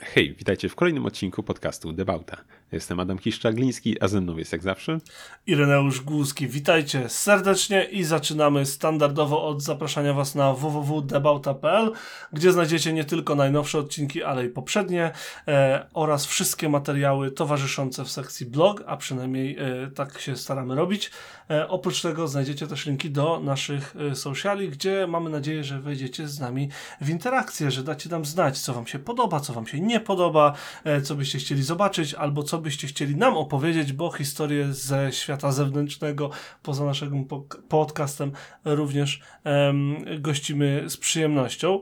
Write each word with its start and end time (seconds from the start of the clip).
Hej, 0.00 0.34
witajcie 0.38 0.68
w 0.68 0.74
kolejnym 0.74 1.06
odcinku 1.06 1.42
podcastu 1.42 1.92
Debauta. 1.92 2.36
Jestem 2.72 3.00
Adam 3.00 3.18
Kiszczagliński, 3.18 4.02
a 4.02 4.08
ze 4.08 4.20
mną 4.20 4.36
jest 4.36 4.52
jak 4.52 4.62
zawsze 4.62 4.98
Ireneusz 5.46 6.00
Głuski. 6.00 6.48
Witajcie 6.48 7.08
serdecznie 7.08 7.84
i 7.84 8.04
zaczynamy 8.04 8.66
standardowo 8.66 9.46
od 9.46 9.62
zapraszania 9.62 10.14
Was 10.14 10.34
na 10.34 10.54
www.debauta.pl, 10.54 11.92
gdzie 12.32 12.52
znajdziecie 12.52 12.92
nie 12.92 13.04
tylko 13.04 13.34
najnowsze 13.34 13.78
odcinki, 13.78 14.22
ale 14.22 14.46
i 14.46 14.48
poprzednie 14.48 15.10
e, 15.48 15.86
oraz 15.94 16.26
wszystkie 16.26 16.68
materiały 16.68 17.30
towarzyszące 17.30 18.04
w 18.04 18.10
sekcji 18.10 18.46
blog, 18.46 18.82
a 18.86 18.96
przynajmniej 18.96 19.56
e, 19.58 19.90
tak 19.94 20.20
się 20.20 20.36
staramy 20.36 20.74
robić. 20.74 21.10
E, 21.50 21.68
oprócz 21.68 22.02
tego 22.02 22.28
znajdziecie 22.28 22.66
też 22.66 22.86
linki 22.86 23.10
do 23.10 23.40
naszych 23.40 23.94
e, 24.10 24.14
sociali, 24.14 24.68
gdzie 24.68 25.06
mamy 25.06 25.30
nadzieję, 25.30 25.64
że 25.64 25.80
wejdziecie 25.80 26.28
z 26.28 26.40
nami 26.40 26.68
w 27.00 27.08
interakcję, 27.08 27.70
że 27.70 27.82
dacie 27.82 28.10
nam 28.10 28.24
znać, 28.24 28.58
co 28.58 28.74
Wam 28.74 28.86
się 28.86 28.98
podoba, 28.98 29.40
co 29.40 29.52
Wam 29.52 29.66
się 29.66 29.71
nie 29.80 30.00
podoba, 30.00 30.52
e, 30.84 31.00
co 31.00 31.14
byście 31.14 31.38
chcieli 31.38 31.62
zobaczyć, 31.62 32.14
albo 32.14 32.42
co 32.42 32.58
byście 32.58 32.86
chcieli 32.86 33.16
nam 33.16 33.36
opowiedzieć, 33.36 33.92
bo 33.92 34.10
historie 34.10 34.72
ze 34.72 35.12
świata 35.12 35.52
zewnętrznego, 35.52 36.30
poza 36.62 36.84
naszym 36.84 37.26
podcastem, 37.68 38.32
również 38.64 39.20
um, 39.44 39.96
gościmy 40.20 40.84
z 40.88 40.96
przyjemnością. 40.96 41.80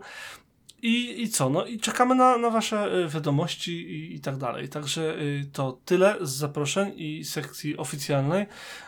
I, 0.82 1.22
I 1.22 1.28
co? 1.28 1.50
No 1.50 1.66
i 1.66 1.78
czekamy 1.78 2.14
na, 2.14 2.38
na 2.38 2.50
Wasze 2.50 3.08
wiadomości 3.08 3.72
i, 3.72 4.14
i 4.14 4.20
tak 4.20 4.36
dalej. 4.36 4.68
Także 4.68 5.20
y, 5.20 5.50
to 5.52 5.78
tyle 5.84 6.16
z 6.20 6.30
zaproszeń 6.30 6.92
i 6.96 7.24
sekcji 7.24 7.76
oficjalnej. 7.76 8.46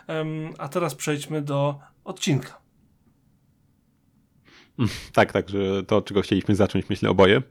Um, 0.08 0.50
a 0.58 0.68
teraz 0.68 0.94
przejdźmy 0.94 1.42
do 1.42 1.78
odcinka. 2.04 2.62
Tak, 5.12 5.32
tak, 5.32 5.48
że 5.48 5.82
to, 5.82 6.02
czego 6.02 6.22
chcieliśmy 6.22 6.54
zacząć, 6.54 6.88
myślę 6.88 7.10
oboje, 7.10 7.42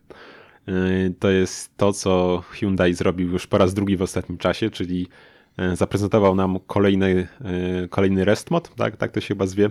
to 1.19 1.29
jest 1.29 1.77
to, 1.77 1.93
co 1.93 2.43
Hyundai 2.49 2.93
zrobił 2.93 3.29
już 3.29 3.47
po 3.47 3.57
raz 3.57 3.73
drugi 3.73 3.97
w 3.97 4.01
ostatnim 4.01 4.37
czasie, 4.37 4.69
czyli 4.69 5.07
y, 5.73 5.75
zaprezentował 5.75 6.35
nam 6.35 6.59
kolejny, 6.67 7.27
kolejny 7.89 8.25
rest 8.25 8.51
mod, 8.51 8.75
tak, 8.75 8.97
tak 8.97 9.11
to 9.11 9.21
się 9.21 9.27
chyba 9.27 9.47
zwie, 9.47 9.69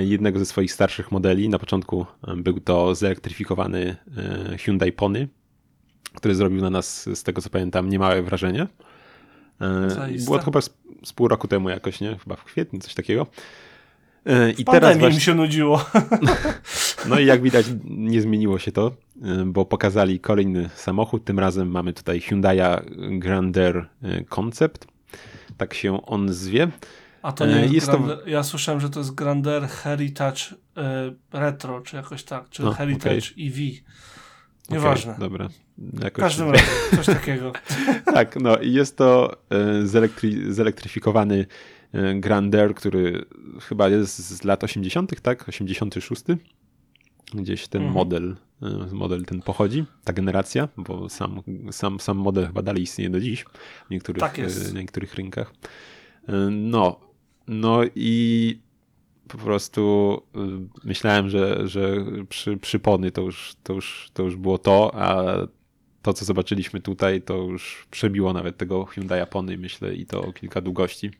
jednego 0.00 0.38
ze 0.38 0.46
swoich 0.46 0.72
starszych 0.72 1.12
modeli. 1.12 1.48
Na 1.48 1.58
początku 1.58 2.06
był 2.36 2.60
to 2.60 2.94
zelektryfikowany 2.94 3.96
Hyundai 4.58 4.92
Pony, 4.92 5.28
który 6.14 6.34
zrobił 6.34 6.60
na 6.60 6.70
nas, 6.70 7.08
z 7.14 7.22
tego 7.22 7.42
co 7.42 7.50
pamiętam, 7.50 7.88
niemałe 7.88 8.22
wrażenie. 8.22 8.66
Zaiste. 9.88 10.24
Było 10.24 10.38
to 10.38 10.44
chyba 10.44 10.60
z, 10.60 10.70
z, 11.04 11.12
pół 11.12 11.28
roku 11.28 11.48
temu 11.48 11.68
jakoś, 11.68 12.00
nie? 12.00 12.18
Chyba 12.18 12.36
w 12.36 12.44
kwietniu, 12.44 12.80
coś 12.80 12.94
takiego. 12.94 13.26
I 14.58 14.62
w 14.62 14.66
teraz 14.66 14.98
właśnie... 14.98 15.16
mi 15.16 15.22
się 15.22 15.34
nudziło. 15.34 15.84
No 17.08 17.18
i 17.18 17.26
jak 17.26 17.42
widać 17.42 17.66
nie 17.84 18.20
zmieniło 18.20 18.58
się 18.58 18.72
to, 18.72 18.92
bo 19.46 19.64
pokazali 19.64 20.20
kolejny 20.20 20.70
samochód. 20.74 21.24
Tym 21.24 21.38
razem 21.38 21.70
mamy 21.70 21.92
tutaj 21.92 22.20
Hyundai 22.20 22.58
Grandeur 23.18 23.88
Concept. 24.28 24.86
Tak 25.56 25.74
się 25.74 26.06
on 26.06 26.32
zwie. 26.32 26.68
A 27.22 27.32
to 27.32 27.46
nie 27.46 27.60
jest, 27.60 27.74
jest 27.74 27.86
to... 27.86 28.26
Ja 28.26 28.42
słyszałem, 28.42 28.80
że 28.80 28.90
to 28.90 29.00
jest 29.00 29.14
Grandeur 29.14 29.68
Heritage 29.68 30.42
e, 30.76 31.12
Retro, 31.32 31.80
czy 31.80 31.96
jakoś 31.96 32.24
tak, 32.24 32.48
czy 32.50 32.62
no, 32.62 32.72
Heritage 32.72 33.32
okay. 33.32 33.46
EV. 33.46 33.56
Nieważne. 34.70 35.12
Okay, 35.12 35.28
dobra. 35.28 35.48
Jakoś... 35.78 36.22
W 36.22 36.26
każdym 36.26 36.50
razie, 36.50 36.64
coś 36.96 37.06
takiego. 37.06 37.52
tak, 38.14 38.36
no 38.36 38.56
i 38.56 38.72
jest 38.72 38.96
to 38.96 39.36
e, 39.50 39.86
zelektry... 39.86 40.54
zelektryfikowany 40.54 41.46
e, 41.92 42.14
Grandeur, 42.14 42.74
który 42.74 43.24
chyba 43.60 43.88
jest 43.88 44.18
z 44.18 44.44
lat 44.44 44.64
80., 44.64 45.20
tak? 45.20 45.48
86. 45.48 46.22
Gdzieś 47.34 47.68
ten 47.68 47.82
mhm. 47.82 47.94
model, 47.94 48.36
model 48.92 49.24
ten 49.24 49.42
pochodzi, 49.42 49.84
ta 50.04 50.12
generacja, 50.12 50.68
bo 50.76 51.08
sam, 51.08 51.40
sam, 51.70 52.00
sam 52.00 52.16
model 52.16 52.46
chyba 52.46 52.62
dalej 52.62 52.82
istnieje 52.82 53.10
do 53.10 53.20
dziś 53.20 53.44
w 53.86 53.90
niektórych, 53.90 54.20
tak 54.20 54.40
w 54.40 54.74
niektórych 54.74 55.14
rynkach. 55.14 55.52
No, 56.50 57.00
no 57.48 57.80
i 57.94 58.58
po 59.28 59.38
prostu 59.38 60.22
myślałem, 60.84 61.30
że, 61.30 61.68
że 61.68 62.04
przy, 62.28 62.56
przy 62.56 62.78
Pony 62.78 63.10
to 63.10 63.22
już, 63.22 63.54
to, 63.62 63.72
już, 63.72 64.10
to 64.14 64.22
już 64.22 64.36
było 64.36 64.58
to, 64.58 64.90
a 64.94 65.36
to, 66.02 66.12
co 66.12 66.24
zobaczyliśmy 66.24 66.80
tutaj, 66.80 67.22
to 67.22 67.36
już 67.36 67.86
przebiło 67.90 68.32
nawet 68.32 68.56
tego 68.56 68.84
Hyundai 68.84 69.26
Pony, 69.26 69.58
myślę, 69.58 69.94
i 69.94 70.06
to 70.06 70.22
o 70.22 70.32
kilka 70.32 70.60
długości. 70.60 71.10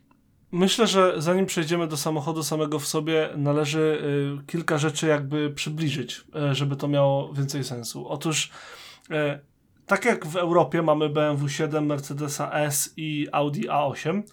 Myślę, 0.53 0.87
że 0.87 1.13
zanim 1.17 1.45
przejdziemy 1.45 1.87
do 1.87 1.97
samochodu 1.97 2.43
samego 2.43 2.79
w 2.79 2.87
sobie, 2.87 3.29
należy 3.37 4.01
y, 4.41 4.45
kilka 4.45 4.77
rzeczy 4.77 5.07
jakby 5.07 5.49
przybliżyć, 5.49 6.21
y, 6.51 6.55
żeby 6.55 6.75
to 6.75 6.87
miało 6.87 7.33
więcej 7.33 7.63
sensu. 7.63 8.07
Otóż 8.07 8.51
y, 9.11 9.13
tak 9.85 10.05
jak 10.05 10.25
w 10.25 10.35
Europie 10.35 10.81
mamy 10.81 11.09
BMW 11.09 11.49
7, 11.49 11.85
Mercedesa 11.85 12.51
S 12.51 12.93
i 12.97 13.27
Audi 13.31 13.67
A8, 13.67 14.23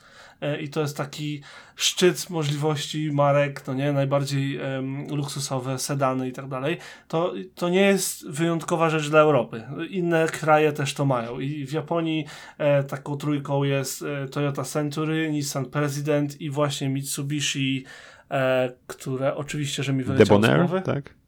E, 0.41 0.61
i 0.61 0.69
to 0.69 0.81
jest 0.81 0.97
taki 0.97 1.43
szczyt 1.77 2.31
możliwości 2.31 3.11
marek, 3.13 3.67
no 3.67 3.75
nie, 3.75 3.93
najbardziej 3.93 4.59
um, 4.59 5.07
luksusowe 5.17 5.79
sedany 5.79 6.29
i 6.29 6.33
tak 6.33 6.49
dalej, 6.49 6.79
to, 7.09 7.33
to 7.55 7.69
nie 7.69 7.81
jest 7.81 8.31
wyjątkowa 8.31 8.91
rzecz 8.91 9.11
dla 9.11 9.21
Europy. 9.21 9.63
Inne 9.91 10.27
kraje 10.27 10.73
też 10.73 10.95
to 10.95 11.05
mają 11.05 11.41
i 11.41 11.67
w 11.67 11.73
Japonii 11.73 12.25
e, 12.59 12.85
taką 12.85 13.17
trójką 13.17 13.65
jest 13.65 14.03
e, 14.03 14.29
Toyota 14.29 14.65
Century, 14.65 15.31
Nissan 15.31 15.67
President 15.67 16.41
i 16.41 16.51
właśnie 16.51 16.89
Mitsubishi, 16.89 17.85
e, 18.31 18.73
które 18.87 19.37
oczywiście, 19.37 19.83
że 19.83 19.93
mi 19.93 20.05
wyleciało 20.05 20.41
Debonair, 20.41 20.67
z 20.67 20.71
głowy. 20.71 20.83
tak? 20.83 21.20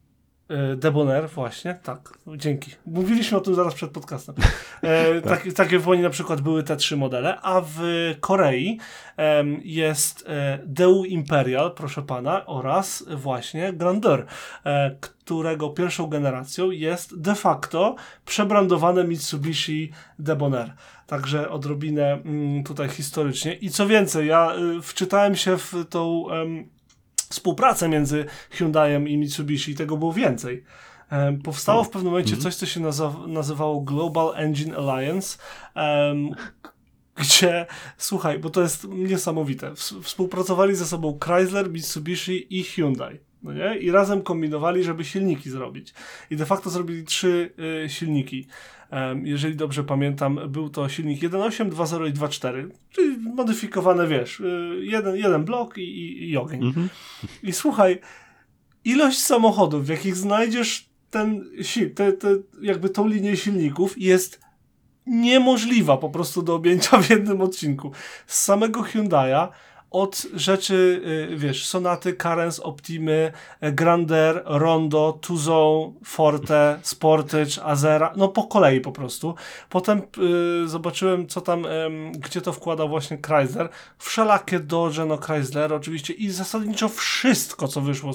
E, 0.53 0.75
Debonair, 0.75 1.29
właśnie, 1.29 1.79
tak, 1.83 2.17
dzięki. 2.37 2.71
Mówiliśmy 2.85 3.37
o 3.37 3.41
tym 3.41 3.55
zaraz 3.55 3.73
przed 3.73 3.91
podcastem. 3.91 4.35
E, 4.81 5.21
tak. 5.21 5.43
tak, 5.43 5.53
takie 5.53 5.79
w 5.79 5.87
Łoni 5.87 6.01
na 6.01 6.09
przykład 6.09 6.41
były 6.41 6.63
te 6.63 6.75
trzy 6.75 6.97
modele, 6.97 7.41
a 7.41 7.61
w 7.61 7.79
Korei 8.19 8.79
jest 9.63 10.25
e, 10.27 10.59
Deu 10.65 11.05
Imperial, 11.05 11.73
proszę 11.75 12.01
pana, 12.01 12.45
oraz 12.45 13.05
właśnie 13.15 13.73
Grandeur, 13.73 14.25
e, 14.65 14.95
którego 15.01 15.69
pierwszą 15.69 16.07
generacją 16.07 16.71
jest 16.71 17.21
de 17.21 17.35
facto 17.35 17.95
przebrandowane 18.25 19.03
Mitsubishi 19.03 19.91
Debonair. 20.19 20.73
Także 21.07 21.49
odrobinę 21.49 22.13
mm, 22.13 22.63
tutaj 22.63 22.89
historycznie. 22.89 23.53
I 23.53 23.69
co 23.69 23.87
więcej, 23.87 24.27
ja 24.27 24.55
y, 24.77 24.81
wczytałem 24.81 25.35
się 25.35 25.57
w 25.57 25.73
tą 25.89 26.25
współpracę 27.33 27.89
między 27.89 28.25
Hyundaiem 28.49 29.07
i 29.07 29.17
Mitsubishi 29.17 29.71
i 29.71 29.75
tego 29.75 29.97
było 29.97 30.13
więcej. 30.13 30.63
Powstało 31.43 31.83
w 31.83 31.89
pewnym 31.89 32.11
momencie 32.11 32.35
mhm. 32.35 32.43
coś, 32.43 32.55
co 32.55 32.65
się 32.65 32.79
nazywało 33.27 33.81
Global 33.81 34.33
Engine 34.35 34.75
Alliance, 34.75 35.37
um, 35.75 36.29
gdzie, 37.15 37.65
słuchaj, 37.97 38.39
bo 38.39 38.49
to 38.49 38.61
jest 38.61 38.87
niesamowite, 38.87 39.75
współpracowali 40.03 40.75
ze 40.75 40.85
sobą 40.85 41.19
Chrysler, 41.23 41.71
Mitsubishi 41.71 42.59
i 42.59 42.63
Hyundai. 42.63 43.19
No 43.43 43.53
nie? 43.53 43.77
I 43.77 43.91
razem 43.91 44.21
kombinowali, 44.21 44.83
żeby 44.83 45.03
silniki 45.03 45.49
zrobić. 45.49 45.93
I 46.29 46.35
de 46.35 46.45
facto 46.45 46.69
zrobili 46.69 47.03
trzy 47.03 47.51
y, 47.85 47.89
silniki. 47.89 48.47
Um, 48.91 49.27
jeżeli 49.27 49.55
dobrze 49.55 49.83
pamiętam, 49.83 50.39
był 50.47 50.69
to 50.69 50.89
silnik 50.89 51.21
1.8, 51.21 51.69
2.0 51.69 52.09
i 52.09 52.13
2.4, 52.13 52.69
czyli 52.89 53.17
modyfikowane, 53.17 54.07
wiesz, 54.07 54.39
y, 54.39 54.79
jeden, 54.81 55.15
jeden 55.15 55.43
blok 55.45 55.77
i, 55.77 55.81
i, 55.81 56.29
i 56.29 56.37
ogień. 56.37 56.61
-hmm. 56.61 56.87
I 57.43 57.53
słuchaj, 57.53 57.99
ilość 58.85 59.19
samochodów, 59.19 59.85
w 59.85 59.89
jakich 59.89 60.15
znajdziesz 60.15 60.89
ten, 61.09 61.45
te, 61.95 62.13
te, 62.13 62.27
jakby 62.61 62.89
tą 62.89 63.07
linię 63.07 63.37
silników 63.37 64.01
jest 64.01 64.39
niemożliwa 65.05 65.97
po 65.97 66.09
prostu 66.09 66.41
do 66.41 66.55
objęcia 66.55 67.01
w 67.01 67.09
jednym 67.09 67.41
odcinku. 67.41 67.91
Z 68.27 68.39
samego 68.39 68.81
Hyundai'a 68.81 69.47
od 69.93 70.25
rzeczy, 70.33 71.01
y, 71.31 71.37
wiesz, 71.37 71.65
Sonaty, 71.65 72.15
Carens, 72.15 72.59
Optimy, 72.59 73.31
e, 73.61 73.71
Grandeur, 73.71 74.43
Rondo, 74.45 75.19
Tuzo, 75.21 75.91
Forte, 76.05 76.79
Sportage, 76.81 77.63
Azera, 77.63 78.13
no 78.15 78.27
po 78.27 78.43
kolei 78.43 78.81
po 78.81 78.91
prostu. 78.91 79.35
Potem 79.69 80.01
y, 80.63 80.67
zobaczyłem, 80.67 81.27
co 81.27 81.41
tam, 81.41 81.65
y, 81.65 81.69
gdzie 82.19 82.41
to 82.41 82.53
wkładał 82.53 82.89
właśnie 82.89 83.17
Chrysler. 83.27 83.69
Wszelakie 83.97 84.59
Dodge, 84.59 84.97
no 85.07 85.17
Chrysler 85.17 85.73
oczywiście 85.73 86.13
i 86.13 86.29
zasadniczo 86.29 86.89
wszystko, 86.89 87.67
co 87.67 87.81
wyszło, 87.81 88.11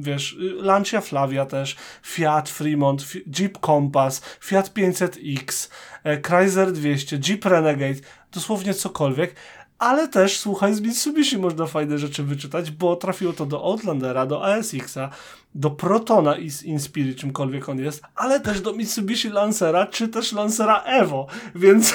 wiesz, 0.00 0.32
y, 0.32 0.54
Lancia 0.62 1.00
Flavia 1.00 1.46
też, 1.46 1.76
Fiat 2.02 2.48
Fremont, 2.48 3.06
Jeep 3.38 3.58
Compass, 3.66 4.22
Fiat 4.40 4.74
500X, 4.74 5.70
e, 6.04 6.22
Chrysler 6.22 6.72
200, 6.72 7.18
Jeep 7.18 7.44
Renegade, 7.44 8.00
dosłownie 8.32 8.74
cokolwiek 8.74 9.34
ale 9.82 10.08
też 10.08 10.38
słuchaj, 10.38 10.74
z 10.74 10.80
Mitsubishi 10.80 11.38
można 11.38 11.66
fajne 11.66 11.98
rzeczy 11.98 12.22
wyczytać, 12.22 12.70
bo 12.70 12.96
trafiło 12.96 13.32
to 13.32 13.46
do 13.46 13.64
Outlandera, 13.64 14.26
do 14.26 14.44
ASX-a, 14.44 15.10
do 15.54 15.70
Protona 15.70 16.38
i 16.38 16.50
Inspirit, 16.64 17.18
czymkolwiek 17.18 17.68
on 17.68 17.78
jest, 17.78 18.02
ale 18.14 18.40
też 18.40 18.60
do 18.60 18.72
Mitsubishi 18.72 19.28
Lancera, 19.28 19.86
czy 19.86 20.08
też 20.08 20.32
Lancera 20.32 20.82
Evo, 20.82 21.26
więc 21.54 21.94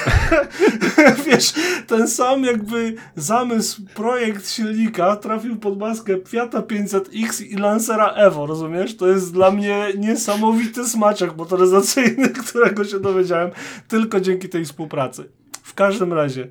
wiesz, 1.26 1.52
ten 1.86 2.08
sam 2.08 2.44
jakby 2.44 2.94
zamysł, 3.16 3.82
projekt 3.94 4.50
silnika 4.50 5.16
trafił 5.16 5.56
pod 5.56 5.78
maskę 5.78 6.16
Fiata 6.28 6.60
500X 6.60 7.42
i 7.42 7.56
Lancera 7.56 8.08
Evo, 8.08 8.46
rozumiesz? 8.46 8.96
To 8.96 9.08
jest 9.08 9.32
dla 9.32 9.50
mnie 9.50 9.86
niesamowity 9.98 10.88
smaczek 10.88 11.36
motoryzacyjny, 11.36 12.28
którego 12.46 12.84
się 12.84 13.00
dowiedziałem 13.00 13.50
tylko 13.88 14.20
dzięki 14.20 14.48
tej 14.48 14.64
współpracy. 14.64 15.37
W 15.78 15.80
każdym 15.80 16.12
razie, 16.12 16.48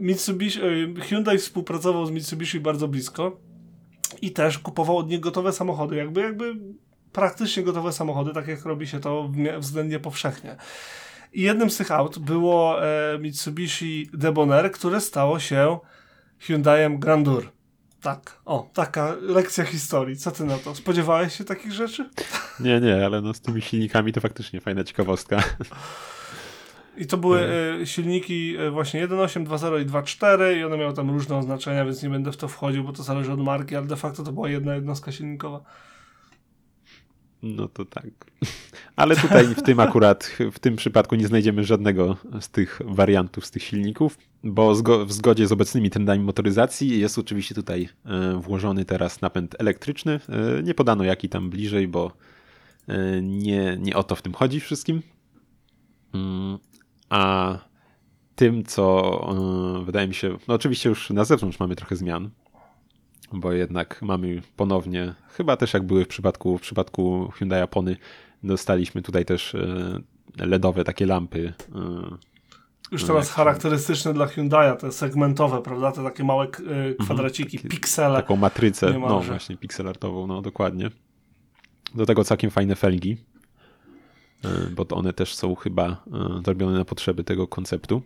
Mitsubishi, 0.00 0.60
Hyundai 1.00 1.38
współpracował 1.38 2.06
z 2.06 2.10
Mitsubishi 2.10 2.60
bardzo 2.60 2.88
blisko 2.88 3.40
i 4.22 4.30
też 4.30 4.58
kupował 4.58 4.96
od 4.96 5.08
nich 5.08 5.20
gotowe 5.20 5.52
samochody, 5.52 5.96
jakby, 5.96 6.20
jakby 6.20 6.54
praktycznie 7.12 7.62
gotowe 7.62 7.92
samochody, 7.92 8.32
tak 8.32 8.48
jak 8.48 8.64
robi 8.64 8.86
się 8.86 9.00
to 9.00 9.30
względnie 9.58 9.98
powszechnie. 10.00 10.56
I 11.32 11.42
jednym 11.42 11.70
z 11.70 11.76
tych 11.76 11.90
aut 11.90 12.18
było 12.18 12.86
e, 12.86 13.18
Mitsubishi 13.18 14.10
Debonair, 14.14 14.72
które 14.72 15.00
stało 15.00 15.38
się 15.38 15.78
Hyundaiem 16.38 16.98
Grandeur. 16.98 17.48
Tak, 18.00 18.38
o, 18.44 18.70
taka 18.72 19.16
lekcja 19.20 19.64
historii. 19.64 20.16
Co 20.16 20.30
ty 20.30 20.44
na 20.44 20.58
to? 20.58 20.74
Spodziewałeś 20.74 21.38
się 21.38 21.44
takich 21.44 21.72
rzeczy? 21.72 22.10
Nie, 22.60 22.80
nie, 22.80 23.06
ale 23.06 23.20
no 23.20 23.34
z 23.34 23.40
tymi 23.40 23.62
silnikami 23.62 24.12
to 24.12 24.20
faktycznie 24.20 24.60
fajna 24.60 24.84
ciekawostka. 24.84 25.42
I 26.96 27.06
to 27.06 27.16
były 27.16 27.40
e, 27.40 27.86
silniki 27.86 28.56
e, 28.56 28.70
właśnie 28.70 29.08
1.8, 29.08 29.46
2.0 29.46 29.82
i 29.82 29.86
2.4 29.86 30.56
i 30.56 30.64
one 30.64 30.78
miały 30.78 30.94
tam 30.94 31.10
różne 31.10 31.36
oznaczenia, 31.36 31.84
więc 31.84 32.02
nie 32.02 32.10
będę 32.10 32.32
w 32.32 32.36
to 32.36 32.48
wchodził, 32.48 32.84
bo 32.84 32.92
to 32.92 33.02
zależy 33.02 33.32
od 33.32 33.40
marki, 33.40 33.76
ale 33.76 33.86
de 33.86 33.96
facto 33.96 34.22
to 34.22 34.32
była 34.32 34.48
jedna 34.48 34.74
jednostka 34.74 35.12
silnikowa. 35.12 35.60
No 37.42 37.68
to 37.68 37.84
tak. 37.84 38.06
Ale 38.96 39.16
tutaj 39.16 39.46
w 39.46 39.62
tym 39.62 39.80
akurat, 39.80 40.36
w 40.52 40.58
tym 40.58 40.76
przypadku 40.76 41.14
nie 41.14 41.26
znajdziemy 41.26 41.64
żadnego 41.64 42.16
z 42.40 42.50
tych 42.50 42.80
wariantów, 42.84 43.46
z 43.46 43.50
tych 43.50 43.62
silników, 43.62 44.18
bo 44.44 44.74
w 45.06 45.12
zgodzie 45.12 45.46
z 45.46 45.52
obecnymi 45.52 45.90
trendami 45.90 46.24
motoryzacji 46.24 47.00
jest 47.00 47.18
oczywiście 47.18 47.54
tutaj 47.54 47.88
e, 48.04 48.40
włożony 48.40 48.84
teraz 48.84 49.20
napęd 49.20 49.56
elektryczny. 49.58 50.20
Nie 50.62 50.74
podano 50.74 51.04
jaki 51.04 51.28
tam 51.28 51.50
bliżej, 51.50 51.88
bo 51.88 52.12
nie, 53.22 53.76
nie 53.80 53.96
o 53.96 54.02
to 54.02 54.16
w 54.16 54.22
tym 54.22 54.32
chodzi 54.32 54.60
wszystkim. 54.60 55.02
A 57.12 57.58
tym, 58.34 58.64
co 58.64 59.74
yy, 59.78 59.84
wydaje 59.84 60.08
mi 60.08 60.14
się, 60.14 60.38
no 60.48 60.54
oczywiście 60.54 60.88
już 60.88 61.10
na 61.10 61.24
zewnątrz 61.24 61.60
mamy 61.60 61.76
trochę 61.76 61.96
zmian, 61.96 62.30
bo 63.32 63.52
jednak 63.52 64.02
mamy 64.02 64.42
ponownie, 64.56 65.14
chyba 65.28 65.56
też 65.56 65.74
jak 65.74 65.82
były 65.82 66.04
w 66.04 66.08
przypadku, 66.08 66.58
w 66.58 66.60
przypadku 66.60 67.32
Hyundai 67.34 67.60
Japony, 67.60 67.96
dostaliśmy 68.42 69.02
tutaj 69.02 69.24
też 69.24 69.54
yy, 70.38 70.46
LEDowe 70.46 70.84
takie 70.84 71.06
lampy. 71.06 71.52
Yy, 71.74 72.16
już 72.92 73.04
teraz 73.04 73.30
charakterystyczne 73.30 74.14
dla 74.14 74.26
Hyundai'a, 74.26 74.76
te 74.76 74.92
segmentowe, 74.92 75.62
prawda? 75.62 75.92
Te 75.92 76.04
takie 76.04 76.24
małe 76.24 76.46
mhm, 76.46 76.94
kwadraciki, 76.94 77.56
takie, 77.56 77.68
piksele. 77.68 78.16
Taką 78.16 78.36
matrycę, 78.36 78.98
no 78.98 79.20
właśnie, 79.20 79.56
pixelartową, 79.56 80.26
no 80.26 80.42
dokładnie. 80.42 80.90
Do 81.94 82.06
tego 82.06 82.24
całkiem 82.24 82.50
fajne 82.50 82.76
felgi. 82.76 83.16
E, 84.44 84.70
bo 84.70 84.84
to 84.84 84.96
one 84.96 85.12
też 85.12 85.34
są 85.34 85.54
chyba 85.54 85.88
e, 85.88 86.42
zrobione 86.44 86.78
na 86.78 86.84
potrzeby 86.84 87.24
tego 87.24 87.48
konceptu. 87.48 88.02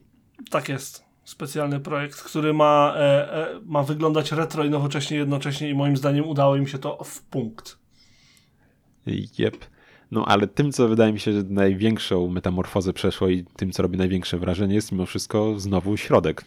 Tak 0.51 0.69
jest. 0.69 1.05
Specjalny 1.25 1.81
projekt, 1.81 2.23
który 2.23 2.53
ma, 2.53 2.95
e, 2.97 3.33
e, 3.33 3.61
ma 3.65 3.83
wyglądać 3.83 4.33
retro 4.33 4.65
i 4.65 4.71
nowocześnie 4.71 5.17
jednocześnie 5.17 5.71
i 5.71 5.75
moim 5.75 5.97
zdaniem 5.97 6.29
udało 6.29 6.57
im 6.57 6.67
się 6.67 6.79
to 6.79 7.05
w 7.05 7.23
punkt. 7.23 7.79
Jep. 9.39 9.57
No 10.11 10.25
ale 10.25 10.47
tym, 10.47 10.73
co 10.73 10.89
wydaje 10.89 11.13
mi 11.13 11.21
się, 11.21 11.33
że 11.33 11.43
największą 11.43 12.29
metamorfozę 12.29 12.93
przeszło 12.93 13.29
i 13.29 13.45
tym, 13.57 13.73
co 13.73 13.83
robi 13.83 13.99
największe 13.99 14.39
wrażenie, 14.39 14.75
jest 14.75 14.93
mimo 14.93 15.07
wszystko 15.07 15.61
znowu 15.61 15.97
środek. 15.97 16.45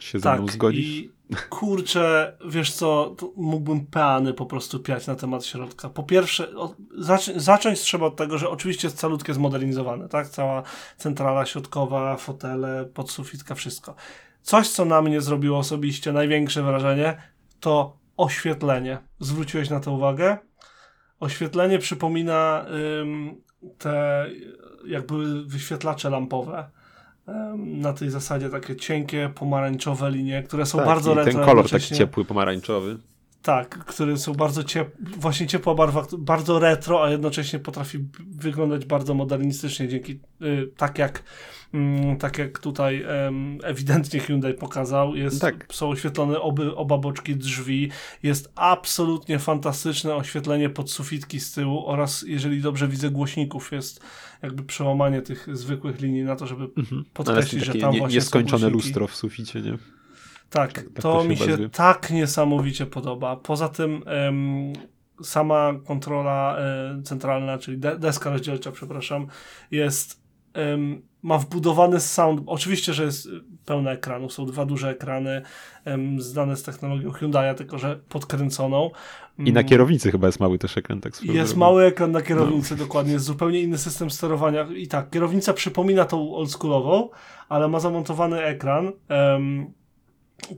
Się 0.00 0.20
tak, 0.20 0.36
ze 0.36 0.42
mną 0.42 0.52
zgodzisz? 0.52 0.86
I 0.86 1.10
kurczę, 1.50 2.36
wiesz 2.46 2.72
co, 2.72 3.16
mógłbym 3.36 3.86
peany 3.86 4.34
po 4.34 4.46
prostu 4.46 4.80
piać 4.80 5.06
na 5.06 5.14
temat 5.14 5.44
środka. 5.44 5.88
Po 5.88 6.02
pierwsze, 6.02 6.48
zac 6.98 7.30
zacząć 7.36 7.80
trzeba 7.80 8.06
od 8.06 8.16
tego, 8.16 8.38
że 8.38 8.50
oczywiście 8.50 8.86
jest 8.88 8.98
calutkie 8.98 9.34
zmodernizowane, 9.34 10.08
tak? 10.08 10.28
Cała 10.28 10.62
centrala 10.96 11.46
środkowa, 11.46 12.16
fotele, 12.16 12.90
podsufitka, 12.94 13.54
wszystko. 13.54 13.94
Coś, 14.42 14.68
co 14.68 14.84
na 14.84 15.02
mnie 15.02 15.20
zrobiło 15.20 15.58
osobiście 15.58 16.12
największe 16.12 16.62
wrażenie, 16.62 17.22
to 17.60 17.96
oświetlenie. 18.16 18.98
Zwróciłeś 19.20 19.70
na 19.70 19.80
to 19.80 19.92
uwagę? 19.92 20.38
Oświetlenie 21.20 21.78
przypomina 21.78 22.66
ym, 23.00 23.42
te 23.78 24.26
jakby 24.86 25.44
wyświetlacze 25.44 26.10
lampowe 26.10 26.70
na 27.56 27.92
tej 27.92 28.10
zasadzie 28.10 28.50
takie 28.50 28.76
cienkie, 28.76 29.30
pomarańczowe 29.34 30.10
linie, 30.10 30.42
które 30.42 30.66
są 30.66 30.78
tak, 30.78 30.86
bardzo 30.86 31.14
retro. 31.14 31.32
ten 31.32 31.44
kolor 31.44 31.70
taki 31.70 31.94
ciepły, 31.94 32.24
pomarańczowy. 32.24 32.98
Tak, 33.42 33.84
które 33.84 34.16
są 34.16 34.34
bardzo 34.34 34.64
ciep 34.64 34.96
właśnie 35.16 35.46
ciepła 35.46 35.74
barwa, 35.74 36.06
bardzo 36.18 36.58
retro, 36.58 37.04
a 37.04 37.10
jednocześnie 37.10 37.58
potrafi 37.58 37.98
wyglądać 38.30 38.84
bardzo 38.84 39.14
modernistycznie 39.14 39.88
dzięki 39.88 40.20
y, 40.42 40.72
tak 40.76 40.98
jak 40.98 41.22
mm, 41.74 42.16
tak 42.16 42.38
jak 42.38 42.58
tutaj 42.58 43.04
ewidentnie 43.62 44.20
Hyundai 44.20 44.54
pokazał, 44.54 45.16
jest, 45.16 45.40
tak. 45.40 45.66
są 45.70 45.88
oświetlone 45.88 46.40
oby, 46.40 46.76
oba 46.76 46.98
boczki 46.98 47.36
drzwi, 47.36 47.90
jest 48.22 48.52
absolutnie 48.54 49.38
fantastyczne 49.38 50.14
oświetlenie 50.14 50.70
podsufitki 50.70 51.40
z 51.40 51.52
tyłu 51.52 51.86
oraz 51.86 52.24
jeżeli 52.26 52.62
dobrze 52.62 52.88
widzę 52.88 53.10
głośników, 53.10 53.72
jest 53.72 54.00
jakby 54.42 54.62
przełamanie 54.62 55.22
tych 55.22 55.56
zwykłych 55.56 56.00
linii 56.00 56.22
na 56.22 56.36
to, 56.36 56.46
żeby 56.46 56.68
mhm. 56.76 57.04
podkreślić, 57.12 57.64
że 57.64 57.74
tam 57.74 57.92
nie, 57.92 57.98
właśnie 57.98 58.16
Nieskończone 58.16 58.70
lustro 58.70 59.06
w 59.06 59.14
suficie, 59.14 59.60
nie? 59.60 59.97
Tak, 60.50 60.72
tak, 60.72 60.84
to, 60.94 61.02
to 61.02 61.24
mi 61.24 61.36
się 61.36 61.68
tak 61.68 62.10
niesamowicie 62.10 62.86
podoba. 62.86 63.36
Poza 63.36 63.68
tym 63.68 64.02
sama 65.22 65.74
kontrola 65.86 66.58
e, 66.58 67.02
centralna, 67.02 67.58
czyli 67.58 67.78
de 67.78 67.98
deska 67.98 68.30
rozdzielcza, 68.30 68.72
przepraszam, 68.72 69.26
jest 69.70 70.28
ma 71.22 71.38
wbudowany 71.38 72.00
sound. 72.00 72.42
Oczywiście, 72.46 72.92
że 72.92 73.04
jest 73.04 73.28
pełne 73.64 73.90
ekranów, 73.90 74.32
są 74.32 74.46
dwa 74.46 74.64
duże 74.66 74.90
ekrany 74.90 75.42
em, 75.84 76.20
zdane 76.20 76.56
z 76.56 76.62
technologią 76.62 77.10
Hyundai, 77.10 77.54
tylko 77.54 77.78
że 77.78 78.00
podkręconą. 78.08 78.90
I 79.38 79.52
na 79.52 79.60
mm. 79.60 79.64
kierownicy 79.64 80.10
chyba 80.10 80.26
jest 80.26 80.40
mały 80.40 80.58
też 80.58 80.76
ekran, 80.76 81.00
tak 81.00 81.22
Jest 81.22 81.56
mały 81.56 81.84
ekran 81.84 82.12
na 82.12 82.22
kierownicy, 82.22 82.74
no. 82.74 82.84
dokładnie. 82.84 83.12
Jest 83.12 83.24
zupełnie 83.24 83.60
inny 83.60 83.78
system 83.78 84.10
sterowania. 84.10 84.66
I 84.76 84.88
tak, 84.88 85.10
kierownica 85.10 85.52
przypomina 85.52 86.04
tą 86.04 86.34
oldschoolową, 86.34 87.08
ale 87.48 87.68
ma 87.68 87.80
zamontowany 87.80 88.42
ekran. 88.42 88.92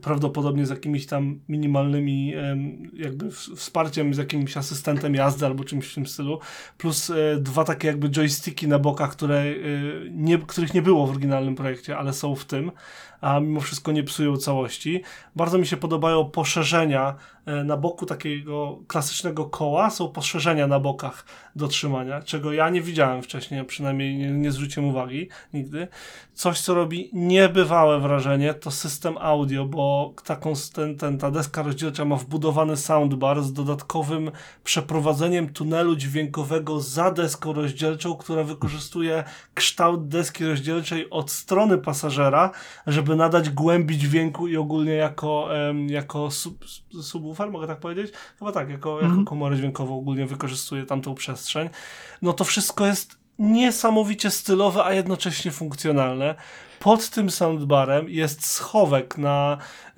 Prawdopodobnie 0.01 0.65
z 0.65 0.69
jakimiś 0.69 1.05
tam 1.05 1.39
minimalnymi 1.49 2.33
jakby 2.93 3.31
wsparciem, 3.31 4.13
z 4.13 4.17
jakimś 4.17 4.57
asystentem 4.57 5.15
jazdy 5.15 5.45
albo 5.45 5.63
czymś 5.63 5.87
w 5.87 5.95
tym 5.95 6.07
stylu, 6.07 6.39
plus 6.77 7.09
e, 7.09 7.37
dwa 7.39 7.63
takie 7.63 7.87
jakby 7.87 8.09
joysticki 8.09 8.67
na 8.67 8.79
bokach, 8.79 9.11
które, 9.11 9.39
e, 9.39 9.53
nie, 10.11 10.37
których 10.37 10.73
nie 10.73 10.81
było 10.81 11.07
w 11.07 11.09
oryginalnym 11.09 11.55
projekcie, 11.55 11.97
ale 11.97 12.13
są 12.13 12.35
w 12.35 12.45
tym, 12.45 12.71
a 13.21 13.39
mimo 13.39 13.61
wszystko 13.61 13.91
nie 13.91 14.03
psują 14.03 14.37
całości. 14.37 15.01
Bardzo 15.35 15.57
mi 15.57 15.67
się 15.67 15.77
podobają 15.77 16.25
poszerzenia 16.25 17.15
na 17.45 17.77
boku 17.77 18.05
takiego 18.05 18.79
klasycznego 18.87 19.45
koła, 19.45 19.89
są 19.89 20.09
poszerzenia 20.09 20.67
na 20.67 20.79
bokach 20.79 21.25
do 21.55 21.67
trzymania, 21.67 22.21
czego 22.21 22.53
ja 22.53 22.69
nie 22.69 22.81
widziałem 22.81 23.21
wcześniej, 23.21 23.65
przynajmniej 23.65 24.17
nie, 24.17 24.31
nie 24.31 24.51
zwróciłem 24.51 24.89
uwagi 24.89 25.29
nigdy. 25.53 25.87
Coś, 26.33 26.61
co 26.61 26.73
robi 26.73 27.09
niebywałe 27.13 27.99
wrażenie, 27.99 28.53
to 28.53 28.71
system 28.71 29.17
audio, 29.17 29.65
bo 29.65 30.13
taką, 30.25 30.53
ten, 30.73 30.97
ten, 30.97 31.17
ta 31.17 31.31
deska 31.31 31.61
rozdzielcza 31.61 32.05
ma 32.05 32.15
wbudowany 32.15 32.77
soundbar 32.77 33.43
z 33.43 33.53
dodatkowym 33.53 34.31
przeprowadzeniem 34.63 35.53
tunelu 35.53 35.95
dźwiękowego 35.95 36.79
za 36.79 37.11
deską 37.11 37.53
rozdzielczą, 37.53 38.15
która 38.15 38.43
wykorzystuje 38.43 39.23
kształt 39.53 40.07
deski 40.07 40.45
rozdzielczej 40.45 41.09
od 41.09 41.31
strony 41.31 41.77
pasażera, 41.77 42.51
żeby 42.87 43.15
nadać 43.15 43.49
głębi 43.49 43.97
dźwięku 43.97 44.47
i 44.47 44.57
ogólnie 44.57 44.93
jako, 44.93 45.49
jako 45.87 46.31
sub, 46.31 46.65
subwoofer, 47.31 47.51
mogę 47.51 47.67
tak 47.67 47.79
powiedzieć? 47.79 48.11
Chyba 48.39 48.51
tak, 48.51 48.69
jako, 48.69 48.99
mm. 48.99 49.11
jako 49.11 49.29
komorę 49.29 49.57
dźwiękową 49.57 49.97
ogólnie 49.97 50.25
wykorzystuje 50.25 50.85
tamtą 50.85 51.15
przestrzeń. 51.15 51.69
No 52.21 52.33
to 52.33 52.43
wszystko 52.43 52.85
jest 52.85 53.17
niesamowicie 53.39 54.29
stylowe, 54.31 54.83
a 54.83 54.93
jednocześnie 54.93 55.51
funkcjonalne. 55.51 56.35
Pod 56.79 57.09
tym 57.09 57.29
soundbarem 57.29 58.09
jest 58.09 58.45
schowek 58.45 59.17
na, 59.17 59.57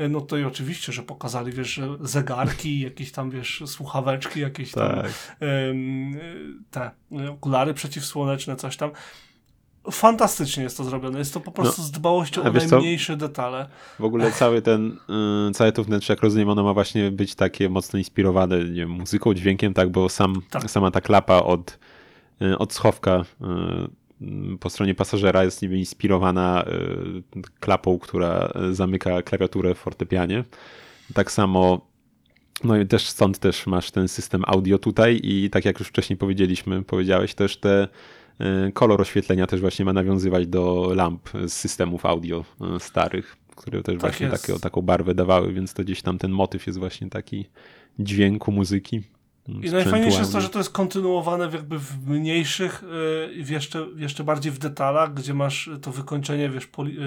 no 0.10 0.22
to 0.22 0.38
i 0.38 0.44
oczywiście, 0.44 0.94
że 0.94 1.04
pokazali, 1.04 1.52
wiesz, 1.52 1.82
zegarki, 2.02 2.80
jakieś 2.80 3.12
tam, 3.12 3.32
wiesz, 3.32 3.64
słuchaweczki, 3.66 4.40
jakieś 4.40 4.72
tam 4.72 4.96
tak. 4.96 5.12
um, 5.42 6.20
te 6.72 6.92
okulary 7.30 7.74
przeciwsłoneczne, 7.74 8.56
coś 8.56 8.78
tam 8.78 8.92
fantastycznie 9.92 10.64
jest 10.64 10.78
to 10.78 10.84
zrobione. 10.84 11.20
Jest 11.20 11.34
to 11.34 11.40
po 11.40 11.52
prostu 11.52 11.82
no, 11.82 11.88
z 11.88 11.92
dbałością 11.92 12.42
o 12.42 12.52
najmniejsze 12.52 13.14
co? 13.14 13.18
detale. 13.18 13.70
W 14.00 14.04
ogóle 14.04 14.32
cały 14.32 14.62
ten, 14.62 14.98
yy, 15.48 15.52
całe 15.54 15.72
to 15.72 15.84
wnętrze, 15.84 16.14
jak 16.14 16.24
rozumiem, 16.24 16.50
ono 16.50 16.64
ma 16.64 16.74
właśnie 16.74 17.12
być 17.12 17.36
takie 17.36 17.70
mocno 17.70 18.00
inspirowane 18.00 18.60
nie 18.60 18.74
wiem, 18.74 18.90
muzyką, 18.90 19.34
dźwiękiem, 19.34 19.74
tak, 19.74 19.90
bo 19.90 20.10
sam, 20.10 20.42
tak. 20.50 20.72
sama 20.72 20.92
ta 20.92 21.02
klapa 21.02 21.40
od, 21.40 21.80
yy, 22.40 22.58
od 22.58 22.74
schowka 22.74 23.26
yy, 23.42 24.58
po 24.60 24.70
stronie 24.70 24.96
pasażera 24.96 25.44
jest 25.44 25.62
niby 25.62 25.78
inspirowana 25.78 26.66
y, 27.38 27.42
klapą, 27.60 28.00
która 28.00 28.54
zamyka 28.72 29.22
klawiaturę 29.22 29.76
w 29.76 29.78
fortepianie. 29.78 30.44
Tak 31.14 31.32
samo 31.32 31.94
no 32.64 32.78
i 32.78 32.88
też 32.88 33.08
stąd 33.08 33.40
też 33.40 33.68
masz 33.68 33.92
ten 33.92 34.08
system 34.08 34.44
audio 34.48 34.78
tutaj 34.78 35.20
i 35.24 35.50
tak 35.50 35.66
jak 35.66 35.80
już 35.80 35.88
wcześniej 35.88 36.18
powiedzieliśmy, 36.18 36.84
powiedziałeś 36.84 37.34
też 37.34 37.58
te 37.58 37.88
kolor 38.74 39.02
oświetlenia 39.02 39.48
też 39.48 39.62
właśnie 39.62 39.86
ma 39.86 39.94
nawiązywać 39.94 40.48
do 40.48 40.92
lamp 40.96 41.30
z 41.48 41.54
systemów 41.54 42.06
audio 42.06 42.46
e, 42.62 42.80
starych, 42.80 43.38
które 43.56 43.84
też 43.84 43.94
tak 43.94 44.02
właśnie 44.02 44.30
takie, 44.30 44.60
taką 44.60 44.82
barwę 44.82 45.16
dawały, 45.16 45.54
więc 45.54 45.74
to 45.74 45.84
gdzieś 45.84 46.02
tam 46.02 46.18
ten 46.18 46.32
motyw 46.32 46.68
jest 46.68 46.80
właśnie 46.80 47.10
taki 47.10 47.46
dźwięku 48.00 48.52
muzyki. 48.52 49.02
I 49.48 49.72
najfajniejsze 49.72 50.20
jest 50.20 50.32
to, 50.32 50.42
że 50.42 50.50
to 50.50 50.60
jest 50.60 50.70
kontynuowane 50.70 51.50
w 51.50 51.54
jakby 51.54 51.80
w 51.80 52.08
mniejszych 52.08 52.84
i 53.36 53.52
jeszcze, 53.54 53.88
jeszcze 53.96 54.24
bardziej 54.24 54.52
w 54.52 54.58
detalach, 54.58 55.14
gdzie 55.14 55.34
masz 55.34 55.70
to 55.82 55.92
wykończenie, 55.92 56.50
wiesz, 56.50 56.68
poli, 56.68 56.98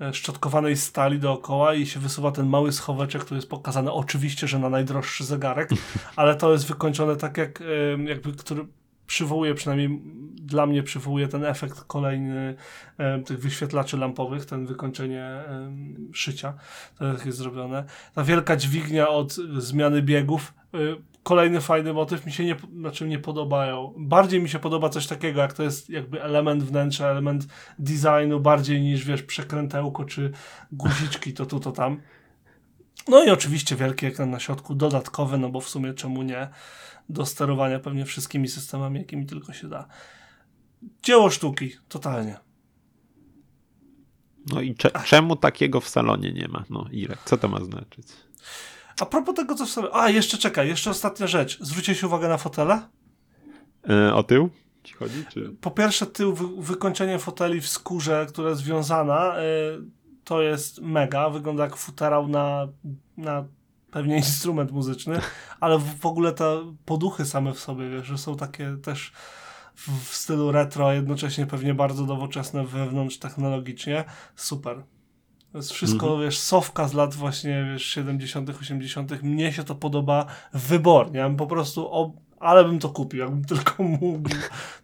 E, 0.00 0.14
szczotkowanej 0.14 0.76
stali 0.76 1.18
dookoła 1.18 1.74
i 1.74 1.86
się 1.86 2.00
wysuwa 2.00 2.32
ten 2.32 2.46
mały 2.46 2.72
schoweczek, 2.72 3.24
który 3.24 3.38
jest 3.38 3.50
pokazany 3.50 3.92
oczywiście, 3.92 4.48
że 4.48 4.58
na 4.58 4.70
najdroższy 4.70 5.24
zegarek, 5.24 5.70
ale 6.16 6.34
to 6.34 6.52
jest 6.52 6.66
wykończone 6.66 7.16
tak 7.16 7.36
jak 7.36 7.62
jakby, 8.04 8.32
który 8.32 8.66
przywołuje, 9.06 9.54
przynajmniej 9.54 10.00
dla 10.34 10.66
mnie 10.66 10.82
przywołuje 10.82 11.28
ten 11.28 11.44
efekt 11.44 11.80
kolejny 11.80 12.54
e, 12.98 13.18
tych 13.18 13.38
wyświetlaczy 13.38 13.96
lampowych, 13.96 14.46
ten 14.46 14.66
wykończenie 14.66 15.22
e, 15.22 15.72
szycia, 16.12 16.54
to 16.98 17.04
jak 17.04 17.26
jest 17.26 17.38
zrobione. 17.38 17.84
Ta 18.14 18.24
wielka 18.24 18.56
dźwignia 18.56 19.08
od 19.08 19.32
zmiany 19.58 20.02
biegów, 20.02 20.54
e, 20.74 20.78
kolejny 21.22 21.60
fajny 21.60 21.92
motyw, 21.92 22.26
mi 22.26 22.32
się 22.32 22.44
nie, 22.44 22.56
znaczy 22.78 23.08
nie 23.08 23.18
podobają. 23.18 23.94
Bardziej 23.96 24.42
mi 24.42 24.48
się 24.48 24.58
podoba 24.58 24.88
coś 24.88 25.06
takiego, 25.06 25.40
jak 25.40 25.52
to 25.52 25.62
jest 25.62 25.90
jakby 25.90 26.22
element 26.22 26.64
wnętrza, 26.64 27.08
element 27.08 27.46
designu, 27.78 28.40
bardziej 28.40 28.80
niż 28.80 29.04
wiesz, 29.04 29.22
przekrętełko 29.22 30.04
czy 30.04 30.32
guziczki, 30.72 31.32
to 31.32 31.46
tu, 31.46 31.60
to 31.60 31.72
tam. 31.72 32.00
No 33.08 33.24
i 33.24 33.30
oczywiście 33.30 33.76
wielki 33.76 34.06
ekran 34.06 34.30
na 34.30 34.40
środku, 34.40 34.74
dodatkowy, 34.74 35.38
no 35.38 35.48
bo 35.48 35.60
w 35.60 35.68
sumie 35.68 35.94
czemu 35.94 36.22
nie, 36.22 36.48
do 37.08 37.26
sterowania 37.26 37.78
pewnie 37.78 38.04
wszystkimi 38.04 38.48
systemami, 38.48 38.98
jakimi 38.98 39.26
tylko 39.26 39.52
się 39.52 39.68
da. 39.68 39.86
Dzieło 41.02 41.30
sztuki, 41.30 41.72
totalnie. 41.88 42.36
No 44.46 44.60
i 44.60 44.74
cze 44.74 44.90
czemu 45.04 45.36
takiego 45.36 45.80
w 45.80 45.88
salonie 45.88 46.32
nie 46.32 46.48
ma? 46.48 46.64
No 46.70 46.84
Irek, 46.90 47.18
co 47.24 47.36
to 47.36 47.48
ma 47.48 47.64
znaczyć? 47.64 48.06
A 49.00 49.06
propos 49.06 49.34
tego, 49.34 49.54
co 49.54 49.66
w 49.66 49.70
salonie... 49.70 49.94
A, 49.94 50.10
jeszcze 50.10 50.38
czekaj, 50.38 50.68
jeszcze 50.68 50.90
ostatnia 50.90 51.26
rzecz. 51.26 51.58
Zwróciłeś 51.60 52.02
uwagę 52.02 52.28
na 52.28 52.38
fotele? 52.38 52.88
E, 53.90 54.14
o 54.14 54.22
tył? 54.22 54.50
Ci 54.84 54.94
chodzi, 54.94 55.24
czy... 55.32 55.56
Po 55.60 55.70
pierwsze 55.70 56.06
tył, 56.06 56.34
wy 56.34 56.62
wykończenie 56.62 57.18
foteli 57.18 57.60
w 57.60 57.68
skórze, 57.68 58.26
która 58.28 58.50
jest 58.50 58.60
związana, 58.60 59.38
y 59.38 59.96
to 60.26 60.42
jest 60.42 60.80
mega. 60.80 61.30
Wygląda 61.30 61.64
jak 61.64 61.76
futerał 61.76 62.28
na, 62.28 62.68
na 63.16 63.44
pewnie 63.90 64.16
instrument 64.26 64.72
muzyczny, 64.72 65.20
ale 65.60 65.78
w 65.78 66.06
ogóle 66.06 66.32
te 66.32 66.74
poduchy 66.84 67.24
same 67.24 67.52
w 67.52 67.58
sobie, 67.58 67.90
wiesz, 67.90 68.06
że 68.06 68.18
są 68.18 68.36
takie 68.36 68.76
też 68.82 69.12
w 69.76 70.14
stylu 70.14 70.52
retro, 70.52 70.88
a 70.88 70.94
jednocześnie 70.94 71.46
pewnie 71.46 71.74
bardzo 71.74 72.06
nowoczesne 72.06 72.66
wewnątrz 72.66 73.18
technologicznie. 73.18 74.04
Super. 74.36 74.82
To 75.52 75.58
jest 75.58 75.72
wszystko, 75.72 76.06
mhm. 76.06 76.24
wiesz, 76.24 76.38
sofka 76.38 76.88
z 76.88 76.94
lat 76.94 77.14
właśnie, 77.14 77.68
wiesz, 77.72 77.84
70., 77.84 78.50
80. 78.50 79.22
Mnie 79.22 79.52
się 79.52 79.64
to 79.64 79.74
podoba 79.74 80.26
wybornie. 80.52 81.18
Ja 81.18 81.28
bym 81.28 81.36
po 81.36 81.46
prostu, 81.46 81.88
ob... 81.90 82.16
ale 82.40 82.64
bym 82.64 82.78
to 82.78 82.88
kupił, 82.88 83.20
jakbym 83.20 83.44
tylko 83.54 83.82
mógł. 83.82 84.30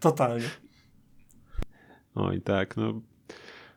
Totalnie. 0.00 0.50
Oj, 2.14 2.40
tak, 2.40 2.76
no 2.76 3.00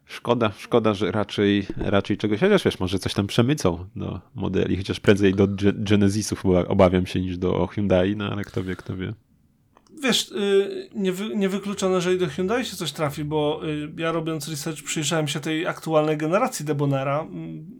Szkoda, 0.06 0.52
szkoda, 0.58 0.94
że 0.94 1.12
raczej, 1.12 1.68
raczej 1.78 2.18
czegoś, 2.18 2.40
chociaż 2.40 2.64
wiesz, 2.64 2.80
może 2.80 3.00
coś 3.00 3.14
tam 3.14 3.28
przemycą 3.28 3.86
do 3.96 4.22
modeli, 4.36 4.78
chociaż 4.78 5.00
prędzej 5.00 5.34
do 5.34 5.48
Genesisów 5.74 6.46
obawiam 6.68 7.06
się 7.06 7.22
niż 7.22 7.38
do 7.38 7.68
Hyundai, 7.68 8.16
no 8.16 8.30
ale 8.32 8.44
kto 8.44 8.64
wie, 8.64 8.76
kto 8.76 8.98
wie 8.98 9.14
wiesz, 10.04 10.32
y, 10.32 10.90
niewy, 10.96 11.36
niewykluczone, 11.36 12.02
że 12.02 12.14
i 12.14 12.18
do 12.18 12.28
Hyundai 12.28 12.66
się 12.66 12.76
coś 12.76 12.92
trafi, 12.92 13.24
bo 13.24 13.62
y, 13.66 13.92
ja 13.98 14.12
robiąc 14.12 14.48
research 14.48 14.84
przyjrzałem 14.84 15.28
się 15.28 15.40
tej 15.40 15.68
aktualnej 15.68 16.18
generacji 16.18 16.66
Debonera. 16.66 17.28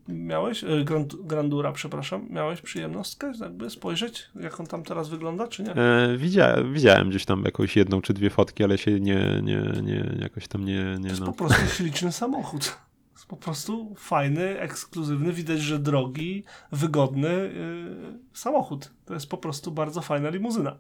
Miałeś? 0.08 0.64
Y, 0.64 0.84
Grand, 0.84 1.16
Grandura, 1.16 1.72
przepraszam. 1.72 2.28
Miałeś 2.30 2.62
przyjemnostkę 2.62 3.32
jakby 3.42 3.70
spojrzeć, 3.70 4.30
jak 4.36 4.60
on 4.60 4.68
tam 4.68 4.84
teraz 4.84 5.10
wygląda, 5.10 5.48
czy 5.48 5.64
nie? 5.64 5.72
E, 5.76 6.18
widziałem, 6.18 6.74
widziałem 6.74 7.10
gdzieś 7.10 7.26
tam 7.26 7.44
jakąś 7.46 7.76
jedną 7.76 8.02
czy 8.02 8.14
dwie 8.14 8.30
fotki, 8.30 8.64
ale 8.64 8.78
się 8.78 9.00
nie, 9.00 9.42
nie, 9.44 9.82
nie 9.84 10.18
jakoś 10.20 10.48
tam 10.48 10.66
nie... 10.66 10.84
nie 11.00 11.02
to 11.02 11.08
jest 11.08 11.20
no. 11.20 11.26
po 11.26 11.34
prostu 11.34 11.68
śliczny 11.68 12.12
samochód. 12.12 12.78
Jest 13.14 13.26
po 13.26 13.38
prostu 13.38 13.96
fajny, 13.98 14.60
ekskluzywny, 14.60 15.34
widać, 15.34 15.60
że 15.60 15.80
drogi, 15.80 16.44
wygodny 16.72 17.30
yy, 17.30 18.20
samochód. 18.34 18.92
To 19.06 19.14
jest 19.14 19.30
po 19.30 19.38
prostu 19.38 19.72
bardzo 19.72 20.02
fajna 20.02 20.30
limuzyna. 20.30 20.78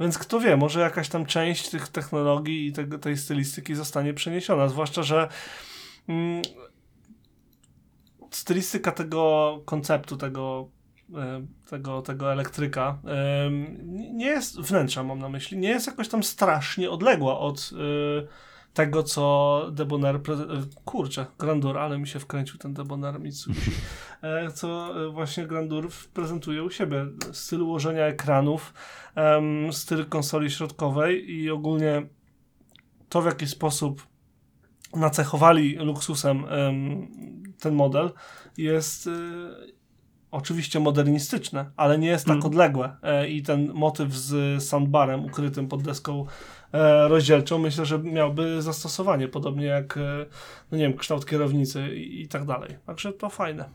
Więc 0.00 0.18
kto 0.18 0.40
wie, 0.40 0.56
może 0.56 0.80
jakaś 0.80 1.08
tam 1.08 1.26
część 1.26 1.68
tych 1.68 1.88
technologii 1.88 2.66
i 2.66 2.72
tego, 2.72 2.98
tej 2.98 3.16
stylistyki 3.16 3.74
zostanie 3.74 4.14
przeniesiona. 4.14 4.68
Zwłaszcza, 4.68 5.02
że 5.02 5.28
mm, 6.08 6.42
stylistyka 8.30 8.92
tego 8.92 9.62
konceptu, 9.64 10.16
tego, 10.16 10.70
e, 11.14 11.46
tego, 11.70 12.02
tego 12.02 12.32
elektryka 12.32 12.98
nie 14.12 14.26
jest, 14.26 14.60
wnętrza 14.60 15.02
mam 15.02 15.18
na 15.18 15.28
myśli, 15.28 15.58
nie 15.58 15.68
jest 15.68 15.86
jakoś 15.86 16.08
tam 16.08 16.22
strasznie 16.22 16.90
odległa 16.90 17.38
od 17.38 17.70
e, 17.72 18.47
tego, 18.74 19.02
co 19.02 19.62
Debonair, 19.72 20.16
e, 20.16 20.20
kurczę, 20.84 21.26
Grandur, 21.38 21.78
ale 21.78 21.98
mi 21.98 22.08
się 22.08 22.18
wkręcił 22.18 22.58
ten 22.58 22.74
Debonair 22.74 23.20
Mitsubishi, 23.20 23.70
co 24.54 24.94
właśnie 25.12 25.46
Grandur 25.46 25.88
prezentuje 26.14 26.62
u 26.62 26.70
siebie. 26.70 27.06
Styl 27.32 27.62
ułożenia 27.62 28.06
ekranów, 28.06 28.74
styl 29.70 30.06
konsoli 30.06 30.50
środkowej 30.50 31.30
i 31.30 31.50
ogólnie 31.50 32.06
to, 33.08 33.22
w 33.22 33.26
jaki 33.26 33.46
sposób 33.46 34.06
nacechowali 34.96 35.74
luksusem 35.74 36.44
ten 37.60 37.74
model 37.74 38.10
jest 38.56 39.08
oczywiście 40.30 40.80
modernistyczne, 40.80 41.70
ale 41.76 41.98
nie 41.98 42.08
jest 42.08 42.24
tak 42.24 42.34
mm. 42.34 42.46
odległe 42.46 42.96
e, 43.02 43.28
i 43.28 43.42
ten 43.42 43.72
motyw 43.74 44.12
z 44.12 44.62
soundbarem 44.62 45.24
ukrytym 45.24 45.68
pod 45.68 45.82
deską 45.82 46.24
e, 46.24 46.26
rozdzielczą 47.08 47.58
myślę, 47.58 47.86
że 47.86 47.98
miałby 47.98 48.62
zastosowanie, 48.62 49.28
podobnie 49.28 49.66
jak 49.66 49.96
e, 49.96 50.26
no 50.70 50.78
nie 50.78 50.88
wiem, 50.88 50.96
kształt 50.96 51.26
kierownicy 51.26 51.96
i, 51.96 52.22
i 52.22 52.28
tak 52.28 52.44
dalej. 52.44 52.76
Także 52.86 53.12
to 53.12 53.28
fajne. 53.28 53.68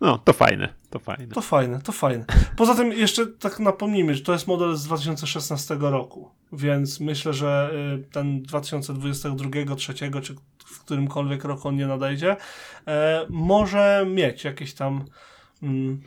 No, 0.00 0.18
to 0.18 0.32
fajne, 0.32 0.74
to 0.90 0.98
fajne. 0.98 1.26
To 1.26 1.40
fajne, 1.40 1.80
to 1.80 1.92
fajne. 1.92 2.24
Poza 2.56 2.74
tym 2.74 2.92
jeszcze 2.92 3.26
tak 3.26 3.60
napomnijmy, 3.60 4.14
że 4.14 4.22
to 4.22 4.32
jest 4.32 4.46
model 4.46 4.76
z 4.76 4.84
2016 4.84 5.76
roku, 5.80 6.30
więc 6.52 7.00
myślę, 7.00 7.32
że 7.32 7.70
y, 7.98 8.10
ten 8.10 8.42
2022, 8.42 9.50
2023 9.64 10.22
czy 10.22 10.34
w 10.66 10.80
którymkolwiek 10.80 11.44
roku 11.44 11.68
on 11.68 11.76
nie 11.76 11.86
nadejdzie, 11.86 12.36
e, 12.86 13.26
może 13.30 14.06
mieć 14.10 14.44
jakieś 14.44 14.74
tam 14.74 15.04
mm, 15.62 16.02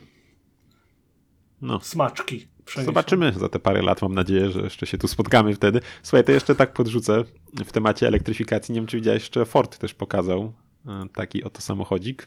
no. 1.60 1.80
smaczki. 1.80 2.48
Zobaczymy 2.74 3.32
za 3.32 3.48
te 3.48 3.58
parę 3.58 3.82
lat. 3.82 4.02
Mam 4.02 4.14
nadzieję, 4.14 4.50
że 4.50 4.60
jeszcze 4.60 4.86
się 4.86 4.98
tu 4.98 5.08
spotkamy 5.08 5.54
wtedy. 5.54 5.80
Słuchaj, 6.02 6.24
to 6.24 6.32
jeszcze 6.32 6.54
tak 6.54 6.72
podrzucę 6.72 7.24
w 7.66 7.72
temacie 7.72 8.06
elektryfikacji. 8.06 8.74
Nie 8.74 8.80
wiem, 8.80 8.86
czy 8.86 8.96
widziałeś, 8.96 9.22
jeszcze 9.22 9.44
Ford 9.44 9.78
też 9.78 9.94
pokazał 9.94 10.52
e, 10.86 11.06
taki 11.14 11.44
oto 11.44 11.60
samochodzik. 11.60 12.26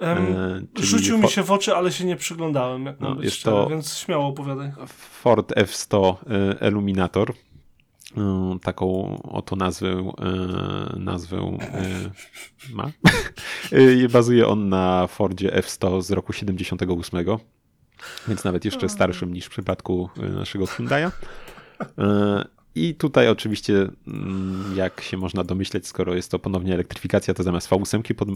Um, 0.00 0.66
rzucił 0.78 1.18
mi 1.18 1.28
się 1.28 1.42
w 1.42 1.52
oczy, 1.52 1.76
ale 1.76 1.92
się 1.92 2.04
nie 2.04 2.16
przyglądałem, 2.16 2.86
jak 2.86 3.00
no, 3.00 3.16
jest 3.22 3.36
szczery, 3.36 3.56
to 3.56 3.68
więc 3.68 3.96
śmiało 3.96 4.26
opowiadaj. 4.26 4.72
Ford 5.22 5.52
F100 5.52 6.16
e, 6.62 6.68
Illuminator. 6.68 7.32
E, 8.16 8.58
taką 8.62 9.18
oto 9.22 9.56
nazwę, 9.56 10.12
nazwę 10.96 11.58
ma. 12.72 12.90
Bazuje 14.12 14.48
on 14.48 14.68
na 14.68 15.06
Fordzie 15.06 15.48
F100 15.50 16.02
z 16.02 16.10
roku 16.10 16.32
78, 16.32 17.26
więc 18.28 18.44
nawet 18.44 18.64
jeszcze 18.64 18.88
starszym 18.88 19.34
niż 19.34 19.46
w 19.46 19.50
przypadku 19.50 20.10
naszego 20.16 20.64
Hyundai'a. 20.64 21.10
I 22.76 22.94
tutaj 22.94 23.28
oczywiście, 23.28 23.88
mm, 24.08 24.76
jak 24.76 25.00
się 25.00 25.16
można 25.16 25.44
domyśleć, 25.44 25.86
skoro 25.86 26.14
jest 26.14 26.30
to 26.30 26.38
ponownie 26.38 26.74
elektryfikacja, 26.74 27.34
to 27.34 27.42
zamiast 27.42 27.68
V8 27.68 28.14
pod, 28.14 28.28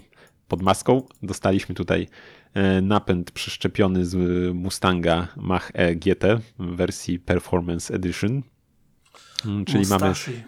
pod 0.48 0.62
maską 0.62 1.02
dostaliśmy 1.22 1.74
tutaj 1.74 2.08
e, 2.54 2.80
napęd 2.80 3.30
przyszczepiony 3.30 4.06
z 4.06 4.16
Mustanga 4.54 5.28
Mach-E 5.36 5.96
GT 5.96 6.40
w 6.58 6.76
wersji 6.76 7.18
Performance 7.18 7.94
Edition. 7.94 8.42
Mm, 9.46 9.64
czyli 9.64 9.78
Mustashi. 9.78 10.30
mamy 10.30 10.44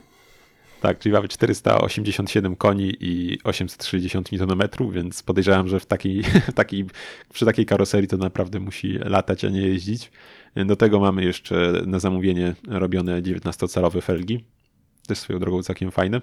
tak, 0.83 0.99
czyli 0.99 1.12
mamy 1.12 1.29
487 1.29 2.57
koni 2.57 2.97
i 3.01 3.39
860 3.45 4.33
Nm, 4.33 4.62
więc 4.93 5.23
podejrzewam, 5.23 5.69
że 5.69 5.81
w 5.81 5.87
takiej, 5.87 6.23
takiej, 6.55 6.85
przy 7.33 7.45
takiej 7.45 7.67
karoserii 7.67 8.09
to 8.09 8.17
naprawdę 8.17 8.61
musi 8.61 8.93
latać, 8.93 9.45
a 9.45 9.49
nie 9.49 9.61
jeździć. 9.61 10.11
Do 10.57 10.77
tego 10.77 11.01
mamy 11.01 11.25
jeszcze 11.25 11.73
na 11.87 11.99
zamówienie 11.99 12.55
robione 12.69 13.23
19-calowe 13.23 14.03
felgi. 14.03 14.45
Też 15.07 15.19
swoją 15.19 15.39
drogą 15.39 15.62
całkiem 15.62 15.91
fajne. 15.91 16.21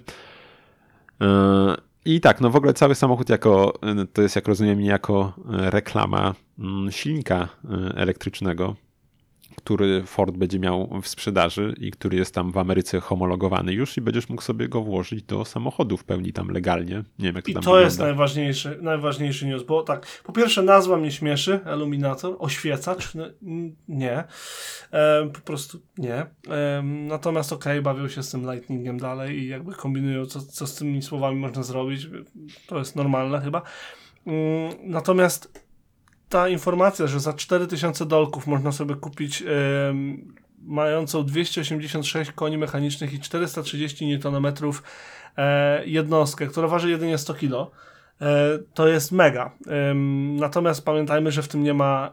E, 1.20 1.76
I 2.04 2.20
tak, 2.20 2.40
no 2.40 2.50
w 2.50 2.56
ogóle 2.56 2.74
cały 2.74 2.94
samochód 2.94 3.28
jako, 3.28 3.78
to 4.12 4.22
jest 4.22 4.36
jak 4.36 4.48
rozumiem, 4.48 4.80
jako 4.80 5.32
reklama 5.48 6.34
mm, 6.58 6.92
silnika 6.92 7.48
e, 7.64 7.96
elektrycznego, 7.96 8.76
który 9.56 10.02
Ford 10.02 10.36
będzie 10.36 10.58
miał 10.58 11.00
w 11.02 11.08
sprzedaży 11.08 11.74
i 11.80 11.90
który 11.90 12.16
jest 12.16 12.34
tam 12.34 12.52
w 12.52 12.58
Ameryce 12.58 13.00
homologowany 13.00 13.72
już 13.72 13.96
i 13.96 14.00
będziesz 14.00 14.28
mógł 14.28 14.42
sobie 14.42 14.68
go 14.68 14.82
włożyć 14.82 15.22
do 15.22 15.44
samochodu 15.44 15.96
w 15.96 16.04
pełni 16.04 16.32
tam 16.32 16.48
legalnie. 16.48 16.96
Nie 17.18 17.26
wiem, 17.26 17.36
jak 17.36 17.44
to 17.44 17.50
I 17.50 17.54
tam 17.54 17.62
to 17.62 17.70
wygląda. 17.70 17.84
jest 17.84 17.98
najważniejszy, 17.98 18.78
najważniejszy 18.82 19.46
news, 19.46 19.62
bo 19.62 19.82
tak, 19.82 20.06
po 20.24 20.32
pierwsze 20.32 20.62
nazwa 20.62 20.96
mnie 20.96 21.10
śmieszy, 21.12 21.60
iluminator, 21.74 22.36
oświecacz, 22.38 23.14
no, 23.14 23.24
nie, 23.88 24.24
e, 24.92 25.30
po 25.34 25.40
prostu 25.40 25.80
nie. 25.98 26.14
E, 26.14 26.82
natomiast 26.84 27.52
okej, 27.52 27.72
okay, 27.72 27.82
bawią 27.82 28.08
się 28.08 28.22
z 28.22 28.30
tym 28.30 28.52
lightningiem 28.52 28.98
dalej 28.98 29.38
i 29.38 29.48
jakby 29.48 29.74
kombinują, 29.74 30.26
co, 30.26 30.40
co 30.40 30.66
z 30.66 30.74
tymi 30.74 31.02
słowami 31.02 31.36
można 31.36 31.62
zrobić, 31.62 32.08
to 32.66 32.78
jest 32.78 32.96
normalne 32.96 33.40
chyba. 33.40 33.62
Mm, 34.26 34.72
natomiast 34.82 35.69
ta 36.30 36.48
informacja, 36.48 37.06
że 37.06 37.20
za 37.20 37.32
4000 37.32 38.06
dolków 38.06 38.46
można 38.46 38.72
sobie 38.72 38.94
kupić 38.94 39.44
mającą 40.62 41.24
286 41.24 42.32
koni 42.32 42.58
mechanicznych 42.58 43.14
i 43.14 43.20
430 43.20 44.20
Nm 44.24 44.52
e, 45.36 45.86
jednostkę, 45.86 46.46
która 46.46 46.68
waży 46.68 46.90
jedynie 46.90 47.18
100 47.18 47.34
kg, 47.34 47.70
e, 48.20 48.58
to 48.74 48.88
jest 48.88 49.12
mega. 49.12 49.50
natomiast 50.36 50.84
pamiętajmy, 50.84 51.32
że 51.32 51.42
w 51.42 51.48
tym 51.48 51.62
nie 51.62 51.74
ma 51.74 52.10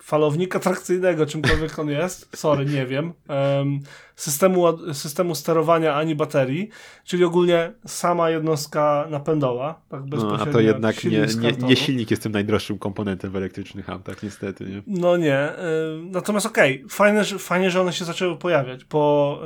e, 0.00 0.02
falownika 0.02 0.58
trakcyjnego, 0.58 1.26
czymkolwiek 1.26 1.78
on 1.78 1.90
jest, 1.90 2.36
sorry, 2.36 2.64
nie 2.64 2.86
wiem, 2.86 3.12
systemu, 4.16 4.94
systemu 4.94 5.34
sterowania 5.34 5.94
ani 5.94 6.14
baterii, 6.14 6.68
czyli 7.04 7.24
ogólnie 7.24 7.72
sama 7.86 8.30
jednostka 8.30 9.06
napędowa, 9.10 9.80
tak 9.88 10.02
no, 10.06 10.38
a 10.40 10.46
to 10.46 10.60
jednak 10.60 11.04
nie, 11.04 11.26
nie, 11.40 11.52
nie, 11.68 11.76
silnik 11.76 12.10
jest 12.10 12.22
tym 12.22 12.32
najdroższym 12.32 12.78
komponentem 12.78 13.30
w 13.30 13.36
elektrycznych 13.36 13.90
autach, 13.90 14.22
niestety. 14.22 14.64
Nie? 14.64 14.82
No 14.86 15.16
nie, 15.16 15.48
natomiast 16.02 16.46
okej, 16.46 16.76
okay, 16.76 16.88
fajne, 16.88 17.24
fajnie, 17.24 17.70
że 17.70 17.80
one 17.80 17.92
się 17.92 18.04
zaczęły 18.04 18.36
pojawiać, 18.36 18.84
bo 18.84 19.40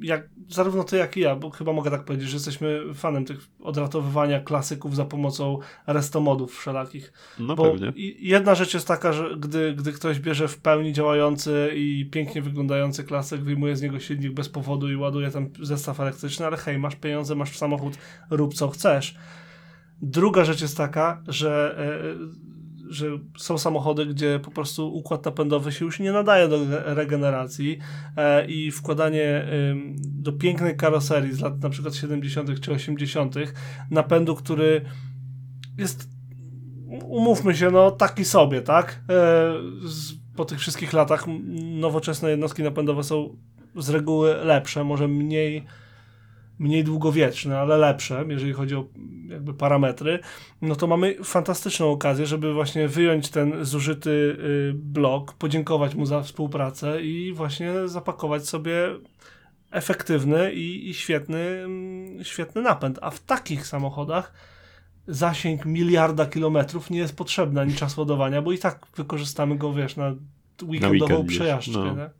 jak 0.00 0.28
zarówno 0.48 0.84
ty, 0.84 0.96
jak 0.96 1.16
i 1.16 1.20
ja, 1.20 1.36
bo 1.36 1.50
chyba 1.50 1.72
mogę 1.72 1.90
tak 1.90 2.04
powiedzieć, 2.04 2.28
że 2.28 2.36
jesteśmy 2.36 2.94
fanem 2.94 3.24
tych 3.24 3.38
odratowywania 3.60 4.40
klasyków 4.40 4.96
za 4.96 5.04
pomocą 5.04 5.58
restomodów 5.86 6.58
wszelakich. 6.58 7.12
No 7.38 7.56
bo 7.56 7.70
pewnie. 7.70 7.92
Jedna 8.18 8.54
rzecz 8.54 8.74
jest 8.74 8.88
taka, 8.88 9.12
że 9.12 9.36
gdy, 9.36 9.74
gdy 9.74 9.92
ktoś 9.92 10.18
bierze 10.18 10.48
w 10.48 10.58
pełni 10.58 10.92
działający 10.92 11.70
i 11.74 12.08
pięknie 12.12 12.42
wyglądający 12.42 13.04
klasyk, 13.04 13.40
wyjmuje 13.40 13.76
z 13.76 13.82
niego 13.82 14.00
silnik 14.00 14.32
bez 14.32 14.48
powodu 14.48 14.90
i 14.90 14.96
ładuje 14.96 15.30
tam 15.30 15.48
zestaw 15.62 16.00
elektryczny, 16.00 16.46
ale 16.46 16.56
hej, 16.56 16.78
masz 16.78 16.96
pieniądze, 16.96 17.34
masz 17.34 17.58
samochód, 17.58 17.98
rób 18.30 18.54
co 18.54 18.68
chcesz. 18.68 19.16
Druga 20.02 20.44
rzecz 20.44 20.60
jest 20.60 20.76
taka, 20.76 21.22
że 21.28 21.78
e, 21.78 22.55
że 22.88 23.06
są 23.38 23.58
samochody, 23.58 24.06
gdzie 24.06 24.40
po 24.44 24.50
prostu 24.50 24.94
układ 24.94 25.24
napędowy 25.24 25.72
się 25.72 25.84
już 25.84 26.00
nie 26.00 26.12
nadaje 26.12 26.48
do 26.48 26.58
regeneracji 26.84 27.78
e, 28.16 28.46
i 28.46 28.70
wkładanie 28.70 29.46
do 29.98 30.32
pięknej 30.32 30.76
karoserii 30.76 31.32
z 31.32 31.40
lat 31.40 31.62
na 31.62 31.70
przykład 31.70 31.94
70. 31.94 32.60
czy 32.60 32.72
80. 32.72 33.34
napędu, 33.90 34.34
który 34.34 34.84
jest 35.78 36.08
umówmy 37.04 37.54
się, 37.54 37.70
no 37.70 37.90
taki 37.90 38.24
sobie, 38.24 38.62
tak? 38.62 39.00
E, 39.10 39.52
po 40.36 40.44
tych 40.44 40.58
wszystkich 40.58 40.92
latach 40.92 41.24
nowoczesne 41.54 42.30
jednostki 42.30 42.62
napędowe 42.62 43.04
są 43.04 43.36
z 43.76 43.88
reguły 43.88 44.34
lepsze, 44.34 44.84
może 44.84 45.08
mniej 45.08 45.64
mniej 46.58 46.84
długowieczne, 46.84 47.58
ale 47.58 47.76
lepsze, 47.76 48.24
jeżeli 48.28 48.52
chodzi 48.52 48.74
o 48.74 48.84
jakby 49.28 49.54
parametry, 49.54 50.18
no 50.62 50.76
to 50.76 50.86
mamy 50.86 51.24
fantastyczną 51.24 51.90
okazję, 51.90 52.26
żeby 52.26 52.54
właśnie 52.54 52.88
wyjąć 52.88 53.30
ten 53.30 53.64
zużyty 53.64 54.10
y, 54.10 54.72
blok, 54.74 55.32
podziękować 55.32 55.94
mu 55.94 56.06
za 56.06 56.22
współpracę 56.22 57.02
i 57.02 57.32
właśnie 57.32 57.88
zapakować 57.88 58.48
sobie 58.48 58.88
efektywny 59.70 60.52
i, 60.52 60.88
i 60.88 60.94
świetny, 60.94 61.38
mm, 61.38 62.24
świetny 62.24 62.62
napęd. 62.62 62.98
A 63.02 63.10
w 63.10 63.20
takich 63.20 63.66
samochodach 63.66 64.32
zasięg 65.08 65.66
miliarda 65.66 66.26
kilometrów 66.26 66.90
nie 66.90 66.98
jest 66.98 67.16
potrzebny 67.16 67.60
ani 67.60 67.74
czas 67.74 67.96
ładowania, 67.96 68.42
bo 68.42 68.52
i 68.52 68.58
tak 68.58 68.86
wykorzystamy 68.96 69.56
go, 69.56 69.72
wiesz, 69.72 69.96
na 69.96 70.14
weekendową 70.62 71.08
na 71.08 71.14
weekend 71.14 71.28
przejażdżkę. 71.28 71.94
No. 71.96 72.10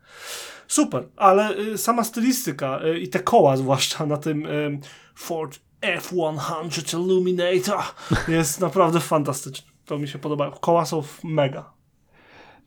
Super, 0.68 1.08
ale 1.16 1.58
y, 1.58 1.78
sama 1.78 2.04
stylistyka 2.04 2.80
y, 2.84 2.98
i 2.98 3.08
te 3.08 3.20
koła 3.20 3.56
zwłaszcza 3.56 4.06
na 4.06 4.16
tym 4.16 4.46
y, 4.46 4.80
Ford 5.14 5.58
F100 5.82 6.98
Illuminator 6.98 7.80
jest 8.36 8.60
naprawdę 8.60 9.00
fantastyczne. 9.00 9.70
To 9.84 9.98
mi 9.98 10.08
się 10.08 10.18
podoba. 10.18 10.50
Koła 10.60 10.86
są 10.86 11.02
mega. 11.24 11.72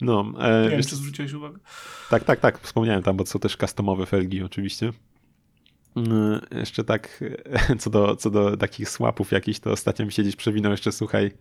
No, 0.01 0.25
e, 0.39 0.63
nie 0.63 0.69
wiem, 0.69 0.83
czy 0.83 0.95
zwróciłeś 0.95 1.33
uwagę. 1.33 1.59
Tak, 2.09 2.23
tak, 2.23 2.39
tak. 2.39 2.59
Wspomniałem 2.59 3.03
tam, 3.03 3.17
bo 3.17 3.25
są 3.25 3.39
też 3.39 3.57
customowe 3.57 4.05
felgi 4.05 4.43
oczywiście. 4.43 4.91
Mm, 6.05 6.41
jeszcze 6.51 6.83
tak, 6.83 7.23
co 7.79 7.89
do, 7.89 8.15
co 8.15 8.29
do 8.29 8.57
takich 8.57 8.89
słapów 8.89 9.31
jakichś, 9.31 9.59
to 9.59 9.71
ostatnio 9.71 10.05
mi 10.05 10.12
się 10.12 10.21
gdzieś 10.21 10.35
przewinął 10.35 10.71
jeszcze, 10.71 10.91
słuchaj, 10.91 11.31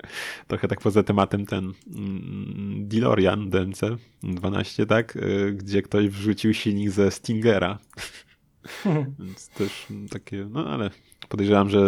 trochę 0.47 0.69
tak 0.69 0.81
poza 0.81 1.03
tematem 1.03 1.47
ten 1.47 1.73
mm, 1.95 2.89
DeLorean 2.89 3.51
DMC 3.51 3.81
12, 4.23 4.87
tak, 4.87 5.17
y, 5.17 5.53
gdzie 5.53 5.83
ktoś 5.83 6.09
wrzucił 6.09 6.55
silnik 6.55 6.91
ze 6.91 7.11
Stingera. 7.11 7.79
Więc 9.19 9.49
też 9.49 9.87
takie, 10.11 10.47
no 10.51 10.67
ale 10.67 10.91
podejrzewam, 11.29 11.71
że 11.71 11.81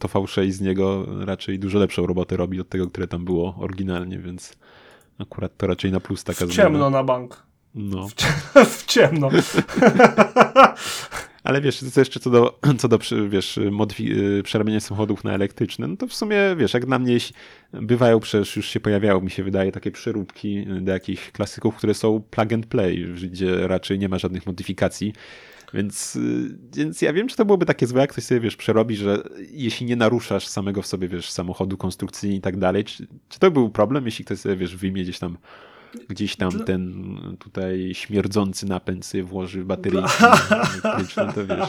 to 0.00 0.08
V6 0.08 0.50
z 0.50 0.60
niego 0.60 1.06
raczej 1.24 1.58
dużo 1.58 1.78
lepszą 1.78 2.06
robotę 2.06 2.36
robi 2.36 2.60
od 2.60 2.68
tego, 2.68 2.90
które 2.90 3.06
tam 3.08 3.24
było 3.24 3.54
oryginalnie, 3.58 4.18
więc 4.18 4.56
akurat 5.18 5.56
to 5.56 5.66
raczej 5.66 5.92
na 5.92 6.00
plus 6.00 6.24
taka 6.24 6.46
w 6.46 6.50
ciemno 6.50 6.78
zmiana. 6.78 6.90
na 6.90 7.04
bank. 7.04 7.42
No. 7.74 8.08
w 8.64 8.86
ciemno. 8.92 9.30
Ale 11.44 11.60
wiesz, 11.60 11.78
co 11.78 12.00
jeszcze 12.00 12.20
co 12.20 12.30
do, 12.30 12.58
co 12.78 12.88
do 12.88 12.98
wiesz, 13.28 13.58
y, 13.58 14.42
przerabiania 14.44 14.80
samochodów 14.80 15.24
na 15.24 15.32
elektryczne, 15.32 15.88
no 15.88 15.96
to 15.96 16.06
w 16.06 16.14
sumie, 16.14 16.38
wiesz, 16.56 16.74
jak 16.74 16.86
dla 16.86 16.98
mnie 16.98 17.16
bywają 17.72 18.20
przecież, 18.20 18.56
już 18.56 18.68
się 18.68 18.80
pojawiało, 18.80 19.20
mi 19.20 19.30
się 19.30 19.44
wydaje, 19.44 19.72
takie 19.72 19.90
przeróbki 19.90 20.66
do 20.80 20.92
jakichś 20.92 21.30
klasyków, 21.30 21.76
które 21.76 21.94
są 21.94 22.22
plug 22.30 22.52
and 22.52 22.66
play, 22.66 23.06
gdzie 23.30 23.68
raczej 23.68 23.98
nie 23.98 24.08
ma 24.08 24.18
żadnych 24.18 24.46
modyfikacji. 24.46 25.12
Więc, 25.74 26.16
y, 26.16 26.58
więc 26.76 27.02
ja 27.02 27.12
wiem, 27.12 27.28
czy 27.28 27.36
to 27.36 27.44
byłoby 27.44 27.66
takie 27.66 27.86
złe, 27.86 28.00
jak 28.00 28.12
ktoś 28.12 28.24
sobie, 28.24 28.40
wiesz, 28.40 28.56
przerobi, 28.56 28.96
że 28.96 29.22
jeśli 29.50 29.86
nie 29.86 29.96
naruszasz 29.96 30.46
samego 30.46 30.82
w 30.82 30.86
sobie, 30.86 31.08
wiesz, 31.08 31.30
samochodu 31.30 31.76
konstrukcyjnie 31.76 32.36
i 32.36 32.40
tak 32.40 32.56
dalej, 32.56 32.84
czy, 32.84 33.06
czy 33.28 33.38
to 33.38 33.50
był 33.50 33.70
problem, 33.70 34.04
jeśli 34.06 34.24
ktoś 34.24 34.38
sobie, 34.38 34.56
wiesz, 34.56 34.76
wyjmie 34.76 35.02
gdzieś 35.02 35.18
tam 35.18 35.38
gdzieś 36.08 36.36
tam 36.36 36.50
Dla... 36.50 36.64
ten 36.64 37.36
tutaj 37.38 37.90
śmierdzący 37.94 38.66
napęd 38.66 39.06
sobie 39.06 39.24
włoży 39.24 39.62
w 39.62 39.66
baterii 39.66 39.98
elektryczne, 40.84 41.32
to 41.32 41.46
wiesz. 41.46 41.68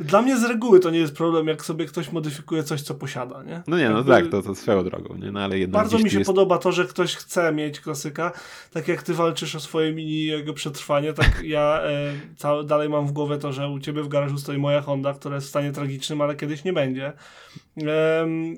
Dla 0.00 0.22
mnie 0.22 0.38
z 0.38 0.44
reguły 0.44 0.80
to 0.80 0.90
nie 0.90 0.98
jest 0.98 1.16
problem, 1.16 1.48
jak 1.48 1.64
sobie 1.64 1.86
ktoś 1.86 2.12
modyfikuje 2.12 2.62
coś, 2.62 2.82
co 2.82 2.94
posiada, 2.94 3.42
nie? 3.42 3.62
No 3.66 3.78
nie, 3.78 3.88
no 3.88 3.96
Jakby... 3.96 4.12
tak, 4.12 4.28
to, 4.28 4.42
to 4.42 4.54
swoją 4.54 4.84
drogą, 4.84 5.16
nie? 5.16 5.32
No 5.32 5.40
ale 5.40 5.58
jednak 5.58 5.82
Bardzo 5.82 5.98
mi 5.98 6.10
się 6.10 6.18
jest... 6.18 6.28
podoba 6.28 6.58
to, 6.58 6.72
że 6.72 6.84
ktoś 6.84 7.16
chce 7.16 7.52
mieć 7.52 7.80
klasyka, 7.80 8.32
tak 8.72 8.88
jak 8.88 9.02
ty 9.02 9.14
walczysz 9.14 9.54
o 9.54 9.60
swoje 9.60 9.92
mini 9.92 10.24
jego 10.24 10.54
przetrwanie, 10.54 11.12
tak 11.12 11.42
ja 11.44 11.80
e, 11.82 12.12
ca- 12.36 12.62
dalej 12.62 12.88
mam 12.88 13.06
w 13.06 13.12
głowie 13.12 13.38
to, 13.38 13.52
że 13.52 13.68
u 13.68 13.80
ciebie 13.80 14.02
w 14.02 14.08
garażu 14.08 14.38
stoi 14.38 14.58
moja 14.58 14.80
Honda, 14.80 15.14
która 15.14 15.34
jest 15.34 15.46
w 15.46 15.50
stanie 15.50 15.72
tragicznym, 15.72 16.20
ale 16.20 16.36
kiedyś 16.36 16.64
nie 16.64 16.72
będzie. 16.72 17.12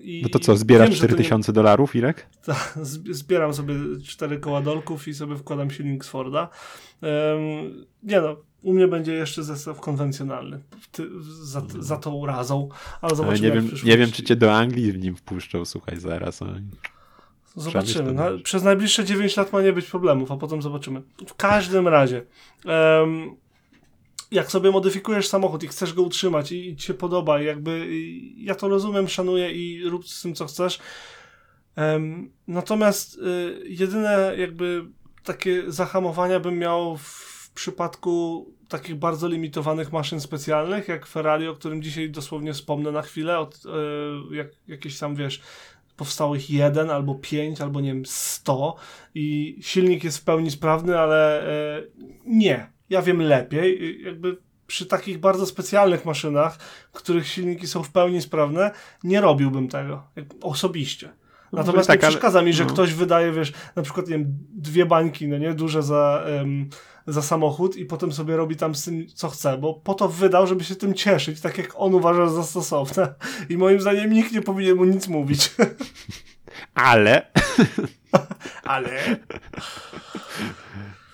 i, 0.02 0.20
no 0.22 0.28
to 0.28 0.38
co, 0.38 0.56
zbierasz 0.56 0.96
4000 0.96 1.52
nie... 1.52 1.54
dolarów, 1.54 1.96
Irek? 1.96 2.26
Zbieram 3.10 3.54
sobie 3.54 3.74
cztery 4.04 4.38
koła 4.38 4.60
dolków 4.60 5.03
i 5.10 5.14
sobie 5.14 5.36
wkładam 5.36 5.70
silnik 5.70 6.04
z 6.04 6.08
Forda. 6.08 6.48
Um, 7.02 7.84
nie 8.02 8.20
no, 8.20 8.36
u 8.62 8.72
mnie 8.72 8.88
będzie 8.88 9.12
jeszcze 9.12 9.42
zestaw 9.42 9.80
konwencjonalny 9.80 10.60
ty, 10.92 11.08
za, 11.42 11.62
za 11.78 11.96
tą 11.96 12.26
razą, 12.26 12.68
ale 13.00 13.16
zobaczymy. 13.16 13.48
Ale 13.48 13.60
nie, 13.60 13.68
wiem, 13.68 13.78
nie 13.84 13.98
wiem, 13.98 14.12
czy 14.12 14.22
cię 14.22 14.36
do 14.36 14.52
Anglii 14.52 14.92
w 14.92 14.98
nim 14.98 15.16
wpuszczą, 15.16 15.64
słuchaj, 15.64 16.00
zaraz. 16.00 16.40
Zobaczymy. 17.56 18.12
Na, 18.12 18.30
przez 18.44 18.62
najbliższe 18.62 19.04
9 19.04 19.36
lat 19.36 19.52
ma 19.52 19.62
nie 19.62 19.72
być 19.72 19.86
problemów, 19.86 20.32
a 20.32 20.36
potem 20.36 20.62
zobaczymy. 20.62 21.02
W 21.26 21.34
każdym 21.34 21.88
razie, 21.88 22.22
um, 22.64 23.36
jak 24.30 24.50
sobie 24.50 24.70
modyfikujesz 24.70 25.28
samochód 25.28 25.62
i 25.62 25.68
chcesz 25.68 25.92
go 25.92 26.02
utrzymać 26.02 26.52
i, 26.52 26.68
i 26.68 26.76
ci 26.76 26.86
się 26.86 26.94
podoba, 26.94 27.40
jakby 27.40 27.86
i 27.90 28.44
ja 28.44 28.54
to 28.54 28.68
rozumiem, 28.68 29.08
szanuję 29.08 29.52
i 29.52 29.88
rób 29.88 30.08
z 30.08 30.22
tym, 30.22 30.34
co 30.34 30.46
chcesz, 30.46 30.78
natomiast 32.48 33.18
y, 33.18 33.62
jedyne 33.64 34.34
jakby 34.38 34.84
takie 35.24 35.62
zahamowania 35.72 36.40
bym 36.40 36.58
miał 36.58 36.96
w 36.96 37.50
przypadku 37.54 38.46
takich 38.68 38.94
bardzo 38.94 39.28
limitowanych 39.28 39.92
maszyn 39.92 40.20
specjalnych, 40.20 40.88
jak 40.88 41.06
Ferrari, 41.06 41.48
o 41.48 41.54
którym 41.54 41.82
dzisiaj 41.82 42.10
dosłownie 42.10 42.52
wspomnę 42.52 42.92
na 42.92 43.02
chwilę, 43.02 43.38
od, 43.38 43.62
e, 43.66 44.36
jak, 44.36 44.48
jakieś 44.68 44.98
tam, 44.98 45.16
wiesz, 45.16 45.40
powstało 45.96 46.36
ich 46.36 46.50
jeden 46.50 46.90
albo 46.90 47.14
pięć, 47.14 47.60
albo 47.60 47.80
nie 47.80 47.94
wiem, 47.94 48.06
sto 48.06 48.76
i 49.14 49.56
silnik 49.60 50.04
jest 50.04 50.18
w 50.18 50.24
pełni 50.24 50.50
sprawny, 50.50 50.98
ale 50.98 51.48
e, 51.76 51.82
nie. 52.26 52.70
Ja 52.90 53.02
wiem 53.02 53.22
lepiej. 53.22 54.02
Jakby 54.02 54.36
przy 54.66 54.86
takich 54.86 55.18
bardzo 55.18 55.46
specjalnych 55.46 56.04
maszynach, 56.04 56.58
których 56.92 57.28
silniki 57.28 57.66
są 57.66 57.82
w 57.82 57.92
pełni 57.92 58.22
sprawne, 58.22 58.70
nie 59.04 59.20
robiłbym 59.20 59.68
tego 59.68 60.02
osobiście. 60.42 61.12
No, 61.54 61.60
Natomiast 61.60 61.88
tak, 61.88 62.02
nie 62.02 62.08
przeszkadza 62.08 62.42
mi, 62.42 62.52
że 62.52 62.64
no. 62.64 62.70
ktoś 62.70 62.94
wydaje, 62.94 63.32
wiesz, 63.32 63.52
na 63.76 63.82
przykład, 63.82 64.08
nie 64.08 64.18
wiem, 64.18 64.38
dwie 64.54 64.86
bańki, 64.86 65.28
no 65.28 65.38
nie, 65.38 65.54
duże 65.54 65.82
za, 65.82 66.24
um, 66.38 66.68
za 67.06 67.22
samochód 67.22 67.76
i 67.76 67.84
potem 67.84 68.12
sobie 68.12 68.36
robi 68.36 68.56
tam 68.56 68.74
z 68.74 68.84
tym, 68.84 69.06
co 69.14 69.28
chce, 69.28 69.58
bo 69.58 69.74
po 69.74 69.94
to 69.94 70.08
wydał, 70.08 70.46
żeby 70.46 70.64
się 70.64 70.76
tym 70.76 70.94
cieszyć, 70.94 71.40
tak 71.40 71.58
jak 71.58 71.72
on 71.76 71.94
uważa 71.94 72.28
za 72.28 72.42
stosowne. 72.42 73.14
I 73.50 73.56
moim 73.56 73.80
zdaniem 73.80 74.12
nikt 74.12 74.32
nie 74.32 74.42
powinien 74.42 74.76
mu 74.76 74.84
nic 74.84 75.08
mówić. 75.08 75.50
Ale. 76.74 77.26
Ale. 78.64 79.16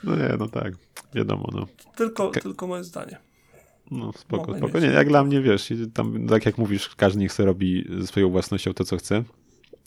No 0.04 0.16
nie, 0.16 0.36
no 0.38 0.48
tak, 0.48 0.72
wiadomo, 1.14 1.48
no. 1.52 1.66
Tylko, 1.96 2.30
Ke 2.30 2.40
tylko 2.40 2.66
moje 2.66 2.84
zdanie. 2.84 3.18
No 3.90 4.12
spoko, 4.12 4.56
spoko. 4.56 4.78
Nie, 4.78 4.86
jak 4.86 5.08
dla 5.08 5.24
mnie, 5.24 5.40
wiesz, 5.40 5.72
tam, 5.94 6.26
tak 6.26 6.46
jak 6.46 6.58
mówisz, 6.58 6.88
każdy 6.96 7.20
niech 7.20 7.32
sobie 7.32 7.46
robi 7.46 7.88
swoją 8.06 8.30
własnością 8.30 8.74
to, 8.74 8.84
co 8.84 8.96
chce. 8.96 9.24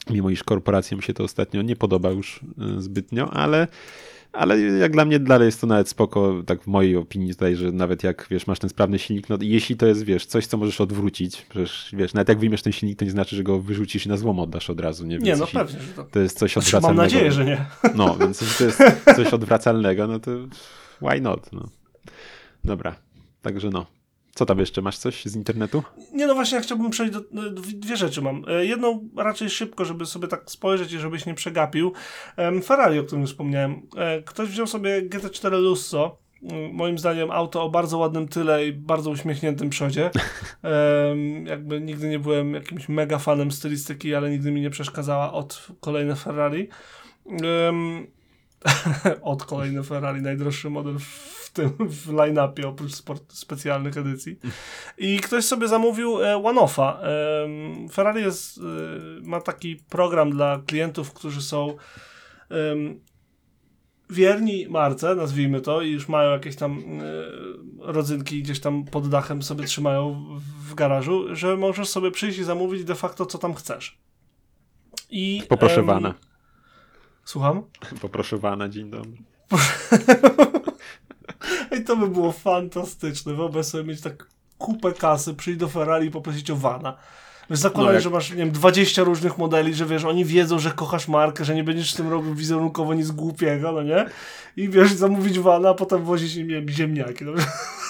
Mimo 0.09 0.29
iż 0.29 0.43
korporacjom 0.43 1.01
się 1.01 1.13
to 1.13 1.23
ostatnio 1.23 1.61
nie 1.61 1.75
podoba 1.75 2.09
już 2.11 2.39
e, 2.77 2.81
zbytnio, 2.81 3.33
ale 3.33 3.67
ale 4.33 4.61
jak 4.61 4.91
dla 4.91 5.05
mnie 5.05 5.19
dalej 5.19 5.45
jest 5.45 5.61
to 5.61 5.67
nawet 5.67 5.89
spoko, 5.89 6.43
tak 6.45 6.63
w 6.63 6.67
mojej 6.67 6.95
opinii 6.95 7.29
tutaj, 7.29 7.55
że 7.55 7.71
nawet 7.71 8.03
jak, 8.03 8.27
wiesz, 8.31 8.47
masz 8.47 8.59
ten 8.59 8.69
sprawny 8.69 8.99
silnik, 8.99 9.29
no 9.29 9.37
jeśli 9.41 9.77
to 9.77 9.85
jest, 9.85 10.03
wiesz, 10.03 10.25
coś, 10.25 10.47
co 10.47 10.57
możesz 10.57 10.81
odwrócić, 10.81 11.41
przecież, 11.49 11.89
wiesz, 11.93 12.13
nawet 12.13 12.29
jak 12.29 12.39
wyjmiesz 12.39 12.61
ten 12.61 12.73
silnik, 12.73 12.99
to 12.99 13.05
nie 13.05 13.11
znaczy, 13.11 13.35
że 13.35 13.43
go 13.43 13.59
wyrzucisz 13.59 14.05
i 14.05 14.09
na 14.09 14.17
złom 14.17 14.39
oddasz 14.39 14.69
od 14.69 14.79
razu, 14.79 15.05
nie? 15.05 15.19
Więc 15.19 15.25
nie, 15.25 15.35
no 15.35 15.47
pewnie, 15.47 15.79
że 15.81 15.93
to... 15.93 16.03
to 16.03 16.19
jest 16.19 16.37
coś 16.37 16.53
znaczy, 16.53 16.67
odwracalnego. 16.67 16.97
Mam 16.97 17.05
nadzieję, 17.05 17.31
że 17.31 17.45
nie. 17.45 17.65
No, 17.95 18.15
więc 18.15 18.41
jeśli 18.41 18.57
to 18.57 18.63
jest 18.63 18.79
coś 19.15 19.27
odwracalnego, 19.27 20.07
no 20.07 20.19
to 20.19 20.31
why 21.01 21.21
not, 21.21 21.53
no. 21.53 21.69
Dobra, 22.63 22.95
także 23.41 23.69
no. 23.69 23.85
Co 24.36 24.46
tam 24.46 24.60
jeszcze? 24.60 24.82
Masz 24.82 24.98
coś 24.98 25.26
z 25.26 25.36
internetu? 25.36 25.84
Nie, 26.13 26.28
no 26.28 26.34
właśnie, 26.36 26.56
ja 26.56 26.62
chciałbym 26.63 26.91
przejść 26.91 27.13
do... 27.13 27.22
Dwie 27.74 27.98
rzeczy 27.98 28.22
mam. 28.22 28.46
E, 28.48 28.65
jedną 28.65 29.10
raczej 29.17 29.50
szybko, 29.50 29.86
żeby 29.86 30.06
sobie 30.06 30.28
tak 30.28 30.52
spojrzeć 30.52 30.93
i 30.93 31.00
żebyś 31.00 31.26
nie 31.26 31.34
przegapił. 31.34 31.93
Ferrari, 32.63 33.00
o 33.00 33.04
którym 33.04 33.28
wspomniałem. 33.28 33.82
E, 33.98 34.22
ktoś 34.22 34.50
wziął 34.50 34.67
sobie 34.67 35.10
GT4 35.10 35.52
Lusso, 35.52 36.17
moim 36.74 37.00
zdaniem 37.00 37.32
auto 37.32 37.63
o 37.63 37.69
bardzo 37.69 37.98
ładnym 37.98 38.28
tyle 38.28 38.67
i 38.67 38.74
bardzo 38.74 39.10
uśmiechniętym 39.10 39.69
przodzie. 39.69 40.12
Jakby 41.46 41.82
nigdy 41.82 42.10
nie 42.10 42.19
byłem 42.19 42.54
jakimś 42.54 42.89
mega 42.89 43.19
fanem 43.19 43.52
stylistyki, 43.52 44.15
ale 44.15 44.30
nigdy 44.30 44.52
mi 44.52 44.62
nie 44.62 44.69
przeszkadzała 44.69 45.34
od 45.34 45.67
kolejne 45.80 46.15
Ferrari. 46.15 46.69
od 49.21 49.43
kolejne 49.45 49.84
Ferrari, 49.84 50.21
najdroższy 50.21 50.69
model 50.69 50.99
w 50.99 51.52
tym 51.54 51.69
w 51.80 52.13
line-upie 52.13 52.67
oprócz 52.67 52.93
sport, 52.93 53.34
specjalnych 53.34 53.97
edycji. 53.97 54.39
I 54.97 55.19
ktoś 55.19 55.45
sobie 55.45 55.67
zamówił 55.67 56.23
e, 56.23 56.43
one-offa. 56.43 56.99
Ferrari 57.91 58.21
jest, 58.21 58.58
e, 58.58 58.62
ma 59.21 59.41
taki 59.41 59.76
program 59.76 60.32
dla 60.32 60.62
klientów, 60.65 61.13
którzy 61.13 61.41
są 61.41 61.76
wierni 64.13 64.67
marce, 64.69 65.15
nazwijmy 65.15 65.62
to, 65.62 65.82
i 65.82 65.91
już 65.91 66.08
mają 66.08 66.32
jakieś 66.32 66.56
tam 66.56 66.80
e, 66.80 67.04
rodzynki 67.80 68.43
gdzieś 68.43 68.60
tam 68.60 68.86
pod 68.86 69.10
dachem 69.10 69.43
sobie 69.43 69.65
trzymają 69.65 70.26
w, 70.69 70.73
garażu, 70.76 71.36
że 71.36 71.58
możesz 71.58 71.89
sobie 71.89 72.12
przyjść 72.12 72.39
i 72.39 72.43
zamówić 72.43 72.84
de 72.84 72.95
facto 72.95 73.26
co 73.26 73.38
tam 73.38 73.54
chcesz. 73.54 73.97
I, 75.10 75.43
Poproszę 75.49 75.84
wana. 75.84 76.13
Słucham? 77.25 77.63
Poproszę 78.01 78.38
wana, 78.38 78.69
dzień 78.69 78.89
dobry. 78.89 79.12
I 81.79 81.83
to 81.83 81.97
by 81.97 82.07
było 82.07 82.31
fantastyczne. 82.31 83.33
Wyobraź 83.33 83.65
sobie 83.65 83.83
mieć 83.83 84.01
tak 84.01 84.27
kupę 84.57 84.93
kasy, 84.93 85.33
przyjść 85.33 85.59
do 85.59 85.67
Ferrari 85.67 86.07
i 86.07 86.12
poprosić 86.12 86.51
o 86.51 86.55
wana. 86.55 86.97
Wiesz, 87.49 87.59
zakładaj, 87.59 87.88
no 87.88 87.93
jak... 87.93 88.03
że 88.03 88.09
masz, 88.09 88.29
nie 88.29 88.36
wiem, 88.36 88.51
20 88.51 89.03
różnych 89.03 89.38
modeli, 89.38 89.73
że 89.73 89.86
wiesz, 89.86 90.03
oni 90.03 90.25
wiedzą, 90.25 90.59
że 90.59 90.71
kochasz 90.71 91.07
markę, 91.07 91.45
że 91.45 91.55
nie 91.55 91.63
będziesz 91.63 91.93
z 91.93 91.95
tym 91.95 92.09
robił 92.09 92.36
wizerunkowo 92.36 92.93
nic 92.93 93.12
głupiego, 93.12 93.71
no 93.71 93.83
nie? 93.83 94.05
I 94.57 94.69
wiesz, 94.69 94.93
zamówić 94.93 95.39
wana, 95.39 95.69
a 95.69 95.73
potem 95.73 96.03
wozić 96.03 96.36
im, 96.36 96.47
nie 96.47 96.55
wiem, 96.55 96.69
ziemniaki, 96.69 97.25
no 97.25 97.31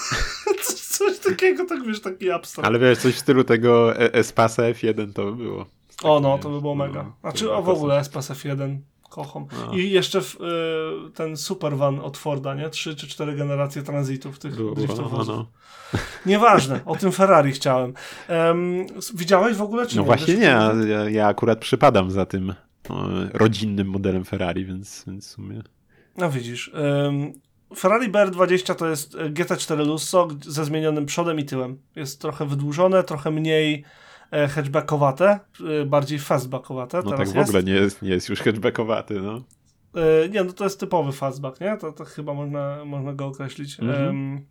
coś, 0.64 0.80
coś 0.80 1.18
takiego, 1.18 1.66
tak 1.66 1.86
wiesz, 1.86 2.00
taki 2.00 2.30
abstrakt. 2.30 2.68
Ale 2.68 2.78
wiesz, 2.78 2.98
coś 2.98 3.14
w 3.14 3.18
stylu 3.18 3.44
tego 3.44 3.96
e- 3.96 4.12
Espasa 4.12 4.62
F1 4.62 5.12
to 5.12 5.24
by 5.24 5.36
było. 5.36 5.66
O, 6.02 6.20
no, 6.20 6.38
to 6.38 6.50
by 6.50 6.60
było 6.60 6.74
mega. 6.74 7.02
No, 7.02 7.12
znaczy, 7.20 7.52
o 7.52 7.62
w 7.62 7.68
ogóle 7.68 7.98
Espas 7.98 8.30
F1 8.30 8.76
No. 9.16 9.72
I 9.72 9.90
jeszcze 9.90 10.20
w, 10.20 10.34
y, 10.34 11.10
ten 11.10 11.36
supervan 11.36 12.00
od 12.00 12.18
Forda, 12.18 12.54
nie? 12.54 12.70
Trzy 12.70 12.96
czy 12.96 13.08
cztery 13.08 13.34
generacje 13.34 13.82
tranzytów 13.82 14.38
tych 14.38 14.56
Było, 14.56 14.74
driftowozów. 14.74 15.28
No, 15.28 15.34
no. 15.92 15.98
Nieważne, 16.26 16.80
o 16.84 16.96
tym 16.96 17.12
Ferrari 17.12 17.52
chciałem. 17.52 17.94
Um, 18.28 18.86
widziałeś 19.14 19.56
w 19.56 19.62
ogóle, 19.62 19.86
czy 19.86 19.96
no 19.96 20.02
nie? 20.02 20.08
No 20.08 20.16
właśnie 20.16 20.34
nie, 20.34 20.58
ja, 20.88 21.10
ja, 21.10 21.26
akurat 21.26 21.58
przypadam 21.58 22.10
za 22.10 22.26
tym 22.26 22.54
no, 22.90 23.08
rodzinnym 23.32 23.88
modelem 23.88 24.24
Ferrari, 24.24 24.64
więc, 24.64 25.04
więc 25.06 25.28
w 25.28 25.30
sumie... 25.30 25.62
No 26.16 26.30
widzisz, 26.30 26.70
um, 26.74 27.32
Ferrari 27.76 28.12
BR20 28.12 28.74
to 28.74 28.88
jest 28.88 29.16
GT4 29.16 29.86
Lusso 29.86 30.28
ze 30.46 30.64
zmienionym 30.64 31.06
przodem 31.06 31.38
i 31.38 31.44
tyłem. 31.44 31.78
Jest 31.96 32.20
trochę 32.20 32.46
wydłużone, 32.46 33.04
trochę 33.04 33.30
mniej 33.30 33.84
E, 33.84 34.03
hatchbackowate, 34.30 35.40
e, 35.80 35.84
bardziej 35.84 36.18
fastbackowate. 36.18 37.02
No 37.04 37.16
tak 37.16 37.28
w 37.28 37.38
ogóle 37.38 37.62
nie 37.62 37.72
jest, 37.72 38.02
nie 38.02 38.10
jest 38.10 38.28
już 38.28 38.40
hatchbackowaty, 38.40 39.20
no. 39.20 39.42
E, 39.94 40.28
nie, 40.28 40.44
no 40.44 40.52
to 40.52 40.64
jest 40.64 40.80
typowy 40.80 41.12
fastback, 41.12 41.60
nie? 41.60 41.76
To, 41.76 41.92
to 41.92 42.04
chyba 42.04 42.34
można, 42.34 42.84
można 42.84 43.12
go 43.12 43.26
określić. 43.26 43.80
Mhm. 43.80 44.06
Um, 44.06 44.46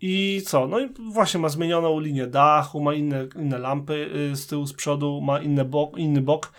I 0.00 0.42
co? 0.46 0.66
No 0.66 0.80
i 0.80 0.88
właśnie 1.12 1.40
ma 1.40 1.48
zmienioną 1.48 2.00
linię 2.00 2.26
dachu, 2.26 2.80
ma 2.80 2.94
inne, 2.94 3.28
inne 3.36 3.58
lampy 3.58 4.10
y, 4.32 4.36
z 4.36 4.46
tyłu, 4.46 4.66
z 4.66 4.72
przodu, 4.72 5.20
ma 5.20 5.38
inny 5.40 5.64
bok. 5.64 5.98
Inny 5.98 6.20
bok. 6.20 6.52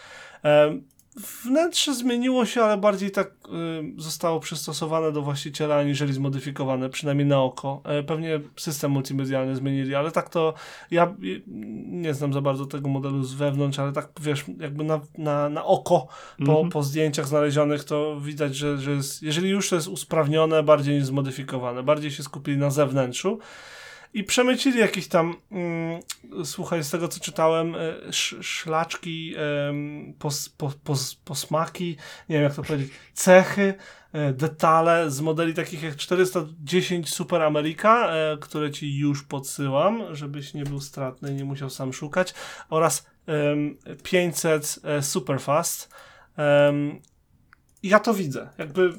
Um, 0.44 0.84
Wnętrze 1.18 1.96
zmieniło 1.96 2.46
się, 2.46 2.64
ale 2.64 2.78
bardziej 2.78 3.12
tak 3.12 3.28
y, 3.28 4.02
zostało 4.02 4.40
przystosowane 4.40 5.12
do 5.12 5.22
właściciela, 5.22 5.76
aniżeli 5.76 6.14
zmodyfikowane, 6.14 6.90
przynajmniej 6.90 7.28
na 7.28 7.42
oko. 7.42 7.82
E, 7.86 8.04
pewnie 8.04 8.40
system 8.56 8.92
multimedialny 8.92 9.56
zmienili, 9.56 9.96
ale 9.96 10.12
tak 10.12 10.30
to 10.30 10.54
ja 10.92 11.16
nie 11.88 12.14
znam 12.14 12.34
za 12.34 12.42
bardzo 12.42 12.66
tego 12.66 12.90
modelu 12.90 13.24
z 13.24 13.34
wewnątrz, 13.34 13.80
ale 13.80 13.92
tak 13.92 14.10
wiesz, 14.22 14.46
jakby 14.60 14.84
na, 14.84 15.00
na, 15.18 15.50
na 15.50 15.66
oko 15.66 16.08
po, 16.46 16.52
mm 16.52 16.56
-hmm. 16.56 16.72
po 16.72 16.84
zdjęciach 16.84 17.28
znalezionych 17.28 17.84
to 17.84 18.20
widać, 18.20 18.56
że, 18.56 18.78
że 18.78 18.92
jest, 18.92 19.24
jeżeli 19.24 19.50
już 19.50 19.70
to 19.70 19.76
jest 19.76 19.88
usprawnione, 19.88 20.64
bardziej 20.64 20.96
niż 20.96 21.06
zmodyfikowane, 21.06 21.84
bardziej 21.84 22.12
się 22.12 22.24
skupili 22.24 22.58
na 22.58 22.70
zewnętrzu 22.70 23.40
i 24.18 24.24
przemycili 24.24 24.80
jakieś 24.80 25.08
tam, 25.08 25.36
mm, 25.52 26.02
słuchaj, 26.44 26.84
z 26.84 26.90
tego 26.90 27.08
co 27.08 27.20
czytałem, 27.20 27.76
e, 27.76 28.04
sz, 28.04 28.46
szlaczki, 28.46 29.36
pos, 30.20 30.50
po, 30.50 30.72
pos, 30.84 31.16
posmaki, 31.16 31.98
nie 32.30 32.36
wiem 32.36 32.44
jak 32.44 32.56
to 32.56 32.64
powiedzieć, 32.64 32.92
cechy, 33.14 33.74
e, 34.14 34.34
detale 34.34 35.12
z 35.12 35.22
modeli 35.22 35.54
takich 35.54 35.84
jak 35.84 35.96
410 35.96 37.10
Super 37.10 37.42
America, 37.42 38.10
e, 38.10 38.38
które 38.38 38.72
ci 38.72 38.98
już 38.98 39.24
podsyłam, 39.24 40.16
żebyś 40.16 40.54
nie 40.54 40.64
był 40.64 40.82
stratny 40.82 41.34
nie 41.34 41.46
musiał 41.46 41.70
sam 41.70 41.94
szukać, 41.94 42.34
oraz 42.70 43.06
500 44.04 44.80
Superfast. 45.02 45.90
Ja 47.84 48.00
to 48.00 48.14
widzę. 48.14 48.50
Jakby 48.58 48.94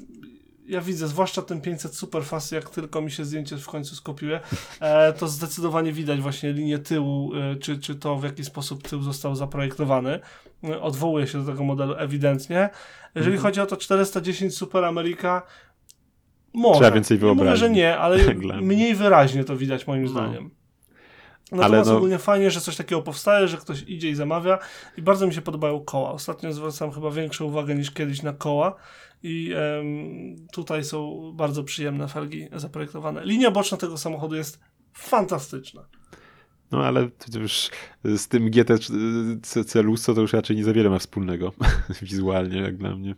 ja 0.69 0.81
widzę, 0.81 1.09
zwłaszcza 1.09 1.43
ten 1.43 1.61
500 1.61 1.95
Superfast, 1.95 2.53
jak 2.53 2.71
tylko 2.71 3.01
mi 3.01 3.11
się 3.11 3.25
zdjęcie 3.25 3.57
w 3.57 3.67
końcu 3.67 3.97
skopiuje, 3.97 4.41
e, 4.81 5.13
to 5.13 5.29
zdecydowanie 5.29 5.93
widać 5.93 6.21
właśnie 6.21 6.53
linię 6.53 6.79
tyłu, 6.79 7.33
e, 7.35 7.57
czy, 7.57 7.79
czy 7.79 7.95
to 7.95 8.17
w 8.17 8.25
jaki 8.25 8.45
sposób 8.45 8.89
tył 8.89 9.03
został 9.03 9.35
zaprojektowany. 9.35 10.21
E, 10.65 10.81
odwołuje 10.81 11.27
się 11.27 11.39
do 11.45 11.53
tego 11.53 11.65
modelu 11.65 11.95
ewidentnie. 11.99 12.71
Jeżeli 13.15 13.37
mhm. 13.37 13.43
chodzi 13.43 13.61
o 13.61 13.67
to 13.67 13.77
410 13.77 14.57
Super 14.57 14.85
America, 14.85 15.43
może. 16.55 16.81
Trzeba 16.81 16.91
więcej 16.91 17.19
wyobrazić. 17.19 17.51
Mówię, 17.51 17.57
że 17.57 17.71
nie, 17.71 17.99
ale 17.99 18.19
mniej 18.63 18.95
wyraźnie 18.95 19.45
to 19.45 19.57
widać 19.57 19.87
moim 19.87 20.03
no. 20.03 20.09
zdaniem. 20.09 20.51
Natomiast 21.53 21.91
no... 21.91 21.97
ogólnie 21.97 22.19
fajnie, 22.19 22.51
że 22.51 22.61
coś 22.61 22.77
takiego 22.77 23.03
powstaje, 23.03 23.49
że 23.49 23.57
ktoś 23.57 23.83
idzie 23.83 24.11
i 24.11 24.15
zamawia 24.15 24.59
i 24.97 25.03
bardzo 25.03 25.27
mi 25.27 25.35
się 25.35 25.43
podobają 25.43 25.81
koła. 25.81 26.13
Ostatnio 26.13 26.53
zwracam 26.53 26.93
chyba 26.93 27.11
większą 27.11 27.45
uwagę 27.45 27.75
niż 27.75 27.91
kiedyś 27.91 28.23
na 28.23 28.33
koła 28.33 28.77
i 29.23 29.55
tutaj 30.53 30.85
są 30.85 31.33
bardzo 31.37 31.65
przyjemne 31.65 32.09
felgi 32.09 32.49
zaprojektowane. 32.57 33.25
Linia 33.25 33.51
boczna 33.51 33.79
tego 33.79 33.99
samochodu 33.99 34.35
jest 34.35 34.61
fantastyczna. 34.93 35.85
No 36.71 36.85
ale 36.85 37.09
już 37.41 37.71
z 38.05 38.29
tym 38.29 38.51
GT 38.51 38.71
Lusso 39.83 40.15
to 40.15 40.21
już 40.21 40.33
raczej 40.33 40.57
nie 40.57 40.65
za 40.65 40.73
wiele 40.73 40.91
ma 40.91 40.99
wspólnego 40.99 41.53
wizualnie, 42.03 42.61
jak 42.61 42.77
dla 42.77 42.97
mnie. 42.97 43.15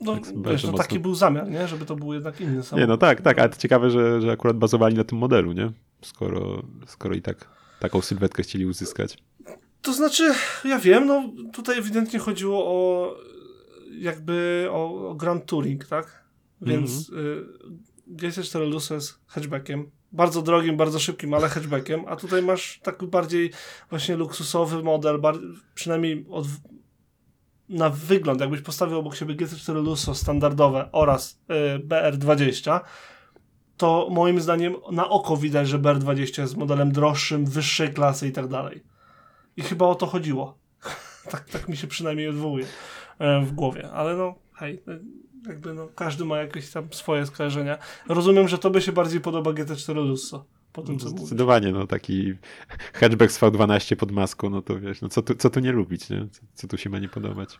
No, 0.00 0.14
Tak, 0.14 0.24
wiesz, 0.24 0.62
no 0.64 0.70
mocno. 0.70 0.72
taki 0.84 0.98
był 0.98 1.14
zamiar, 1.14 1.50
nie? 1.50 1.68
Żeby 1.68 1.86
to 1.86 1.96
był 1.96 2.14
jednak 2.14 2.40
inny 2.40 2.50
samochód. 2.62 2.78
Nie, 2.78 2.86
no 2.86 2.96
tak, 2.96 3.20
tak, 3.20 3.38
ale 3.38 3.48
to 3.48 3.56
ciekawe, 3.56 3.90
że, 3.90 4.20
że 4.20 4.32
akurat 4.32 4.56
bazowali 4.56 4.96
na 4.96 5.04
tym 5.04 5.18
modelu, 5.18 5.52
nie? 5.52 5.70
Skoro, 6.02 6.62
skoro 6.86 7.14
i 7.14 7.22
tak 7.22 7.48
taką 7.80 8.00
sylwetkę 8.00 8.42
chcieli 8.42 8.66
uzyskać. 8.66 9.18
To 9.82 9.92
znaczy, 9.92 10.34
ja 10.64 10.78
wiem, 10.78 11.06
no 11.06 11.32
tutaj 11.52 11.78
ewidentnie 11.78 12.18
chodziło 12.18 12.64
o 12.66 13.16
jakby 13.98 14.68
o, 14.70 15.08
o 15.08 15.14
Grand 15.14 15.46
Touring, 15.46 15.86
tak? 15.86 16.24
Więc 16.60 17.08
y, 17.08 17.46
GT4 18.08 18.70
Lusso 18.70 18.94
jest 18.94 19.20
hatchbackiem. 19.26 19.90
Bardzo 20.12 20.42
drogim, 20.42 20.76
bardzo 20.76 20.98
szybkim, 20.98 21.34
ale 21.34 21.48
hatchbackiem. 21.48 22.04
A 22.08 22.16
tutaj 22.16 22.42
masz 22.42 22.80
taki 22.82 23.06
bardziej 23.06 23.50
właśnie 23.90 24.16
luksusowy 24.16 24.82
model, 24.82 25.20
przynajmniej 25.74 26.26
od, 26.30 26.46
na 27.68 27.90
wygląd, 27.90 28.40
jakbyś 28.40 28.60
postawił 28.60 28.98
obok 28.98 29.16
siebie 29.16 29.34
GT4 29.34 29.74
Lusso 29.74 30.14
standardowe 30.14 30.88
oraz 30.92 31.40
y, 31.76 31.86
BR20, 31.86 32.80
to 33.76 34.08
moim 34.10 34.40
zdaniem 34.40 34.74
na 34.92 35.08
oko 35.08 35.36
widać, 35.36 35.68
że 35.68 35.78
BR20 35.78 36.40
jest 36.40 36.56
modelem 36.56 36.92
droższym, 36.92 37.46
wyższej 37.46 37.94
klasy 37.94 38.28
i 38.28 38.32
tak 38.32 38.48
dalej. 38.48 38.82
I 39.56 39.62
chyba 39.62 39.86
o 39.86 39.94
to 39.94 40.06
chodziło. 40.06 40.58
tak, 41.30 41.48
tak 41.48 41.68
mi 41.68 41.76
się 41.76 41.86
przynajmniej 41.86 42.28
odwołuje 42.28 42.66
w 43.20 43.52
głowie. 43.52 43.90
Ale 43.90 44.16
no, 44.16 44.34
hej, 44.54 44.82
e, 44.88 44.98
jakby 45.48 45.74
no, 45.74 45.88
każdy 45.94 46.24
ma 46.24 46.38
jakieś 46.38 46.70
tam 46.70 46.88
swoje 46.92 47.26
skojarzenia. 47.26 47.78
Rozumiem, 48.08 48.48
że 48.48 48.58
tobie 48.58 48.80
się 48.80 48.92
bardziej 48.92 49.20
podoba 49.20 49.50
GT4 49.50 49.94
Lusso. 49.94 50.44
Po 50.72 50.82
tym, 50.82 50.98
co 50.98 51.06
mówisz. 51.06 51.20
Zdecydowanie, 51.20 51.72
no 51.72 51.86
taki 51.86 52.34
hatchback 52.92 53.32
z 53.32 53.40
V12 53.40 53.96
pod 53.96 54.12
maską, 54.12 54.50
no 54.50 54.62
to 54.62 54.80
wiesz, 54.80 55.00
no 55.00 55.08
co 55.08 55.22
tu, 55.22 55.34
co 55.34 55.50
tu 55.50 55.60
nie 55.60 55.72
lubić, 55.72 56.10
nie? 56.10 56.28
Co, 56.30 56.40
co 56.54 56.68
tu 56.68 56.76
się 56.76 56.90
ma 56.90 56.98
nie 56.98 57.08
podobać. 57.08 57.58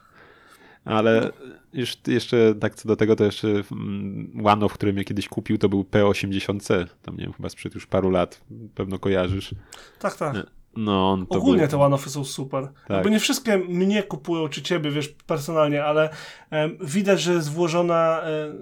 Ale 0.85 1.31
już, 1.73 1.97
jeszcze 2.07 2.55
tak 2.61 2.75
co 2.75 2.89
do 2.89 2.97
tego, 2.97 3.17
to 3.17 3.25
jeszcze 3.25 3.49
mm, 3.49 4.47
One, 4.47 4.69
który 4.69 4.93
mnie 4.93 5.05
kiedyś 5.05 5.29
kupił, 5.29 5.59
to 5.59 5.69
był 5.69 5.83
P80C, 5.83 6.87
tam 7.03 7.17
nie 7.17 7.25
wiem, 7.25 7.33
chyba 7.33 7.49
sprzed 7.49 7.75
już 7.75 7.87
paru 7.87 8.11
lat, 8.11 8.41
pewno 8.75 8.99
kojarzysz. 8.99 9.55
Tak, 9.99 10.17
tak. 10.17 10.37
No, 10.77 11.11
on 11.13 11.27
to 11.27 11.39
Ogólnie 11.39 11.61
był, 11.63 11.71
te 11.71 11.79
one-offy 11.81 12.11
są 12.11 12.25
super. 12.25 12.69
Tak. 12.89 13.05
Bo 13.05 13.09
nie 13.11 13.21
wszystkie 13.21 13.59
mnie 13.59 14.03
kupują, 14.03 14.49
czy 14.49 14.63
ciebie, 14.63 14.91
wiesz, 14.91 15.09
personalnie, 15.09 15.85
ale 15.85 16.11
em, 16.51 16.77
widać, 16.81 17.21
że 17.21 17.33
jest 17.33 17.51
włożona 17.53 18.23
e, 18.23 18.53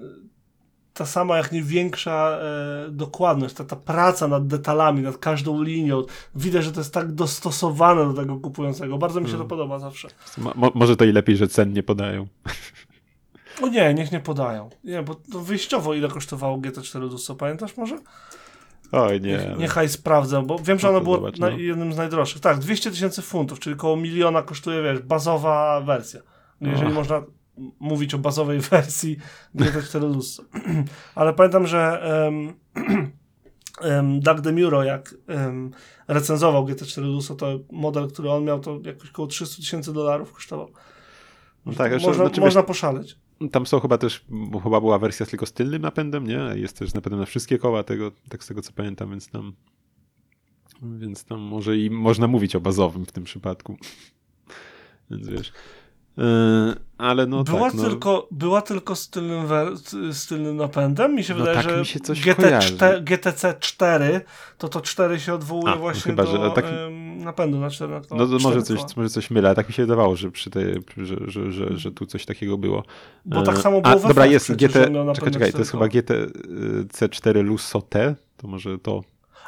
ta 0.93 1.05
sama, 1.05 1.37
jak 1.37 1.51
nie 1.51 1.61
większa 1.61 2.37
e, 2.41 2.89
dokładność, 2.91 3.55
ta, 3.55 3.63
ta 3.63 3.75
praca 3.75 4.27
nad 4.27 4.47
detalami, 4.47 5.01
nad 5.01 5.17
każdą 5.17 5.61
linią. 5.61 6.01
Widać, 6.35 6.63
że 6.63 6.71
to 6.71 6.79
jest 6.79 6.93
tak 6.93 7.11
dostosowane 7.11 8.05
do 8.05 8.13
tego 8.13 8.37
kupującego. 8.39 8.97
Bardzo 8.97 9.19
mi 9.19 9.25
się 9.25 9.31
Hmm. 9.31 9.47
to 9.47 9.49
podoba 9.49 9.79
zawsze. 9.79 10.07
mo, 10.37 10.51
mo- 10.55 10.71
może 10.75 10.95
to 10.95 11.05
i 11.05 11.11
lepiej, 11.11 11.37
że 11.37 11.47
cen 11.47 11.73
nie 11.73 11.83
podają. 11.83 12.27
O 13.61 13.67
nie, 13.67 13.93
niech 13.93 14.11
nie 14.11 14.19
podają. 14.19 14.69
Nie, 14.83 15.03
bo 15.03 15.15
to 15.15 15.39
wyjściowo 15.39 15.93
ile 15.93 16.07
kosztowało 16.07 16.57
GT4 16.57 16.99
Lusso, 16.99 17.35
pamiętasz 17.35 17.77
może? 17.77 17.97
Oj, 18.95 19.21
nie. 19.21 19.47
Ale- 19.47 19.57
niechaj 19.57 19.89
sprawdzę, 19.89 20.43
bo 20.45 20.59
wiem, 20.59 20.79
że 20.79 20.87
No 20.87 20.93
ono 20.93 21.01
było 21.01 21.15
zobacz, 21.15 21.39
no. 21.39 21.49
jednym 21.49 21.93
z 21.93 21.97
najdroższych. 21.97 22.41
Tak, 22.41 22.59
200 22.59 22.91
tysięcy 22.91 23.21
funtów, 23.21 23.59
czyli 23.59 23.75
około 23.75 23.95
miliona 23.95 24.41
kosztuje, 24.41 24.83
wiesz, 24.83 24.99
bazowa 24.99 25.81
wersja. 25.81 26.21
No, 26.61 26.71
Jeżeli 26.71 26.91
O. 26.91 26.93
można 26.93 27.23
mówić 27.79 28.13
o 28.13 28.17
bazowej 28.17 28.59
wersji 28.71 29.17
GT4 29.55 30.01
Lusso. 30.01 30.43
Ale 31.15 31.33
pamiętam, 31.33 31.67
że 31.67 32.01
um, 32.25 32.53
um, 33.81 34.19
Doug 34.25 34.41
DeMuro, 34.41 34.83
jak 34.83 35.15
um, 35.27 35.71
recenzował 36.07 36.65
GT4 36.65 37.01
Lusso, 37.01 37.35
to 37.35 37.59
model, 37.71 38.07
który 38.07 38.31
on 38.31 38.43
miał, 38.43 38.59
to 38.59 38.79
jakoś 38.83 39.09
około 39.09 39.27
300 39.27 39.55
tysięcy 39.55 39.93
dolarów 39.93 40.33
kosztował. 40.33 40.71
No 41.65 41.73
tak, 41.73 41.91
jeszcze, 41.91 42.07
Można, 42.07 42.25
znaczy, 42.25 42.41
można 42.41 42.63
poszaleć. 42.63 43.17
Tam 43.51 43.65
są 43.65 43.79
chyba 43.79 43.97
też, 43.97 44.25
bo 44.29 44.59
chyba 44.59 44.81
była 44.81 44.99
wersja 44.99 45.25
tylko 45.25 45.45
z 45.45 45.53
tylnym 45.53 45.81
napędem, 45.81 46.27
nie? 46.27 46.39
Jest 46.55 46.79
też 46.79 46.93
napędem 46.93 47.19
na 47.19 47.25
wszystkie 47.25 47.57
koła, 47.57 47.83
tego, 47.83 48.11
tak 48.29 48.43
z 48.43 48.47
tego 48.47 48.61
co 48.61 48.73
pamiętam, 48.73 49.09
więc 49.09 49.27
tam 49.27 49.53
więc 50.81 51.23
tam 51.23 51.39
może 51.39 51.77
i 51.77 51.89
można 51.89 52.27
mówić 52.27 52.55
o 52.55 52.61
bazowym 52.61 53.05
w 53.05 53.11
tym 53.11 53.23
przypadku. 53.23 53.77
Więc 55.11 55.29
wiesz. 55.29 55.51
Yy, 56.17 56.23
ale 56.97 57.25
no 57.25 57.43
była, 57.43 57.69
tak, 57.69 57.73
no, 57.79 57.83
tylko, 57.89 58.27
była 58.31 58.61
tylko 58.61 58.95
z 58.95 59.09
tylnym, 59.09 59.47
wer- 59.47 59.77
z 60.13 60.27
tylnym 60.27 60.57
napędem. 60.57 61.15
Mi 61.15 61.23
się 61.23 61.33
No 61.33 61.39
wydaje, 61.39 61.57
tak 61.57 61.69
że 61.69 61.79
mi 61.79 61.85
się 61.85 61.99
coś 61.99 62.21
GT 62.21 62.35
kojarzy. 62.41 62.77
GTC 63.01 63.55
4 63.59 64.21
to 64.57 64.69
to 64.69 64.81
4 64.81 65.19
się 65.19 65.33
odwołuje 65.33 65.71
A, 65.73 65.75
no 65.75 65.81
właśnie 65.81 66.11
chyba, 66.11 66.23
do 66.23 66.55
em, 66.57 67.23
napędu 67.23 67.59
na 67.59 67.69
4 67.69 67.93
koła. 68.09 68.21
no 68.21 68.25
to 68.27 68.31
może 68.31 68.39
cztery 68.39 68.61
coś, 68.63 68.77
koła. 68.77 68.89
może 68.97 69.09
coś 69.09 69.31
mylę, 69.31 69.47
ale 69.49 69.55
tak 69.55 69.67
mi 69.67 69.73
się 69.73 69.83
wydawało, 69.83 70.15
że 70.15 70.31
przy 70.31 70.49
tej, 70.49 70.73
że, 70.97 71.15
że, 71.27 71.51
że, 71.51 71.77
że 71.77 71.91
tu 71.91 72.05
coś 72.05 72.25
takiego 72.25 72.57
było. 72.57 72.83
Bo 73.25 73.41
tak 73.41 73.55
Yy, 73.55 73.61
samo 73.61 73.77
A, 73.77 73.81
było 73.89 73.99
we 74.01 74.07
dobra, 74.07 74.25
jest 74.25 74.51
GT, 74.55 74.73
czekaj, 75.15 75.31
czekaj, 75.31 75.51
to 75.51 75.57
jest 75.57 75.69
cztery 75.69 75.71
chyba 75.71 75.87
GT 75.87 76.11
y, 76.11 76.27
C4 76.85 77.43
Lusso 77.43 77.81
T, 77.81 78.15
to 78.37 78.47
może 78.47 78.77
to, 78.79 79.01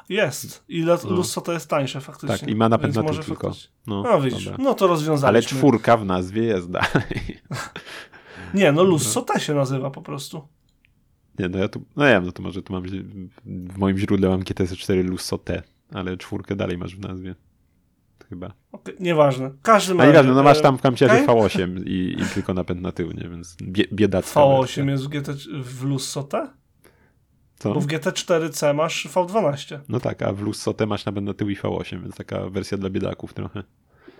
Jest. 0.10 0.64
I 0.70 0.84
No. 0.86 0.98
Lusso 1.10 1.42
to 1.42 1.52
jest 1.54 1.70
tańsze 1.70 2.02
faktycznie. 2.02 2.38
tak, 2.38 2.50
i 2.50 2.56
ma 2.56 2.70
napęd 2.70 2.96
na 2.96 3.02
może 3.04 3.24
tylko. 3.24 3.48
faktycznie. 3.48 3.72
No, 3.88 4.04
No 4.04 4.22
widzisz, 4.22 4.46
dobra. 4.46 4.64
no 4.64 4.74
to 4.74 4.86
Ale 4.86 4.94
rozwiązaliśmy. 4.94 5.58
czwórka 5.58 5.98
w 5.98 6.06
nazwie 6.06 6.44
jest 6.44 6.72
dalej. 6.72 7.40
Nie, 8.54 8.72
no 8.72 8.84
Lusso 8.84 9.22
T 9.22 9.40
się 9.40 9.54
nazywa 9.54 9.92
po 9.92 10.02
prostu. 10.02 10.48
Nie, 11.40 11.50
no 11.50 11.58
ja 11.58 11.68
tu, 11.68 11.86
no 11.96 12.06
ja 12.06 12.12
wiem, 12.14 12.26
no 12.26 12.32
to 12.32 12.44
może 12.44 12.62
tu 12.62 12.74
mam, 12.74 12.84
w 13.46 13.78
moim 13.78 13.98
źródle 13.98 14.30
mam 14.30 14.42
GTS4 14.44 15.04
Lusso 15.06 15.38
T, 15.38 15.64
ale 15.94 16.18
czwórkę 16.18 16.56
dalej 16.56 16.78
masz 16.78 16.96
w 16.96 17.00
nazwie. 17.00 17.36
Chyba. 18.30 18.54
Okej, 18.72 18.96
nieważne. 19.00 19.52
Każdy 19.62 19.94
ma. 19.94 20.06
Nieważne, 20.06 20.34
no 20.34 20.44
masz 20.44 20.62
tam 20.62 20.78
w 20.78 20.82
kamciarze 20.82 21.14
okej. 21.14 21.28
V8 21.28 21.84
i, 21.88 22.22
i 22.22 22.26
tylko 22.34 22.54
napęd 22.54 22.82
na 22.82 22.92
tył, 22.92 23.12
nie? 23.12 23.30
Więc 23.30 23.58
bie, 23.62 23.84
biedacka 23.94 24.40
V8 24.40 24.60
wersja. 24.62 24.84
jest 24.86 25.06
w, 25.06 25.08
GT, 25.08 25.30
w 25.64 25.84
Lusso 25.84 26.24
T? 26.24 26.50
Co? 27.60 27.74
Bo 27.74 27.80
w 27.82 27.88
GT4C 27.88 28.74
masz 28.76 29.08
V12. 29.08 29.80
No 29.90 30.00
tak, 30.00 30.22
a 30.22 30.34
w 30.34 30.42
Lusso 30.42 30.74
T 30.74 30.86
masz 30.86 31.06
napęd 31.06 31.28
na 31.28 31.34
tył 31.34 31.50
i 31.50 31.56
V8, 31.58 32.02
więc 32.02 32.16
taka 32.16 32.50
wersja 32.50 32.78
dla 32.78 32.90
biedaków 32.90 33.34
trochę. 33.34 33.64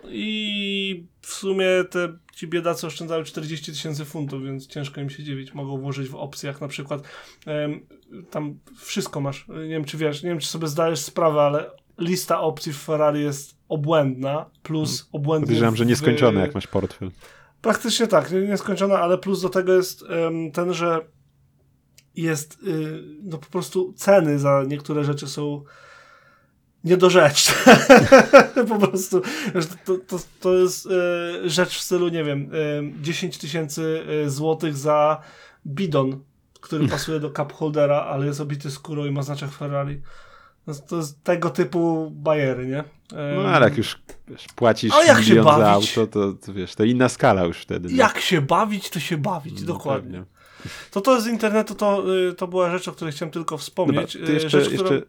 I 0.10 1.04
w 1.22 1.28
sumie 1.34 1.66
te 1.90 2.14
ci 2.36 2.48
biedacy 2.48 2.88
oszczędzają 2.88 3.24
40 3.24 3.72
tysięcy 3.72 4.06
funtów, 4.06 4.44
więc 4.44 4.68
ciężko 4.68 5.02
im 5.02 5.10
się 5.10 5.24
dziwić. 5.24 5.54
Mogą 5.54 5.78
włożyć 5.78 6.10
w 6.10 6.16
opcjach 6.16 6.62
na 6.62 6.68
przykład 6.68 7.02
tam 8.32 8.60
wszystko 8.78 9.22
masz. 9.22 9.48
Nie 9.48 9.68
wiem, 9.70 9.86
czy 9.86 9.98
wiesz, 9.98 10.24
nie 10.24 10.30
wiem, 10.30 10.40
czy 10.40 10.48
sobie 10.48 10.68
zdajesz 10.68 11.00
sprawę, 11.00 11.42
ale 11.42 11.72
lista 11.98 12.42
opcji 12.42 12.74
w 12.74 12.78
Ferrari 12.78 13.22
jest 13.24 13.58
obłędna, 13.70 14.46
plus 14.64 15.10
obłędnie... 15.12 15.46
Podejrzewam, 15.48 15.76
że 15.76 15.84
w- 15.84 15.88
nieskończone, 15.88 16.42
jak 16.42 16.56
masz 16.56 16.68
portfel. 16.68 17.12
Praktycznie 17.62 18.08
tak, 18.08 18.32
nie- 18.32 18.42
nieskończona, 18.42 19.00
ale 19.00 19.18
plus 19.18 19.42
do 19.42 19.50
tego 19.50 19.74
jest 19.74 20.04
ten, 20.54 20.74
że 20.74 21.00
jest 22.18 22.58
y, 22.68 23.04
no 23.24 23.38
po 23.38 23.46
prostu 23.46 23.94
ceny 23.94 24.40
za 24.40 24.64
niektóre 24.68 25.04
rzeczy 25.04 25.28
są 25.28 25.64
niedorzeczne. 26.84 27.78
po 28.70 28.80
prostu 28.88 29.22
to, 29.86 29.98
to, 29.98 30.18
to 30.40 30.54
jest 30.54 30.86
y, 30.86 31.50
rzecz 31.50 31.70
w 31.78 31.82
stylu, 31.82 32.10
nie 32.10 32.24
wiem, 32.24 32.50
y, 32.56 33.02
10 33.02 33.38
tysięcy 33.38 34.04
y, 34.26 34.30
złotych 34.30 34.78
za 34.78 35.22
bidon, 35.68 36.20
który 36.62 36.88
pasuje 36.88 37.20
do 37.20 37.30
cup 37.32 37.54
holdera, 37.54 38.02
ale 38.02 38.26
jest 38.26 38.42
obity 38.42 38.72
skórą 38.72 39.06
i 39.06 39.12
ma 39.12 39.22
znaczek 39.24 39.52
Ferrari. 39.52 40.02
No, 40.68 40.74
to 40.76 40.98
jest 40.98 41.24
tego 41.24 41.50
typu 41.50 42.12
bajery, 42.12 42.68
nie? 42.68 42.84
No 43.36 43.50
ale 43.50 43.66
jak 43.66 43.78
już 43.78 44.00
wiesz, 44.28 44.46
płacisz 44.56 44.94
jak 45.08 45.24
się 45.24 45.30
milion 45.30 45.46
za 45.46 45.52
bawić? 45.52 45.98
auto, 45.98 46.12
to, 46.12 46.34
to 46.46 46.54
wiesz, 46.54 46.76
to 46.76 46.84
inna 46.84 47.10
skala 47.10 47.44
już 47.44 47.58
wtedy. 47.58 47.90
nie? 47.90 47.96
Jak 47.96 48.20
się 48.20 48.42
bawić, 48.42 48.90
to 48.90 49.00
się 49.00 49.18
bawić, 49.18 49.62
No, 49.62 49.68
dokładnie. 49.68 50.12
pewnie. 50.12 50.37
To 50.92 51.02
to 51.02 51.22
z 51.22 51.28
internetu 51.28 51.76
to, 51.76 52.16
y, 52.30 52.34
to 52.34 52.48
była 52.48 52.72
rzecz, 52.72 52.88
o 52.88 52.92
której 52.92 53.14
chciałem 53.14 53.32
tylko 53.32 53.56
Dobra, 53.56 53.64
wspomnieć. 53.64 54.14
to 54.14 54.20
Y, 54.20 54.34
jeszcze, 54.34 54.50
rzecz, 54.50 54.72
jeszcze, 54.72 55.02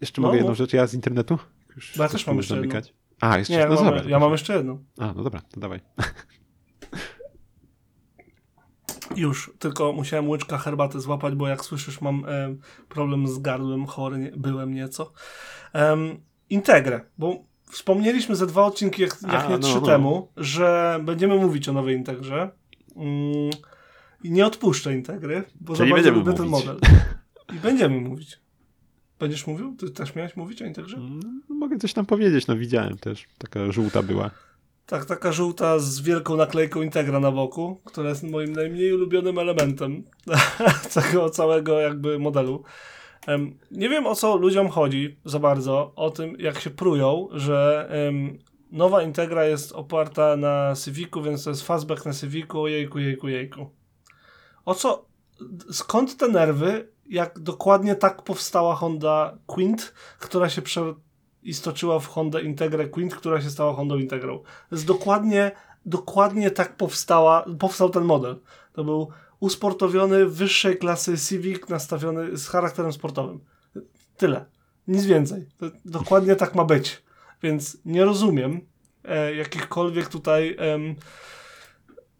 jeszcze 0.00 0.20
No, 0.20 0.26
mogę 0.26 0.38
jedną 0.38 0.54
rzecz, 0.54 0.72
ja 0.72 0.86
z 0.86 0.94
internetu? 0.94 1.38
Już 1.76 1.96
ja 1.96 2.08
też 2.08 2.26
mam 2.26 2.36
jeszcze 2.36 2.54
zamykać? 2.54 2.94
A, 3.20 3.38
jeszcze, 3.38 3.52
Nie, 3.52 3.58
ja, 3.58 3.68
no 3.68 3.74
mam, 3.74 3.84
dobra. 3.84 4.02
ja 4.10 4.18
mam 4.18 4.32
jeszcze 4.32 4.56
jedną. 4.56 4.84
A, 4.98 5.12
no 5.12 5.22
dobra, 5.22 5.40
to 5.40 5.60
dawaj. 5.60 5.80
Już, 9.16 9.52
tylko 9.58 9.92
musiałem 9.92 10.28
łyczka 10.28 10.58
herbaty 10.58 11.00
złapać, 11.00 11.34
bo 11.34 11.48
jak 11.48 11.64
słyszysz, 11.64 12.00
mam 12.00 12.24
e, 12.28 12.56
problem 12.88 13.28
z 13.28 13.38
gardłem, 13.38 13.86
chory 13.86 14.18
nie, 14.18 14.32
byłem 14.36 14.74
nieco. 14.74 15.12
Um, 15.74 16.20
Integrę, 16.50 17.00
bo 17.18 17.44
wspomnieliśmy 17.70 18.36
ze 18.36 18.46
dwa 18.46 18.64
odcinki, 18.64 19.02
jak, 19.02 19.16
jak 19.22 19.44
A, 19.44 19.48
nie 19.48 19.58
no, 19.58 19.58
trzy 19.58 19.74
no. 19.74 19.80
temu, 19.80 20.28
że 20.36 21.00
będziemy 21.02 21.36
mówić 21.36 21.68
o 21.68 21.72
nowej 21.72 21.96
Integrze. 21.96 22.50
Mm, 22.96 23.50
I 24.22 24.30
nie 24.30 24.46
odpuszczę 24.46 24.94
Integry, 24.94 25.44
bo 25.60 25.74
Czyli 25.76 25.88
za 25.90 25.94
bardzo 25.94 26.10
będziemy 26.10 26.18
lubię 26.26 26.32
ten 26.38 26.46
mówić. 26.46 26.66
model. 26.66 26.80
I 27.56 27.58
będziemy 27.58 28.00
mówić. 28.00 28.38
Będziesz 29.18 29.46
mówił? 29.46 29.76
Ty 29.78 29.90
też 29.90 30.14
miałeś 30.14 30.36
mówić 30.36 30.62
o 30.62 30.64
Integrze? 30.66 30.96
Mm, 30.96 31.42
Mogę 31.48 31.78
coś 31.78 31.92
tam 31.92 32.06
powiedzieć, 32.06 32.46
no 32.46 32.56
widziałem 32.56 32.98
też. 32.98 33.26
Taka 33.38 33.72
żółta 33.72 34.02
była. 34.02 34.30
Tak, 34.86 35.04
taka 35.04 35.32
żółta 35.32 35.78
z 35.78 36.00
wielką 36.00 36.36
naklejką 36.36 36.82
Integra 36.82 37.20
na 37.20 37.32
boku, 37.32 37.80
która 37.84 38.08
jest 38.08 38.22
moim 38.22 38.52
najmniej 38.52 38.92
ulubionym 38.92 39.38
elementem 39.38 40.02
tego 40.94 41.30
całego 41.30 41.80
jakby 41.80 42.18
modelu. 42.18 42.62
Em, 43.26 43.58
nie 43.70 43.88
wiem 43.88 44.06
o 44.06 44.14
co 44.14 44.36
ludziom 44.36 44.68
chodzi 44.68 45.16
za 45.24 45.38
bardzo, 45.38 45.92
o 45.96 46.10
tym 46.10 46.36
jak 46.38 46.60
się 46.60 46.70
prują, 46.70 47.28
że 47.32 47.88
em, 48.08 48.38
nowa 48.72 49.02
Integra 49.02 49.44
jest 49.44 49.72
oparta 49.72 50.36
na 50.36 50.74
Civicu, 50.84 51.22
więc 51.22 51.44
to 51.44 51.50
jest 51.50 51.62
fastback 51.62 52.06
na 52.06 52.12
Civicu, 52.12 52.66
jejku, 52.68 52.98
jejku, 52.98 53.28
jejku. 53.28 53.70
O 54.64 54.74
co, 54.74 55.04
skąd 55.70 56.16
te 56.16 56.28
nerwy, 56.28 56.88
jak 57.06 57.38
dokładnie 57.38 57.94
tak 57.94 58.22
powstała 58.22 58.74
Honda 58.74 59.38
Quint, 59.46 59.94
która 60.18 60.48
się 60.48 60.62
przeistoczyła 60.62 61.98
w 61.98 62.06
Honda 62.06 62.40
Integrę 62.40 62.88
Quint, 62.88 63.14
która 63.14 63.40
się 63.40 63.50
stała 63.50 63.74
Hondą 63.74 63.96
Integrą. 63.96 64.38
To 64.38 64.76
jest 64.76 64.86
dokładnie, 64.86 65.52
dokładnie 65.86 66.50
tak 66.50 66.76
powstała, 66.76 67.44
powstał 67.58 67.90
ten 67.90 68.04
model. 68.04 68.40
To 68.72 68.84
był 68.84 69.08
usportowiony, 69.40 70.26
wyższej 70.26 70.78
klasy 70.78 71.18
Civic 71.18 71.68
nastawiony 71.68 72.36
z 72.36 72.48
charakterem 72.48 72.92
sportowym. 72.92 73.40
Tyle. 74.16 74.44
Nic 74.88 75.04
więcej. 75.04 75.46
To 75.58 75.66
dokładnie 75.84 76.36
tak 76.36 76.54
ma 76.54 76.64
być. 76.64 77.02
Więc 77.42 77.78
nie 77.84 78.04
rozumiem 78.04 78.60
e, 79.04 79.34
jakichkolwiek 79.34 80.08
tutaj 80.08 80.56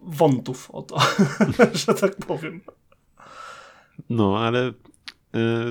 wątów 0.02 0.70
o 0.70 0.82
to, 0.82 0.98
że 1.86 1.94
tak 1.94 2.16
powiem. 2.16 2.60
No, 4.10 4.38
ale 4.38 4.68
y, 4.68 4.72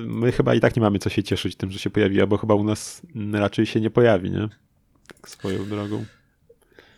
my 0.05 0.31
chyba 0.31 0.55
i 0.55 0.59
tak 0.59 0.75
nie 0.75 0.81
mamy 0.81 0.99
co 0.99 1.09
się 1.09 1.23
cieszyć 1.23 1.55
tym, 1.55 1.71
że 1.71 1.79
się 1.79 1.89
pojawiła, 1.89 2.27
bo 2.27 2.37
chyba 2.37 2.55
u 2.55 2.63
nas 2.63 3.01
raczej 3.33 3.65
się 3.65 3.81
nie 3.81 3.89
pojawi, 3.89 4.31
nie? 4.31 4.49
Tak 5.07 5.29
swoją 5.29 5.65
drogą. 5.65 6.05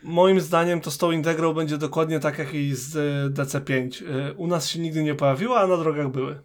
Moim 0.03 0.41
zdaniem 0.41 0.81
to 0.81 0.91
z 0.91 0.97
tą 0.97 1.11
integrą 1.11 1.53
będzie 1.53 1.77
dokładnie 1.77 2.19
tak 2.19 2.37
jak 2.37 2.53
i 2.53 2.75
z 2.75 2.95
e, 2.95 3.43
DC5. 3.43 4.03
E, 4.09 4.33
u 4.33 4.47
nas 4.47 4.69
się 4.69 4.79
nigdy 4.79 5.03
nie 5.03 5.15
pojawiła, 5.15 5.61
a 5.61 5.67
na 5.67 5.77
drogach 5.77 6.11
były. 6.11 6.39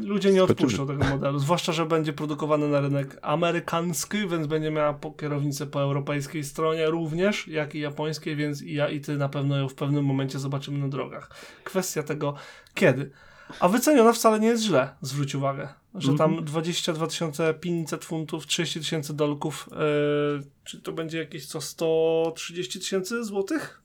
Ludzie 0.00 0.32
nie 0.32 0.44
odpuszczą 0.44 0.86
tego 0.86 1.04
modelu, 1.04 1.38
zwłaszcza, 1.38 1.72
że 1.72 1.86
będzie 1.86 2.12
produkowany 2.12 2.68
na 2.68 2.80
rynek 2.80 3.18
amerykański, 3.22 4.28
więc 4.28 4.46
będzie 4.46 4.70
miała 4.70 4.92
po 4.92 5.10
kierownicę 5.10 5.66
po 5.66 5.82
europejskiej 5.82 6.44
stronie 6.44 6.86
również, 6.86 7.48
jak 7.48 7.74
i 7.74 7.80
japońskiej, 7.80 8.36
więc 8.36 8.62
i 8.62 8.74
ja 8.74 8.88
i 8.88 9.00
ty 9.00 9.16
na 9.16 9.28
pewno 9.28 9.56
ją 9.56 9.68
w 9.68 9.74
pewnym 9.74 10.04
momencie 10.04 10.38
zobaczymy 10.38 10.78
na 10.78 10.88
drogach. 10.88 11.30
Kwestia 11.64 12.02
tego, 12.02 12.34
kiedy. 12.74 13.10
A 13.60 13.68
wyceniona 13.68 14.12
wcale 14.12 14.40
nie 14.40 14.48
jest 14.48 14.62
źle, 14.62 14.94
zwróć 15.00 15.34
uwagę, 15.34 15.68
że 15.94 16.14
tam 16.14 16.44
22 16.44 17.06
500 17.60 18.04
funtów, 18.04 18.46
30 18.46 18.80
tysięcy 18.80 19.14
dolków, 19.14 19.68
yy, 19.72 20.46
czy 20.64 20.80
to 20.80 20.92
będzie 20.92 21.18
jakieś 21.18 21.46
co 21.46 21.60
130 21.60 22.80
tysięcy 22.80 23.24
złotych? 23.24 23.81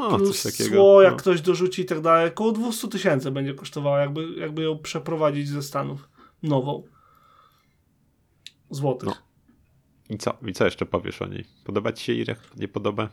No, 0.00 0.16
Plus 0.16 0.42
coś 0.42 0.52
takiego. 0.52 0.76
Sło, 0.76 1.02
jak 1.02 1.12
no. 1.12 1.18
ktoś 1.18 1.40
dorzuci 1.40 1.82
i 1.82 1.84
tak 1.84 2.00
dalej, 2.00 2.28
około 2.28 2.52
200 2.52 2.88
tysięcy 2.88 3.30
będzie 3.30 3.54
kosztowała, 3.54 4.00
jakby, 4.00 4.34
jakby 4.34 4.62
ją 4.62 4.78
przeprowadzić 4.78 5.48
ze 5.48 5.62
Stanów 5.62 6.08
nową. 6.42 6.82
Złotych. 8.70 9.08
No. 9.08 9.14
I 10.10 10.18
co? 10.18 10.36
I 10.46 10.52
co 10.52 10.64
jeszcze 10.64 10.86
powiesz 10.86 11.22
o 11.22 11.26
niej? 11.26 11.44
Podoba 11.64 11.92
ci 11.92 12.04
się 12.04 12.12
Irek? 12.12 12.38
Nie 12.56 12.68
podoba? 12.68 13.08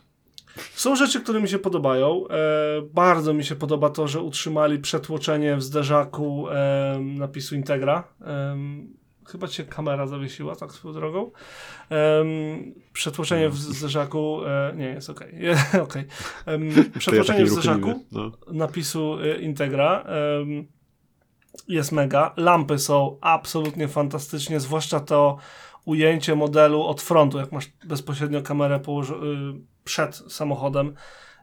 Są 0.74 0.96
rzeczy, 0.96 1.22
które 1.22 1.42
mi 1.42 1.50
się 1.50 1.60
podobają. 1.60 2.28
E, 2.28 2.82
bardzo 2.94 3.34
mi 3.34 3.44
się 3.44 3.56
podoba 3.56 3.90
to, 3.90 4.08
że 4.08 4.22
utrzymali 4.22 4.80
przetłoczenie 4.80 5.56
w 5.56 5.64
zderzaku 5.64 6.50
e, 6.50 7.00
napisu 7.02 7.56
Integra. 7.56 8.04
E, 8.22 8.58
chyba 9.28 9.48
cię 9.48 9.64
kamera 9.64 10.08
zawiesiła, 10.08 10.56
tak 10.56 10.72
swoją 10.72 10.94
drogą. 10.94 11.32
przetłoczenie 12.94 13.50
w 13.50 13.58
zderzaku. 13.58 14.46
E, 14.46 14.74
nie, 14.76 14.86
jest 14.86 15.10
ok. 15.10 15.26
okay. 15.84 16.06
przetłoczenie 17.00 17.40
ja 17.40 17.46
w 17.46 17.50
zderzaku 17.50 18.06
no. 18.12 18.32
napisu 18.52 19.18
e, 19.20 19.42
Integra. 19.42 20.06
jest 21.68 21.92
mega. 21.92 22.34
Lampy 22.38 22.80
są 22.80 23.18
absolutnie 23.22 23.88
fantastycznie, 23.88 24.60
zwłaszcza 24.60 25.00
to 25.00 25.38
ujęcie 25.86 26.36
modelu 26.36 26.84
od 26.84 27.02
frontu, 27.02 27.38
jak 27.38 27.52
masz 27.52 27.72
bezpośrednio 27.86 28.42
kamerę 28.42 28.80
położoną 28.80 29.22
przed 29.84 30.16
samochodem. 30.16 30.94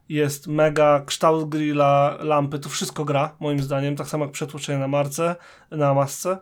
Jest 0.09 0.47
mega, 0.47 1.03
kształt 1.07 1.49
grilla, 1.49 2.19
lampy, 2.21 2.59
to 2.59 2.69
wszystko 2.69 3.05
gra, 3.05 3.37
moim 3.41 3.61
zdaniem, 3.61 3.97
tak 3.97 4.09
samo 4.09 4.25
jak 4.25 4.33
przetłoczenie 4.33 4.79
na 4.79 4.89
marce, 4.89 5.37
na 5.71 5.95
masce. 5.95 6.39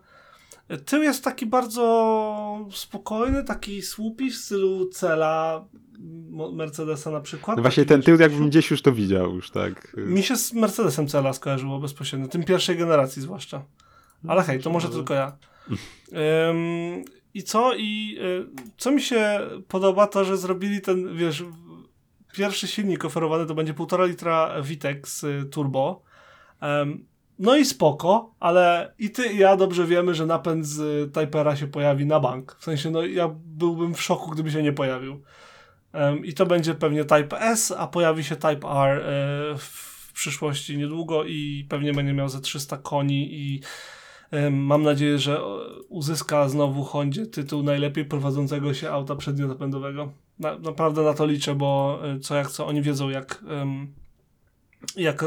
Tył 0.84 1.02
jest 1.02 1.24
taki 1.24 1.46
bardzo 1.46 2.68
spokojny, 2.72 3.44
taki 3.44 3.82
słupi 3.82 4.30
w 4.30 4.36
stylu 4.36 4.88
cela 4.88 5.64
Mercedesa 6.52 7.10
na 7.10 7.20
przykład. 7.20 7.56
No 7.56 7.62
właśnie 7.62 7.84
ten 7.84 8.02
tył 8.02 8.20
jakbym 8.20 8.48
gdzieś 8.48 8.70
już 8.70 8.82
to 8.82 8.92
widział 8.92 9.34
już, 9.34 9.50
tak. 9.50 9.96
Mi 9.96 10.22
się 10.22 10.36
z 10.36 10.52
Mercedesem 10.52 11.08
cela 11.08 11.32
skojarzyło 11.32 11.78
bezpośrednio, 11.78 12.28
tym 12.28 12.44
pierwszej 12.44 12.76
generacji 12.76 13.22
zwłaszcza. 13.22 13.64
Ale 14.28 14.42
hej, 14.42 14.60
to 14.60 14.70
może 14.70 14.88
tylko 14.88 15.14
ja. 15.14 15.36
I 17.34 17.42
co? 17.42 17.74
I 17.74 18.18
y, 18.20 18.46
co 18.76 18.90
mi 18.90 19.02
się 19.02 19.40
podoba, 19.68 20.06
to 20.06 20.24
że 20.24 20.36
zrobili 20.36 20.80
ten, 20.80 21.16
wiesz, 21.16 21.44
pierwszy 22.32 22.66
silnik 22.66 23.04
oferowany 23.04 23.46
to 23.46 23.54
będzie 23.54 23.74
1,5 23.74 24.08
litra 24.08 24.62
Vitex 24.62 25.24
y, 25.24 25.44
Turbo. 25.50 26.02
Um, 26.62 27.11
no 27.42 27.56
i 27.56 27.64
spoko, 27.64 28.34
ale 28.40 28.94
i 28.98 29.10
ty 29.10 29.32
i 29.32 29.38
ja 29.38 29.56
dobrze 29.56 29.86
wiemy, 29.86 30.14
że 30.14 30.26
napęd 30.26 30.66
z 30.66 31.12
Typera 31.14 31.56
się 31.56 31.66
pojawi 31.66 32.06
na 32.06 32.20
bank. 32.20 32.56
W 32.58 32.64
sensie, 32.64 32.90
no 32.90 33.06
ja 33.06 33.30
byłbym 33.44 33.94
w 33.94 34.02
szoku, 34.02 34.30
gdyby 34.30 34.50
się 34.50 34.62
nie 34.62 34.72
pojawił. 34.72 35.22
Um, 35.94 36.24
I 36.24 36.32
to 36.32 36.46
będzie 36.46 36.74
pewnie 36.74 37.04
Type 37.04 37.40
S, 37.40 37.74
a 37.78 37.86
pojawi 37.86 38.24
się 38.24 38.36
Type 38.36 38.68
R 38.68 38.98
e, 38.98 39.58
w 39.58 40.10
przyszłości 40.14 40.78
niedługo 40.78 41.24
i 41.24 41.66
pewnie 41.68 41.92
będzie 41.92 42.12
miał 42.12 42.28
ze 42.28 42.40
300 42.40 42.76
koni 42.76 43.34
i 43.34 43.60
Mam 44.50 44.82
nadzieję, 44.82 45.18
że 45.18 45.40
uzyska 45.88 46.48
znowu 46.48 46.84
Hondzie 46.84 47.26
tytuł 47.26 47.62
najlepiej 47.62 48.04
prowadzącego 48.04 48.74
się 48.74 48.90
auta 48.90 49.16
przedniotopędowego. 49.16 50.12
Na, 50.38 50.58
naprawdę 50.58 51.02
na 51.02 51.14
to 51.14 51.26
liczę, 51.26 51.54
bo 51.54 52.00
e, 52.04 52.18
co 52.20 52.34
jak 52.34 52.50
co, 52.50 52.66
oni 52.66 52.82
wiedzą 52.82 53.08
jak, 53.08 53.44
jak 54.96 55.24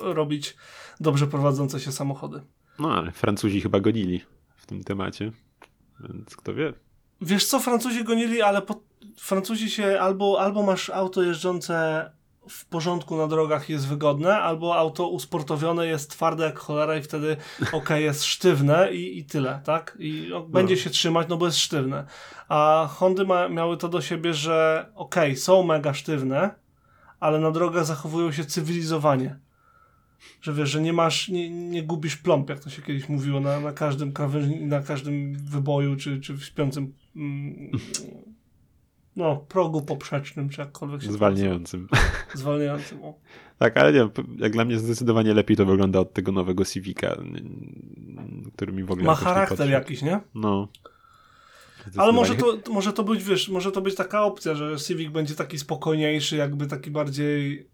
robić 0.00 0.56
dobrze 1.00 1.26
prowadzące 1.26 1.80
się 1.80 1.92
samochody. 1.92 2.40
No, 2.78 2.94
ale 2.94 3.12
Francuzi 3.12 3.60
chyba 3.60 3.80
gonili 3.80 4.20
w 4.56 4.66
tym 4.66 4.84
temacie, 4.84 5.32
więc 6.00 6.36
kto 6.36 6.54
wie. 6.54 6.72
Wiesz 7.20 7.44
co, 7.44 7.60
Francuzi 7.60 8.04
gonili, 8.04 8.42
ale 8.42 8.62
po, 8.62 8.80
Francuzi 9.18 9.70
się 9.70 10.00
albo, 10.00 10.40
albo 10.40 10.62
masz 10.62 10.90
auto 10.90 11.22
jeżdżące 11.22 12.10
w 12.48 12.66
porządku 12.66 13.16
na 13.16 13.26
drogach 13.26 13.68
jest 13.68 13.88
wygodne, 13.88 14.38
albo 14.38 14.76
auto 14.76 15.08
usportowione 15.08 15.86
jest 15.86 16.10
twarde 16.10 16.44
jak 16.44 16.58
cholera 16.58 16.96
i 16.96 17.02
wtedy 17.02 17.36
ok, 17.72 17.90
jest 18.08 18.24
sztywne 18.24 18.92
i, 18.92 19.18
i 19.18 19.24
tyle, 19.24 19.60
tak? 19.64 19.96
I 20.00 20.26
no. 20.30 20.40
będzie 20.40 20.76
się 20.76 20.90
trzymać, 20.90 21.28
no 21.28 21.36
bo 21.36 21.46
jest 21.46 21.58
sztywne. 21.58 22.04
A 22.48 22.88
Hondy 22.90 23.24
ma, 23.24 23.48
miały 23.48 23.76
to 23.76 23.88
do 23.88 24.00
siebie, 24.00 24.34
że 24.34 24.86
ok, 24.94 25.14
są 25.36 25.62
mega 25.62 25.94
sztywne, 25.94 26.54
ale 27.20 27.40
na 27.40 27.50
drogach 27.50 27.84
zachowują 27.84 28.32
się 28.32 28.44
cywilizowanie. 28.44 29.38
Że 30.40 30.52
wiesz, 30.52 30.70
że 30.70 30.80
nie 30.80 30.92
masz, 30.92 31.28
nie, 31.28 31.50
nie 31.50 31.82
gubisz 31.82 32.16
plomb, 32.16 32.48
jak 32.48 32.60
to 32.60 32.70
się 32.70 32.82
kiedyś 32.82 33.08
mówiło, 33.08 33.40
na, 33.40 33.60
na 33.60 33.72
każdym 33.72 34.12
na 34.60 34.80
każdym 34.80 35.34
wyboju, 35.34 35.96
czy, 35.96 36.20
czy 36.20 36.34
w 36.34 36.44
śpiącym 36.44 36.94
mm, 37.16 37.70
no, 39.16 39.36
progu 39.36 39.82
poprzecznym, 39.82 40.48
czy 40.48 40.60
jakkolwiek 40.60 41.02
się 41.02 41.12
Zwalniającym. 41.12 41.88
Zwalniającym, 42.34 43.04
o. 43.04 43.14
Tak, 43.58 43.76
ale 43.76 43.92
nie, 43.92 44.08
jak 44.36 44.52
dla 44.52 44.64
mnie 44.64 44.78
zdecydowanie 44.78 45.34
lepiej 45.34 45.56
to 45.56 45.66
wygląda 45.66 46.00
od 46.00 46.12
tego 46.12 46.32
nowego 46.32 46.64
Civica, 46.64 47.16
który 48.54 48.72
mi 48.72 48.84
w 48.84 48.90
ogóle 48.90 49.06
Ma 49.06 49.14
charakter 49.14 49.70
jakiś, 49.70 50.02
nie? 50.02 50.20
No. 50.34 50.68
Ale 51.96 52.12
może 52.12 52.34
to, 52.34 52.72
może 52.72 52.92
to 52.92 53.04
być, 53.04 53.24
wiesz, 53.24 53.48
może 53.48 53.72
to 53.72 53.80
być 53.80 53.94
taka 53.94 54.22
opcja, 54.22 54.54
że 54.54 54.76
Civic 54.76 55.12
będzie 55.12 55.34
taki 55.34 55.58
spokojniejszy, 55.58 56.36
jakby 56.36 56.66
taki 56.66 56.90
bardziej 56.90 57.68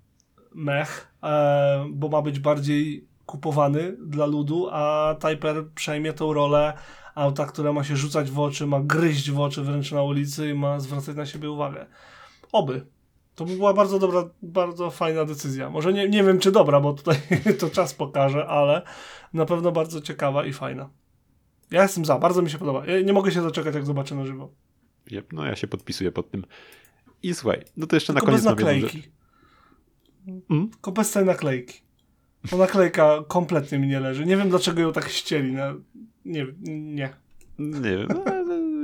mech, 0.54 1.14
e, 1.22 1.86
bo 1.90 2.08
ma 2.08 2.22
być 2.22 2.38
bardziej 2.38 3.06
kupowany 3.26 3.96
dla 4.06 4.26
ludu, 4.26 4.68
a 4.72 5.14
Typer 5.20 5.64
przejmie 5.74 6.12
tą 6.12 6.32
rolę 6.32 6.72
auta, 7.14 7.46
które 7.46 7.72
ma 7.72 7.84
się 7.84 7.96
rzucać 7.96 8.30
w 8.30 8.40
oczy, 8.40 8.66
ma 8.66 8.80
gryźć 8.80 9.30
w 9.30 9.40
oczy 9.40 9.62
wręcz 9.62 9.92
na 9.92 10.02
ulicy 10.02 10.50
i 10.50 10.54
ma 10.54 10.80
zwracać 10.80 11.16
na 11.16 11.26
siebie 11.26 11.50
uwagę. 11.50 11.86
Oby. 12.52 12.86
To 13.34 13.44
by 13.44 13.56
była 13.56 13.74
bardzo 13.74 13.98
dobra, 13.98 14.24
bardzo 14.42 14.90
fajna 14.90 15.24
decyzja. 15.24 15.70
Może 15.70 15.92
nie, 15.92 16.08
nie 16.08 16.24
wiem, 16.24 16.38
czy 16.38 16.52
dobra, 16.52 16.80
bo 16.80 16.92
tutaj 16.92 17.16
to 17.60 17.70
czas 17.70 17.94
pokaże, 17.94 18.46
ale 18.46 18.82
na 19.32 19.46
pewno 19.46 19.72
bardzo 19.72 20.00
ciekawa 20.00 20.46
i 20.46 20.52
fajna. 20.52 20.88
Ja 21.70 21.82
jestem 21.82 22.04
za, 22.04 22.18
bardzo 22.18 22.42
mi 22.42 22.50
się 22.50 22.58
podoba. 22.58 22.86
Ja 22.86 23.00
nie 23.00 23.12
mogę 23.12 23.32
się 23.32 23.42
doczekać, 23.42 23.74
jak 23.74 23.86
zobaczę 23.86 24.14
na 24.14 24.26
żywo. 24.26 24.52
Yep, 25.10 25.32
no 25.32 25.46
ja 25.46 25.56
się 25.56 25.66
podpisuję 25.66 26.12
pod 26.12 26.30
tym. 26.30 26.44
I 27.22 27.34
słuchaj, 27.34 27.64
no 27.76 27.86
to 27.86 27.96
jeszcze 27.96 28.12
Tylko 28.12 28.26
na 28.26 28.32
koniec 28.32 28.44
bez 28.44 28.50
naklejki. 28.50 29.02
Hmm? 30.48 30.70
Tylko 30.70 30.92
bez 30.92 31.12
tej 31.12 31.24
naklejki. 31.24 31.80
Bo 32.50 32.56
naklejka 32.56 33.24
kompletnie 33.28 33.78
mi 33.78 33.88
nie 33.88 34.00
leży. 34.00 34.26
Nie 34.26 34.36
wiem, 34.36 34.48
dlaczego 34.48 34.80
ją 34.80 34.92
tak 34.92 35.08
ścieli. 35.08 35.52
Na... 35.52 35.74
Nie, 36.24 36.46
nie. 36.64 37.14
Nie 37.58 37.96
wiem. 37.96 38.08
No, 38.08 38.24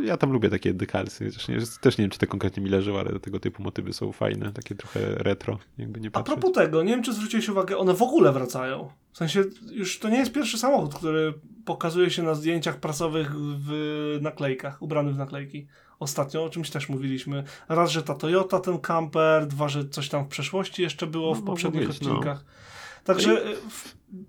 ja 0.02 0.16
tam 0.16 0.32
lubię 0.32 0.48
takie 0.48 0.74
dekalsy. 0.74 1.32
Też 1.32 1.48
nie, 1.48 1.58
też 1.80 1.98
nie 1.98 2.02
wiem, 2.02 2.10
czy 2.10 2.18
te 2.18 2.26
konkretnie 2.26 2.62
mi 2.62 2.70
leżą, 2.70 2.98
ale 2.98 3.20
tego 3.20 3.40
typu 3.40 3.62
motywy 3.62 3.92
są 3.92 4.12
fajne, 4.12 4.52
takie 4.52 4.74
trochę 4.74 5.00
retro, 5.14 5.58
jakby 5.78 6.00
nie 6.00 6.10
patrzeć. 6.10 6.32
A 6.32 6.40
propos 6.40 6.54
tego, 6.54 6.82
nie 6.82 6.92
wiem, 6.92 7.02
czy 7.02 7.12
zwróciłeś 7.12 7.48
uwagę, 7.48 7.78
one 7.78 7.94
w 7.94 8.02
ogóle 8.02 8.32
wracają. 8.32 8.90
W 9.12 9.18
sensie, 9.18 9.44
już 9.72 9.98
to 9.98 10.08
nie 10.08 10.18
jest 10.18 10.32
pierwszy 10.32 10.58
samochód, 10.58 10.94
który 10.94 11.34
pokazuje 11.64 12.10
się 12.10 12.22
na 12.22 12.34
zdjęciach 12.34 12.80
prasowych 12.80 13.32
w 13.36 14.18
naklejkach, 14.20 14.82
ubrany 14.82 15.12
w 15.12 15.18
naklejki. 15.18 15.66
Ostatnio 15.98 16.44
o 16.44 16.50
czymś 16.50 16.70
też 16.70 16.88
mówiliśmy. 16.88 17.44
Raz, 17.68 17.90
że 17.90 18.02
ta 18.02 18.14
Toyota, 18.14 18.60
ten 18.60 18.78
camper, 18.78 19.46
dwa, 19.46 19.68
że 19.68 19.88
coś 19.88 20.08
tam 20.08 20.24
w 20.24 20.28
przeszłości 20.28 20.82
jeszcze 20.82 21.06
było 21.06 21.34
w 21.34 21.40
no, 21.40 21.46
poprzednich 21.46 21.88
być, 21.88 22.00
no. 22.00 22.10
odcinkach. 22.10 22.44
No. 22.44 23.04
Także 23.04 23.46
y, 23.46 23.56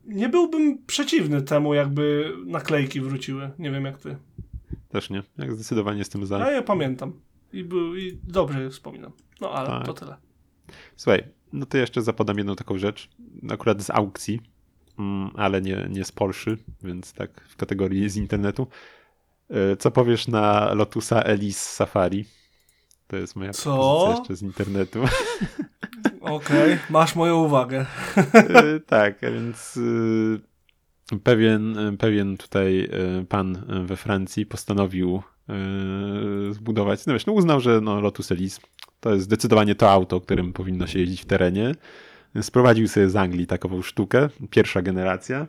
nie 0.05 0.29
byłbym 0.29 0.85
przeciwny 0.87 1.41
temu, 1.41 1.73
jakby 1.73 2.33
naklejki 2.45 3.01
wróciły. 3.01 3.51
Nie 3.59 3.71
wiem 3.71 3.85
jak 3.85 3.97
ty. 3.97 4.17
Też 4.89 5.09
nie. 5.09 5.23
Jak 5.37 5.53
zdecydowanie 5.53 5.99
jestem 5.99 6.25
za. 6.25 6.39
Ja 6.39 6.51
je 6.51 6.61
pamiętam. 6.61 7.13
I, 7.53 7.63
był, 7.63 7.95
i 7.95 8.19
dobrze 8.23 8.61
je 8.61 8.69
wspominam. 8.69 9.11
No 9.41 9.51
ale 9.51 9.67
tak. 9.67 9.85
to 9.85 9.93
tyle. 9.93 10.15
Słuchaj, 10.95 11.23
no 11.53 11.65
to 11.65 11.77
jeszcze 11.77 12.01
zapodam 12.01 12.37
jedną 12.37 12.55
taką 12.55 12.77
rzecz. 12.77 13.09
Akurat 13.49 13.81
z 13.81 13.89
aukcji, 13.89 14.41
ale 15.35 15.61
nie, 15.61 15.87
nie 15.89 16.05
z 16.05 16.11
Porsche, 16.11 16.55
więc 16.83 17.13
tak 17.13 17.41
w 17.49 17.55
kategorii 17.55 18.09
z 18.09 18.15
internetu. 18.15 18.67
E, 19.49 19.75
co 19.77 19.91
powiesz 19.91 20.27
na 20.27 20.73
Lotusa 20.73 21.21
Elise 21.21 21.75
Safari? 21.75 22.25
To 23.07 23.17
jest 23.17 23.35
moja 23.35 23.53
Co? 23.53 24.15
jeszcze 24.17 24.35
z 24.35 24.41
internetu. 24.41 25.03
Okej, 26.21 26.73
okay, 26.73 26.79
masz 26.89 27.15
moją 27.15 27.43
uwagę. 27.43 27.85
E, 28.33 28.79
tak, 28.79 29.19
więc 29.21 29.79
e, 31.13 31.19
pewien, 31.19 31.97
pewien 31.97 32.37
tutaj 32.37 32.89
pan 33.29 33.65
we 33.85 33.97
Francji 33.97 34.45
postanowił 34.45 35.21
zbudować, 36.51 37.05
no 37.05 37.13
wiesz, 37.13 37.25
no 37.25 37.33
uznał, 37.33 37.59
że 37.59 37.81
no 37.81 38.01
Lotus 38.01 38.31
Elise 38.31 38.61
to 38.99 39.13
jest 39.13 39.23
zdecydowanie 39.23 39.75
to 39.75 39.91
auto, 39.91 40.21
którym 40.21 40.53
powinno 40.53 40.87
się 40.87 40.99
jeździć 40.99 41.21
w 41.21 41.25
terenie. 41.25 41.75
Sprowadził 42.41 42.87
sobie 42.87 43.09
z 43.09 43.15
Anglii 43.15 43.47
takową 43.47 43.81
sztukę, 43.81 44.29
pierwsza 44.49 44.81
generacja. 44.81 45.47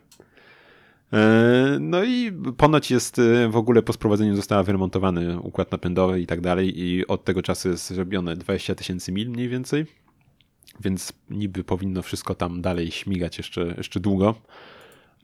E, 1.13 1.77
no 1.81 2.05
i 2.05 2.33
ponoć 2.57 2.91
jest 2.91 3.19
e, 3.19 3.49
w 3.49 3.57
ogóle 3.57 3.83
po 3.83 3.93
sprowadzeniu 3.93 4.37
została 4.37 4.63
wyremontowany 4.63 5.41
układ 5.41 5.73
napędowy 5.73 6.21
i 6.21 6.27
tak 6.27 6.41
dalej 6.41 6.81
i 6.81 7.07
od 7.07 7.25
tego 7.25 7.43
czasu 7.43 7.69
jest 7.69 7.91
zrobione 7.91 8.37
20 8.37 8.75
tysięcy 8.75 9.13
mil 9.13 9.31
mniej 9.31 9.49
więcej, 9.49 9.87
więc 10.81 11.13
niby 11.31 11.65
powinno 11.65 12.03
wszystko 12.03 12.35
tam 12.35 12.63
dalej 12.63 12.91
śmigać 12.91 13.39
jeszcze, 13.39 13.75
jeszcze 13.77 14.01
długo. 14.01 14.35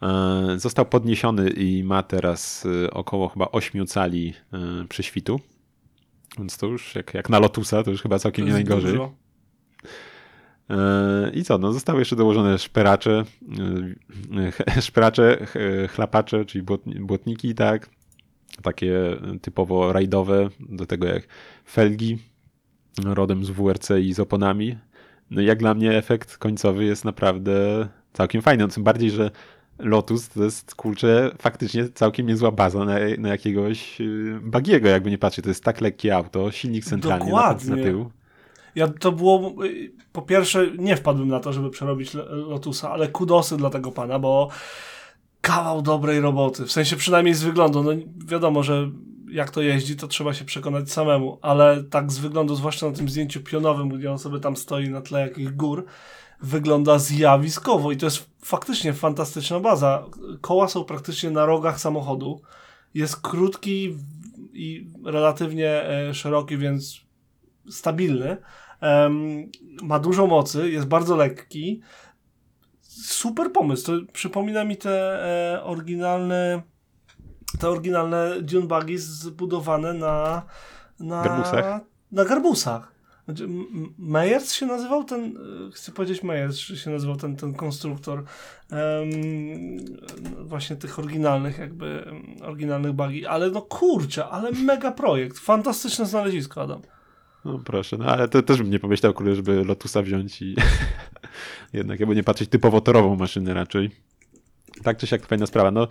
E, 0.03 0.55
został 0.57 0.87
podniesiony 0.87 1.51
i 1.51 1.85
ma 1.85 2.03
teraz 2.03 2.67
około 2.93 3.29
chyba 3.29 3.49
8 3.51 3.87
cali 3.87 4.35
prześwitu, 4.89 5.41
więc 6.39 6.59
to 6.59 6.67
już 6.67 6.95
jak, 6.95 7.15
jak 7.15 7.29
na 7.29 7.39
Lotusa, 7.39 7.83
to 7.83 7.91
już 7.91 8.03
chyba 8.03 8.19
całkiem 8.19 8.47
nie 8.47 8.53
najgorzej. 8.53 8.93
Dużo. 8.93 9.13
E, 10.71 11.31
I 11.35 11.45
co, 11.45 11.59
no 11.59 11.73
zostały 11.73 11.99
jeszcze 11.99 12.17
dołożone 12.17 12.59
szperacze, 12.59 13.25
e, 14.77 14.83
szperacze, 14.83 15.47
chlapacze, 15.89 16.45
czyli 16.45 16.65
błotniki, 17.01 17.55
tak, 17.55 17.89
takie 18.63 19.17
typowo 19.43 19.93
rajdowe, 19.93 20.49
do 20.61 20.87
tego 20.87 21.07
jak 21.07 21.29
felgi 21.67 22.19
rodem 23.05 23.45
z 23.45 23.51
WRC 23.51 23.91
i 24.01 24.13
z 24.13 24.21
oponami. 24.21 24.79
No 25.31 25.41
i 25.41 25.45
jak 25.45 25.59
dla 25.59 25.75
mnie 25.75 25.97
efekt 25.97 26.37
końcowy 26.37 26.85
jest 26.85 27.05
naprawdę 27.05 27.89
całkiem 28.13 28.43
fajny, 28.43 28.65
no, 28.65 28.69
tym 28.69 28.85
bardziej, 28.85 29.11
że 29.11 29.31
Lotus 29.79 30.29
to 30.29 30.45
jest, 30.45 30.75
kurczę, 30.75 31.31
faktycznie 31.39 31.89
całkiem 31.89 32.27
niezła 32.27 32.53
baza 32.53 32.85
na, 32.85 32.95
na 33.19 33.29
jakiegoś 33.29 34.01
y, 34.01 34.41
bagiego, 34.43 34.89
jakby 34.89 35.11
nie 35.11 35.19
patrzeć. 35.19 35.43
To 35.43 35.51
jest 35.51 35.65
tak 35.65 35.81
lekkie 35.81 36.17
auto, 36.17 36.51
silnik 36.51 36.85
centralny 36.85 37.25
Dokładnie. 37.25 37.77
na, 37.77 37.83
tył. 37.83 38.11
Ja 38.79 38.89
to 38.89 39.13
było, 39.13 39.65
y, 39.65 39.93
po 40.13 40.23
pierwsze 40.23 40.67
nie 40.79 40.97
wpadłem 40.97 41.29
na 41.29 41.41
to, 41.41 41.53
żeby 41.53 41.71
przerobić 41.71 42.15
Lotusa, 42.31 42.91
ale 42.91 43.09
kudosy 43.09 43.57
dla 43.57 43.71
tego 43.71 43.93
pana, 43.93 44.19
bo 44.19 44.49
kawał 45.41 45.83
dobrej 45.83 46.21
roboty, 46.21 46.67
w 46.67 46.73
sensie 46.73 46.97
przynajmniej 46.97 47.35
z 47.35 47.43
wyglądu, 47.43 47.83
no 47.83 47.91
wiadomo, 48.27 48.63
że 48.63 48.91
jak 49.31 49.51
to 49.51 49.63
jeździ, 49.63 49.97
to 49.97 50.09
trzeba 50.09 50.35
się 50.35 50.45
przekonać 50.45 50.91
samemu, 50.91 51.39
ale 51.43 51.85
tak 51.85 52.13
z 52.13 52.19
wyglądu, 52.19 52.55
zwłaszcza 52.55 52.89
na 52.89 52.97
tym 52.97 53.09
zdjęciu 53.09 53.41
pionowym, 53.41 53.89
gdzie 53.89 54.13
on 54.13 54.19
sobie 54.19 54.41
tam 54.41 54.57
stoi 54.57 54.89
na 54.89 55.01
tle 55.01 55.21
jakichś 55.21 55.53
gór, 55.53 55.85
wygląda 56.43 56.99
zjawiskowo 56.99 57.93
i 57.93 57.97
to 57.97 58.07
jest 58.07 58.31
faktycznie 58.45 58.93
fantastyczna 58.93 59.61
baza. 59.61 60.05
Koła 60.41 60.69
są 60.69 60.85
praktycznie 60.85 61.31
na 61.31 61.47
rogach 61.47 61.81
samochodu. 61.81 62.41
Jest 62.95 63.21
krótki 63.21 63.97
i 64.53 64.91
relatywnie 65.05 65.83
e, 65.83 66.15
szeroki, 66.15 66.59
więc 66.59 67.01
stabilny. 67.71 68.37
Ma 69.83 69.99
dużo 69.99 70.27
mocy, 70.27 70.71
jest 70.71 70.87
bardzo 70.87 71.17
lekki. 71.17 71.81
Super 73.03 73.53
pomysł. 73.53 73.87
To 73.87 74.13
przypomina 74.13 74.65
mi 74.65 74.77
te 74.77 75.25
e, 75.55 75.63
oryginalne 75.65 76.63
te 77.59 77.69
oryginalne 77.69 78.43
Dune 78.43 78.67
Buggy 78.67 78.99
zbudowane 78.99 79.95
na 79.95 80.43
na 81.01 81.23
garbusach. 81.23 81.81
Na 82.13 82.25
garbusach. 82.25 82.99
Znaczy, 83.25 83.49
Meyers 83.99 84.53
się 84.53 84.67
nazywał 84.67 85.05
ten, 85.05 85.37
e, 85.69 85.73
chcę 85.73 85.93
powiedzieć 85.93 86.23
Meyers, 86.23 86.59
się 86.59 86.91
nazywał 86.91 87.17
ten, 87.17 87.37
ten 87.37 87.55
konstruktor 87.55 88.25
um, 88.71 90.39
właśnie 90.49 90.77
tych 90.77 90.99
oryginalnych 90.99 91.59
jakby, 91.59 92.05
oryginalnych 92.43 92.93
bagi, 92.93 93.27
ale 93.27 93.51
no 93.51 93.63
kurczę, 93.63 94.27
ale 94.27 94.53
mega 94.53 94.93
projekt, 94.93 95.39
fantastyczne 95.39 96.07
znalezisko, 96.07 96.63
Adam. 96.63 96.83
No 97.53 97.59
proszę, 97.65 97.97
no 97.97 98.05
ale 98.05 98.29
to 98.29 98.43
też 98.43 98.59
bym 98.59 98.71
nie 98.71 98.79
pomyślał, 98.79 99.15
kurde, 99.15 99.35
żeby 99.35 99.65
Lotusa 99.65 100.03
wziąć 100.03 100.43
i 100.43 100.57
jednak 101.73 102.01
jakby 102.01 102.17
nie 102.17 102.25
patrzeć 102.25 102.51
typowo 102.51 102.81
torową 102.81 103.17
maszynę 103.17 103.55
raczej. 103.55 103.91
Tak 104.83 104.97
czy 104.97 105.07
siak 105.07 105.27
fajna 105.27 105.47
sprawa, 105.47 105.71
no 105.71 105.89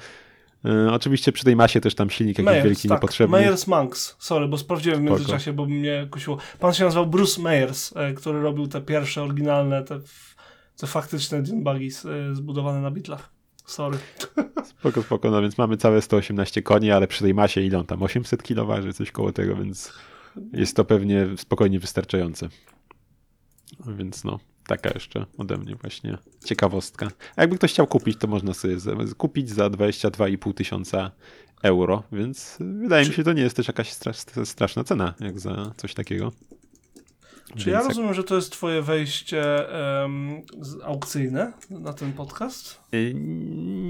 E, 0.65 0.91
oczywiście 0.91 1.31
przy 1.31 1.43
tej 1.43 1.55
masie 1.55 1.81
też 1.81 1.95
tam 1.95 2.09
silnik 2.09 2.39
jakiś 2.39 2.63
wielki, 2.63 2.87
tak. 2.87 2.97
niepotrzebny. 2.97 3.37
Meyers 3.37 3.67
Monks, 3.67 4.15
sorry, 4.19 4.47
bo 4.47 4.57
sprawdziłem 4.57 4.99
w 4.99 5.03
międzyczasie, 5.03 5.53
bo 5.53 5.65
mnie 5.65 6.07
kusiło. 6.11 6.37
Pan 6.59 6.73
się 6.73 6.83
nazywał 6.83 7.07
Bruce 7.07 7.41
Meyers, 7.41 7.93
e, 7.97 8.13
który 8.13 8.41
robił 8.41 8.67
te 8.67 8.81
pierwsze, 8.81 9.23
oryginalne, 9.23 9.83
te, 9.83 9.99
te 10.77 10.87
faktyczne 10.87 11.43
Dune 11.43 11.63
Buggies 11.63 12.05
e, 12.05 12.35
zbudowane 12.35 12.81
na 12.81 12.91
bitlach. 12.91 13.29
Sorry. 13.65 13.97
Spoko, 14.79 15.03
spoko, 15.03 15.31
no 15.31 15.41
więc 15.41 15.57
mamy 15.57 15.77
całe 15.77 16.01
118 16.01 16.61
koni, 16.61 16.91
ale 16.91 17.07
przy 17.07 17.23
tej 17.23 17.33
masie 17.33 17.61
ile 17.61 17.79
on 17.79 17.85
tam? 17.85 18.03
800 18.03 18.43
kg 18.43 18.65
waży, 18.65 18.93
coś 18.93 19.11
koło 19.11 19.31
tego, 19.31 19.55
więc 19.55 19.93
jest 20.53 20.75
to 20.75 20.85
pewnie 20.85 21.27
spokojnie 21.37 21.79
wystarczające. 21.79 22.49
Więc 23.97 24.23
no, 24.23 24.39
taka 24.67 24.89
jeszcze 24.89 25.25
ode 25.37 25.57
mnie 25.57 25.75
właśnie 25.75 26.17
ciekawostka. 26.45 27.07
A 27.35 27.41
jakby 27.41 27.57
ktoś 27.57 27.71
chciał 27.73 27.87
kupić, 27.87 28.17
to 28.19 28.27
można 28.27 28.53
sobie 28.53 28.75
kupić 29.17 29.49
za 29.49 29.67
22,5 29.67 30.53
tysiąca 30.53 31.11
euro, 31.63 32.03
więc 32.11 32.57
wydaje 32.59 33.03
Czy... 33.03 33.09
mi 33.09 33.15
się, 33.15 33.23
to 33.23 33.33
nie 33.33 33.41
jest 33.41 33.55
też 33.55 33.67
jakaś 33.67 33.93
straszna 34.43 34.83
cena, 34.83 35.13
jak 35.19 35.39
za 35.39 35.71
coś 35.77 35.93
takiego. 35.93 36.31
Czy 37.47 37.65
więc 37.65 37.65
ja 37.65 37.87
rozumiem, 37.87 38.13
że 38.13 38.23
to 38.23 38.35
jest 38.35 38.51
twoje 38.51 38.81
wejście 38.81 39.43
um, 40.01 40.41
aukcyjne 40.83 41.53
na 41.69 41.93
ten 41.93 42.13
podcast? 42.13 42.79
Y, 42.93 43.13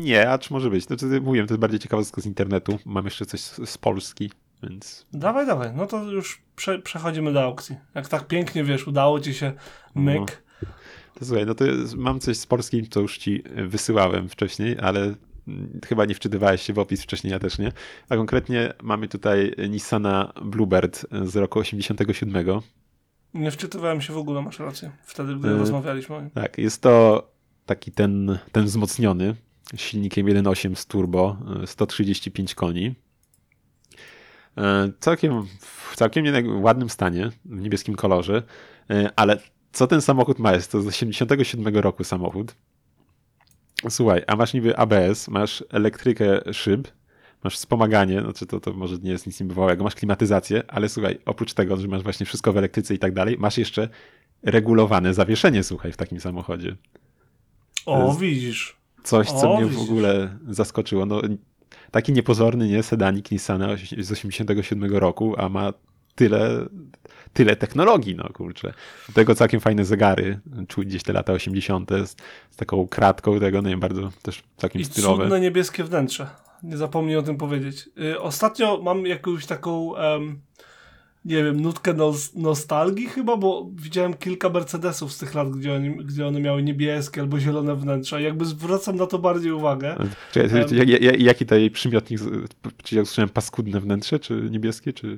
nie, 0.03 0.29
a 0.29 0.37
czy 0.37 0.53
może 0.53 0.69
być? 0.69 0.83
Znaczy, 0.83 1.21
mówiłem, 1.21 1.47
to 1.47 1.53
jest 1.53 1.61
bardziej 1.61 1.79
ciekawostka 1.79 2.21
z 2.21 2.25
internetu. 2.25 2.79
Mam 2.85 3.05
jeszcze 3.05 3.25
coś 3.25 3.41
z 3.41 3.77
Polski, 3.77 4.31
więc... 4.63 5.05
Dawaj, 5.13 5.45
dawaj. 5.45 5.71
No 5.75 5.85
to 5.85 6.03
już 6.03 6.41
prze, 6.55 6.79
przechodzimy 6.79 7.33
do 7.33 7.43
aukcji. 7.43 7.75
Jak 7.95 8.07
tak 8.07 8.27
pięknie, 8.27 8.63
wiesz, 8.63 8.87
udało 8.87 9.19
ci 9.19 9.33
się 9.33 9.53
myk, 9.95 10.43
no 10.61 10.67
to 11.19 11.25
słuchaj, 11.25 11.45
no 11.45 11.55
to 11.55 11.65
mam 11.95 12.19
coś 12.19 12.37
z 12.37 12.45
Polski, 12.45 12.87
co 12.89 12.99
już 12.99 13.17
ci 13.17 13.43
wysyłałem 13.67 14.29
wcześniej, 14.29 14.77
ale 14.81 15.15
chyba 15.85 16.05
nie 16.05 16.15
wczytywałeś 16.15 16.61
się 16.61 16.73
w 16.73 16.79
opis 16.79 17.03
wcześniej, 17.03 17.31
ja 17.31 17.39
też 17.39 17.57
nie. 17.57 17.71
A 18.09 18.15
konkretnie 18.15 18.73
mamy 18.83 19.07
tutaj 19.07 19.53
Nissana 19.69 20.33
Bluebird 20.41 21.05
z 21.23 21.35
roku 21.35 21.59
87. 21.59 22.45
Nie 23.33 23.51
wczytywałem 23.51 24.01
się 24.01 24.13
w 24.13 24.17
ogóle, 24.17 24.41
masz 24.41 24.59
rację. 24.59 24.91
Wtedy, 25.03 25.35
gdy 25.35 25.49
y 25.49 25.57
rozmawialiśmy. 25.57 26.29
Tak, 26.33 26.57
jest 26.57 26.81
to 26.81 27.27
taki 27.65 27.91
ten, 27.91 28.37
ten 28.51 28.65
wzmocniony 28.65 29.35
silnikiem 29.75 30.25
1.8 30.25 30.75
z 30.75 30.85
turbo, 30.85 31.37
135 31.65 32.55
koni. 32.55 32.95
E, 34.57 34.91
całkiem, 34.99 35.47
w 35.59 35.95
całkiem 35.95 36.25
ładnym 36.63 36.89
stanie, 36.89 37.29
w 37.45 37.61
niebieskim 37.61 37.95
kolorze, 37.95 38.43
e, 38.89 39.09
ale 39.15 39.39
co 39.71 39.87
ten 39.87 40.01
samochód 40.01 40.39
ma? 40.39 40.53
Jest 40.53 40.71
to 40.71 40.81
z 40.81 40.87
87 40.87 41.77
roku 41.77 42.03
samochód. 42.03 42.55
Słuchaj, 43.89 44.23
a 44.27 44.35
masz 44.35 44.53
niby 44.53 44.77
ABS, 44.77 45.27
masz 45.27 45.63
elektrykę 45.69 46.53
szyb, 46.53 46.87
masz 47.43 47.55
wspomaganie, 47.55 48.21
znaczy 48.21 48.45
to, 48.45 48.59
to 48.59 48.73
może 48.73 48.97
nie 48.97 49.11
jest 49.11 49.27
nic 49.27 49.39
niebywałego, 49.39 49.83
masz 49.83 49.95
klimatyzację, 49.95 50.63
ale 50.67 50.89
słuchaj, 50.89 51.19
oprócz 51.25 51.53
tego, 51.53 51.77
że 51.77 51.87
masz 51.87 52.03
właśnie 52.03 52.25
wszystko 52.25 52.53
w 52.53 52.57
elektryce 52.57 52.93
i 52.93 52.99
tak 52.99 53.13
dalej, 53.13 53.37
masz 53.39 53.57
jeszcze 53.57 53.89
regulowane 54.43 55.13
zawieszenie, 55.13 55.63
słuchaj, 55.63 55.91
w 55.91 55.97
takim 55.97 56.19
samochodzie. 56.19 56.75
O, 57.85 58.15
widzisz. 58.15 58.77
Coś, 59.03 59.31
co 59.31 59.51
o, 59.51 59.55
mnie 59.55 59.65
widzisz. 59.65 59.79
w 59.79 59.89
ogóle 59.89 60.37
zaskoczyło. 60.47 61.05
No, 61.05 61.21
taki 61.91 62.13
niepozorny, 62.13 62.67
nie, 62.67 62.83
sedanik 62.83 63.31
Nissana 63.31 63.67
z 63.97 64.11
87 64.11 64.95
roku, 64.95 65.35
a 65.37 65.49
ma 65.49 65.73
tyle, 66.15 66.65
tyle 67.33 67.55
technologii, 67.55 68.15
no 68.15 68.29
kurczę. 68.33 68.73
Do 69.07 69.13
tego 69.13 69.35
całkiem 69.35 69.59
fajne 69.59 69.85
zegary, 69.85 70.39
czuć 70.67 70.87
gdzieś 70.87 71.03
te 71.03 71.13
lata 71.13 71.33
80. 71.33 71.89
Z, 71.89 72.15
z 72.51 72.55
taką 72.55 72.87
kratką 72.87 73.39
tego, 73.39 73.61
no 73.61 73.69
i 73.69 73.77
bardzo 73.77 74.11
też 74.21 74.43
całkiem 74.57 74.81
I 74.81 74.85
stylowe. 74.85 75.23
cudne 75.23 75.39
niebieskie 75.39 75.83
wnętrze. 75.83 76.27
Nie 76.63 76.77
zapomnij 76.77 77.15
o 77.15 77.23
tym 77.23 77.37
powiedzieć. 77.37 77.89
Y, 78.01 78.21
ostatnio 78.21 78.79
mam 78.83 79.05
jakąś 79.05 79.45
taką 79.45 79.79
um, 79.79 80.41
nie 81.27 81.43
wiem, 81.43 81.61
nutkę 81.61 81.93
nos 81.93 82.35
nostalgii 82.35 83.07
chyba, 83.07 83.37
bo 83.37 83.69
widziałem 83.75 84.13
kilka 84.13 84.49
Mercedesów 84.49 85.13
z 85.13 85.17
tych 85.17 85.35
lat, 85.35 85.49
gdzie, 85.49 85.73
oni, 85.73 85.95
gdzie 85.95 86.27
one 86.27 86.39
miały 86.39 86.63
niebieskie 86.63 87.21
albo 87.21 87.39
zielone 87.39 87.75
wnętrza. 87.75 88.19
Jakby 88.19 88.45
zwracam 88.45 88.95
na 88.95 89.07
to 89.07 89.19
bardziej 89.19 89.51
uwagę. 89.51 89.95
Czekaj, 90.31 90.61
um, 90.61 90.77
jak, 90.77 90.89
jak, 90.89 91.21
jaki 91.21 91.45
tutaj 91.45 91.71
przymiotnik, 91.71 92.19
czy 92.83 92.95
ja 92.95 93.01
usłyszałem 93.01 93.29
paskudne 93.29 93.79
wnętrze, 93.79 94.19
czy 94.19 94.47
niebieskie, 94.51 94.93
czy... 94.93 95.17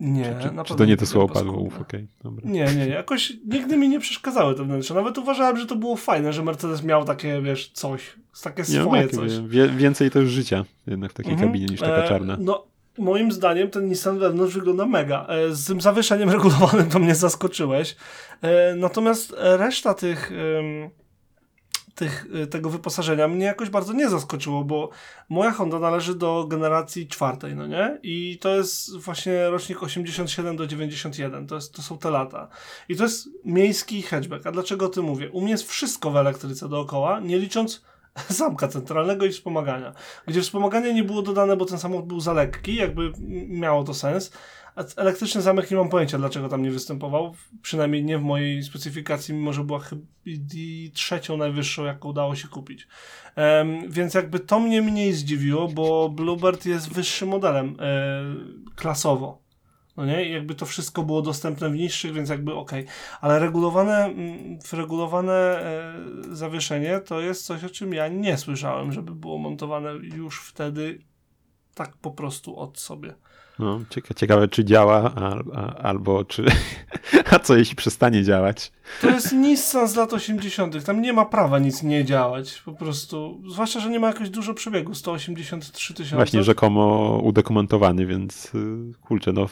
Nie, 0.00 0.36
czy, 0.42 0.64
czy 0.64 0.74
to 0.74 0.84
nie 0.84 0.96
to 0.96 1.06
słowo 1.06 1.34
padło? 1.34 1.60
Uf, 1.60 1.80
okay, 1.80 2.06
dobra. 2.24 2.50
Nie, 2.50 2.64
nie, 2.64 2.88
jakoś 2.88 3.32
nigdy 3.46 3.76
mi 3.76 3.88
nie 3.88 4.00
przeszkadzały 4.00 4.54
te 4.54 4.64
wnętrze. 4.64 4.94
Nawet 4.94 5.18
uważałem, 5.18 5.56
że 5.56 5.66
to 5.66 5.76
było 5.76 5.96
fajne, 5.96 6.32
że 6.32 6.42
Mercedes 6.42 6.82
miał 6.82 7.04
takie, 7.04 7.42
wiesz, 7.42 7.70
coś, 7.72 8.16
takie 8.42 8.64
swoje 8.64 9.02
nie, 9.02 9.08
coś. 9.08 9.38
Wie, 9.38 9.68
więcej 9.68 10.10
też 10.10 10.28
życia 10.28 10.64
jednak 10.86 11.10
w 11.10 11.14
takiej 11.14 11.32
mhm. 11.32 11.48
kabinie 11.48 11.66
niż 11.66 11.80
taka 11.80 12.08
czarna. 12.08 12.34
E, 12.34 12.38
no, 12.40 12.75
moim 12.98 13.32
zdaniem 13.32 13.70
ten 13.70 13.88
Nissan 13.88 14.18
wewnątrz 14.18 14.54
wygląda 14.54 14.86
mega. 14.86 15.26
E, 15.28 15.54
z 15.54 15.66
tym 15.66 15.80
zawieszeniem 15.80 16.30
regulowanym 16.30 16.90
to 16.90 16.98
mnie 16.98 17.14
zaskoczyłeś. 17.14 17.96
E, 18.42 18.74
natomiast 18.74 19.34
reszta 19.38 19.94
tych 19.94 20.32
tych, 21.96 22.26
y, 22.34 22.46
tego 22.46 22.70
wyposażenia 22.70 23.28
mnie 23.28 23.44
jakoś 23.44 23.70
bardzo 23.70 23.92
nie 23.92 24.08
zaskoczyło, 24.08 24.64
bo 24.64 24.90
moja 25.28 25.50
Honda 25.50 25.78
należy 25.78 26.14
do 26.14 26.46
generacji 26.48 27.08
czwartej, 27.08 27.56
no 27.56 27.66
nie? 27.66 27.98
I 28.02 28.38
to 28.40 28.56
jest 28.56 28.96
właśnie 28.96 29.50
rocznik 29.50 29.82
87 29.82 30.56
do 30.56 30.66
91, 30.66 31.46
to, 31.46 31.54
jest, 31.54 31.74
to 31.74 31.82
są 31.82 31.98
te 31.98 32.10
lata. 32.10 32.48
I 32.88 32.96
to 32.96 33.02
jest 33.02 33.28
miejski 33.44 34.02
hatchback. 34.02 34.46
A 34.46 34.52
dlaczego 34.52 34.86
o 34.86 34.88
tym 34.88 35.04
mówię? 35.04 35.30
U 35.30 35.40
mnie 35.40 35.50
jest 35.50 35.68
wszystko 35.68 36.10
w 36.10 36.16
elektryce 36.16 36.68
dookoła, 36.68 37.20
nie 37.20 37.38
licząc 37.38 37.82
zamka 38.28 38.68
centralnego 38.68 39.26
i 39.26 39.32
wspomagania. 39.32 39.92
Gdzie 40.26 40.42
wspomaganie 40.42 40.94
nie 40.94 41.04
było 41.04 41.22
dodane, 41.22 41.56
bo 41.56 41.64
ten 41.64 41.78
samochód 41.78 42.06
był 42.06 42.20
za 42.20 42.32
lekki, 42.32 42.74
jakby 42.74 43.12
miało 43.48 43.84
to 43.84 43.94
sens, 43.94 44.32
Elektryczny 44.96 45.42
zamek 45.42 45.70
nie 45.70 45.76
mam 45.76 45.88
pojęcia, 45.88 46.18
dlaczego 46.18 46.48
tam 46.48 46.62
nie 46.62 46.70
występował. 46.70 47.34
Przynajmniej 47.62 48.04
nie 48.04 48.18
w 48.18 48.22
mojej 48.22 48.62
specyfikacji, 48.62 49.34
mimo 49.34 49.52
że 49.52 49.64
była 49.64 49.78
chyba 49.78 50.02
trzecią 50.94 51.36
najwyższą, 51.36 51.84
jaką 51.84 52.08
udało 52.08 52.36
się 52.36 52.48
kupić. 52.48 52.88
Um, 53.36 53.90
więc 53.90 54.14
jakby 54.14 54.40
to 54.40 54.60
mnie 54.60 54.82
mniej 54.82 55.12
zdziwiło, 55.12 55.68
bo 55.68 56.08
Bluebird 56.08 56.66
jest 56.66 56.92
wyższym 56.92 57.28
modelem 57.28 57.76
e, 57.80 58.22
klasowo. 58.74 59.45
No 59.96 60.06
nie? 60.06 60.28
I 60.28 60.32
jakby 60.32 60.54
to 60.54 60.66
wszystko 60.66 61.02
było 61.02 61.22
dostępne 61.22 61.70
w 61.70 61.74
niższych, 61.74 62.12
więc 62.12 62.28
jakby 62.28 62.54
ok. 62.54 62.72
Ale 63.20 63.38
regulowane, 63.38 64.04
mm, 64.04 64.58
regulowane 64.72 65.32
e, 65.32 65.94
zawieszenie 66.32 67.00
to 67.00 67.20
jest 67.20 67.46
coś, 67.46 67.64
o 67.64 67.70
czym 67.70 67.92
ja 67.92 68.08
nie 68.08 68.38
słyszałem, 68.38 68.92
żeby 68.92 69.14
było 69.14 69.38
montowane 69.38 69.92
już 69.92 70.40
wtedy 70.40 70.98
tak 71.74 71.96
po 71.96 72.10
prostu 72.10 72.56
od 72.56 72.78
sobie. 72.78 73.14
No, 73.58 73.80
ciekawe, 74.16 74.48
czy 74.48 74.64
działa, 74.64 75.12
a, 75.16 75.36
a, 75.54 75.74
albo 75.74 76.24
czy. 76.24 76.44
A 77.32 77.38
co 77.38 77.56
jeśli 77.56 77.76
przestanie 77.76 78.24
działać? 78.24 78.72
To 79.00 79.10
jest 79.10 79.32
Nissan 79.32 79.88
z 79.88 79.96
lat 79.96 80.12
80. 80.12 80.84
Tam 80.84 81.02
nie 81.02 81.12
ma 81.12 81.24
prawa 81.24 81.58
nic 81.58 81.82
nie 81.82 82.04
działać. 82.04 82.62
Po 82.64 82.72
prostu. 82.72 83.40
Zwłaszcza, 83.48 83.80
że 83.80 83.90
nie 83.90 84.00
ma 84.00 84.06
jakoś 84.06 84.30
dużo 84.30 84.54
przebiegu 84.54 84.94
183 84.94 85.94
tysiące. 85.94 86.16
Właśnie 86.16 86.42
rzekomo 86.42 87.16
udokumentowany, 87.24 88.06
więc 88.06 88.54
y, 88.54 88.92
kurczę, 89.00 89.32
no. 89.32 89.46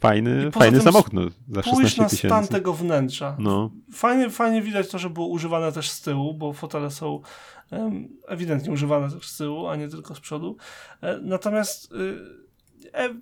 Fajny, 0.00 0.50
fajny 0.50 0.80
samochód 0.80 1.12
no, 1.12 1.22
za 1.48 1.62
16 1.62 2.02
na 2.02 2.08
stan 2.08 2.46
tego 2.46 2.72
wnętrza. 2.72 3.36
No. 3.38 3.70
Fajnie, 3.92 4.30
fajnie 4.30 4.62
widać 4.62 4.88
to, 4.88 4.98
że 4.98 5.10
było 5.10 5.26
używane 5.26 5.72
też 5.72 5.90
z 5.90 6.00
tyłu, 6.00 6.34
bo 6.34 6.52
fotele 6.52 6.90
są 6.90 7.20
um, 7.70 8.08
ewidentnie 8.28 8.72
używane 8.72 9.10
też 9.10 9.28
z 9.28 9.36
tyłu, 9.36 9.66
a 9.66 9.76
nie 9.76 9.88
tylko 9.88 10.14
z 10.14 10.20
przodu. 10.20 10.56
E, 11.02 11.18
natomiast 11.22 11.92
y, 11.92 12.18
e, 12.94 13.14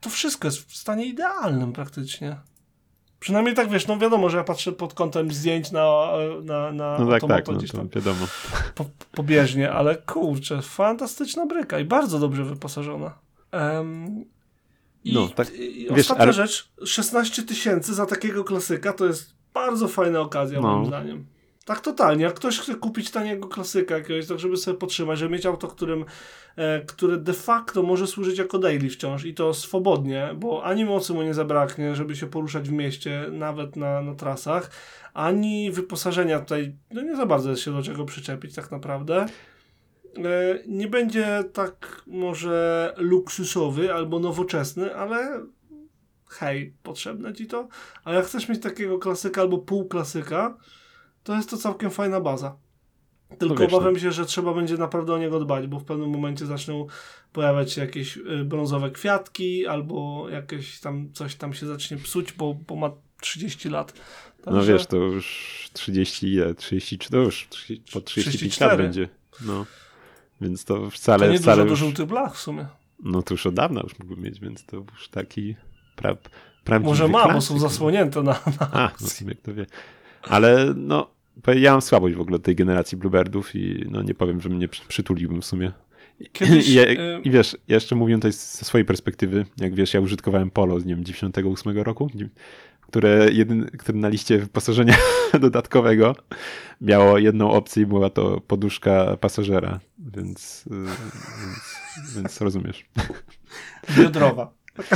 to 0.00 0.10
wszystko 0.10 0.48
jest 0.48 0.58
w 0.58 0.76
stanie 0.76 1.06
idealnym 1.06 1.72
praktycznie. 1.72 2.36
Przynajmniej 3.20 3.54
tak 3.54 3.68
wiesz, 3.68 3.86
no 3.86 3.98
wiadomo, 3.98 4.30
że 4.30 4.36
ja 4.36 4.44
patrzę 4.44 4.72
pod 4.72 4.94
kątem 4.94 5.32
zdjęć 5.32 5.72
na, 5.72 6.12
na, 6.44 6.72
na 6.72 6.98
no 6.98 7.10
tak, 7.10 7.22
tak, 7.28 7.46
no, 7.48 7.84
wiadomo. 7.94 8.26
Po, 8.74 8.84
pobieżnie, 9.12 9.72
ale 9.72 9.96
kurczę, 9.96 10.62
fantastyczna 10.62 11.46
bryka 11.46 11.78
i 11.78 11.84
bardzo 11.84 12.18
dobrze 12.18 12.44
wyposażona. 12.44 13.18
Um, 13.52 14.24
i, 15.06 15.14
no, 15.14 15.28
tak, 15.28 15.54
i 15.54 15.86
wiesz, 15.90 15.98
ostatnia 15.98 16.22
ale... 16.22 16.32
rzecz, 16.32 16.68
16 16.84 17.42
tysięcy 17.42 17.94
za 17.94 18.06
takiego 18.06 18.44
klasyka 18.44 18.92
to 18.92 19.06
jest 19.06 19.34
bardzo 19.54 19.88
fajna 19.88 20.20
okazja 20.20 20.60
no. 20.60 20.72
moim 20.72 20.86
zdaniem. 20.86 21.26
Tak 21.64 21.80
totalnie. 21.80 22.24
Jak 22.24 22.34
ktoś 22.34 22.58
chce 22.58 22.74
kupić 22.74 23.10
taniego 23.10 23.48
klasyka 23.48 23.98
jakiegoś, 23.98 24.26
tak 24.26 24.38
żeby 24.38 24.56
sobie 24.56 24.78
podtrzymać, 24.78 25.18
żeby 25.18 25.32
mieć 25.32 25.46
auto, 25.46 25.68
którym, 25.68 26.04
e, 26.56 26.80
które 26.80 27.16
de 27.16 27.32
facto 27.32 27.82
może 27.82 28.06
służyć 28.06 28.38
jako 28.38 28.58
daily 28.58 28.90
wciąż 28.90 29.24
i 29.24 29.34
to 29.34 29.54
swobodnie, 29.54 30.30
bo 30.36 30.64
ani 30.64 30.84
mocy 30.84 31.12
mu 31.12 31.22
nie 31.22 31.34
zabraknie, 31.34 31.94
żeby 31.94 32.16
się 32.16 32.26
poruszać 32.26 32.68
w 32.68 32.72
mieście, 32.72 33.26
nawet 33.32 33.76
na, 33.76 34.02
na 34.02 34.14
trasach, 34.14 34.70
ani 35.14 35.70
wyposażenia 35.70 36.40
tutaj, 36.40 36.74
no 36.90 37.02
nie 37.02 37.16
za 37.16 37.26
bardzo 37.26 37.50
jest 37.50 37.62
się 37.62 37.72
do 37.72 37.82
czego 37.82 38.04
przyczepić 38.04 38.54
tak 38.54 38.70
naprawdę. 38.70 39.26
E, 40.18 40.58
nie 40.66 40.88
będzie 40.88 41.44
tak 41.52 42.02
może 42.06 42.94
luksusowy 42.96 43.94
albo 43.94 44.18
nowoczesny, 44.18 44.96
ale 44.96 45.46
hej, 46.28 46.74
potrzebne 46.82 47.34
ci 47.34 47.46
to? 47.46 47.68
A 48.04 48.12
jak 48.12 48.26
chcesz 48.26 48.48
mieć 48.48 48.62
takiego 48.62 48.98
klasyka 48.98 49.40
albo 49.40 49.58
pół 49.58 49.88
klasyka, 49.88 50.56
to 51.24 51.34
jest 51.34 51.50
to 51.50 51.56
całkiem 51.56 51.90
fajna 51.90 52.20
baza. 52.20 52.56
Tylko 53.38 53.54
no 53.54 53.66
obawiam 53.66 53.98
się, 53.98 54.12
że 54.12 54.26
trzeba 54.26 54.54
będzie 54.54 54.76
naprawdę 54.76 55.12
o 55.12 55.18
niego 55.18 55.40
dbać, 55.40 55.66
bo 55.66 55.78
w 55.78 55.84
pewnym 55.84 56.10
momencie 56.10 56.46
zaczną 56.46 56.86
pojawiać 57.32 57.72
się 57.72 57.80
jakieś 57.80 58.16
y, 58.16 58.44
brązowe 58.44 58.90
kwiatki, 58.90 59.66
albo 59.66 60.26
jakieś 60.28 60.80
tam 60.80 61.12
coś 61.12 61.34
tam 61.34 61.54
się 61.54 61.66
zacznie 61.66 61.96
psuć, 61.96 62.32
bo, 62.32 62.54
bo 62.54 62.76
ma 62.76 62.90
30 63.20 63.68
lat. 63.68 63.92
No 64.38 64.44
Także... 64.44 64.72
No 64.72 64.78
wiesz, 64.78 64.86
to 64.86 64.96
już 64.96 65.70
30 65.72 66.32
ile? 66.32 66.54
33, 66.54 67.10
to 67.10 67.16
już 67.16 67.48
po 67.92 68.00
35 68.00 68.54
34. 68.54 68.70
lat 68.70 68.80
będzie. 68.80 69.08
No. 69.40 69.66
Więc 70.40 70.64
to 70.64 70.90
wcale... 70.90 71.26
To 71.26 71.32
nie 71.32 71.38
wcale 71.38 71.56
dużo 71.56 71.70
już... 71.70 71.80
do 71.80 71.86
żółtych 71.86 72.06
blach 72.06 72.34
w 72.34 72.38
sumie. 72.38 72.66
No 73.02 73.22
to 73.22 73.34
już 73.34 73.46
od 73.46 73.54
dawna 73.54 73.80
już 73.80 73.98
mógłbym 73.98 74.24
mieć, 74.24 74.40
więc 74.40 74.64
to 74.64 74.76
już 74.76 75.08
taki 75.08 75.56
pra... 75.96 76.16
prawdziwy 76.64 76.90
Może 76.90 77.08
ma, 77.08 77.32
bo 77.32 77.40
są 77.40 77.58
zasłonięte 77.58 78.22
na, 78.22 78.40
na 78.60 78.70
A, 78.72 78.90
no 79.00 79.28
jak 79.28 79.40
to 79.40 79.54
wie. 79.54 79.66
Ale 80.22 80.74
no, 80.76 81.10
ja 81.56 81.72
mam 81.72 81.82
słabość 81.82 82.16
w 82.16 82.20
ogóle 82.20 82.38
tej 82.38 82.54
generacji 82.54 82.98
Bluebirdów 82.98 83.54
i 83.54 83.86
no 83.90 84.02
nie 84.02 84.14
powiem, 84.14 84.40
że 84.40 84.48
mnie 84.48 84.68
przytuliłbym 84.68 85.42
w 85.42 85.46
sumie. 85.46 85.72
Kiedyś, 86.32 86.68
I, 86.68 86.78
I, 87.24 87.30
wiesz, 87.30 87.56
jeszcze 87.68 87.94
mówię 87.96 88.14
tutaj 88.14 88.32
ze 88.32 88.64
swojej 88.64 88.84
perspektywy, 88.84 89.46
jak 89.56 89.74
wiesz, 89.74 89.94
ja 89.94 90.00
użytkowałem 90.00 90.50
Polo 90.50 90.80
z 90.80 90.84
nie 90.84 90.94
wiem, 90.94 91.04
98 91.04 91.78
roku, 91.78 92.10
które, 92.88 93.28
jedyn, 93.32 93.70
które 93.78 93.98
na 93.98 94.08
liście 94.08 94.38
wyposażenia 94.38 94.96
dodatkowego 95.40 96.14
miało 96.80 97.18
jedną 97.18 97.50
opcję 97.50 97.82
i 97.82 97.86
była 97.86 98.10
to 98.10 98.40
poduszka 98.40 99.16
pasażera, 99.16 99.80
więc, 99.98 100.64
y, 100.66 100.70
więc, 101.96 102.16
więc 102.16 102.40
rozumiesz. 102.40 102.86
Biodrowa. 103.96 104.52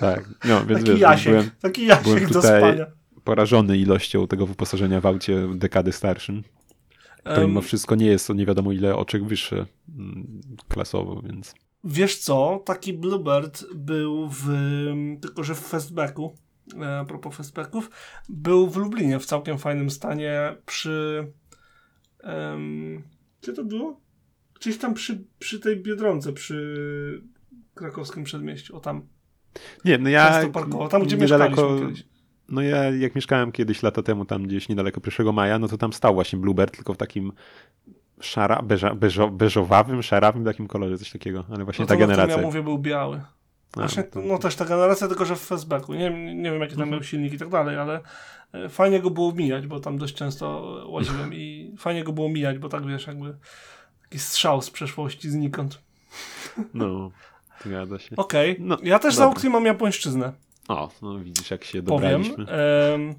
Tak, 0.00 0.28
no 0.44 0.66
więc 0.66 0.80
taki 0.80 0.90
wiesz, 0.92 1.00
jasiek, 1.00 1.32
byłem, 1.32 1.50
taki 1.60 1.86
jasiek 1.86 2.04
byłem 2.04 2.26
do 2.30 2.42
spania 2.42 2.86
porażony 3.24 3.78
ilością 3.78 4.26
tego 4.26 4.46
wyposażenia 4.46 5.00
w 5.00 5.06
aucie 5.06 5.48
dekady 5.54 5.92
starszym. 5.92 6.42
To 7.24 7.48
mimo 7.48 7.60
wszystko 7.60 7.94
nie 7.94 8.06
jest 8.06 8.26
to 8.26 8.34
nie 8.34 8.46
wiadomo 8.46 8.72
ile 8.72 8.96
oczek 8.96 9.24
wyższe 9.24 9.66
mm, 9.96 10.40
klasowo, 10.68 11.22
więc... 11.22 11.54
Wiesz 11.84 12.18
co, 12.18 12.62
taki 12.64 12.92
Bluebird 12.92 13.64
był 13.74 14.28
w, 14.28 14.46
tylko 15.20 15.44
że 15.44 15.54
w 15.54 15.58
Fastbacku, 15.58 16.34
a 16.84 17.04
propos 17.04 17.36
Fastbacków, 17.36 17.90
był 18.28 18.70
w 18.70 18.76
Lublinie 18.76 19.18
w 19.18 19.26
całkiem 19.26 19.58
fajnym 19.58 19.90
stanie 19.90 20.56
przy... 20.66 21.26
Um, 22.24 23.02
gdzie 23.42 23.52
to 23.52 23.64
było? 23.64 24.00
Gdzieś 24.60 24.78
tam 24.78 24.94
przy, 24.94 25.24
przy 25.38 25.60
tej 25.60 25.76
Biedronce, 25.82 26.32
przy 26.32 27.22
krakowskim 27.74 28.24
przedmieściu, 28.24 28.76
o 28.76 28.80
tam. 28.80 29.02
Nie, 29.84 29.98
no 29.98 30.08
ja... 30.08 30.42
Tam, 30.90 31.02
gdzie 31.02 31.16
niedaleko. 31.16 31.78
No 32.48 32.62
ja 32.62 32.90
jak 32.90 33.14
mieszkałem 33.14 33.52
kiedyś 33.52 33.82
lata 33.82 34.02
temu 34.02 34.24
tam 34.24 34.42
gdzieś 34.42 34.68
niedaleko 34.68 35.00
1 35.18 35.34
maja, 35.34 35.58
no 35.58 35.68
to 35.68 35.78
tam 35.78 35.92
stał 35.92 36.14
właśnie 36.14 36.38
Bluebird, 36.38 36.76
tylko 36.76 36.94
w 36.94 36.96
takim 36.96 37.32
szara, 38.20 38.62
beża, 38.62 38.94
beżo, 38.94 39.28
beżowawym, 39.28 40.02
szarawym 40.02 40.44
takim 40.44 40.66
kolorze, 40.66 40.98
coś 40.98 41.10
takiego, 41.10 41.44
ale 41.50 41.64
właśnie 41.64 41.82
no 41.82 41.86
ta 41.86 41.96
generacja. 41.96 42.36
ja 42.36 42.42
mówię 42.42 42.62
był 42.62 42.78
biały. 42.78 43.20
Właśnie, 43.74 44.02
to... 44.02 44.20
No 44.20 44.38
też 44.38 44.56
ta 44.56 44.64
generacja, 44.64 45.08
tylko 45.08 45.24
że 45.24 45.36
w 45.36 45.40
Fastbacku. 45.40 45.94
Nie, 45.94 46.10
nie 46.34 46.50
wiem, 46.50 46.60
jakie 46.60 46.72
tam 46.74 46.82
mhm. 46.82 46.90
miał 46.90 47.02
silnik 47.02 47.32
i 47.32 47.38
tak 47.38 47.48
dalej, 47.48 47.78
ale 47.78 48.00
e, 48.52 48.68
fajnie 48.68 49.00
go 49.00 49.10
było 49.10 49.32
mijać, 49.32 49.66
bo 49.66 49.80
tam 49.80 49.98
dość 49.98 50.14
często 50.14 50.76
łaziłem 50.88 51.34
i 51.34 51.74
fajnie 51.78 52.04
go 52.04 52.12
było 52.12 52.28
mijać, 52.28 52.58
bo 52.58 52.68
tak 52.68 52.86
wiesz, 52.86 53.06
jakby 53.06 53.34
taki 54.02 54.18
strzał 54.18 54.62
z 54.62 54.70
przeszłości 54.70 55.30
znikąd. 55.30 55.82
No, 56.74 57.10
zgadza 57.64 57.98
się. 57.98 58.16
Okej, 58.16 58.52
okay. 58.52 58.64
no, 58.66 58.78
ja 58.82 58.98
też 58.98 59.14
dobra. 59.14 59.24
za 59.26 59.30
aukcją 59.30 59.50
mam 59.50 59.64
japońszczyznę. 59.64 60.32
O, 60.68 60.90
no 61.02 61.18
widzisz, 61.18 61.50
jak 61.50 61.64
się 61.64 61.82
dobraliśmy. 61.82 62.46
Powiem. 62.46 63.14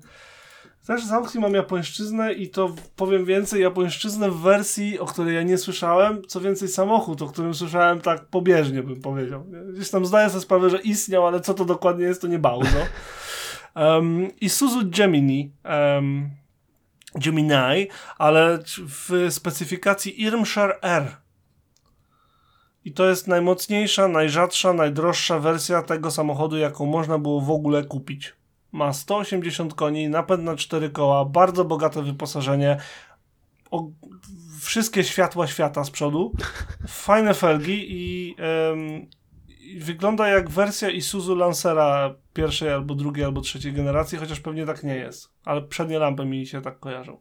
Też 0.91 1.05
z 1.05 1.11
aukcji 1.11 1.39
mam 1.39 1.53
japońszczyznę 1.53 2.33
i 2.33 2.49
to 2.49 2.75
powiem 2.95 3.25
więcej, 3.25 3.61
japońszczyznę 3.61 4.31
w 4.31 4.37
wersji, 4.37 4.99
o 4.99 5.05
której 5.05 5.35
ja 5.35 5.43
nie 5.43 5.57
słyszałem, 5.57 6.21
co 6.27 6.41
więcej 6.41 6.67
samochód, 6.67 7.21
o 7.21 7.27
którym 7.27 7.53
słyszałem 7.53 8.01
tak 8.01 8.25
pobieżnie 8.25 8.83
bym 8.83 9.01
powiedział. 9.01 9.45
Gdzieś 9.73 9.89
tam 9.89 10.05
zdaję 10.05 10.29
sobie 10.29 10.41
sprawę, 10.41 10.69
że 10.69 10.81
istniał, 10.81 11.27
ale 11.27 11.41
co 11.41 11.53
to 11.53 11.65
dokładnie 11.65 12.05
jest, 12.05 12.21
to 12.21 12.27
nie 12.27 12.39
bardzo. 12.39 12.77
Um, 13.75 14.31
Isuzu 14.41 14.79
Gemini 14.85 15.51
um, 15.95 16.29
Gemini, 17.15 17.87
ale 18.17 18.59
w 18.87 19.27
specyfikacji 19.29 20.21
Irmshire 20.21 20.81
R. 20.81 21.07
I 22.85 22.91
to 22.91 23.09
jest 23.09 23.27
najmocniejsza, 23.27 24.07
najrzadsza, 24.07 24.73
najdroższa 24.73 25.39
wersja 25.39 25.81
tego 25.81 26.11
samochodu, 26.11 26.57
jaką 26.57 26.85
można 26.85 27.17
było 27.17 27.41
w 27.41 27.51
ogóle 27.51 27.83
kupić. 27.83 28.40
Ma 28.71 28.93
180 28.93 29.73
koni, 29.73 30.09
napęd 30.09 30.43
na 30.43 30.55
4 30.55 30.89
koła, 30.89 31.25
bardzo 31.25 31.65
bogate 31.65 32.03
wyposażenie, 32.03 32.77
o, 33.71 33.87
wszystkie 34.61 35.03
światła 35.03 35.47
świata 35.47 35.83
z 35.83 35.91
przodu, 35.91 36.31
fajne 36.87 37.33
felgi 37.33 37.85
i, 37.89 38.35
ym, 38.71 39.09
i 39.59 39.79
wygląda 39.79 40.27
jak 40.27 40.49
wersja 40.49 40.89
Isuzu 40.89 41.35
Lancera 41.35 42.15
pierwszej 42.33 42.69
albo 42.69 42.95
drugiej 42.95 43.25
albo 43.25 43.41
trzeciej 43.41 43.73
generacji, 43.73 44.17
chociaż 44.17 44.39
pewnie 44.39 44.65
tak 44.65 44.83
nie 44.83 44.95
jest. 44.95 45.29
Ale 45.45 45.61
przednie 45.61 45.99
lampy 45.99 46.25
mi 46.25 46.47
się 46.47 46.61
tak 46.61 46.79
kojarzą. 46.79 47.17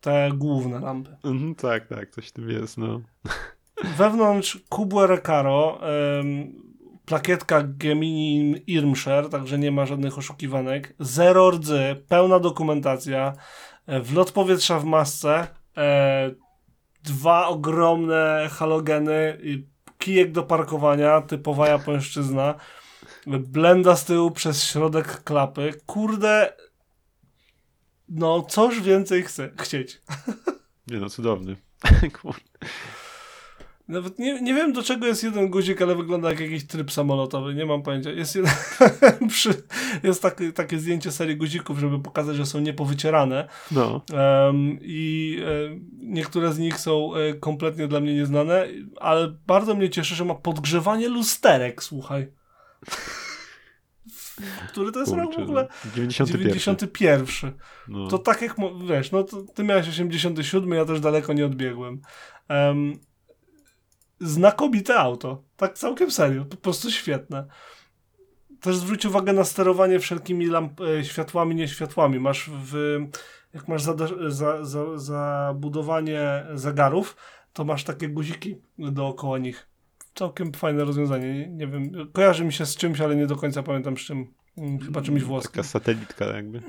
Te 0.00 0.30
główne 0.34 0.80
lampy. 0.80 1.16
Mhm, 1.24 1.54
tak, 1.54 1.86
tak, 1.86 2.10
coś 2.10 2.28
w 2.28 2.32
tym 2.32 2.50
jest, 2.50 2.78
no. 2.78 3.00
Wewnątrz 3.96 4.58
Kubła 4.68 5.06
Recaro, 5.06 5.80
ym, 6.20 6.61
plakietka 7.06 7.62
Gemini 7.62 8.62
Irmscher, 8.66 9.28
także 9.28 9.58
nie 9.58 9.70
ma 9.70 9.86
żadnych 9.86 10.18
oszukiwanek. 10.18 10.94
Zero 10.98 11.50
rdzy, 11.50 12.04
pełna 12.08 12.38
dokumentacja, 12.38 13.32
e, 13.86 14.00
wlot 14.00 14.32
powietrza 14.32 14.78
w 14.78 14.84
masce, 14.84 15.46
e, 15.76 16.30
dwa 17.04 17.46
ogromne 17.46 18.48
halogeny, 18.52 19.38
kijek 19.98 20.32
do 20.32 20.42
parkowania, 20.42 21.20
typowa 21.20 21.68
japońszczyzna, 21.68 22.54
blenda 23.26 23.96
z 23.96 24.04
tyłu 24.04 24.30
przez 24.30 24.64
środek 24.64 25.24
klapy. 25.24 25.74
Kurde, 25.86 26.52
no 28.08 28.42
coż 28.42 28.80
więcej 28.80 29.22
chce, 29.22 29.50
chcieć. 29.58 30.02
Nie 30.90 30.98
no, 30.98 31.10
cudowny. 31.10 31.56
Kurde. 32.22 32.40
Nawet 33.88 34.18
nie, 34.18 34.42
nie 34.42 34.54
wiem 34.54 34.72
do 34.72 34.82
czego 34.82 35.06
jest 35.06 35.24
jeden 35.24 35.48
guzik, 35.50 35.82
ale 35.82 35.94
wygląda 35.94 36.30
jak 36.30 36.40
jakiś 36.40 36.66
tryb 36.66 36.92
samolotowy, 36.92 37.54
nie 37.54 37.66
mam 37.66 37.82
pojęcia. 37.82 38.10
Jest, 38.10 38.36
jeden, 38.36 38.52
przy, 39.28 39.62
jest 40.02 40.22
taki, 40.22 40.52
takie 40.52 40.78
zdjęcie 40.78 41.12
serii 41.12 41.36
guzików, 41.36 41.78
żeby 41.78 41.98
pokazać, 41.98 42.36
że 42.36 42.46
są 42.46 42.60
niepowycierane. 42.60 43.48
No. 43.70 44.04
Um, 44.12 44.78
I 44.80 45.38
e, 45.44 45.80
niektóre 45.98 46.52
z 46.52 46.58
nich 46.58 46.78
są 46.78 47.14
e, 47.14 47.34
kompletnie 47.34 47.88
dla 47.88 48.00
mnie 48.00 48.14
nieznane, 48.14 48.66
ale 49.00 49.28
bardzo 49.46 49.74
mnie 49.74 49.90
cieszy, 49.90 50.14
że 50.14 50.24
ma 50.24 50.34
podgrzewanie 50.34 51.08
lusterek, 51.08 51.82
słuchaj. 51.82 52.32
Który 54.68 54.92
to 54.92 55.00
jest 55.00 55.12
Kurczę, 55.12 55.26
rok 55.26 55.36
w 55.36 55.42
ogóle? 55.42 55.68
91. 55.94 56.48
91. 56.48 57.52
No. 57.88 58.08
To 58.08 58.18
tak 58.18 58.42
jak, 58.42 58.56
wiesz, 58.88 59.12
no 59.12 59.24
to 59.24 59.42
ty 59.54 59.64
miałeś 59.64 59.88
87, 59.88 60.70
ja 60.70 60.84
też 60.84 61.00
daleko 61.00 61.32
nie 61.32 61.46
odbiegłem. 61.46 62.00
Um, 62.48 62.98
znakomite 64.22 64.98
auto. 64.98 65.42
Tak 65.56 65.78
całkiem 65.78 66.10
serio. 66.10 66.44
Po 66.44 66.56
prostu 66.56 66.90
świetne. 66.90 67.46
Też 68.60 68.76
zwróć 68.76 69.06
uwagę 69.06 69.32
na 69.32 69.44
sterowanie 69.44 70.00
wszelkimi 70.00 70.46
lamp, 70.46 70.80
e, 70.80 71.04
światłami, 71.04 71.54
nie 71.54 71.68
światłami. 71.68 72.20
Masz 72.20 72.50
w, 72.50 72.98
jak 73.54 73.68
masz 73.68 73.82
za, 73.82 73.94
za, 74.28 74.64
za, 74.64 74.98
zabudowanie 74.98 76.46
zegarów, 76.54 77.16
to 77.52 77.64
masz 77.64 77.84
takie 77.84 78.08
guziki 78.08 78.56
dookoła 78.78 79.38
nich. 79.38 79.68
Całkiem 80.14 80.52
fajne 80.52 80.84
rozwiązanie. 80.84 81.34
Nie, 81.34 81.48
nie 81.48 81.66
wiem, 81.66 81.92
kojarzy 82.12 82.44
mi 82.44 82.52
się 82.52 82.66
z 82.66 82.76
czymś, 82.76 83.00
ale 83.00 83.16
nie 83.16 83.26
do 83.26 83.36
końca 83.36 83.62
pamiętam 83.62 83.96
z 83.96 84.00
czym. 84.00 84.34
Mm, 84.56 84.78
chyba 84.78 85.02
czymś 85.02 85.22
włoskim. 85.22 85.52
Taka 85.52 85.68
satelitka 85.68 86.24
jakby. 86.24 86.62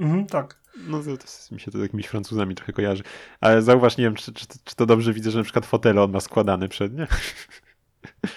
Mhm, 0.00 0.26
tak. 0.26 0.60
No 0.88 1.02
to, 1.02 1.16
to 1.16 1.54
mi 1.54 1.60
się 1.60 1.70
to 1.70 1.78
z 1.78 1.82
jakimiś 1.82 2.06
Francuzami 2.06 2.54
trochę 2.54 2.72
kojarzy. 2.72 3.02
Ale 3.40 3.62
zauważ, 3.62 3.96
nie 3.96 4.04
wiem, 4.04 4.14
czy, 4.14 4.32
czy, 4.32 4.46
czy 4.64 4.76
to 4.76 4.86
dobrze 4.86 5.12
widzę, 5.12 5.30
że 5.30 5.38
na 5.38 5.44
przykład 5.44 5.66
fotele 5.66 6.02
on 6.02 6.10
ma 6.10 6.20
składane 6.20 6.68
przednie. 6.68 7.06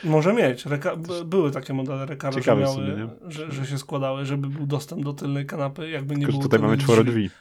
Może 0.03 0.33
mieć. 0.33 0.65
Reka 0.65 0.95
były 1.25 1.51
takie 1.51 1.73
modele 1.73 2.05
Recaro, 2.05 2.41
że, 2.41 2.55
miały, 2.55 2.75
sumie, 2.75 3.09
że, 3.27 3.51
że, 3.51 3.65
się 3.65 3.77
składały, 3.77 4.25
żeby 4.25 4.49
był 4.49 4.65
dostęp 4.65 5.03
do 5.03 5.13
tylnej 5.13 5.45
kanapy, 5.45 5.89
jakby 5.89 6.15
nie 6.15 6.21
Tylko, 6.21 6.31
było. 6.31 6.43
tutaj 6.43 6.59
mamy 6.59 6.77
czworo 6.77 7.03
drzwi. 7.03 7.29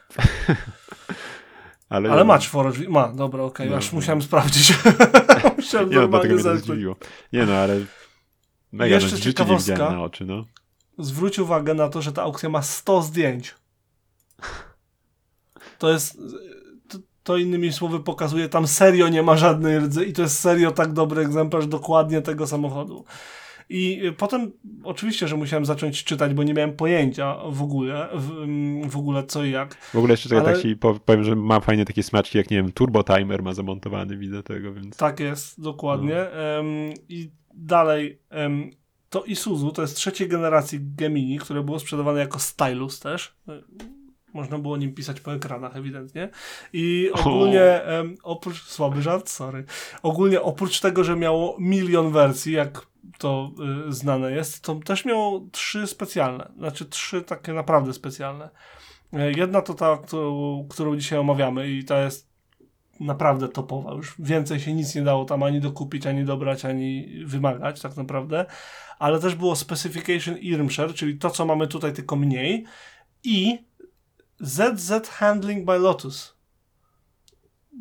Ale, 1.89 2.11
Ale 2.11 2.25
ma 2.25 2.39
czworo 2.39 2.73
drzwi. 2.73 2.89
Ma, 2.89 3.13
dobra, 3.13 3.43
okej, 3.43 3.67
okay. 3.67 3.71
no, 3.71 3.77
aż 3.77 3.93
no. 3.93 3.97
musiałem 3.97 4.23
sprawdzić. 4.23 4.75
musiałem 5.57 5.91
nie, 5.91 5.97
no, 5.97 6.19
tego 6.19 6.35
mnie 6.35 6.57
zdziwiło. 6.57 6.97
Nie 7.33 7.47
no, 7.47 7.53
ale 7.53 7.81
mega, 8.73 8.95
Jeszcze 8.95 9.17
no, 9.17 9.23
ciekawostka. 9.23 9.91
na 9.91 10.03
oczy, 10.03 10.25
no. 10.25 10.45
Zwróć 10.99 11.39
uwagę 11.39 11.75
na 11.75 11.89
to, 11.89 12.03
że 12.03 12.13
ta 12.13 12.23
aukcja 12.23 12.49
ma 12.49 12.63
100 12.63 13.03
zdjęć. 13.03 13.55
To 15.79 15.91
jest 15.91 16.19
to, 16.89 16.99
to, 17.23 17.37
innymi 17.37 17.73
słowy 17.73 18.01
pokazuje, 18.01 18.49
tam 18.49 18.67
serio 18.67 19.09
nie 19.09 19.23
ma 19.23 19.37
żadnej 19.37 19.79
rdzy 19.79 20.05
i 20.05 20.13
to 20.13 20.23
jest 20.23 20.41
serio 20.41 20.71
tak 20.71 20.93
dobry 20.93 21.23
egzemplarz 21.23 21.67
dokładnie 21.67 22.23
tego 22.23 22.47
samochodu. 22.47 23.05
I 23.69 24.13
potem 24.19 24.53
oczywiście, 24.85 25.29
że 25.29 25.37
musiałem 25.37 25.65
zacząć 25.65 26.05
czytać, 26.05 26.35
bo 26.35 26.43
nie 26.43 26.55
miałem 26.55 26.77
pojęcia 26.77 27.37
w 27.49 27.63
ogóle, 27.63 28.09
w, 28.15 28.47
w 28.91 28.97
ogóle 28.97 29.25
co 29.25 29.45
i 29.45 29.51
jak. 29.51 29.75
W 29.75 29.97
ogóle 29.97 30.13
jeszcze 30.13 30.37
ale... 30.37 30.53
tak 30.53 30.63
ci 30.63 30.77
powiem, 31.05 31.25
że 31.25 31.37
ma 31.37 31.61
fajne 31.61 31.85
takie 31.85 32.03
smaczki, 32.03 32.39
jak 32.39 32.51
nie 32.51 32.57
wiem, 32.57 32.73
turbo 32.73 33.05
timer 33.05 33.43
ma 33.43 33.55
zamontowany, 33.55 34.17
widzę 34.17 34.43
tego, 34.43 34.73
więc... 34.73 34.97
Tak 34.97 35.21
jest, 35.21 35.61
dokładnie. 35.61 36.27
No. 36.35 36.57
Um, 36.57 36.95
I 37.09 37.31
dalej 37.55 38.19
um, 38.31 38.71
to 39.13 39.25
Isuzu, 39.25 39.73
to 39.73 39.83
jest 39.83 39.97
trzeciej 39.97 40.29
generacji 40.29 40.79
Gemini, 40.83 41.39
które 41.39 41.63
było 41.63 41.79
sprzedawane 41.79 42.21
jako 42.21 42.39
stylus 42.39 43.01
też 43.01 43.35
można 44.35 44.59
było 44.59 44.77
nim 44.77 44.95
pisać 44.95 45.21
po 45.21 45.35
ekranach 45.35 45.77
ewidentnie. 45.77 46.29
I 46.73 47.11
ogólnie, 47.15 47.81
um, 47.87 48.17
oprócz, 48.23 48.63
słaby 48.63 49.03
żart, 49.03 49.29
sorry, 49.29 49.65
ogólnie 50.03 50.43
oprócz 50.43 50.81
tego, 50.81 51.05
że 51.05 51.17
miało 51.17 51.57
milion 51.59 52.13
wersji, 52.13 52.53
jak 52.53 52.87
to 53.19 53.51
y, 53.89 53.93
znane 53.93 54.33
jest, 54.33 54.61
to 54.61 54.75
też 54.75 55.05
miało 55.05 55.47
trzy 55.53 55.87
specjalne, 55.87 56.53
znaczy 56.59 56.85
trzy 56.85 57.23
takie 57.23 57.53
naprawdę 57.53 57.93
specjalne. 57.93 58.49
E, 59.13 59.33
jedna 59.33 59.63
to 59.63 59.75
ta, 59.75 59.99
którą, 60.07 60.67
którą 60.71 60.97
dzisiaj 60.97 61.19
omawiamy 61.19 61.69
i 61.69 61.85
ta 61.85 62.05
jest 62.05 62.33
naprawdę 63.01 63.49
topowa. 63.49 63.95
Już 63.95 64.15
więcej 64.19 64.61
się 64.61 64.73
nic 64.73 64.95
nie 64.95 65.03
dało 65.03 65.25
tam 65.25 65.43
ani 65.43 65.61
dokupić, 65.61 66.07
ani 66.07 66.25
dobrać, 66.25 66.65
ani 66.65 67.09
wymagać 67.25 67.81
tak 67.81 67.97
naprawdę. 67.97 68.47
Ale 69.03 69.21
też 69.21 69.35
było 69.35 69.57
Specification 69.57 70.39
Irmscher, 70.39 70.95
czyli 70.95 71.19
to, 71.19 71.31
co 71.31 71.47
mamy 71.47 71.69
tutaj, 71.69 71.93
tylko 71.93 72.17
mniej. 72.17 72.65
I 73.25 73.59
ZZ 74.41 75.09
Handling 75.09 75.67
by 75.67 75.79
Lotus. 75.79 76.35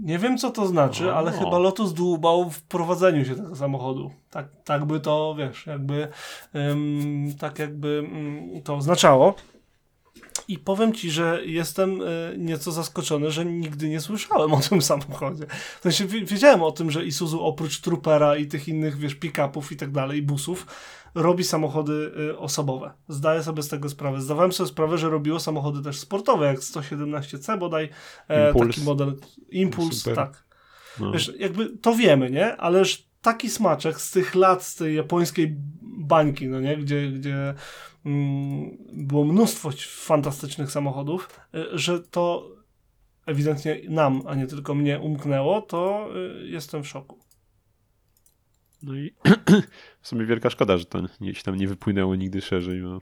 Nie 0.04 0.20
wiem, 0.20 0.38
co 0.38 0.52
to 0.52 0.68
znaczy, 0.68 1.14
ale 1.14 1.32
chyba 1.32 1.60
Lotus 1.60 1.94
dłubał 1.94 2.50
w 2.50 2.62
prowadzeniu 2.62 3.26
się 3.26 3.36
tego 3.36 3.56
samochodu. 3.56 4.12
Tak, 4.30 4.48
tak 4.64 4.86
by 4.86 5.00
to, 5.00 5.36
wiesz, 5.38 5.66
jakby 5.66 6.08
ym, 6.56 7.34
tak 7.40 7.60
jakby 7.60 7.88
ym, 7.88 8.62
to 8.64 8.76
oznaczało. 8.76 9.36
I 10.48 10.60
powiem 10.60 10.94
ci, 10.94 11.12
że 11.12 11.42
jestem 11.46 12.02
y, 12.02 12.36
nieco 12.38 12.72
zaskoczony, 12.72 13.32
że 13.32 13.46
nigdy 13.46 13.90
nie 13.90 14.02
słyszałem 14.02 14.54
o 14.54 14.60
tym 14.60 14.82
samochodzie. 14.92 15.46
W 15.80 15.84
sensie 15.84 16.08
wiedziałem 16.08 16.64
o 16.64 16.72
tym, 16.72 16.92
że 16.92 17.06
Isuzu 17.06 17.44
oprócz 17.44 17.82
Troopera 17.82 18.38
i 18.38 18.48
tych 18.48 18.68
innych, 18.68 18.98
wiesz, 18.98 19.16
pick-upów 19.16 19.72
i 19.72 19.76
tak 19.76 19.92
dalej, 19.92 20.22
busów, 20.22 20.66
robi 21.16 21.44
samochody 21.44 22.12
y, 22.20 22.38
osobowe. 22.38 22.92
Zdaję 23.08 23.44
sobie 23.44 23.64
z 23.64 23.68
tego 23.68 23.90
sprawę. 23.90 24.22
Zdawałem 24.22 24.52
sobie 24.52 24.70
sprawę, 24.70 24.98
że 24.98 25.10
robiło 25.10 25.40
samochody 25.40 25.84
też 25.84 26.00
sportowe, 26.00 26.46
jak 26.46 26.60
117C 26.60 27.60
bodaj, 27.60 27.90
e, 28.28 28.54
taki 28.54 28.82
model 28.82 29.16
Impuls, 29.50 29.98
Super. 29.98 30.16
tak. 30.16 30.44
No. 31.00 31.12
Wiesz, 31.12 31.32
jakby 31.40 31.78
to 31.78 31.96
wiemy, 31.96 32.32
nie? 32.32 32.58
Ależ 32.58 33.08
taki 33.22 33.50
smaczek 33.50 34.02
z 34.02 34.12
tych 34.12 34.36
lat, 34.36 34.64
z 34.64 34.76
tej 34.76 34.96
japońskiej 34.96 35.56
bańki, 35.82 36.48
no 36.48 36.60
nie? 36.60 36.78
Gdzie, 36.78 37.12
gdzie 37.12 37.54
mm, 38.06 38.78
było 38.94 39.26
mnóstwo 39.26 39.70
fantastycznych 39.88 40.72
samochodów, 40.72 41.40
y, 41.56 41.66
że 41.74 42.00
to 42.00 42.50
ewidentnie 43.26 43.82
nam, 43.90 44.22
a 44.28 44.36
nie 44.36 44.48
tylko 44.48 44.76
mnie 44.76 45.00
umknęło, 45.00 45.62
to 45.62 46.10
y, 46.42 46.48
jestem 46.48 46.84
w 46.84 46.88
szoku. 46.88 47.20
No 48.84 48.96
i 48.96 49.14
w 50.02 50.08
sumie 50.08 50.26
wielka 50.26 50.50
szkoda, 50.50 50.78
że 50.78 50.86
to 50.86 51.00
nie, 51.22 51.36
się 51.36 51.44
tam 51.44 51.56
nie 51.56 51.68
wypłynęło 51.68 52.16
nigdy 52.16 52.42
szerzej. 52.42 52.82
No. 52.82 53.00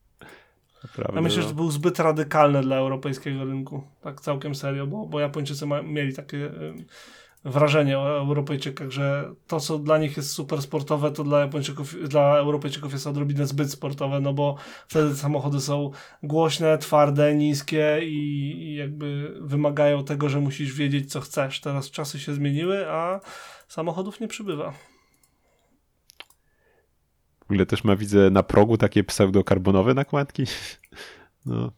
Naprawdę, 0.84 1.14
ja 1.14 1.20
myślę, 1.20 1.42
że 1.42 1.48
to 1.48 1.54
był 1.54 1.70
zbyt 1.70 1.98
radykalne 1.98 2.62
dla 2.62 2.76
europejskiego 2.76 3.44
rynku. 3.44 3.82
Tak 4.00 4.20
całkiem 4.20 4.54
serio, 4.54 4.86
bo, 4.86 5.06
bo 5.06 5.20
Japończycy 5.20 5.66
ma, 5.66 5.82
mieli 5.82 6.14
takie 6.14 6.50
wrażenie 7.44 7.98
o 7.98 8.18
Europejczykach, 8.18 8.90
że 8.90 9.34
to, 9.46 9.60
co 9.60 9.78
dla 9.78 9.98
nich 9.98 10.16
jest 10.16 10.32
super 10.32 10.62
sportowe, 10.62 11.10
to 11.10 11.24
dla 11.24 11.40
Japończyków, 11.40 12.08
dla 12.08 12.38
Europejczyków 12.38 12.92
jest 12.92 13.06
odrobinę 13.06 13.46
zbyt 13.46 13.72
sportowe, 13.72 14.20
no 14.20 14.32
bo 14.32 14.56
wtedy 14.88 15.10
te 15.10 15.16
samochody 15.16 15.60
są 15.60 15.90
głośne, 16.22 16.78
twarde, 16.78 17.34
niskie 17.34 18.00
i, 18.02 18.16
i 18.62 18.74
jakby 18.74 19.36
wymagają 19.40 20.04
tego, 20.04 20.28
że 20.28 20.40
musisz 20.40 20.72
wiedzieć, 20.72 21.12
co 21.12 21.20
chcesz. 21.20 21.60
Teraz 21.60 21.90
czasy 21.90 22.20
się 22.20 22.34
zmieniły, 22.34 22.90
a 22.90 23.20
samochodów 23.68 24.20
nie 24.20 24.28
przybywa. 24.28 24.72
W 27.48 27.50
ogóle 27.50 27.66
też 27.66 27.84
ma, 27.84 27.96
widzę, 27.96 28.30
na 28.30 28.42
progu 28.42 28.76
takie 28.76 29.04
pseudokarbonowe 29.04 29.94
nakładki. 29.94 30.44
No, 31.46 31.72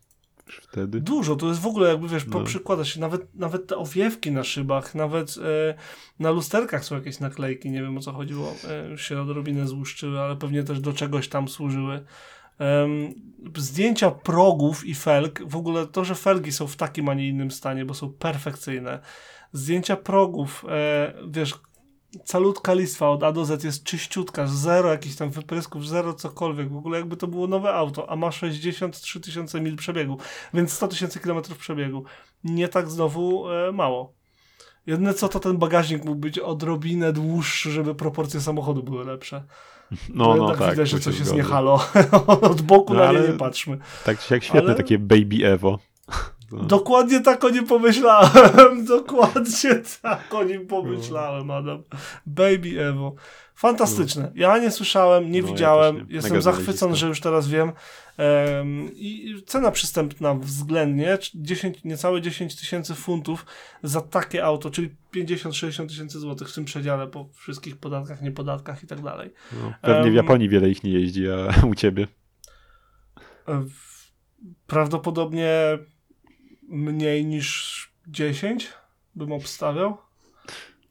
już 0.47 0.57
wtedy. 0.57 1.01
Dużo, 1.01 1.37
to 1.37 1.49
jest 1.49 1.61
w 1.61 1.67
ogóle 1.67 1.89
jakby, 1.89 2.09
wiesz, 2.09 2.27
No. 2.27 2.33
poprzykłada 2.33 2.85
się, 2.85 3.01
nawet, 3.01 3.35
nawet 3.35 3.67
te 3.67 3.77
owiewki 3.77 4.31
na 4.31 4.45
szybach, 4.45 4.95
nawet 4.95 5.37
e, 5.39 5.75
na 6.19 6.31
lusterkach 6.31 6.85
są 6.85 6.95
jakieś 6.95 7.21
naklejki, 7.21 7.71
nie 7.71 7.83
wiem 7.83 7.99
o 7.99 8.01
co 8.01 8.13
chodziło, 8.13 8.55
e, 8.69 8.89
już 8.89 9.09
się 9.09 9.21
odrobinę 9.23 9.67
złuszczyły, 9.67 10.21
ale 10.21 10.37
pewnie 10.37 10.63
też 10.65 10.81
do 10.81 10.93
czegoś 10.93 11.29
tam 11.29 11.49
służyły. 11.49 12.05
Zdjęcia 13.57 14.11
progów 14.11 14.87
i 14.87 14.95
felg, 14.95 15.43
w 15.47 15.57
ogóle 15.57 15.87
to, 15.87 16.05
że 16.05 16.15
felgi 16.15 16.53
są 16.53 16.67
w 16.67 16.77
takim, 16.77 17.09
a 17.09 17.15
nie 17.15 17.29
innym 17.29 17.51
stanie, 17.51 17.85
bo 17.85 17.95
są 17.95 18.13
perfekcyjne. 18.13 19.01
Zdjęcia 19.53 19.97
progów, 19.97 20.65
e, 20.69 21.13
wiesz, 21.29 21.55
calutka 22.25 22.75
listwa 22.75 23.11
od 23.11 23.23
A 23.23 23.33
do 23.33 23.45
Z 23.45 23.65
jest 23.65 23.85
czyściutka, 23.85 24.47
zero 24.47 24.91
jakichś 24.91 25.17
tam 25.17 25.31
wyprysków, 25.31 25.89
zero 25.89 26.15
cokolwiek, 26.15 26.73
w 26.73 26.77
ogóle 26.77 26.99
jakby 26.99 27.17
to 27.17 27.27
było 27.27 27.47
nowe 27.47 27.75
auto, 27.75 28.11
a 28.11 28.17
ma 28.17 28.33
63 28.33 29.21
tysiące 29.21 29.61
mil 29.61 29.77
przebiegu, 29.77 30.19
więc 30.55 30.73
100 30.73 30.89
tysięcy 30.89 31.21
kilometrów 31.21 31.59
przebiegu. 31.59 32.05
Nie 32.45 32.69
tak 32.69 32.91
znowu 32.91 33.51
e, 33.51 33.73
mało. 33.73 34.13
Jedyne 34.87 35.15
co, 35.15 35.29
to 35.29 35.41
ten 35.41 35.57
bagażnik 35.59 36.05
mógł 36.05 36.21
być 36.21 36.39
odrobinę 36.39 37.13
dłuższy, 37.13 37.71
żeby 37.71 37.95
proporcje 37.95 38.41
samochodu 38.41 38.83
były 38.83 39.05
lepsze. 39.05 39.45
No, 40.15 40.37
no 40.37 40.57
tak. 40.57 40.71
widać, 40.71 40.89
że 40.89 40.97
tu 40.97 41.03
się 41.03 41.05
coś 41.05 41.15
jest 41.19 41.31
zgodzę. 41.31 41.37
nie 41.37 41.49
halo. 41.49 41.81
Od 42.51 42.63
boku 42.63 42.95
No, 42.95 43.01
na 43.01 43.09
ale- 43.09 43.21
nie 43.21 43.29
nie 43.29 43.35
patrzmy. 43.35 43.79
Tak 44.05 44.31
jak 44.31 44.45
świetne, 44.45 44.61
Ale- 44.61 44.75
takie 44.75 44.99
Baby 44.99 45.47
Evo. 45.47 45.79
To- 46.51 46.57
Dokładnie 46.57 47.21
tak 47.21 47.45
o 47.45 47.51
nim 47.51 47.67
pomyślałem. 47.67 48.85
Dokładnie 48.85 49.75
tak 50.03 50.35
o 50.35 50.45
nim 50.45 50.67
pomyślałem, 50.67 51.51
Adam. 51.51 51.83
Baby 52.27 52.85
Evo. 52.85 53.15
Fantastyczne. 53.55 54.33
Ja 54.35 54.59
nie 54.59 54.71
słyszałem, 54.71 55.31
nie 55.31 55.43
No, 55.43 55.47
ja 55.49 55.53
widziałem. 55.53 55.97
też 55.97 56.09
nie. 56.09 56.15
Jestem 56.15 56.43
zachwycony, 56.43 56.97
że 56.97 57.07
już 57.07 57.21
teraz 57.21 57.49
wiem. 57.49 57.73
Em, 58.17 58.91
I 58.95 59.35
cena 59.47 59.71
przystępna 59.71 60.35
względnie 60.35 61.19
10, 61.35 61.85
niecałe 61.85 62.21
10 62.21 62.57
tysięcy 62.57 62.95
funtów 62.95 63.47
za 63.83 64.01
takie 64.01 64.45
auto, 64.45 64.71
czyli 64.71 64.91
50-60 65.15 65.89
tysięcy 65.89 66.19
złotych 66.19 66.49
w 66.49 66.55
tym 66.55 66.65
przedziale 66.65 67.07
po 67.07 67.29
wszystkich 67.35 67.77
podatkach, 67.77 68.23
niepodatkach 68.23 68.83
i 68.83 68.87
tak 68.87 69.03
dalej. 69.03 69.31
No, 69.53 69.73
pewnie 69.83 70.11
w 70.11 70.15
Japonii 70.15 70.49
wiele 70.49 70.71
ich 70.71 70.85
nie 70.85 70.91
jeździ, 70.91 71.25
a 71.31 71.67
u 71.71 71.75
ciebie. 71.75 72.07
Prawdopodobnie 74.67 75.79
mniej 76.71 77.25
niż 77.27 77.91
10 78.07 78.69
bym 79.15 79.33
obstawiał. 79.33 79.97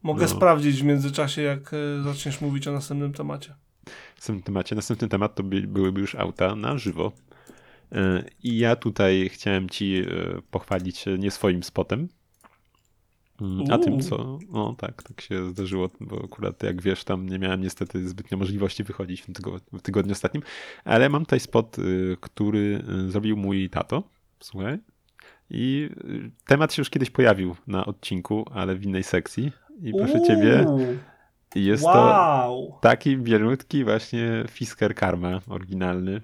Mogę 0.04 0.22
No. 0.22 0.28
sprawdzić 0.28 0.82
w 0.82 0.86
międzyczasie, 0.86 1.42
jak 1.42 1.72
e, 1.74 2.04
zaczniesz 2.04 2.42
mówić 2.42 2.68
o 2.68 2.72
następnym 2.72 3.14
temacie. 3.14 3.56
W 3.86 4.16
następnym 4.16 4.44
temacie. 4.44 4.76
Następny 4.76 5.08
temat 5.08 5.36
to 5.36 5.44
by, 5.44 5.62
byłyby 5.62 6.02
już 6.02 6.16
auta 6.16 6.56
na 6.56 6.78
żywo. 6.78 7.12
E, 7.92 8.24
I 8.44 8.58
ja 8.58 8.76
tutaj 8.76 9.30
chciałem 9.34 9.70
ci 9.70 9.96
e, 9.98 10.06
pochwalić 10.52 11.06
nie 11.20 11.32
swoim 11.32 11.64
spotem, 11.64 12.08
mm, 13.42 13.72
a 13.72 13.78
tym, 13.78 14.02
co. 14.02 14.40
No 14.52 14.76
tak, 14.78 15.04
tak 15.04 15.22
się 15.22 15.50
zdarzyło, 15.50 15.90
bo 16.00 16.24
akurat 16.24 16.64
jak 16.64 16.82
wiesz, 16.82 17.04
tam 17.04 17.30
nie 17.30 17.40
miałem 17.40 17.62
niestety 17.62 18.10
zbytnio 18.10 18.38
możliwości 18.38 18.84
wychodzić 18.84 19.22
w, 19.22 19.34
tygo, 19.34 19.60
w 19.74 19.82
tygodniu 19.82 20.12
ostatnim, 20.12 20.44
ale 20.86 21.10
mam 21.10 21.24
tutaj 21.26 21.40
spot, 21.40 21.78
który 22.22 22.84
zrobił 23.08 23.38
mój 23.38 23.70
tato. 23.70 24.04
Słuchaj. 24.40 24.78
I 25.50 25.90
y, 26.06 26.32
temat 26.48 26.74
się 26.74 26.82
już 26.82 26.90
kiedyś 26.90 27.10
pojawił 27.10 27.56
na 27.68 27.86
odcinku, 27.86 28.46
ale 28.54 28.76
w 28.76 28.84
innej 28.84 29.04
sekcji. 29.04 29.52
I 29.82 29.94
proszę 29.94 30.22
ciebie, 30.22 30.66
Uuu, 30.68 30.80
jest 31.56 31.84
to 31.84 31.90
wow! 31.90 32.78
Taki 32.82 33.18
bielutki 33.18 33.84
właśnie 33.84 34.46
Fisker 34.50 34.96
Karma 34.96 35.42
oryginalny. 35.48 36.22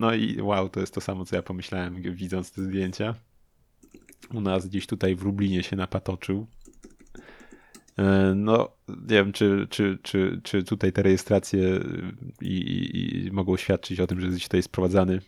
No 0.00 0.14
i 0.14 0.40
wow, 0.42 0.68
to 0.68 0.80
jest 0.80 0.94
to 0.94 1.00
samo, 1.00 1.24
co 1.24 1.36
ja 1.36 1.42
pomyślałem, 1.42 2.02
widząc 2.02 2.52
te 2.52 2.62
zdjęcia. 2.62 3.14
U 4.34 4.40
nas 4.40 4.66
gdzieś 4.66 4.86
tutaj 4.86 5.16
w 5.16 5.22
Lublinie 5.22 5.62
się 5.62 5.76
napatoczył. 5.76 6.46
E, 7.98 8.32
No, 8.36 8.68
nie 8.88 8.96
wiem, 9.16 9.32
czy, 9.32 9.66
czy, 9.70 9.98
czy, 10.02 10.40
czy 10.44 10.64
tutaj 10.64 10.92
te 10.92 11.02
rejestracje 11.02 11.60
y, 11.60 12.12
i, 12.40 12.56
i, 12.56 13.26
i 13.26 13.32
mogą 13.32 13.56
świadczyć 13.56 14.00
o 14.00 14.06
tym, 14.06 14.20
że 14.20 14.28
gdzieś 14.28 14.44
tutaj 14.44 14.62
sprowadzany 14.62 15.20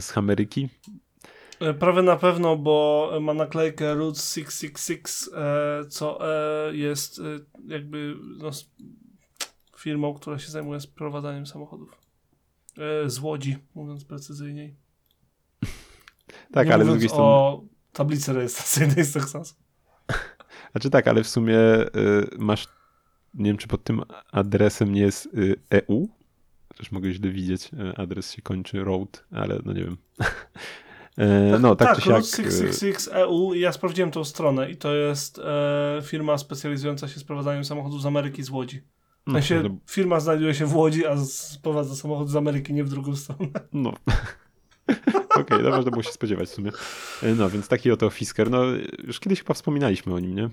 z 0.00 0.18
Ameryki. 0.18 0.68
E, 1.60 1.74
Prawie 1.74 2.02
na 2.02 2.16
pewno, 2.16 2.56
bo 2.56 3.10
ma 3.20 3.34
naklejkę 3.34 3.94
Route 3.94 4.20
666, 4.20 5.30
e, 5.34 5.88
co 5.88 6.18
e, 6.68 6.76
jest 6.76 7.18
e, 7.18 7.22
jakby 7.66 8.16
no, 8.38 8.50
firmą, 9.76 10.14
która 10.14 10.38
się 10.38 10.50
zajmuje 10.50 10.80
sprowadzaniem 10.80 11.46
samochodów. 11.46 11.96
Z 13.06 13.18
Łodzi, 13.18 13.58
mówiąc 13.74 14.04
precyzyjniej. 14.04 14.76
Tak, 16.52 16.68
Nie 16.68 16.74
ale 16.74 16.84
z 16.84 16.88
drugiej 16.88 17.08
strony. 17.08 17.24
o 17.24 17.64
tablicy 17.92 18.32
rejestracyjnej 18.32 19.04
z 19.04 19.12
Teksasu. 19.12 19.54
Znaczy 20.72 20.90
tak, 20.90 21.08
ale 21.08 21.22
w 21.22 21.28
sumie 21.28 21.58
masz, 22.38 22.68
nie 23.34 23.44
wiem 23.44 23.56
czy 23.56 23.68
pod 23.68 23.84
tym 23.84 24.02
adresem 24.32 24.92
nie 24.92 25.00
jest 25.00 25.26
y, 25.26 25.56
EU, 25.70 26.08
też 26.76 26.92
mogę 26.92 27.12
źle 27.12 27.30
widzieć, 27.30 27.70
adres 27.96 28.32
się 28.32 28.42
kończy 28.42 28.84
road, 28.84 29.24
ale 29.30 29.60
no 29.64 29.72
nie 29.72 29.84
wiem. 29.84 29.96
E, 31.18 31.58
no 31.58 31.76
tak, 31.76 31.88
tak 31.88 31.96
czy 31.96 32.02
siak. 32.02 32.16
Route 32.16 32.28
666 32.28 33.08
EU 33.12 33.54
i 33.54 33.60
ja 33.60 33.72
sprawdziłem 33.72 34.10
tą 34.10 34.24
stronę 34.24 34.70
i 34.70 34.76
to 34.76 34.94
jest 34.94 35.38
e, 35.38 36.00
firma 36.02 36.38
specjalizująca 36.38 37.08
się 37.08 37.14
w 37.14 37.18
sprowadzaniu 37.18 37.64
samochodów 37.64 38.02
z 38.02 38.06
Ameryki 38.06 38.42
z 38.42 38.50
Łodzi. 38.50 38.80
W 39.26 39.32
no, 39.32 39.32
sensie 39.32 39.62
no, 39.62 39.76
firma 39.86 40.20
znajduje 40.20 40.54
się 40.54 40.66
w 40.66 40.76
Łodzi, 40.76 41.06
a 41.06 41.16
sprowadza 41.24 41.96
samochód 41.96 42.30
z 42.30 42.36
Ameryki, 42.36 42.74
nie 42.74 42.84
w 42.84 42.88
drugą 42.88 43.16
stronę. 43.16 43.50
no. 43.72 43.92
Okej, 45.40 45.62
no 45.62 45.70
można 45.70 45.90
było 45.90 46.02
się 46.02 46.12
spodziewać 46.12 46.48
w 46.48 46.52
sumie. 46.52 46.70
E, 47.22 47.34
No 47.34 47.50
więc 47.50 47.68
taki 47.68 47.90
oto 47.90 48.10
Fisker, 48.10 48.50
no 48.50 48.64
już 49.04 49.20
kiedyś 49.20 49.38
chyba 49.38 49.54
wspominaliśmy 49.54 50.14
o 50.14 50.18
nim, 50.18 50.34
nie? 50.34 50.50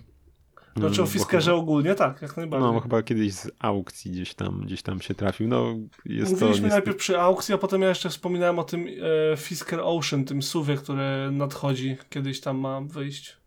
Znaczy 0.75 1.01
o 1.01 1.05
Bo 1.05 1.11
Fiskerze 1.11 1.51
chyba- 1.51 1.61
ogólnie 1.61 1.95
tak, 1.95 2.21
jak 2.21 2.37
najbardziej. 2.37 2.71
No 2.71 2.79
chyba 2.79 3.03
kiedyś 3.03 3.33
z 3.33 3.51
aukcji 3.59 4.11
gdzieś 4.11 4.33
tam, 4.33 4.61
gdzieś 4.61 4.81
tam 4.81 5.01
się 5.01 5.15
trafił, 5.15 5.47
no 5.47 5.65
jest 5.65 5.99
to 6.05 6.15
Mówiliśmy 6.15 6.47
niestety... 6.47 6.69
najpierw 6.69 6.97
przy 6.97 7.19
aukcji, 7.19 7.53
a 7.53 7.57
potem 7.57 7.81
ja 7.81 7.89
jeszcze 7.89 8.09
wspominałem 8.09 8.59
o 8.59 8.63
tym 8.63 8.87
e, 9.33 9.37
Fisker 9.37 9.79
Ocean, 9.83 10.25
tym 10.25 10.41
suwie, 10.41 10.75
który 10.75 11.31
nadchodzi, 11.31 11.97
kiedyś 12.09 12.41
tam 12.41 12.57
ma 12.57 12.81
wyjść. 12.81 13.37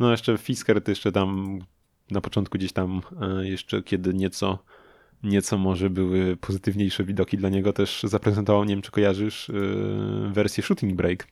No 0.00 0.10
jeszcze 0.10 0.38
Fisker 0.38 0.82
to 0.82 0.90
jeszcze 0.90 1.12
tam 1.12 1.58
na 2.10 2.20
początku 2.20 2.58
gdzieś 2.58 2.72
tam 2.72 3.02
e, 3.20 3.48
jeszcze 3.48 3.82
kiedy 3.82 4.14
nieco 4.14 4.58
nieco 5.22 5.58
może 5.58 5.90
były 5.90 6.36
pozytywniejsze 6.36 7.04
widoki 7.04 7.36
dla 7.36 7.48
niego 7.48 7.72
też 7.72 8.02
zaprezentował, 8.04 8.64
nie 8.64 8.74
wiem 8.74 8.82
czy 8.82 8.90
kojarzysz, 8.90 9.50
e, 9.50 9.52
wersję 10.32 10.62
Shooting 10.62 10.94
Break. 10.94 11.26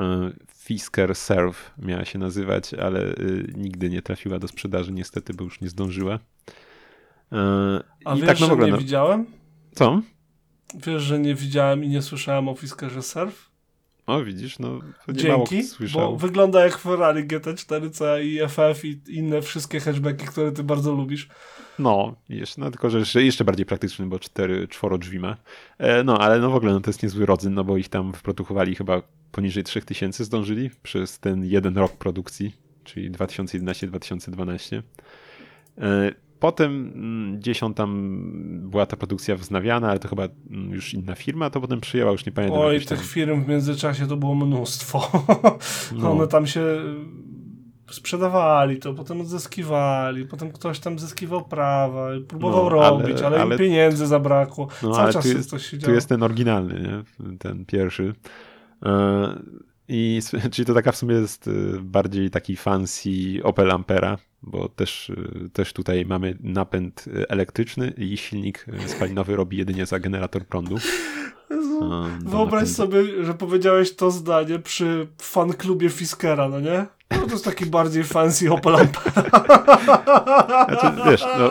E, 0.00 0.30
Fisker 0.54 1.14
Serve 1.14 1.74
miała 1.78 2.04
się 2.04 2.18
nazywać, 2.18 2.74
ale 2.74 3.00
e, 3.00 3.14
nigdy 3.54 3.90
nie 3.90 4.02
trafiła 4.02 4.38
do 4.38 4.48
sprzedaży 4.48 4.92
niestety, 4.92 5.34
bo 5.34 5.44
już 5.44 5.60
nie 5.60 5.68
zdążyła. 5.68 6.18
E, 7.32 7.38
A 8.04 8.14
I 8.14 8.20
wiesz, 8.20 8.26
tak 8.26 8.40
no 8.40 8.46
że 8.46 8.56
nie 8.56 8.72
no, 8.72 8.78
widziałem? 8.78 9.26
co? 9.74 10.02
Wiesz, 10.86 11.02
że 11.02 11.18
nie 11.18 11.34
widziałem 11.34 11.84
i 11.84 11.88
nie 11.88 12.02
słyszałem 12.02 12.48
o 12.48 12.54
Fiskerze 12.54 13.02
Surf? 13.02 13.50
O 14.06 14.24
widzisz, 14.24 14.58
no 14.58 14.78
Dzięki, 15.08 15.62
bo 15.94 16.16
wygląda 16.16 16.64
jak 16.64 16.78
Ferrari 16.78 17.24
GT4 17.24 17.90
C 17.90 18.24
i 18.24 18.38
FF 18.48 18.84
i 18.84 19.00
inne 19.08 19.42
wszystkie 19.42 19.80
hatchbacki, 19.80 20.26
które 20.26 20.52
ty 20.52 20.64
bardzo 20.64 20.92
lubisz. 20.92 21.28
No, 21.78 22.14
jeszcze, 22.28 22.60
no 22.60 22.70
tylko, 22.70 22.90
że 22.90 22.98
jeszcze, 22.98 23.22
jeszcze 23.22 23.44
bardziej 23.44 23.66
praktyczny, 23.66 24.06
bo 24.06 24.18
cztery, 24.18 24.68
czworo 24.68 24.98
drzwi 24.98 25.18
ma. 25.18 25.36
E, 25.78 26.04
no, 26.04 26.18
ale 26.18 26.40
no 26.40 26.50
w 26.50 26.54
ogóle 26.54 26.72
no, 26.72 26.80
to 26.80 26.90
jest 26.90 27.02
niezły 27.02 27.26
rodzyn, 27.26 27.54
no 27.54 27.64
bo 27.64 27.76
ich 27.76 27.88
tam 27.88 28.12
wyprodukowali 28.12 28.74
chyba 28.74 29.02
poniżej 29.32 29.64
3000 29.64 30.24
zdążyli 30.24 30.70
przez 30.82 31.18
ten 31.18 31.44
jeden 31.44 31.76
rok 31.78 31.96
produkcji, 31.96 32.54
czyli 32.84 33.10
2011-2012. 33.12 34.82
E, 35.78 36.12
potem 36.40 36.92
mm, 36.94 37.38
gdzieś 37.38 37.62
on 37.62 37.74
tam 37.74 38.20
była 38.70 38.86
ta 38.86 38.96
produkcja 38.96 39.36
wznawiana, 39.36 39.90
ale 39.90 39.98
to 39.98 40.08
chyba 40.08 40.28
mm, 40.50 40.70
już 40.70 40.94
inna 40.94 41.14
firma 41.14 41.50
to 41.50 41.60
potem 41.60 41.80
przyjęła, 41.80 42.12
już 42.12 42.26
nie 42.26 42.32
pamiętam. 42.32 42.60
Oj, 42.60 42.72
jakoś 42.74 42.86
tam- 42.88 42.98
tych 42.98 43.06
firm 43.06 43.44
w 43.44 43.48
międzyczasie 43.48 44.06
to 44.06 44.16
było 44.16 44.34
mnóstwo. 44.34 45.10
No. 45.96 46.12
One 46.12 46.26
tam 46.28 46.46
się 46.46 46.60
y, 46.60 47.94
sprzedawali 47.94 48.78
to, 48.78 48.94
potem 48.94 49.20
odzyskiwali, 49.20 50.26
potem 50.26 50.52
ktoś 50.52 50.78
tam 50.80 50.98
zyskiwał 50.98 51.44
prawa, 51.48 52.14
i 52.14 52.20
próbował 52.20 52.70
No, 52.70 52.84
ale- 52.84 53.02
robić, 53.02 53.22
ale, 53.22 53.40
ale- 53.40 53.54
im 53.54 53.58
pieniędzy 53.58 54.06
zabrakło. 54.06 54.68
No, 54.82 54.90
Cały 54.90 55.02
ale 55.02 55.12
czas 55.12 55.22
tu 55.22 55.28
jest 55.28 55.50
coś 55.50 55.66
się 55.66 55.76
Tu 55.76 55.82
działo. 55.82 55.94
jest 55.94 56.08
ten 56.08 56.22
oryginalny, 56.22 56.80
nie? 56.80 57.36
ten 57.38 57.64
pierwszy. 57.64 58.14
E, 58.82 59.42
I, 59.88 60.20
czyli 60.52 60.66
to 60.66 60.74
taka 60.74 60.92
w 60.92 60.96
sumie 60.96 61.14
jest 61.14 61.46
y, 61.46 61.80
bardziej 61.82 62.30
taki 62.30 62.56
fancy 62.56 63.10
Opel 63.42 63.70
Ampera, 63.70 64.18
bo 64.42 64.68
też, 64.68 65.10
y, 65.10 65.50
też 65.52 65.72
tutaj 65.72 66.06
mamy 66.06 66.38
napęd 66.40 67.04
elektryczny 67.28 67.94
i 67.96 68.16
silnik 68.16 68.66
spalinowy 68.86 69.36
robi 69.36 69.56
jedynie 69.56 69.86
za 69.86 70.00
generator 70.00 70.46
prądu. 70.46 70.76
Wyobraź 72.24 72.68
sobie, 72.68 73.24
że 73.24 73.34
powiedziałeś 73.34 73.96
to 73.96 74.10
zdanie 74.10 74.58
przy 74.58 75.06
fanklubie 75.22 75.88
Fiskera, 75.88 76.48
no 76.48 76.60
nie? 76.60 76.86
No 77.10 77.26
to 77.26 77.32
jest 77.32 77.44
taki 77.44 77.66
bardziej 77.66 78.04
fancy 78.04 78.52
Opel 78.52 78.76
Ampera. 78.76 79.22
Znaczy, 80.68 81.10
wiesz, 81.10 81.24
no, 81.38 81.50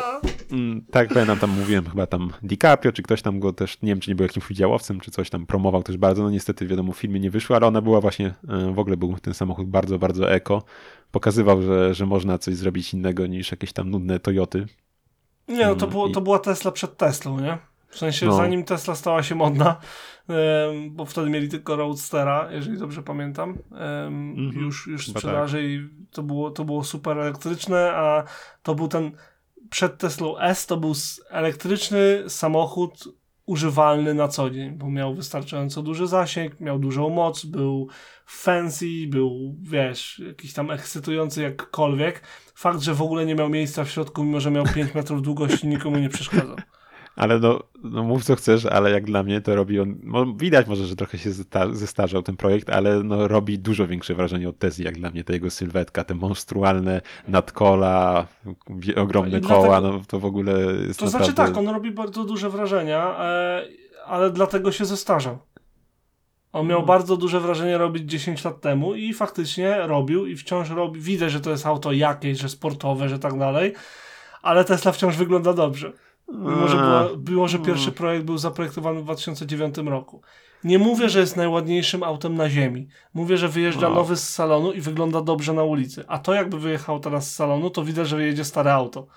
mm, 0.52 0.86
tak 0.92 1.10
pamiętam, 1.10 1.40
tam 1.40 1.50
mówiłem 1.50 1.90
chyba 1.90 2.08
tam 2.08 2.32
DiCaprio, 2.44 2.92
czy 2.92 3.04
ktoś 3.04 3.22
tam 3.22 3.40
go 3.40 3.54
też, 3.54 3.82
nie 3.82 3.92
wiem, 3.92 4.00
czy 4.00 4.12
nie 4.12 4.16
był 4.16 4.24
jakimś 4.24 4.52
udziałowcem, 4.52 5.00
czy 5.00 5.12
coś 5.12 5.30
tam 5.30 5.46
promował 5.46 5.84
też 5.84 5.98
bardzo, 5.98 6.24
no 6.24 6.30
niestety 6.30 6.68
wiadomo, 6.68 6.94
w 6.94 6.98
filmie 6.98 7.20
nie 7.20 7.32
wyszło, 7.32 7.56
ale 7.56 7.68
ona 7.68 7.82
była 7.82 8.02
właśnie, 8.02 8.34
e, 8.50 8.74
w 8.74 8.80
ogóle 8.80 8.98
był 8.98 9.18
ten 9.20 9.34
samochód 9.34 9.68
bardzo, 9.68 10.00
bardzo 10.00 10.32
eko. 10.32 10.64
Pokazywał, 11.12 11.62
że, 11.62 11.94
że 11.94 12.06
można 12.06 12.38
coś 12.38 12.56
zrobić 12.56 12.94
innego 12.94 13.28
niż 13.28 13.52
jakieś 13.52 13.74
tam 13.74 13.90
nudne 13.90 14.20
Toyoty. 14.20 14.66
Nie, 15.48 15.66
no 15.68 15.76
to, 15.76 15.86
mm, 15.86 15.90
było, 15.90 16.10
to 16.10 16.22
była 16.22 16.40
Tesla 16.40 16.72
przed 16.72 16.98
Teslą, 16.98 17.40
nie? 17.40 17.58
W 17.90 17.98
sensie 17.98 18.26
no. 18.26 18.32
zanim 18.32 18.64
Tesla 18.64 18.96
stała 18.96 19.24
się 19.24 19.36
modna, 19.36 19.76
bo 20.90 21.06
wtedy 21.06 21.30
mieli 21.30 21.50
tylko 21.50 21.76
Roadstera, 21.76 22.48
jeżeli 22.52 22.78
dobrze 22.78 23.04
pamiętam, 23.04 23.58
mm 23.72 24.36
-hmm. 24.36 24.58
już, 24.58 24.88
już 24.88 25.08
sprzedaży 25.08 25.58
tak. 25.58 25.66
i 25.66 25.90
to 26.12 26.24
było, 26.24 26.52
to 26.52 26.66
było 26.66 26.84
super 26.84 27.20
elektryczne, 27.20 27.92
a 27.94 28.24
to 28.64 28.76
był 28.76 28.88
ten 28.88 29.12
przed 29.70 29.98
Teslą 29.98 30.40
S 30.40 30.66
to 30.66 30.78
był 30.78 30.94
elektryczny 31.30 32.24
samochód 32.28 33.20
używalny 33.46 34.14
na 34.14 34.28
co 34.28 34.50
dzień, 34.50 34.72
bo 34.72 34.90
miał 34.90 35.16
wystarczająco 35.16 35.82
duży 35.82 36.08
zasięg, 36.08 36.60
miał 36.60 36.80
dużą 36.80 37.10
moc, 37.10 37.46
był 37.46 37.88
fancy, 38.26 38.86
był, 39.08 39.56
wiesz, 39.62 40.22
jakiś 40.28 40.54
tam 40.54 40.72
ekscytujący 40.72 41.42
jakkolwiek. 41.42 42.22
Fakt, 42.56 42.82
że 42.82 42.94
w 42.94 43.02
ogóle 43.02 43.26
nie 43.26 43.36
miał 43.36 43.50
miejsca 43.50 43.84
w 43.84 43.90
środku, 43.90 44.24
mimo 44.24 44.40
że 44.40 44.52
miał 44.52 44.66
5 44.76 44.94
metrów 44.96 45.22
długości, 45.22 45.68
nikomu 45.68 45.98
nie 45.98 46.10
przeszkadzał 46.10 46.56
ale 47.20 47.40
no, 47.40 47.60
no 47.84 48.04
mów 48.04 48.24
co 48.24 48.36
chcesz, 48.36 48.66
ale 48.66 48.92
jak 48.92 49.06
dla 49.06 49.24
mnie 49.24 49.42
to 49.42 49.56
robi 49.56 49.80
on, 49.80 50.00
no 50.04 50.34
widać 50.34 50.68
może, 50.68 50.86
że 50.86 50.96
trochę 50.96 51.18
się 51.18 51.32
zestarzał 51.72 52.24
ten 52.24 52.38
projekt, 52.38 52.70
ale 52.70 53.04
no 53.04 53.28
robi 53.28 53.60
dużo 53.60 53.88
większe 53.88 54.16
wrażenie 54.16 54.50
od 54.50 54.58
Tesla, 54.58 54.86
jak 54.86 54.96
dla 54.96 55.12
mnie, 55.12 55.24
ta 55.24 55.34
jego 55.34 55.50
sylwetka, 55.50 56.04
te 56.04 56.16
monstrualne 56.16 57.02
nadkola, 57.28 58.28
ogromne 58.96 59.42
koła, 59.42 59.82
no 59.82 60.02
to 60.08 60.20
w 60.20 60.26
ogóle 60.26 60.52
jest 60.88 61.00
To 61.00 61.06
naprawdę... 61.06 61.10
znaczy 61.10 61.34
tak, 61.34 61.58
on 61.58 61.70
robi 61.70 61.92
bardzo 61.92 62.24
duże 62.24 62.50
wrażenia, 62.50 63.16
e, 63.20 63.66
ale 64.06 64.32
dlatego 64.32 64.72
się 64.72 64.86
zestarzał. 64.86 65.38
On 66.54 66.68
miał 66.68 66.78
hmm. 66.78 66.88
bardzo 66.88 67.18
duże 67.18 67.40
wrażenie 67.40 67.78
robić 67.78 68.12
10 68.12 68.46
lat 68.46 68.62
temu 68.62 68.96
i 68.96 69.14
faktycznie 69.14 69.88
robił 69.88 70.26
i 70.26 70.36
wciąż 70.36 70.70
robi. 70.70 71.00
Widzę, 71.00 71.30
że 71.30 71.40
to 71.40 71.50
jest 71.50 71.66
auto 71.66 71.92
jakieś, 71.92 72.38
że 72.38 72.50
sportowe, 72.50 73.10
że 73.10 73.20
tak 73.20 73.40
dalej, 73.40 73.74
ale 74.42 74.66
Tesla 74.66 74.92
wciąż 74.92 75.18
wygląda 75.18 75.54
dobrze. 75.54 75.94
Mimo, 76.32 76.68
że, 76.68 76.78
było, 76.78 77.18
było, 77.18 77.48
że 77.48 77.60
pierwszy 77.60 77.92
projekt 77.92 78.26
był 78.26 78.38
zaprojektowany 78.38 79.02
w 79.02 79.04
2009 79.04 79.78
roku. 79.78 80.22
Nie 80.64 80.80
mówię, 80.80 81.10
że 81.10 81.20
jest 81.20 81.38
najładniejszym 81.38 82.04
autem 82.04 82.36
na 82.36 82.50
ziemi. 82.50 82.88
Mówię, 83.14 83.38
że 83.38 83.48
wyjeżdża 83.48 83.90
nowy 83.90 84.16
z 84.16 84.30
salonu 84.30 84.72
i 84.72 84.82
wygląda 84.82 85.22
dobrze 85.22 85.54
na 85.54 85.64
ulicy. 85.64 86.04
A 86.08 86.20
to 86.20 86.34
jakby 86.34 86.60
wyjechał 86.60 87.00
teraz 87.00 87.32
z 87.32 87.36
salonu, 87.36 87.70
to 87.70 87.84
widać, 87.84 88.08
że 88.08 88.16
wyjedzie 88.18 88.46
stare 88.46 88.74
auto. 88.74 89.08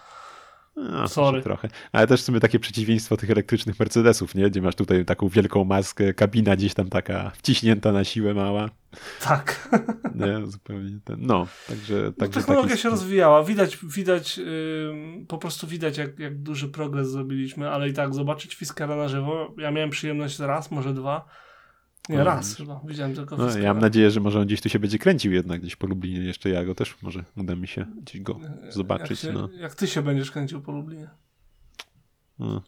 No, 0.76 1.08
Sorry. 1.08 1.42
Trochę. 1.42 1.68
Ale 1.92 2.06
też 2.06 2.20
w 2.20 2.24
sumie 2.24 2.40
takie 2.40 2.58
przeciwieństwo 2.58 3.16
tych 3.16 3.30
elektrycznych 3.30 3.78
Mercedesów, 3.78 4.34
nie? 4.34 4.50
Gdzie 4.50 4.62
masz 4.62 4.74
tutaj 4.74 5.04
taką 5.04 5.28
wielką 5.28 5.64
maskę, 5.64 6.14
kabina 6.14 6.56
gdzieś 6.56 6.74
tam 6.74 6.88
taka 6.88 7.30
wciśnięta 7.30 7.92
na 7.92 8.04
siłę 8.04 8.34
mała. 8.34 8.70
Tak. 9.22 9.68
Nie, 10.14 10.46
zupełnie 10.46 10.98
ten. 11.04 11.16
No, 11.20 11.46
także. 11.68 12.02
No, 12.04 12.12
także 12.12 12.40
technologia 12.40 12.70
taki... 12.70 12.82
się 12.82 12.90
rozwijała. 12.90 13.44
Widać, 13.44 13.78
widać 13.82 14.38
yy, 14.38 15.24
po 15.28 15.38
prostu 15.38 15.66
widać, 15.66 15.98
jak, 15.98 16.18
jak 16.18 16.42
duży 16.42 16.68
progres 16.68 17.10
zrobiliśmy, 17.10 17.70
ale 17.70 17.88
i 17.88 17.92
tak 17.92 18.14
zobaczyć 18.14 18.54
Fiskara 18.54 18.96
na 18.96 19.08
żywo. 19.08 19.54
Ja 19.58 19.70
miałem 19.70 19.90
przyjemność 19.90 20.38
raz, 20.38 20.70
może 20.70 20.94
dwa 20.94 21.28
nie, 22.08 22.24
raz 22.24 22.56
chyba. 22.56 22.80
Widziałem 22.84 23.14
tylko 23.14 23.36
no, 23.36 23.58
Ja 23.58 23.74
mam 23.74 23.82
nadzieję, 23.82 24.10
że 24.10 24.20
może 24.20 24.40
on 24.40 24.46
gdzieś 24.46 24.60
tu 24.60 24.68
się 24.68 24.78
będzie 24.78 24.98
kręcił 24.98 25.32
jednak 25.32 25.60
gdzieś 25.60 25.76
po 25.76 25.86
Lublinie. 25.86 26.20
Jeszcze 26.20 26.50
ja 26.50 26.64
go 26.64 26.74
też 26.74 27.02
może 27.02 27.24
uda 27.36 27.56
mi 27.56 27.68
się 27.68 27.86
gdzieś 28.02 28.20
go 28.20 28.40
zobaczyć. 28.68 29.24
Jak, 29.24 29.32
się, 29.32 29.38
no. 29.38 29.48
jak 29.60 29.74
ty 29.74 29.86
się 29.86 30.02
będziesz 30.02 30.30
kręcił 30.30 30.60
po 30.60 30.72
Lublinie. 30.72 31.10
No, 32.38 32.62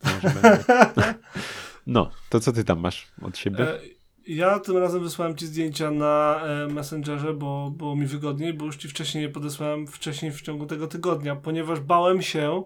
no, 1.86 2.10
to 2.28 2.40
co 2.40 2.52
ty 2.52 2.64
tam 2.64 2.80
masz 2.80 3.06
od 3.22 3.38
siebie? 3.38 3.74
E, 3.74 3.80
ja 4.26 4.58
tym 4.58 4.76
razem 4.76 5.02
wysłałem 5.02 5.36
ci 5.36 5.46
zdjęcia 5.46 5.90
na 5.90 6.40
e, 6.44 6.66
Messengerze, 6.68 7.34
bo 7.34 7.70
było 7.70 7.96
mi 7.96 8.06
wygodniej, 8.06 8.54
bo 8.54 8.64
już 8.64 8.76
ci 8.76 8.88
wcześniej 8.88 9.24
nie 9.24 9.30
podesłałem 9.30 9.86
wcześniej 9.86 10.32
w 10.32 10.42
ciągu 10.42 10.66
tego 10.66 10.86
tygodnia, 10.86 11.36
ponieważ 11.36 11.80
bałem 11.80 12.22
się, 12.22 12.62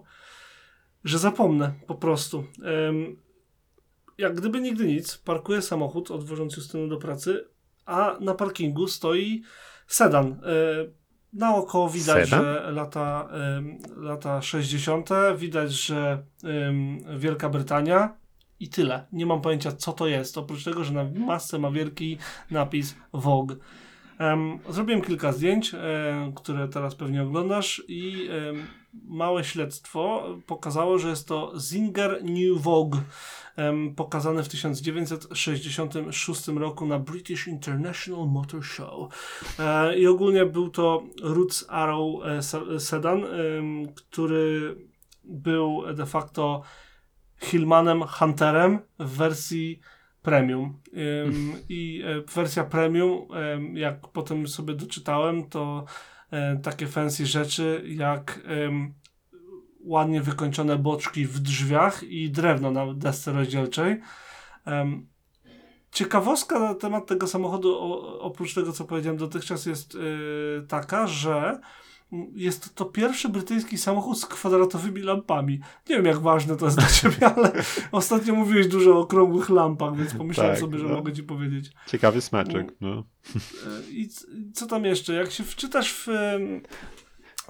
że 1.03 1.19
zapomnę 1.19 1.73
po 1.87 1.95
prostu 1.95 2.43
jak 4.17 4.35
gdyby 4.35 4.61
nigdy 4.61 4.87
nic, 4.87 5.17
parkuje 5.17 5.61
samochód 5.61 6.11
odwożąc 6.11 6.57
Justynę 6.57 6.87
do 6.87 6.97
pracy, 6.97 7.47
a 7.85 8.17
na 8.19 8.33
parkingu 8.33 8.87
stoi 8.87 9.43
sedan. 9.87 10.25
E, 10.31 10.35
naokoło 11.33 11.89
widać, 11.89 12.29
sedan? 12.29 12.43
że 12.43 12.71
lata, 12.71 13.29
lata 13.97 14.41
60., 14.41 15.09
widać, 15.37 15.71
że 15.71 16.23
Wielka 17.17 17.49
Brytania 17.49 18.17
i 18.59 18.69
tyle. 18.69 19.07
Nie 19.11 19.25
mam 19.25 19.41
pojęcia, 19.41 19.71
co 19.71 19.93
to 19.93 20.07
jest. 20.07 20.37
Oprócz 20.37 20.63
tego, 20.63 20.83
że 20.83 20.93
na 20.93 21.03
masce 21.03 21.59
ma 21.59 21.71
wielki 21.71 22.17
napis 22.51 22.95
Vogue. 23.13 23.55
Zrobiłem 24.69 25.01
kilka 25.01 25.31
zdjęć, 25.31 25.73
um, 25.73 26.33
które 26.33 26.67
teraz 26.67 26.95
pewnie 26.95 27.23
oglądasz 27.23 27.83
i 27.87 28.29
małe 29.03 29.43
śledztwo 29.43 30.27
pokazało, 30.45 30.99
że 30.99 31.09
jest 31.09 31.27
to 31.27 31.53
Zinger 31.59 32.23
New 32.23 32.61
Vogue 32.61 32.97
pokazane 33.95 34.43
w 34.43 34.49
1966 34.49 36.47
roku 36.47 36.85
na 36.85 36.99
British 36.99 37.47
International 37.47 38.27
Motor 38.27 38.63
Show. 38.63 39.13
E, 39.59 39.97
I 39.97 40.07
ogólnie 40.07 40.45
był 40.45 40.69
to 40.69 41.03
Roots 41.23 41.65
Arrow 41.69 42.25
e, 42.25 42.79
sedan, 42.79 43.23
który 43.95 44.75
był 45.23 45.83
de 45.93 46.05
facto 46.05 46.61
Hillmanem 47.37 48.03
Hunterem 48.03 48.79
w 48.99 49.17
wersji 49.17 49.79
premium. 50.21 50.81
I 51.69 52.03
e, 52.05 52.21
wersja 52.35 52.63
premium, 52.63 53.27
jak 53.73 54.07
potem 54.07 54.47
sobie 54.47 54.73
doczytałem, 54.73 55.49
to 55.49 55.85
takie 56.63 56.87
fancy 56.87 57.25
rzeczy 57.25 57.83
jak 57.85 58.41
ładnie 59.79 60.21
wykończone 60.21 60.77
boczki 60.77 61.25
w 61.25 61.39
drzwiach 61.39 62.03
i 62.03 62.31
drewno 62.31 62.71
na 62.71 62.93
desce 62.93 63.31
rozdzielczej. 63.33 64.01
Ciekawostka 65.91 66.59
na 66.59 66.75
temat 66.75 67.07
tego 67.07 67.27
samochodu, 67.27 67.79
oprócz 68.19 68.53
tego, 68.53 68.71
co 68.71 68.85
powiedziałem 68.85 69.17
dotychczas, 69.17 69.65
jest 69.65 69.93
yy, 69.93 70.65
taka, 70.67 71.07
że 71.07 71.59
jest 72.33 72.75
to 72.75 72.85
pierwszy 72.85 73.29
brytyjski 73.29 73.77
samochód 73.77 74.19
z 74.19 74.25
kwadratowymi 74.25 75.01
lampami. 75.01 75.59
Nie 75.89 75.95
wiem, 75.95 76.05
jak 76.05 76.19
ważne 76.19 76.55
to 76.55 76.65
jest 76.65 76.77
dla 76.77 76.87
ciebie, 76.87 77.27
ale 77.35 77.51
ostatnio 77.91 78.35
mówiłeś 78.35 78.67
dużo 78.67 78.97
o 78.97 78.99
okrągłych 78.99 79.49
lampach, 79.49 79.95
więc 79.97 80.13
pomyślałem 80.13 80.53
tak, 80.53 80.59
sobie, 80.59 80.79
że 80.79 80.85
no. 80.85 80.95
mogę 80.95 81.13
ci 81.13 81.23
powiedzieć. 81.23 81.71
Ciekawy 81.87 82.21
smaczek, 82.21 82.73
no. 82.81 83.03
Y, 83.35 83.91
I 83.91 84.09
co 84.53 84.67
tam 84.67 84.85
jeszcze? 84.85 85.13
Jak 85.13 85.31
się 85.31 85.43
wczytasz 85.43 85.93
w 85.93 86.07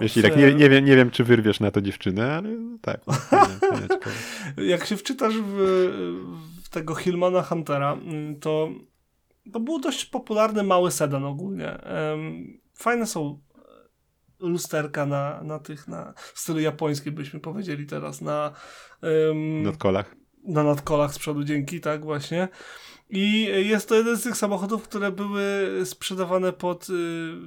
Wiesz, 0.00 0.14
tak 0.22 0.36
nie, 0.36 0.54
nie, 0.54 0.70
wiem, 0.70 0.84
nie 0.84 0.96
wiem, 0.96 1.10
czy 1.10 1.24
wyrwiesz 1.24 1.60
na 1.60 1.70
to 1.70 1.80
dziewczynę, 1.80 2.32
ale 2.32 2.48
tak. 2.80 3.00
Jak 4.72 4.86
się 4.86 4.96
wczytasz 4.96 5.34
w, 5.36 5.56
w, 6.64 6.68
tego 6.68 6.94
Hillmana 6.94 7.42
Huntera, 7.42 7.92
mm, 7.92 8.40
to 8.40 8.68
to 9.52 9.60
był 9.60 9.78
dość 9.78 10.04
popularny 10.04 10.62
mały 10.62 10.90
sedan 10.90 11.24
ogólnie. 11.24 11.78
Fajne 12.74 13.06
są 13.06 13.40
lusterka 14.40 15.06
na, 15.06 15.42
na 15.42 15.58
tych, 15.58 15.88
na 15.88 16.12
w 16.34 16.40
stylu 16.40 16.60
japońskim 16.60 17.14
byśmy 17.14 17.40
powiedzieli 17.40 17.86
teraz, 17.86 18.20
na 18.20 18.52
nadkolach. 19.62 20.14
Na 20.44 20.62
nadkolach 20.62 21.14
z 21.14 21.18
przodu, 21.18 21.44
dzięki, 21.44 21.80
tak 21.80 22.04
właśnie. 22.04 22.48
I 23.10 23.42
jest 23.68 23.88
to 23.88 23.94
jeden 23.94 24.16
z 24.16 24.22
tych 24.22 24.36
samochodów, 24.36 24.82
które 24.82 25.12
były 25.12 25.70
sprzedawane 25.84 26.52
pod 26.52 26.90
y, 26.90 26.92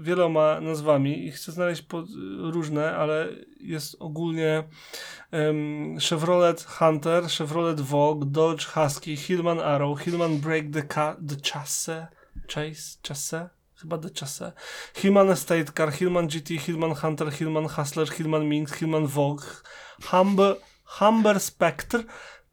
wieloma 0.02 0.62
nazwami 0.62 1.26
i 1.26 1.32
chcę 1.32 1.52
znaleźć 1.52 1.82
pod, 1.82 2.10
y, 2.10 2.12
różne, 2.52 2.96
ale 2.96 3.30
jest 3.60 3.96
ogólnie 4.00 4.64
Chevrolet 6.10 6.64
Hunter, 6.64 7.24
Chevrolet 7.24 7.82
Vogue, 7.82 8.26
Dodge 8.26 8.66
Husky, 8.66 9.18
Hillman 9.18 9.60
Arrow, 9.60 10.00
Hillman 10.00 10.38
Break 10.38 10.66
the, 10.74 10.84
Ca 10.84 11.18
the 11.28 11.36
Chasse, 11.52 12.08
Chase, 12.48 13.00
Chasse? 13.08 13.59
Chyba 13.80 13.98
Chasse. 14.14 14.54
Hillman 14.94 15.30
Estate 15.30 15.74
Car, 15.74 15.90
Hillman 15.92 16.28
GT, 16.28 16.58
Hillman 16.58 16.92
Hunter, 16.92 17.30
Hillman 17.32 17.66
Hustler, 17.66 18.08
Hillman 18.08 18.48
Minx, 18.48 18.74
Hillman 18.74 19.08
Vogue, 19.08 19.46
Humber, 20.12 20.58
Humber 21.00 21.40
Spectre, 21.40 22.04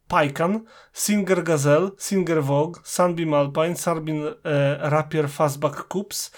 Paikan, 0.07 0.65
Singer 0.93 1.41
Gazelle, 1.43 1.91
Singer 1.97 2.39
Vogue, 2.39 2.77
Sunbeam 2.85 3.33
Alpine, 3.33 3.75
Sunbeam 3.75 4.35
e, 4.45 4.89
Rapier 4.89 5.27
Fastback 5.27 5.89
Coops, 5.89 6.31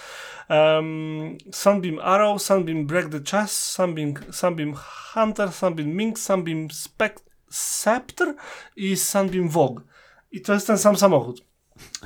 um, 0.50 1.38
Sunbeam 1.52 2.00
Arrow, 2.00 2.40
Sunbeam 2.40 2.88
Break 2.88 3.12
the 3.12 3.20
Chess, 3.20 3.52
Sunbeam, 3.52 4.16
Sunbeam 4.32 4.74
Hunter, 4.74 5.52
Sunbeam 5.52 5.96
Mink, 5.96 6.18
Sunbeam 6.18 6.68
Spect 6.72 7.22
Scepter 7.48 8.36
i 8.76 8.96
Sunbeam 8.96 9.50
Vogue. 9.50 9.84
I 10.32 10.42
to 10.42 10.54
jest 10.54 10.68
ten 10.68 10.78
sam 10.78 10.96
samochód. 10.96 11.49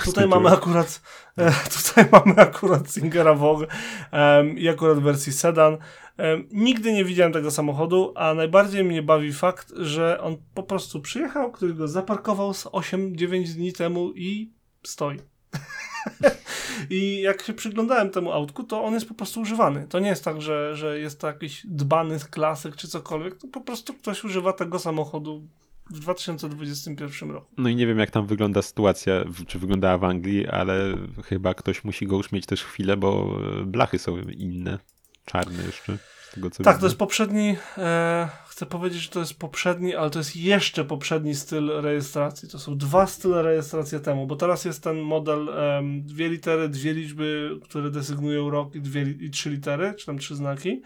Tutaj 0.04 0.28
mamy 0.28 0.50
akurat 0.50 1.02
e, 1.38 1.52
tutaj 1.84 2.06
mamy 2.12 2.36
akurat 2.36 2.92
Singera 2.92 3.34
Vogue 3.34 3.68
um, 4.12 4.58
i 4.58 4.70
akurat 4.70 5.00
wersji 5.00 5.34
sedan. 5.34 5.78
Um, 6.18 6.48
nigdy 6.52 6.94
nie 6.94 7.06
widziałem 7.06 7.34
tego 7.34 7.52
samochodu, 7.52 8.14
a 8.16 8.34
najbardziej 8.34 8.84
mnie 8.84 9.04
bawi 9.04 9.34
fakt, 9.34 9.74
że 9.76 10.22
on 10.22 10.38
po 10.54 10.64
prostu 10.64 11.02
przyjechał, 11.02 11.52
ktoś 11.52 11.74
go 11.74 11.88
zaparkował 11.88 12.54
z 12.54 12.66
8-9 12.66 13.44
dni 13.54 13.74
temu 13.74 14.12
i 14.16 14.52
stoi. 14.84 15.20
I 16.90 17.22
jak 17.22 17.42
się 17.42 17.54
przyglądałem 17.54 18.10
temu 18.10 18.32
autku, 18.32 18.64
to 18.64 18.84
on 18.84 18.94
jest 18.94 19.08
po 19.08 19.14
prostu 19.14 19.42
używany. 19.42 19.88
To 19.90 20.00
nie 20.00 20.10
jest 20.10 20.24
tak, 20.24 20.42
że, 20.42 20.76
że 20.76 21.00
jest 21.00 21.20
to 21.20 21.28
jakiś 21.28 21.66
dbany 21.66 22.20
klasyk 22.20 22.76
czy 22.76 22.88
cokolwiek. 22.88 23.38
To 23.38 23.48
po 23.48 23.62
prostu 23.62 23.94
ktoś 23.94 24.24
używa 24.24 24.54
tego 24.54 24.80
samochodu 24.80 25.48
w 25.90 26.00
2021 26.00 27.32
roku. 27.32 27.54
No 27.58 27.70
i 27.70 27.76
nie 27.76 27.88
wiem, 27.88 28.00
jak 28.00 28.12
tam 28.12 28.28
wygląda 28.28 28.62
sytuacja, 28.62 29.24
czy 29.48 29.60
wyglądała 29.60 29.98
w 29.98 30.04
Anglii, 30.04 30.48
ale 30.48 30.98
chyba 31.26 31.54
ktoś 31.54 31.84
musi 31.84 32.08
go 32.08 32.18
już 32.18 32.32
mieć 32.32 32.46
też 32.46 32.64
chwilę, 32.64 32.98
bo 32.98 33.40
blachy 33.66 34.00
są 34.00 34.18
inne, 34.18 34.80
czarne 35.26 35.64
jeszcze. 35.64 35.98
Tego, 36.34 36.50
tak, 36.50 36.60
widzę. 36.60 36.80
to 36.80 36.86
jest 36.86 36.98
poprzedni, 36.98 37.56
e, 37.78 38.30
chcę 38.48 38.66
powiedzieć, 38.66 39.02
że 39.02 39.10
to 39.10 39.20
jest 39.20 39.40
poprzedni, 39.40 39.96
ale 39.96 40.10
to 40.10 40.20
jest 40.20 40.36
jeszcze 40.36 40.86
poprzedni 40.86 41.36
styl 41.36 41.82
rejestracji. 41.82 42.50
To 42.50 42.60
są 42.60 42.78
dwa 42.78 43.08
style 43.08 43.42
rejestracji 43.42 44.00
temu, 44.00 44.28
bo 44.28 44.36
teraz 44.36 44.66
jest 44.66 44.84
ten 44.84 45.00
model 45.00 45.50
e, 45.50 45.82
dwie 46.02 46.30
litery, 46.30 46.70
dwie 46.70 46.94
liczby, 46.94 47.60
które 47.64 47.92
desygnują 47.92 48.50
rok 48.50 48.76
i, 48.76 48.82
dwie, 48.82 49.02
i 49.02 49.30
trzy 49.30 49.50
litery, 49.50 49.94
czy 49.98 50.06
tam 50.06 50.18
trzy 50.18 50.36
znaki. 50.36 50.82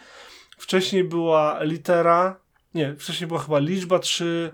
Wcześniej 0.58 1.04
była 1.04 1.64
litera, 1.64 2.40
nie, 2.74 2.96
wcześniej 2.96 3.28
była 3.28 3.40
chyba 3.40 3.60
liczba, 3.60 4.00
trzy, 4.00 4.52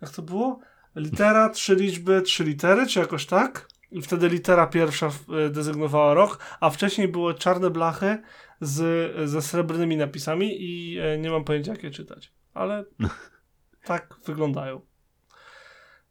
jak 0.00 0.10
to 0.10 0.22
było? 0.22 0.60
Litera, 0.96 1.48
trzy 1.48 1.74
liczby, 1.74 2.22
trzy 2.22 2.44
litery, 2.44 2.86
czy 2.86 3.00
jakoś 3.00 3.26
tak? 3.26 3.68
I 3.90 4.02
wtedy 4.02 4.28
litera 4.28 4.66
pierwsza 4.66 5.06
e, 5.46 5.50
dezygnowała 5.50 6.14
rok, 6.14 6.38
a 6.60 6.70
wcześniej 6.70 7.08
były 7.08 7.34
czarne 7.34 7.70
blachy 7.70 8.22
z, 8.60 9.30
ze 9.30 9.42
srebrnymi 9.42 9.96
napisami 9.96 10.56
i 10.60 10.98
e, 10.98 11.18
nie 11.18 11.30
mam 11.30 11.44
pojęcia, 11.44 11.72
jak 11.72 11.82
je 11.82 11.90
czytać. 11.90 12.32
Ale 12.54 12.84
tak 13.84 14.14
wyglądają. 14.26 14.80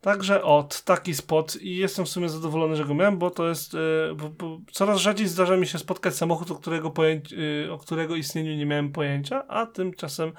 Także 0.01 0.43
od 0.43 0.83
taki 0.83 1.13
spot 1.13 1.55
i 1.61 1.75
jestem 1.75 2.05
w 2.05 2.09
sumie 2.09 2.29
zadowolony, 2.29 2.75
że 2.75 2.85
go 2.85 2.95
miałem, 2.95 3.17
bo 3.17 3.31
to 3.31 3.47
jest. 3.47 3.73
E, 3.73 4.15
bo, 4.15 4.29
bo 4.29 4.59
coraz 4.71 4.99
rzadziej 4.99 5.27
zdarza 5.27 5.57
mi 5.57 5.67
się 5.67 5.77
spotkać 5.77 6.15
samochód, 6.15 6.51
o 6.51 6.55
którego, 6.55 6.91
pojęci, 6.91 7.35
o 7.71 7.77
którego 7.77 8.15
istnieniu 8.15 8.55
nie 8.55 8.65
miałem 8.65 8.91
pojęcia, 8.91 9.47
a 9.47 9.65
tymczasem 9.65 10.31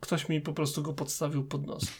ktoś 0.00 0.28
mi 0.28 0.40
po 0.40 0.52
prostu 0.52 0.82
go 0.82 0.92
podstawił 0.92 1.44
pod 1.44 1.66
nos. 1.66 1.92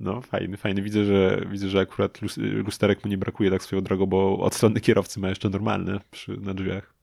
No, 0.00 0.22
fajny, 0.22 0.56
fajny. 0.56 0.82
Widzę, 0.82 1.04
że 1.04 1.42
widzę, 1.50 1.68
że 1.68 1.80
akurat 1.80 2.18
lusterek 2.36 3.04
mu 3.04 3.10
nie 3.10 3.18
brakuje 3.18 3.50
tak 3.50 3.62
swoją 3.62 3.82
drogą, 3.82 4.06
bo 4.06 4.38
od 4.38 4.54
strony 4.54 4.80
kierowcy 4.80 5.20
ma 5.20 5.28
jeszcze 5.28 5.50
normalne 5.50 6.00
przy, 6.10 6.36
na 6.36 6.54
drzwiach. 6.54 6.94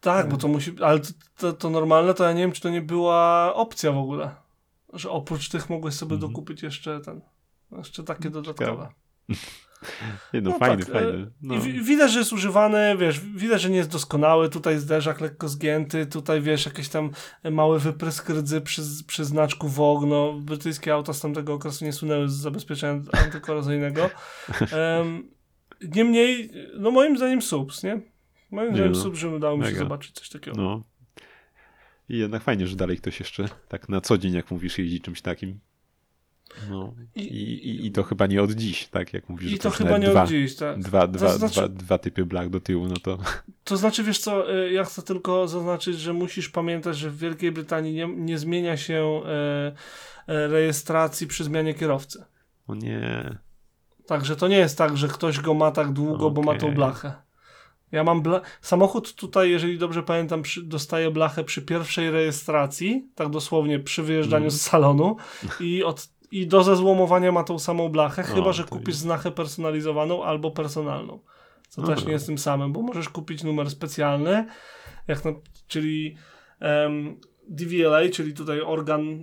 Tak, 0.00 0.28
bo 0.28 0.36
to 0.36 0.48
musi. 0.48 0.76
Ale 0.82 1.00
to, 1.00 1.08
to, 1.36 1.52
to, 1.52 1.70
normalne, 1.70 2.14
to 2.14 2.24
ja 2.24 2.32
nie 2.32 2.40
wiem, 2.40 2.52
czy 2.52 2.60
to 2.60 2.70
nie 2.70 2.82
była 2.82 3.54
opcja 3.54 3.92
w 3.92 3.98
ogóle. 3.98 4.34
Że 4.92 5.10
oprócz 5.10 5.48
tych 5.48 5.70
mogłeś 5.70 5.94
sobie 5.94 6.16
mm. 6.16 6.28
dokupić 6.28 6.62
jeszcze 6.62 7.00
ten. 7.00 7.20
Jeszcze 7.72 8.04
takie 8.04 8.30
dodatkowe. 8.30 8.88
Nie 10.34 10.40
no, 10.40 10.50
no 10.50 10.58
fajny, 10.58 10.84
tak. 10.84 10.92
fajny. 10.92 11.30
No. 11.42 11.54
Widać, 11.60 12.12
że 12.12 12.18
jest 12.18 12.32
używany, 12.32 12.96
wiesz, 12.98 13.20
widać, 13.20 13.62
że 13.62 13.70
nie 13.70 13.76
jest 13.76 13.90
doskonały, 13.90 14.48
tutaj 14.48 14.78
zderzak 14.78 15.20
lekko 15.20 15.48
zgięty, 15.48 16.06
tutaj 16.06 16.40
wiesz, 16.40 16.66
jakieś 16.66 16.88
tam 16.88 17.10
małe 17.50 17.78
wyprysk 17.78 18.30
rdzy 18.30 18.60
przy, 18.60 18.82
przy 19.06 19.24
znaczku 19.24 19.68
WOG, 19.68 20.04
no 20.06 20.32
brytyjskie 20.32 20.94
auta 20.94 21.12
z 21.12 21.20
tamtego 21.20 21.54
okresu 21.54 21.84
nie 21.84 21.92
sunęły 21.92 22.28
z 22.28 22.32
zabezpieczenia 22.32 23.02
antykorozyjnego. 23.24 24.10
Um, 24.98 25.30
niemniej, 25.94 26.50
no 26.74 26.90
moim 26.90 27.16
zdaniem 27.16 27.42
subs, 27.42 27.82
nie? 27.82 28.00
Moim 28.50 28.74
zdaniem 28.74 28.92
no. 28.92 28.98
subs, 28.98 29.18
że 29.18 29.28
udało 29.28 29.56
mi 29.56 29.64
się 29.66 29.74
zobaczyć 29.74 30.14
coś 30.14 30.28
takiego. 30.28 30.56
No. 30.56 30.82
I 32.08 32.18
jednak 32.18 32.42
fajnie, 32.42 32.66
że 32.66 32.76
dalej 32.76 32.96
ktoś 32.96 33.20
jeszcze 33.20 33.48
tak 33.68 33.88
na 33.88 34.00
co 34.00 34.18
dzień, 34.18 34.34
jak 34.34 34.50
mówisz, 34.50 34.78
jeździ 34.78 35.00
czymś 35.00 35.22
takim. 35.22 35.60
No. 36.70 36.94
I, 37.14 37.22
i, 37.22 37.86
I 37.86 37.92
to 37.92 38.02
chyba 38.02 38.26
nie 38.26 38.42
od 38.42 38.50
dziś, 38.50 38.86
tak 38.86 39.12
jak 39.12 39.28
mówisz. 39.28 39.52
I 39.52 39.58
to, 39.58 39.70
chyba 39.70 39.98
nie 39.98 40.08
dwa, 40.08 40.22
od 40.22 40.28
dziś, 40.28 40.56
tak. 40.56 40.78
Dwa, 40.78 41.06
dwa, 41.06 41.28
znaczy, 41.28 41.54
dwa, 41.54 41.68
dwa 41.68 41.98
typy 41.98 42.26
black 42.26 42.50
do 42.50 42.60
tyłu, 42.60 42.88
no 42.88 42.96
to... 43.02 43.18
To 43.64 43.76
znaczy, 43.76 44.04
wiesz 44.04 44.18
co, 44.18 44.54
y, 44.54 44.72
ja 44.72 44.84
chcę 44.84 45.02
tylko 45.02 45.48
zaznaczyć, 45.48 46.00
że 46.00 46.12
musisz 46.12 46.48
pamiętać, 46.48 46.96
że 46.96 47.10
w 47.10 47.18
Wielkiej 47.18 47.52
Brytanii 47.52 47.94
nie, 47.94 48.08
nie 48.16 48.38
zmienia 48.38 48.76
się 48.76 49.20
e, 49.26 49.72
e, 50.26 50.48
rejestracji 50.48 51.26
przy 51.26 51.44
zmianie 51.44 51.74
kierowcy. 51.74 52.24
O 52.66 52.74
nie. 52.74 53.38
Także 54.06 54.36
to 54.36 54.48
nie 54.48 54.58
jest 54.58 54.78
tak, 54.78 54.96
że 54.96 55.08
ktoś 55.08 55.40
go 55.40 55.54
ma 55.54 55.70
tak 55.70 55.92
długo, 55.92 56.26
okay. 56.26 56.34
bo 56.34 56.42
ma 56.52 56.58
tą 56.58 56.74
blachę. 56.74 57.12
Ja 57.92 58.04
mam 58.04 58.22
bla... 58.22 58.40
samochód 58.60 59.14
tutaj, 59.14 59.50
jeżeli 59.50 59.78
dobrze 59.78 60.02
pamiętam, 60.02 60.42
przy... 60.42 60.62
dostaje 60.62 61.10
blachę 61.10 61.44
przy 61.44 61.62
pierwszej 61.62 62.10
rejestracji, 62.10 63.08
tak 63.14 63.30
dosłownie 63.30 63.78
przy 63.78 64.02
wyjeżdżaniu 64.02 64.42
mm. 64.42 64.50
z 64.50 64.60
salonu 64.60 65.16
i 65.60 65.84
od 65.84 66.08
i 66.30 66.46
do 66.46 66.62
zezłomowania 66.62 67.32
ma 67.32 67.44
tą 67.44 67.58
samą 67.58 67.88
blachę, 67.88 68.24
no, 68.28 68.34
chyba 68.34 68.52
że 68.52 68.64
kupisz 68.64 68.88
jest. 68.88 69.00
znachę 69.00 69.30
personalizowaną 69.30 70.24
albo 70.24 70.50
personalną. 70.50 71.18
Co 71.68 71.82
też 71.82 72.04
nie 72.04 72.12
jest 72.12 72.26
tym 72.26 72.38
samym, 72.38 72.72
bo 72.72 72.82
możesz 72.82 73.08
kupić 73.08 73.44
numer 73.44 73.70
specjalny, 73.70 74.46
jak 75.08 75.24
na, 75.24 75.32
czyli 75.68 76.16
um, 76.60 77.16
DVLA, 77.48 78.08
czyli 78.12 78.34
tutaj 78.34 78.60
organ 78.60 79.08
y, 79.08 79.20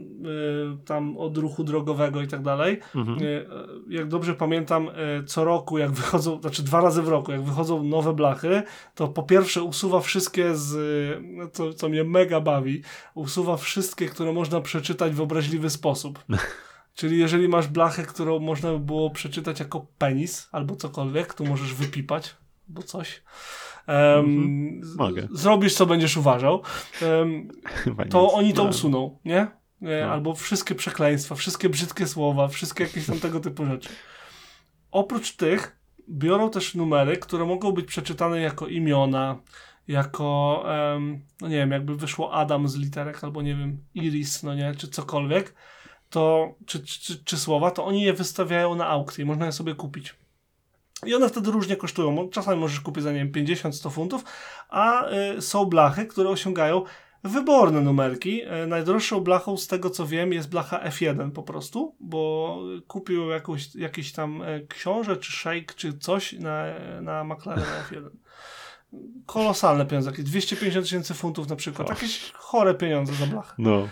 tam 0.86 1.18
odruchu 1.18 1.64
drogowego 1.64 2.22
i 2.22 2.28
tak 2.28 2.42
dalej. 2.42 2.80
Mhm. 2.96 3.22
Y, 3.22 3.46
jak 3.90 4.08
dobrze 4.08 4.34
pamiętam, 4.34 4.90
y, 4.90 5.24
co 5.24 5.44
roku, 5.44 5.78
jak 5.78 5.92
wychodzą, 5.92 6.42
znaczy 6.42 6.64
dwa 6.64 6.82
razy 6.82 7.02
w 7.02 7.08
roku, 7.08 7.32
jak 7.32 7.44
wychodzą 7.44 7.84
nowe 7.84 8.14
blachy, 8.14 8.64
to 8.96 9.08
po 9.08 9.24
pierwsze 9.24 9.64
usuwa 9.64 10.00
wszystkie 10.00 10.56
z, 10.56 10.74
no 11.22 11.48
co, 11.48 11.74
co 11.74 11.90
mnie 11.90 12.04
mega 12.04 12.42
bawi, 12.42 12.82
usuwa 13.16 13.58
wszystkie, 13.58 14.06
które 14.06 14.34
można 14.34 14.62
przeczytać 14.62 15.14
w 15.14 15.22
obraźliwy 15.22 15.70
sposób. 15.70 16.20
Czyli 16.96 17.20
jeżeli 17.20 17.48
masz 17.48 17.68
blachę, 17.68 18.04
którą 18.04 18.40
można 18.40 18.72
by 18.72 18.80
było 18.80 19.10
przeczytać 19.10 19.60
jako 19.60 19.88
penis 19.98 20.50
albo 20.52 20.76
cokolwiek, 20.76 21.34
to 21.34 21.44
możesz 21.44 21.74
wypipać, 21.74 22.36
bo 22.68 22.84
coś. 22.84 23.24
Um, 23.88 24.82
Mogę. 24.98 25.28
Zrobisz, 25.32 25.74
co 25.74 25.86
będziesz 25.86 26.18
uważał. 26.18 26.62
Um, 27.02 27.48
to 28.10 28.34
oni 28.34 28.54
to 28.54 28.64
usuną, 28.64 29.20
nie? 29.26 29.48
No. 29.82 29.92
Albo 29.92 30.36
wszystkie 30.36 30.76
przekleństwa, 30.76 31.36
wszystkie 31.36 31.70
brzydkie 31.70 32.08
słowa, 32.08 32.48
wszystkie 32.48 32.84
jakieś 32.84 33.06
tam 33.06 33.20
tego 33.20 33.40
typu 33.40 33.66
rzeczy. 33.66 33.90
Oprócz 34.92 35.36
tych 35.36 35.80
biorą 36.10 36.50
też 36.50 36.76
numery, 36.76 37.18
które 37.18 37.46
mogą 37.46 37.72
być 37.72 37.86
przeczytane 37.86 38.42
jako 38.42 38.68
imiona, 38.68 39.40
jako, 39.88 40.64
um, 40.94 41.22
no 41.42 41.48
nie 41.48 41.56
wiem, 41.56 41.72
jakby 41.72 41.96
wyszło 41.96 42.34
Adam 42.34 42.68
z 42.68 42.76
literek, 42.76 43.24
albo 43.24 43.42
nie 43.42 43.56
wiem, 43.56 43.78
Iris, 43.96 44.44
no 44.44 44.56
nie, 44.56 44.76
czy 44.76 44.88
cokolwiek 44.88 45.54
to, 46.16 46.56
czy, 46.66 46.86
czy, 46.86 47.24
czy 47.24 47.38
słowa, 47.38 47.72
to 47.72 47.86
oni 47.86 48.02
je 48.02 48.14
wystawiają 48.14 48.76
na 48.76 48.88
aukcję, 48.88 49.26
można 49.26 49.46
je 49.46 49.52
sobie 49.52 49.76
kupić. 49.76 50.16
I 51.06 51.16
one 51.16 51.30
wtedy 51.30 51.52
różnie 51.52 51.76
kosztują. 51.76 52.30
Czasami 52.30 52.60
możesz 52.60 52.80
kupić 52.80 53.04
za 53.04 53.12
nie 53.12 53.18
wiem 53.18 53.32
50-100 53.32 53.92
funtów, 53.92 54.24
a 54.70 55.10
y, 55.38 55.42
są 55.42 55.66
blachy, 55.66 56.06
które 56.06 56.30
osiągają 56.30 56.84
wyborne 57.24 57.82
numerki. 57.82 58.42
Y, 58.64 58.68
najdroższą 58.68 59.20
blachą 59.20 59.58
z 59.58 59.68
tego 59.68 59.90
co 59.90 60.08
wiem 60.08 60.34
jest 60.34 60.50
blacha 60.50 60.90
F1 60.90 61.32
po 61.32 61.44
prostu, 61.44 61.96
bo 62.00 62.60
kupił 62.88 63.30
jakąś, 63.30 63.76
jakiś 63.76 64.12
tam 64.12 64.42
y, 64.42 64.68
książę 64.70 65.18
czy 65.18 65.32
shake 65.32 65.74
czy 65.76 65.98
coś 65.98 66.34
na, 66.34 66.66
na 67.02 67.24
McLaren 67.24 67.66
F1. 67.92 68.10
Kolosalne 69.26 69.86
pieniądze, 69.86 70.10
jakieś 70.10 70.26
250 70.26 70.86
tysięcy 70.86 71.14
funtów 71.14 71.50
na 71.50 71.56
przykład. 71.56 71.90
Jakieś 71.90 72.32
chore 72.32 72.74
pieniądze 72.74 73.14
za 73.14 73.26
blachę. 73.26 73.54
No. 73.58 73.88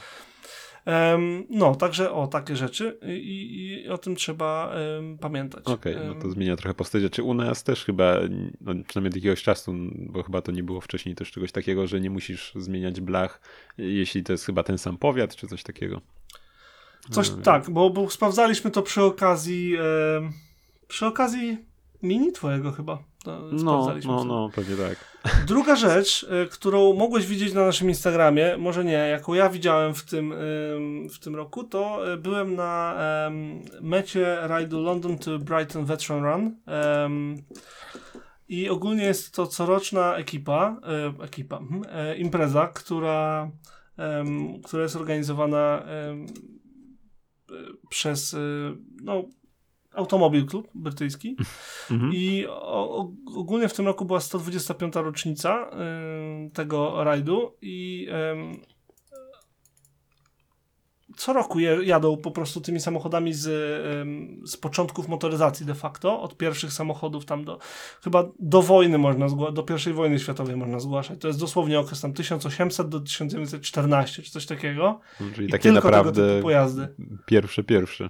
No, 1.50 1.76
także 1.76 2.12
o 2.12 2.28
takie 2.28 2.56
rzeczy 2.56 3.00
i, 3.08 3.84
i 3.86 3.90
o 3.90 3.98
tym 3.98 4.16
trzeba 4.16 4.76
pamiętać. 5.22 5.64
Okej, 5.66 5.96
okay, 5.96 6.08
no 6.08 6.16
to 6.16 6.30
zmienia 6.30 6.56
trochę 6.56 6.74
postać 6.74 7.02
rzeczy. 7.02 7.24
U 7.24 7.34
nas 7.34 7.64
też 7.64 7.86
chyba, 7.86 8.16
no, 8.62 8.74
przynajmniej 8.88 9.10
od 9.10 9.16
jakiegoś 9.16 9.44
czasu, 9.44 9.74
bo 9.96 10.24
chyba 10.24 10.42
to 10.42 10.52
nie 10.52 10.64
było 10.64 10.82
wcześniej 10.82 11.16
też 11.16 11.32
czegoś 11.32 11.52
takiego, 11.52 11.88
że 11.88 12.02
nie 12.02 12.10
musisz 12.10 12.54
zmieniać 12.56 13.02
blach, 13.02 13.42
jeśli 13.78 14.24
to 14.24 14.32
jest 14.32 14.46
chyba 14.46 14.64
ten 14.64 14.78
sam 14.78 14.98
powiat, 14.98 15.36
czy 15.36 15.48
coś 15.48 15.64
takiego. 15.64 16.02
Coś 17.10 17.32
no, 17.32 17.38
tak, 17.38 17.70
bo, 17.70 17.90
bo 17.90 18.10
sprawdzaliśmy 18.10 18.72
to 18.72 18.82
przy 18.82 19.04
okazji 19.04 19.78
przy 20.88 21.06
okazji 21.06 21.58
mini 22.04 22.32
twojego 22.32 22.72
chyba. 22.72 23.04
No, 23.52 23.96
no, 24.06 24.24
no, 24.24 24.50
pewnie 24.56 24.76
tak. 24.76 25.14
Druga 25.48 25.76
rzecz, 25.76 26.24
y, 26.24 26.48
którą 26.50 26.94
mogłeś 26.94 27.28
widzieć 27.28 27.54
na 27.54 27.66
naszym 27.66 27.90
Instagramie, 27.90 28.58
może 28.58 28.84
nie, 28.84 28.92
jaką 28.92 29.34
ja 29.34 29.50
widziałem 29.50 29.94
w 29.94 30.04
tym, 30.06 30.34
w 31.14 31.20
tym 31.20 31.36
roku, 31.36 31.64
to 31.64 32.14
y, 32.14 32.18
byłem 32.18 32.56
na 32.56 32.96
um, 33.26 33.62
mecie 33.82 34.38
rajdu 34.42 34.82
London 34.82 35.18
to 35.18 35.40
Brighton 35.40 35.86
Veteran 35.86 36.24
Run. 36.24 36.56
Um, 36.68 37.36
I 38.48 38.70
ogólnie 38.70 39.04
jest 39.04 39.36
to 39.36 39.48
coroczna 39.48 40.16
ekipa, 40.16 40.78
e, 40.84 41.24
ekipa, 41.24 41.60
e, 41.92 42.18
impreza, 42.18 42.68
która, 42.68 43.52
która 44.64 44.84
jest 44.84 44.96
organizowana 44.96 45.84
przez 47.90 48.36
no, 49.04 49.24
Automobil 49.94 50.46
Club 50.46 50.68
brytyjski. 50.76 51.38
Mhm. 51.92 52.12
I 52.14 52.46
o, 52.50 53.12
ogólnie 53.36 53.68
w 53.68 53.74
tym 53.74 53.86
roku 53.86 54.06
była 54.06 54.20
125. 54.20 54.96
rocznica 54.96 55.70
y, 56.48 56.52
tego 56.52 57.04
rajdu 57.04 57.58
i 57.62 58.08
y, 58.60 58.74
co 61.18 61.34
roku 61.34 61.60
jadą 61.60 62.18
po 62.18 62.32
prostu 62.32 62.62
tymi 62.62 62.80
samochodami 62.80 63.34
z, 63.34 63.44
z 64.50 64.58
początków 64.58 65.08
motoryzacji 65.08 65.66
de 65.66 65.76
facto, 65.76 66.22
od 66.22 66.38
pierwszych 66.38 66.74
samochodów 66.74 67.26
tam 67.26 67.46
do, 67.46 67.60
chyba 68.04 68.30
do 68.40 68.62
wojny 68.62 68.98
można, 68.98 69.28
do 69.52 69.64
pierwszej 69.64 69.94
wojny 69.94 70.20
światowej 70.20 70.56
można 70.56 70.80
zgłaszać. 70.80 71.20
To 71.20 71.28
jest 71.28 71.40
dosłownie 71.40 71.80
okres 71.80 72.02
tam 72.02 72.14
1800 72.14 72.90
do 72.90 73.00
1914 73.00 74.24
czy 74.24 74.32
coś 74.32 74.46
takiego. 74.46 75.00
Czyli 75.36 75.48
I 75.48 75.52
takie 75.52 75.72
naprawdę 75.72 76.42
pojazdy. 76.42 76.96
pierwsze, 77.26 77.64
pierwsze. 77.64 78.10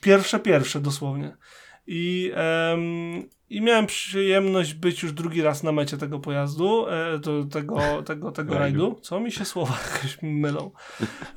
Pierwsze, 0.00 0.40
pierwsze 0.40 0.80
dosłownie. 0.80 1.36
I, 1.86 2.32
um, 2.70 3.28
I 3.50 3.60
miałem 3.60 3.86
przyjemność 3.86 4.74
być 4.74 5.02
już 5.02 5.12
drugi 5.12 5.42
raz 5.42 5.62
na 5.62 5.72
mecie 5.72 5.96
tego 5.96 6.20
pojazdu, 6.20 6.86
e, 6.88 7.18
to, 7.18 7.44
tego, 7.44 8.02
tego, 8.02 8.32
tego 8.32 8.58
rajdu. 8.58 8.98
Co 9.02 9.20
mi 9.20 9.32
się 9.32 9.44
słowa 9.44 9.78
jakoś 9.94 10.18
mylą. 10.22 10.70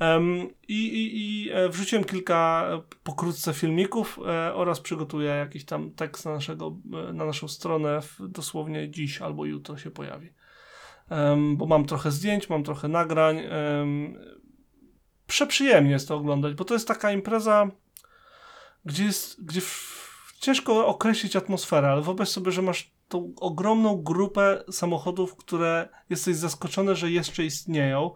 Um, 0.00 0.48
I 0.68 0.86
i, 0.86 1.16
i 1.16 1.50
e, 1.52 1.68
wrzuciłem 1.68 2.04
kilka 2.04 2.68
pokrótce 3.02 3.54
filmików 3.54 4.18
e, 4.26 4.54
oraz 4.54 4.80
przygotuję 4.80 5.30
jakiś 5.30 5.64
tam 5.64 5.90
tekst 5.90 6.24
na, 6.24 6.32
naszego, 6.32 6.76
e, 7.08 7.12
na 7.12 7.24
naszą 7.24 7.48
stronę 7.48 8.00
w, 8.02 8.28
dosłownie 8.28 8.90
dziś 8.90 9.22
albo 9.22 9.44
jutro 9.44 9.76
się 9.76 9.90
pojawi. 9.90 10.32
Um, 11.10 11.56
bo 11.56 11.66
mam 11.66 11.84
trochę 11.84 12.10
zdjęć, 12.10 12.50
mam 12.50 12.64
trochę 12.64 12.88
nagrań. 12.88 13.42
Przeprzyjemnie 15.26 15.90
jest 15.90 16.08
to 16.08 16.16
oglądać, 16.16 16.54
bo 16.54 16.64
to 16.64 16.74
jest 16.74 16.88
taka 16.88 17.12
impreza 17.12 17.70
gdzie 18.88 19.04
jest, 19.04 19.44
gdzie 19.44 19.60
w, 19.60 20.34
ciężko 20.40 20.86
określić 20.86 21.36
atmosferę, 21.36 21.88
ale 21.88 22.02
wyobraź 22.02 22.28
sobie, 22.28 22.52
że 22.52 22.62
masz 22.62 22.90
tą 23.08 23.32
ogromną 23.40 24.02
grupę 24.02 24.64
samochodów, 24.70 25.36
które 25.36 25.88
jesteś 26.10 26.36
zaskoczony, 26.36 26.96
że 26.96 27.10
jeszcze 27.10 27.44
istnieją. 27.44 28.10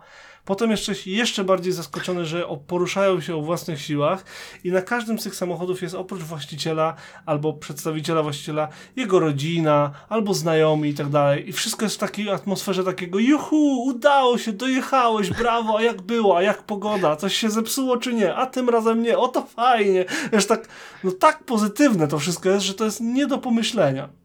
Potem 0.45 0.70
jeszcze, 0.70 0.93
jeszcze 1.07 1.45
bardziej 1.45 1.72
zaskoczony, 1.72 2.26
że 2.26 2.45
poruszają 2.66 3.20
się 3.20 3.36
o 3.36 3.43
własnych 3.43 3.80
siłach 3.80 4.24
i 4.64 4.72
na 4.72 4.82
każdym 4.82 5.18
z 5.18 5.22
tych 5.22 5.34
samochodów 5.34 5.82
jest 5.82 5.95
oprócz 5.95 6.20
właściciela 6.20 6.95
albo 7.26 7.53
przedstawiciela 7.53 8.22
właściciela 8.22 8.68
jego 8.97 9.18
rodzina 9.18 9.90
albo 10.09 10.34
znajomi 10.34 10.88
i 10.88 10.95
tak 10.95 11.09
dalej. 11.09 11.49
I 11.49 11.53
wszystko 11.53 11.84
jest 11.84 11.97
w 11.97 11.99
takiej 11.99 12.30
atmosferze 12.30 12.84
takiego 12.84 13.18
juhu, 13.18 13.84
udało 13.84 14.38
się, 14.38 14.53
dojechałeś, 14.53 15.30
brawo, 15.30 15.78
a 15.78 15.82
jak 15.82 16.03
było, 16.03 16.36
a 16.36 16.43
jak 16.43 16.62
pogoda, 16.62 17.16
coś 17.16 17.36
się 17.36 17.51
zepsuło 17.51 17.97
czy 17.97 18.14
nie, 18.14 18.34
a 18.34 18.47
tym 18.47 18.68
razem 18.68 19.03
nie, 19.03 19.18
o 19.18 19.28
to 19.28 19.43
fajnie. 19.43 20.05
Wiesz, 20.32 20.47
tak, 20.47 20.68
no 21.05 21.12
tak 21.12 21.45
pozytywne 21.45 22.09
to 22.09 22.18
wszystko 22.18 22.49
jest, 22.49 22.66
że 22.66 22.74
to 22.74 22.84
jest 22.84 23.01
nie 23.01 23.26
do 23.26 23.38
pomyślenia. 23.38 24.22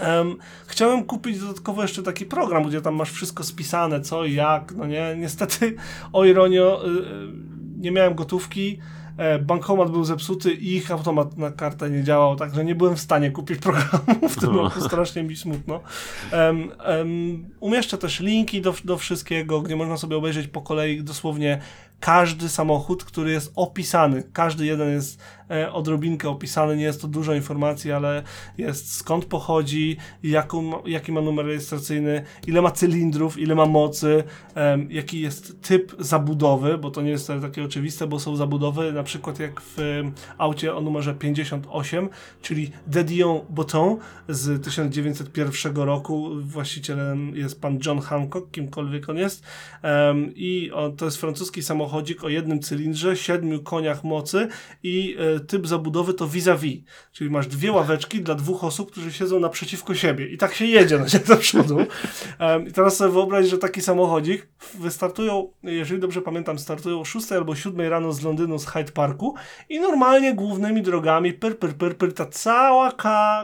Um, 0.00 0.36
chciałem 0.66 1.04
kupić 1.04 1.38
dodatkowo 1.38 1.82
jeszcze 1.82 2.02
taki 2.02 2.26
program, 2.26 2.68
gdzie 2.68 2.80
tam 2.80 2.94
masz 2.94 3.10
wszystko 3.10 3.44
spisane, 3.44 4.00
co 4.00 4.24
i 4.24 4.34
jak, 4.34 4.74
no 4.76 4.86
nie, 4.86 5.16
niestety, 5.18 5.76
o 6.12 6.24
ironio, 6.24 6.86
y, 6.86 6.90
y, 6.90 7.02
nie 7.78 7.90
miałem 7.90 8.14
gotówki, 8.14 8.78
e, 9.16 9.38
bankomat 9.38 9.90
był 9.90 10.04
zepsuty 10.04 10.52
i 10.52 10.76
ich 10.76 10.90
automat 10.90 11.38
na 11.38 11.50
kartę 11.50 11.90
nie 11.90 12.04
działał, 12.04 12.36
także 12.36 12.64
nie 12.64 12.74
byłem 12.74 12.96
w 12.96 13.00
stanie 13.00 13.30
kupić 13.30 13.58
programu 13.68 14.28
w 14.28 14.40
tym 14.40 14.52
no. 14.52 14.62
roku, 14.62 14.80
strasznie 14.80 15.22
mi 15.22 15.36
smutno. 15.36 15.80
Um, 16.32 16.70
um, 16.88 17.44
umieszczę 17.60 17.98
też 17.98 18.20
linki 18.20 18.60
do, 18.60 18.74
do 18.84 18.96
wszystkiego, 18.96 19.60
gdzie 19.60 19.76
można 19.76 19.96
sobie 19.96 20.16
obejrzeć 20.16 20.48
po 20.48 20.62
kolei 20.62 21.02
dosłownie 21.02 21.60
każdy 22.00 22.48
samochód, 22.48 23.04
który 23.04 23.32
jest 23.32 23.52
opisany. 23.56 24.22
Każdy 24.32 24.66
jeden 24.66 24.90
jest 24.90 25.20
odrobinkę 25.72 26.28
opisany, 26.28 26.76
nie 26.76 26.84
jest 26.84 27.00
to 27.00 27.08
dużo 27.08 27.34
informacji, 27.34 27.92
ale 27.92 28.22
jest 28.58 28.94
skąd 28.94 29.24
pochodzi, 29.24 29.96
jaką, 30.22 30.86
jaki 30.86 31.12
ma 31.12 31.20
numer 31.20 31.46
rejestracyjny, 31.46 32.22
ile 32.46 32.62
ma 32.62 32.70
cylindrów, 32.70 33.38
ile 33.38 33.54
ma 33.54 33.66
mocy, 33.66 34.24
e, 34.56 34.78
jaki 34.90 35.20
jest 35.20 35.62
typ 35.62 35.94
zabudowy, 35.98 36.78
bo 36.78 36.90
to 36.90 37.02
nie 37.02 37.10
jest 37.10 37.32
takie 37.42 37.64
oczywiste, 37.64 38.06
bo 38.06 38.20
są 38.20 38.36
zabudowy, 38.36 38.92
na 38.92 39.02
przykład 39.02 39.38
jak 39.40 39.60
w 39.60 39.78
e, 39.78 39.82
aucie 40.38 40.74
o 40.74 40.80
numerze 40.80 41.14
58, 41.14 42.08
czyli 42.42 42.70
De 42.86 43.04
Dion 43.04 43.40
Botton 43.50 43.96
z 44.28 44.64
1901 44.64 45.76
roku. 45.76 46.30
Właścicielem 46.40 47.36
jest 47.36 47.60
pan 47.60 47.78
John 47.86 48.00
Hancock, 48.00 48.50
kimkolwiek 48.50 49.08
on 49.08 49.16
jest. 49.16 49.44
I 50.34 50.70
to 50.96 51.04
jest 51.04 51.16
francuski 51.16 51.62
samochodzik 51.62 52.24
o 52.24 52.28
jednym 52.28 52.60
cylindrze, 52.60 53.16
siedmiu 53.16 53.62
koniach 53.62 54.04
mocy 54.04 54.48
i 54.82 55.16
e, 55.18 55.40
typ 55.42 55.66
zabudowy 55.66 56.14
to 56.14 56.28
vis-a-vis, 56.28 56.80
czyli 57.12 57.30
masz 57.30 57.46
dwie 57.46 57.72
ławeczki 57.72 58.20
dla 58.20 58.34
dwóch 58.34 58.64
osób, 58.64 58.90
którzy 58.90 59.12
siedzą 59.12 59.40
naprzeciwko 59.40 59.94
siebie 59.94 60.28
i 60.28 60.38
tak 60.38 60.54
się 60.54 60.64
jedzie 60.64 60.98
na 60.98 61.04
do 61.28 61.36
przodu. 61.36 61.76
Um, 62.40 62.68
I 62.68 62.72
teraz 62.72 62.96
sobie 62.96 63.12
wyobraź, 63.12 63.48
że 63.48 63.58
taki 63.58 63.80
samochodzik 63.80 64.48
wystartują, 64.74 65.48
jeżeli 65.62 66.00
dobrze 66.00 66.22
pamiętam, 66.22 66.58
startują 66.58 67.00
o 67.00 67.04
6 67.04 67.32
albo 67.32 67.54
7 67.54 67.80
rano 67.80 68.12
z 68.12 68.22
Londynu, 68.22 68.58
z 68.58 68.66
Hyde 68.66 68.92
Parku 68.92 69.34
i 69.68 69.80
normalnie 69.80 70.34
głównymi 70.34 70.82
drogami, 70.82 71.32
pyr, 71.32 71.58
pyr, 71.58 71.74
pyr, 71.74 71.96
pyr, 71.96 72.14
ta 72.14 72.26
cała 72.26 72.92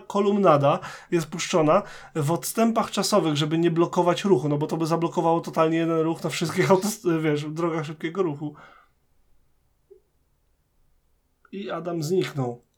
kolumnada 0.07 0.79
jest 1.11 1.27
puszczona 1.27 1.83
w 2.15 2.31
odstępach 2.31 2.91
czasowych, 2.91 3.37
żeby 3.37 3.59
nie 3.59 3.71
blokować 3.71 4.25
ruchu, 4.25 4.49
no 4.49 4.59
bo 4.59 4.67
to 4.67 4.77
by 4.77 4.87
zablokowało 4.87 5.41
totalnie 5.41 5.79
jeden 5.79 6.01
ruch 6.01 6.25
na 6.25 6.31
wszystkich 6.31 6.69
wiesz, 7.25 7.45
drogach 7.45 7.87
szybkiego 7.87 8.23
ruchu. 8.23 8.55
I 11.53 11.71
Adam 11.71 12.03
zniknął. 12.03 12.69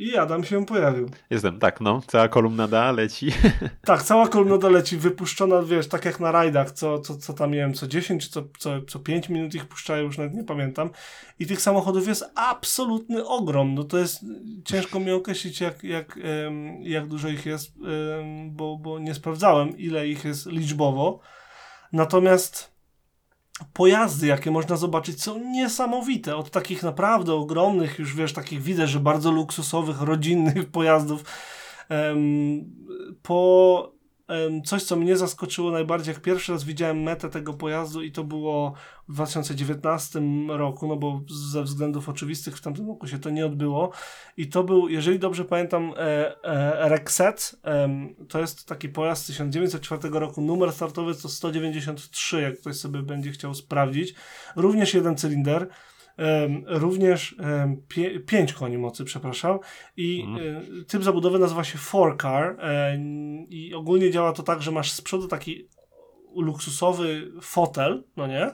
I 0.00 0.16
Adam 0.16 0.44
się 0.44 0.66
pojawił. 0.66 1.10
Jestem, 1.30 1.58
tak, 1.58 1.80
no. 1.80 2.02
Cała 2.06 2.28
kolumnada 2.28 2.92
leci. 2.92 3.32
Tak, 3.84 4.02
cała 4.02 4.28
kolumnada 4.28 4.68
leci, 4.68 4.96
wypuszczona, 4.96 5.62
wiesz, 5.62 5.88
tak 5.88 6.04
jak 6.04 6.20
na 6.20 6.32
rajdach, 6.32 6.70
co, 6.70 6.98
co, 6.98 7.16
co 7.16 7.32
tam 7.32 7.50
miałem, 7.50 7.74
co 7.74 7.86
10 7.86 8.24
czy 8.24 8.30
co, 8.30 8.42
co, 8.58 8.82
co 8.82 8.98
5 8.98 9.28
minut 9.28 9.54
ich 9.54 9.66
puszczają, 9.66 10.04
już 10.04 10.18
nawet 10.18 10.34
nie 10.34 10.44
pamiętam. 10.44 10.90
I 11.38 11.46
tych 11.46 11.60
samochodów 11.60 12.08
jest 12.08 12.24
absolutny 12.34 13.26
ogrom. 13.26 13.74
No 13.74 13.84
to 13.84 13.98
jest, 13.98 14.24
ciężko 14.64 15.00
mi 15.00 15.12
określić, 15.12 15.60
jak, 15.60 15.84
jak, 15.84 16.18
jak 16.82 17.06
dużo 17.06 17.28
ich 17.28 17.46
jest, 17.46 17.72
bo, 18.46 18.76
bo 18.76 18.98
nie 18.98 19.14
sprawdzałem, 19.14 19.78
ile 19.78 20.08
ich 20.08 20.24
jest 20.24 20.46
liczbowo. 20.46 21.20
Natomiast 21.92 22.69
pojazdy, 23.72 24.26
jakie 24.26 24.50
można 24.50 24.76
zobaczyć, 24.76 25.22
są 25.22 25.38
niesamowite. 25.38 26.36
Od 26.36 26.50
takich 26.50 26.82
naprawdę 26.82 27.34
ogromnych, 27.34 27.98
już 27.98 28.16
wiesz, 28.16 28.32
takich 28.32 28.62
widzę, 28.62 28.86
że 28.86 29.00
bardzo 29.00 29.30
luksusowych, 29.30 30.02
rodzinnych 30.02 30.70
pojazdów, 30.78 31.24
po 33.22 33.99
coś, 34.64 34.82
co 34.82 34.96
mnie 34.96 35.16
zaskoczyło 35.16 35.70
najbardziej, 35.70 36.14
jak 36.14 36.22
pierwszy 36.22 36.52
raz 36.52 36.64
widziałem 36.64 37.02
metę 37.02 37.30
tego 37.30 37.54
pojazdu 37.54 38.02
i 38.02 38.12
to 38.12 38.24
było 38.24 38.74
w 39.08 39.14
2019 39.14 40.20
roku, 40.48 40.88
no 40.88 40.96
bo 40.96 41.20
ze 41.50 41.62
względów 41.62 42.08
oczywistych 42.08 42.56
w 42.56 42.60
tamtym 42.60 42.88
roku 42.88 43.06
się 43.06 43.18
to 43.18 43.30
nie 43.30 43.46
odbyło. 43.46 43.90
I 44.36 44.48
to 44.48 44.64
był, 44.64 44.88
jeżeli 44.88 45.18
dobrze 45.18 45.44
pamiętam, 45.44 45.94
e, 45.96 46.44
e, 46.44 46.88
Rexet, 46.88 47.60
to 48.28 48.40
jest 48.40 48.68
taki 48.68 48.88
pojazd 48.88 49.24
z 49.24 49.26
1904 49.26 50.18
roku, 50.18 50.40
numer 50.40 50.72
startowy 50.72 51.14
to 51.14 51.28
193, 51.28 52.40
jak 52.40 52.60
ktoś 52.60 52.76
sobie 52.76 53.02
będzie 53.02 53.30
chciał 53.30 53.54
sprawdzić, 53.54 54.14
również 54.56 54.94
jeden 54.94 55.16
cylinder, 55.16 55.68
również 56.66 57.36
pie, 57.88 58.20
5 58.20 58.52
koni 58.52 58.78
mocy, 58.78 59.04
przepraszam. 59.04 59.58
I 59.96 60.24
mhm. 60.26 60.84
typ 60.84 61.02
zabudowy 61.02 61.38
nazywa 61.38 61.64
się 61.64 61.78
4Car 61.78 62.56
i 63.48 63.74
ogólnie 63.74 64.10
działa 64.10 64.32
to 64.32 64.42
tak, 64.42 64.62
że 64.62 64.70
masz 64.70 64.92
z 64.92 65.00
przodu 65.00 65.28
taki 65.28 65.68
luksusowy 66.36 67.32
fotel, 67.42 68.04
no 68.16 68.26
nie? 68.26 68.50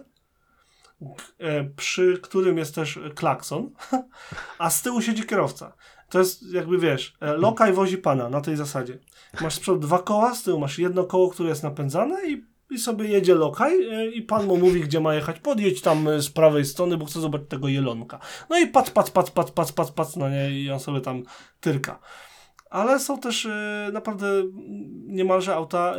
E, 1.39 1.65
przy 1.65 2.19
którym 2.23 2.59
jest 2.59 2.75
też 2.75 2.99
klakson, 3.15 3.71
a 4.59 4.71
z 4.71 4.83
tyłu 4.83 5.03
siedzi 5.03 5.23
kierowca. 5.23 5.73
To 6.09 6.19
jest 6.19 6.53
jakby 6.53 6.79
wiesz, 6.79 7.17
e, 7.21 7.37
lokaj 7.37 7.73
wozi 7.73 7.99
pana 7.99 8.29
na 8.29 8.41
tej 8.41 8.57
zasadzie. 8.57 8.99
Masz 9.41 9.55
z 9.55 9.61
przodu 9.61 9.79
dwa 9.79 9.99
koła, 9.99 10.35
z 10.35 10.43
tyłu 10.43 10.61
masz 10.61 10.79
jedno 10.79 11.05
koło, 11.05 11.31
które 11.31 11.49
jest 11.49 11.63
napędzane 11.63 12.27
i 12.27 12.45
i 12.71 12.79
sobie 12.79 13.09
jedzie 13.09 13.35
lokaj 13.35 13.89
e, 13.91 14.07
i 14.07 14.23
pan 14.23 14.47
mu 14.47 14.57
mówi, 14.57 14.81
gdzie 14.81 15.01
ma 15.01 15.15
jechać. 15.15 15.41
Podjedź 15.41 15.81
tam 15.81 16.09
e, 16.09 16.23
z 16.23 16.31
prawej 16.31 16.65
strony, 16.65 16.97
bo 16.97 17.05
chce 17.05 17.21
zobaczyć 17.21 17.49
tego 17.49 17.69
jelonka. 17.69 18.19
No 18.51 18.59
i 18.59 18.67
pac, 18.67 18.91
pac, 18.91 19.11
pac, 19.11 19.31
pac, 19.31 19.51
pac, 19.51 19.73
pac, 19.73 19.91
pac, 19.91 20.17
no 20.17 20.31
nie, 20.31 20.51
i 20.51 20.71
on 20.71 20.81
sobie 20.81 21.01
tam 21.01 21.23
tyrka. 21.61 21.99
ale 22.71 22.99
są 22.99 23.19
też 23.19 23.45
y, 23.45 23.91
naprawdę 23.93 24.27
niemalże 25.07 25.55
auta 25.55 25.95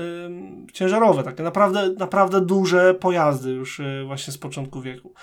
ciężarowe, 0.74 1.24
takie 1.24 1.44
naprawdę, 1.44 1.90
naprawdę 2.00 2.42
duże 2.42 2.94
pojazdy 2.94 3.52
już 3.52 3.82
właśnie 4.06 4.34
z 4.34 4.38
początku 4.38 4.82
wieku. 4.82 5.14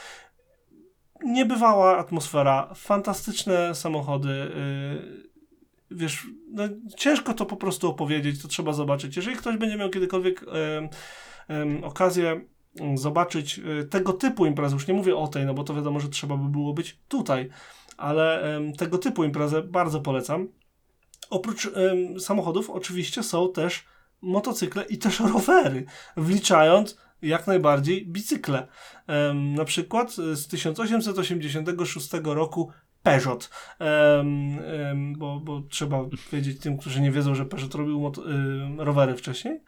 Niebywała 1.25 1.99
atmosfera, 1.99 2.71
fantastyczne 2.75 3.75
samochody. 3.75 4.51
Wiesz, 5.91 6.27
no, 6.51 6.62
ciężko 6.97 7.35
to 7.35 7.47
po 7.47 7.57
prostu 7.57 7.91
opowiedzieć, 7.91 8.43
to 8.43 8.49
trzeba 8.49 8.73
zobaczyć. 8.73 9.16
Jeżeli 9.16 9.37
ktoś 9.37 9.57
będzie 9.57 9.77
miał 9.77 9.91
kiedykolwiek 9.91 10.43
y, 10.43 10.47
okazję 11.83 12.41
zobaczyć 12.95 13.61
tego 13.91 14.12
typu 14.12 14.47
imprez, 14.47 14.73
już 14.73 14.87
nie 14.87 14.95
mówię 14.95 15.16
o 15.16 15.29
tej, 15.29 15.47
no 15.47 15.55
bo 15.55 15.65
to 15.65 15.75
wiadomo, 15.75 16.01
że 16.01 16.09
trzeba 16.09 16.37
by 16.37 16.49
było 16.49 16.73
być 16.73 16.99
tutaj, 17.09 17.49
ale 17.97 18.61
tego 18.79 18.99
typu 18.99 19.25
imprezę 19.25 19.62
bardzo 19.62 20.01
polecam. 20.01 20.49
Oprócz 21.31 21.71
samochodów 22.19 22.71
oczywiście 22.71 23.23
są 23.23 23.53
też 23.53 23.85
motocykle 24.23 24.85
i 24.85 24.99
też 24.99 25.21
rowery, 25.35 25.85
wliczając 26.16 26.99
jak 27.23 27.47
najbardziej 27.47 28.07
bicykle. 28.07 28.69
Na 29.35 29.65
przykład 29.65 30.12
z 30.15 30.49
1886 30.49 32.11
roku 32.25 32.71
Peugeot, 33.03 33.51
bo, 35.16 35.41
bo 35.41 35.61
trzeba 35.61 36.05
wiedzieć 36.33 36.61
tym, 36.61 36.79
którzy 36.79 37.01
nie 37.01 37.11
wiedzą, 37.11 37.35
że 37.35 37.47
Peugeot 37.47 37.75
robił 37.75 38.12
rowery 38.79 39.16
wcześniej. 39.16 39.61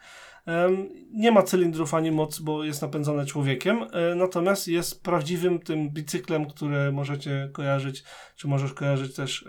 Nie 1.13 1.31
ma 1.31 1.43
cylindrów 1.43 1.93
ani 1.93 2.11
moc, 2.11 2.39
bo 2.39 2.63
jest 2.63 2.81
napędzane 2.81 3.25
człowiekiem, 3.25 3.83
e, 3.83 4.15
natomiast 4.15 4.67
jest 4.67 5.03
prawdziwym 5.03 5.59
tym 5.59 5.89
bicyklem, 5.89 6.45
które 6.45 6.91
możecie 6.91 7.49
kojarzyć, 7.53 8.03
czy 8.35 8.47
możesz 8.47 8.73
kojarzyć 8.73 9.15
też 9.15 9.45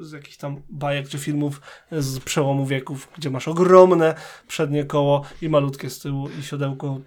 z 0.00 0.12
jakichś 0.12 0.36
tam 0.36 0.62
bajek 0.68 1.08
czy 1.08 1.18
filmów 1.18 1.60
z 1.92 2.20
przełomu 2.20 2.66
wieków, 2.66 3.08
gdzie 3.16 3.30
masz 3.30 3.48
ogromne 3.48 4.14
przednie 4.48 4.84
koło 4.84 5.24
i 5.42 5.48
malutkie 5.48 5.90
z 5.90 5.98
tyłu 5.98 6.28
i 6.40 6.42
siodełko 6.42 7.00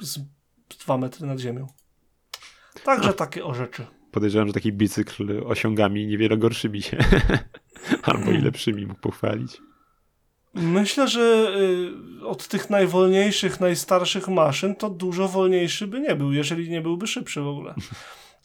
z 0.00 0.18
dwa 0.78 0.98
metry 0.98 1.26
nad 1.26 1.38
ziemią. 1.38 1.66
Także 2.84 3.12
takie 3.12 3.44
o 3.44 3.54
rzeczy. 3.54 3.86
Podejrzewam, 4.10 4.48
że 4.48 4.54
taki 4.54 4.72
bicykl 4.72 5.42
osiągami 5.46 6.06
niewiele 6.06 6.36
gorszymi 6.36 6.82
się 6.82 6.98
albo 8.02 8.30
i 8.30 8.38
lepszymi 8.38 8.86
mógł 8.86 9.00
pochwalić. 9.00 9.60
Myślę, 10.54 11.08
że 11.08 11.54
y, 12.20 12.26
od 12.26 12.48
tych 12.48 12.70
najwolniejszych, 12.70 13.60
najstarszych 13.60 14.28
maszyn 14.28 14.76
to 14.76 14.90
dużo 14.90 15.28
wolniejszy 15.28 15.86
by 15.86 16.00
nie 16.00 16.14
był, 16.14 16.32
jeżeli 16.32 16.70
nie 16.70 16.80
byłby 16.80 17.06
szybszy 17.06 17.40
w 17.40 17.48
ogóle. 17.48 17.74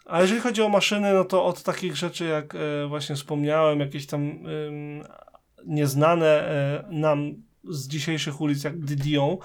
A 0.06 0.22
jeżeli 0.22 0.42
chodzi 0.42 0.62
o 0.62 0.70
maszyny, 0.70 1.14
no 1.14 1.24
to 1.24 1.46
od 1.46 1.64
takich 1.64 1.96
rzeczy, 1.96 2.26
jak 2.26 2.56
e, 2.56 2.88
właśnie 2.88 3.16
wspomniałem, 3.16 3.80
jakieś 3.80 4.06
tam 4.06 4.40
nieznane 5.66 6.28
e, 6.28 6.84
nam 6.90 7.34
z 7.64 7.88
dzisiejszych 7.88 8.42
ulic, 8.42 8.64
jak 8.64 8.78
Didion, 8.78 9.38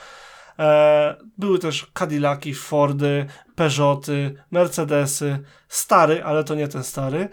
e, 0.59 1.17
były 1.39 1.59
też 1.59 1.91
Cadillaki, 1.99 2.55
Fordy, 2.55 3.27
Peugeoty, 3.55 4.35
Mercedesy, 4.51 5.39
stary, 5.69 6.25
ale 6.25 6.45
to 6.45 6.55
nie 6.55 6.69
ten 6.69 6.85
stary. 6.85 7.29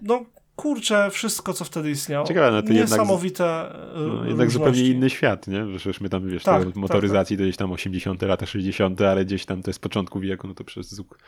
no, 0.00 0.24
kurczę, 0.58 1.10
wszystko, 1.10 1.52
co 1.52 1.64
wtedy 1.64 1.90
istniało. 1.90 2.26
Ciekawe, 2.26 2.50
no 2.50 2.62
to 2.62 2.72
Niesamowite 2.72 3.72
jednak, 3.96 4.14
no, 4.14 4.26
jednak 4.26 4.50
zupełnie 4.50 4.84
inny 4.84 5.10
świat, 5.10 5.46
nie? 5.46 5.66
Przecież 5.76 6.00
my 6.00 6.08
tam, 6.08 6.28
wiesz, 6.28 6.42
tak, 6.42 6.64
tak, 6.64 6.76
motoryzacji 6.76 7.36
tak, 7.36 7.38
tak. 7.38 7.44
to 7.44 7.48
gdzieś 7.48 7.56
tam 7.56 7.72
80 7.72 8.22
lata, 8.22 8.46
60 8.46 9.00
ale 9.00 9.24
gdzieś 9.24 9.46
tam 9.46 9.62
to 9.62 9.70
jest 9.70 9.80
początku 9.80 10.20
wieku, 10.20 10.48
no 10.48 10.54
to 10.54 10.64
przez 10.64 10.94
zuk 10.94 11.18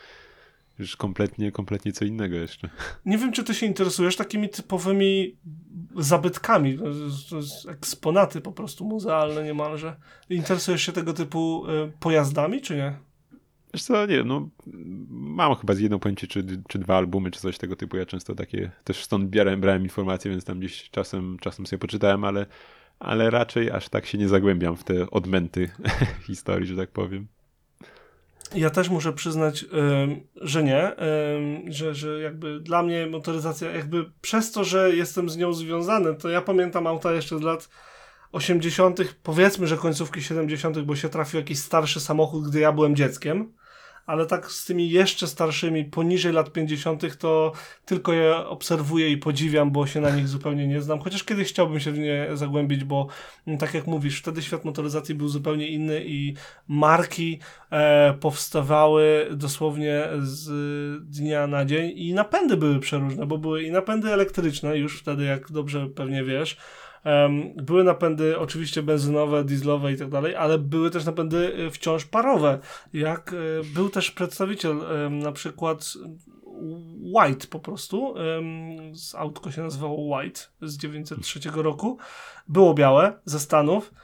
już 0.79 0.97
kompletnie, 0.97 1.53
kompletnie 1.53 1.93
co 1.93 2.05
innego 2.05 2.37
jeszcze. 2.37 2.69
Nie 3.07 3.19
wiem, 3.19 3.33
czy 3.33 3.45
ty 3.45 3.55
się 3.55 3.67
interesujesz 3.67 4.17
takimi 4.17 4.49
typowymi 4.49 5.37
zabytkami, 5.97 6.79
eksponaty 7.69 8.41
po 8.41 8.53
prostu 8.53 8.85
muzealne 8.85 9.45
niemalże. 9.45 9.97
Interesujesz 10.31 10.83
się 10.83 10.93
tego 10.93 11.13
typu 11.13 11.67
y, 11.67 11.93
pojazdami, 12.01 12.61
czy 12.61 12.77
nie? 12.77 13.10
Wiesz 13.75 13.83
co, 13.83 14.07
nie 14.07 14.25
no 14.25 14.49
mam 15.11 15.55
chyba 15.55 15.75
z 15.75 15.79
jedną 15.79 15.99
pojęcie, 15.99 16.27
czy, 16.27 16.45
czy 16.69 16.79
dwa 16.79 16.97
albumy, 16.97 17.31
czy 17.31 17.41
coś 17.41 17.59
tego 17.59 17.77
typu. 17.77 17.97
Ja 17.97 18.07
często 18.07 18.35
takie, 18.35 18.71
też 18.85 19.05
stąd 19.05 19.31
brałem, 19.31 19.61
brałem 19.61 19.83
informacje, 19.83 20.31
więc 20.31 20.45
tam 20.45 20.59
gdzieś 20.59 20.91
czasem, 20.91 21.37
czasem 21.41 21.67
sobie 21.67 21.81
poczytałem, 21.81 22.25
ale, 22.25 22.47
ale 22.99 23.31
raczej 23.31 23.71
aż 23.71 23.89
tak 23.89 24.07
się 24.07 24.19
nie 24.19 24.29
zagłębiam 24.29 24.77
w 24.77 24.85
te 24.85 25.11
odmęty 25.11 25.71
historii, 26.27 26.67
że 26.69 26.77
tak 26.77 26.91
powiem. 26.91 27.27
Ja 28.55 28.71
też 28.71 28.89
muszę 28.89 29.13
przyznać, 29.13 29.65
że 30.37 30.63
nie, 30.63 30.93
że, 31.69 31.95
że 31.95 32.21
jakby 32.21 32.61
dla 32.61 32.83
mnie 32.83 33.07
motoryzacja, 33.07 33.71
jakby 33.71 34.11
przez 34.21 34.53
to, 34.53 34.65
że 34.65 34.97
jestem 34.97 35.31
z 35.31 35.37
nią 35.37 35.53
związany, 35.53 36.15
to 36.15 36.29
ja 36.29 36.43
pamiętam 36.43 36.87
auta 36.87 37.13
jeszcze 37.13 37.39
z 37.39 37.43
lat 37.43 37.69
80., 38.33 39.01
powiedzmy, 39.23 39.67
że 39.67 39.77
końcówki 39.77 40.23
70., 40.23 40.81
bo 40.81 40.97
się 40.97 41.09
trafił 41.09 41.41
jakiś 41.41 41.59
starszy 41.59 42.01
samochód, 42.01 42.49
gdy 42.49 42.61
ja 42.61 42.73
byłem 42.73 42.97
dzieckiem 42.97 43.53
ale 44.11 44.27
tak 44.27 44.51
z 44.51 44.65
tymi 44.65 44.91
jeszcze 44.91 45.27
starszymi, 45.27 45.85
poniżej 45.85 46.33
lat 46.33 46.53
50., 46.53 47.17
to 47.19 47.53
tylko 47.85 48.13
je 48.13 48.37
obserwuję 48.37 49.11
i 49.11 49.17
podziwiam, 49.17 49.71
bo 49.71 49.87
się 49.87 50.01
na 50.01 50.11
nich 50.11 50.29
zupełnie 50.29 50.67
nie 50.67 50.83
znam. 50.83 51.01
Chociaż 51.01 51.25
kiedyś 51.25 51.49
chciałbym 51.49 51.81
się 51.81 51.93
w 51.93 51.99
nie 51.99 52.29
zagłębić, 52.35 52.85
bo 52.85 53.07
mm, 53.47 53.59
tak 53.59 53.75
jak 53.75 53.87
mówisz, 53.87 54.19
wtedy 54.19 54.43
świat 54.43 54.65
motoryzacji 54.65 55.15
był 55.15 55.29
zupełnie 55.29 55.69
inny 55.69 56.05
i 56.07 56.35
marki 56.69 57.39
e, 57.71 58.15
powstawały 58.21 59.29
dosłownie 59.33 60.09
z 60.19 60.51
dnia 61.05 61.47
na 61.47 61.65
dzień 61.65 61.93
i 61.95 62.15
napędy 62.15 62.57
były 62.57 62.81
przeróżne, 62.81 63.27
bo 63.27 63.39
były 63.39 63.63
i 63.63 63.71
napędy 63.71 64.13
elektryczne, 64.13 64.79
już 64.79 65.01
wtedy, 65.01 65.25
jak 65.25 65.53
dobrze 65.53 65.87
pewnie 65.87 66.25
wiesz, 66.25 66.57
były 67.57 67.85
napędy 67.85 68.39
oczywiście 68.39 68.83
benzynowe, 68.83 69.45
dieslowe 69.45 69.93
i 69.93 69.97
tak 69.97 70.09
dalej, 70.09 70.37
ale 70.37 70.59
były 70.59 70.91
też 70.91 71.05
napędy 71.05 71.59
y, 71.59 71.71
wciąż 71.71 72.05
parowe. 72.05 72.59
Jak 72.93 73.33
y, 73.33 73.61
był 73.75 73.91
też 73.91 74.11
przedstawiciel 74.11 74.79
um, 74.79 75.19
na 75.19 75.33
przykład 75.33 75.93
White 77.03 77.47
po 77.47 77.59
prostu, 77.59 78.03
um, 78.03 78.97
z 78.97 79.15
autko 79.15 79.51
się 79.51 79.63
nazywało 79.63 80.17
White 80.17 80.41
z 80.63 80.77
903 80.77 81.41
roku, 81.55 81.99
było 82.49 82.75
białe 82.75 83.13
ze 83.25 83.41
Stanów 83.41 83.95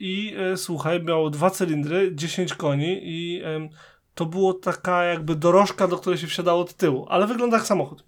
i 0.00 0.36
y, 0.52 0.56
słuchaj, 0.56 1.02
miało 1.02 1.30
dwa 1.30 1.50
cylindry, 1.50 2.14
10 2.14 2.54
koni 2.54 3.00
i 3.02 3.42
to 4.14 4.26
było 4.26 4.54
taka 4.54 5.04
jakby 5.04 5.34
dorożka, 5.34 5.88
do 5.88 5.96
której 5.98 6.18
się 6.18 6.26
wsiadało 6.26 6.60
od 6.60 6.74
tyłu, 6.74 7.06
ale 7.08 7.26
wygląda 7.26 7.56
jak 7.56 7.66
samochód. 7.66 8.04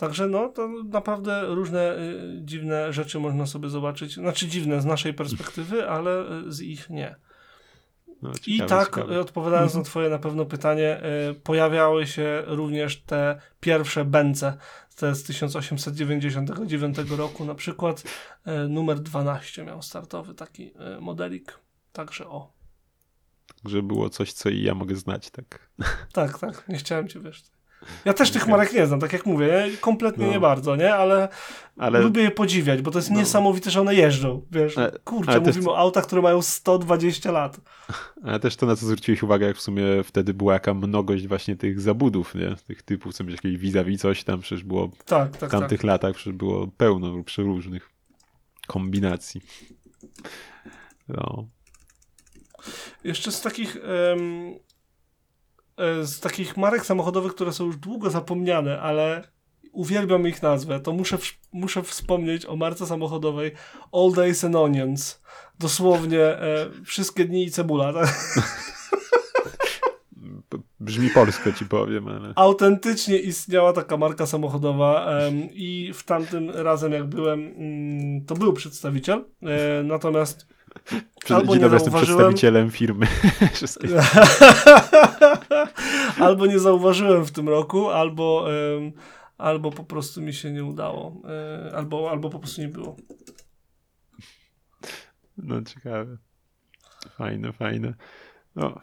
Także 0.00 0.28
no, 0.28 0.48
to 0.48 0.68
naprawdę 0.84 1.46
różne 1.46 1.98
y, 1.98 2.40
dziwne 2.42 2.92
rzeczy 2.92 3.18
można 3.18 3.46
sobie 3.46 3.68
zobaczyć. 3.68 4.14
Znaczy 4.14 4.48
dziwne 4.48 4.80
z 4.80 4.84
naszej 4.84 5.14
perspektywy, 5.14 5.88
ale 5.88 6.40
y, 6.46 6.52
z 6.52 6.60
ich 6.60 6.90
nie. 6.90 7.16
No, 8.22 8.32
ciekawe, 8.32 8.64
I 8.64 8.68
tak, 8.68 8.88
ciekawe. 8.88 9.20
odpowiadając 9.20 9.74
na 9.74 9.82
twoje 9.90 10.08
na 10.08 10.18
pewno 10.18 10.44
pytanie, 10.46 11.02
y, 11.30 11.34
pojawiały 11.34 12.06
się 12.06 12.42
również 12.46 13.02
te 13.02 13.40
pierwsze 13.60 14.04
te 14.96 15.14
z 15.14 15.24
1899 15.24 16.98
roku, 16.98 17.44
na 17.44 17.54
przykład 17.54 18.02
y, 18.46 18.68
numer 18.68 19.00
12 19.00 19.64
miał 19.64 19.82
startowy 19.82 20.34
taki 20.34 20.72
y, 20.96 21.00
modelik. 21.00 21.58
Także 21.92 22.26
o. 22.26 22.52
Że 23.64 23.82
było 23.82 24.10
coś, 24.10 24.32
co 24.32 24.48
i 24.48 24.62
ja 24.62 24.74
mogę 24.74 24.96
znać, 24.96 25.30
tak? 25.30 25.70
Tak, 26.12 26.38
tak. 26.38 26.68
Nie 26.68 26.76
chciałem 26.76 27.08
cię, 27.08 27.20
wiesz, 27.20 27.42
ja 28.04 28.12
też 28.12 28.30
tych 28.30 28.46
marek 28.46 28.72
nie 28.72 28.86
znam, 28.86 29.00
tak 29.00 29.12
jak 29.12 29.26
mówię, 29.26 29.68
kompletnie 29.80 30.26
no. 30.26 30.32
nie 30.32 30.40
bardzo, 30.40 30.76
nie? 30.76 30.94
Ale, 30.94 31.28
ale, 31.76 32.00
lubię 32.00 32.22
je 32.22 32.30
podziwiać, 32.30 32.82
bo 32.82 32.90
to 32.90 32.98
jest 32.98 33.10
no. 33.10 33.18
niesamowite, 33.18 33.70
że 33.70 33.80
one 33.80 33.94
jeżdżą, 33.94 34.42
wiesz. 34.50 34.78
Ale, 34.78 34.92
Kurczę, 35.04 35.30
ale 35.32 35.40
mówimy 35.40 35.70
o 35.70 35.78
autach, 35.78 36.06
które 36.06 36.22
mają 36.22 36.42
120 36.42 37.32
lat. 37.32 37.60
Ale 38.24 38.40
też 38.40 38.56
to, 38.56 38.66
na 38.66 38.76
co 38.76 38.86
zwróciłeś 38.86 39.22
uwagę, 39.22 39.46
jak 39.46 39.56
w 39.56 39.60
sumie 39.60 39.84
wtedy 40.04 40.34
była 40.34 40.52
jaka 40.52 40.74
mnogość 40.74 41.26
właśnie 41.26 41.56
tych 41.56 41.80
zabudów, 41.80 42.34
nie? 42.34 42.56
Tych 42.66 42.82
typów, 42.82 43.14
co 43.14 43.24
jakieś 43.24 43.56
vis-a-vis 43.56 44.00
coś 44.00 44.24
tam 44.24 44.40
przecież 44.40 44.64
było 44.64 44.90
tak, 45.06 45.36
tak, 45.36 45.50
w 45.50 45.52
tamtych 45.52 45.80
tak. 45.80 45.84
latach, 45.84 46.14
przecież 46.14 46.32
było 46.32 46.66
pełno 46.66 47.24
przeróżnych 47.24 47.90
kombinacji. 48.66 49.40
No. 51.08 51.46
Jeszcze 53.04 53.32
z 53.32 53.40
takich... 53.40 53.78
Um 54.12 54.69
z 56.02 56.20
takich 56.20 56.56
marek 56.56 56.86
samochodowych, 56.86 57.34
które 57.34 57.52
są 57.52 57.64
już 57.64 57.76
długo 57.76 58.10
zapomniane, 58.10 58.80
ale 58.80 59.22
uwielbiam 59.72 60.28
ich 60.28 60.42
nazwę, 60.42 60.80
to 60.80 60.92
muszę, 60.92 61.18
muszę 61.52 61.82
wspomnieć 61.82 62.46
o 62.46 62.56
marce 62.56 62.86
samochodowej 62.86 63.52
All 63.92 64.12
Days 64.12 64.44
and 64.44 64.56
Onions. 64.56 65.22
Dosłownie 65.58 66.20
e, 66.20 66.70
wszystkie 66.84 67.24
dni 67.24 67.44
i 67.44 67.50
cebula. 67.50 67.92
Tak? 67.92 68.08
Brzmi 70.80 71.10
polsko 71.10 71.52
ci 71.52 71.66
powiem, 71.66 72.08
ale... 72.08 72.32
Autentycznie 72.36 73.18
istniała 73.18 73.72
taka 73.72 73.96
marka 73.96 74.26
samochodowa 74.26 75.12
i 75.52 75.92
w 75.94 76.02
tamtym 76.02 76.50
razem 76.50 76.92
jak 76.92 77.06
byłem, 77.06 77.40
um, 77.40 78.26
to 78.26 78.34
był 78.34 78.52
przedstawiciel, 78.52 79.24
e, 79.42 79.82
natomiast 79.82 80.46
albo 81.28 81.56
nie 81.56 81.66
jestem 81.66 81.92
przedstawicielem 81.92 82.70
firmy. 82.70 83.06
albo 86.26 86.46
nie 86.46 86.58
zauważyłem 86.58 87.24
w 87.24 87.30
tym 87.30 87.48
roku, 87.48 87.88
albo, 87.88 88.46
um, 88.74 88.92
albo 89.38 89.70
po 89.70 89.84
prostu 89.84 90.22
mi 90.22 90.34
się 90.34 90.52
nie 90.52 90.64
udało, 90.64 91.22
e, 91.28 91.76
albo, 91.76 92.10
albo 92.10 92.30
po 92.30 92.38
prostu 92.38 92.60
nie 92.60 92.68
było. 92.68 92.96
No 95.36 95.62
ciekawe. 95.62 96.16
Fajne, 97.16 97.52
fajne. 97.52 97.94
No, 98.56 98.80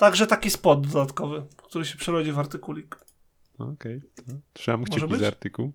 Także 0.00 0.26
taki 0.26 0.50
spot 0.50 0.86
dodatkowy, 0.86 1.42
który 1.56 1.84
się 1.84 1.98
przerodzi 1.98 2.32
w 2.32 2.38
artykulik. 2.38 2.96
okej. 3.58 4.02
No, 4.26 4.34
Trzymam 4.52 4.84
kciuki 4.84 5.18
za 5.18 5.26
artykuł. 5.26 5.72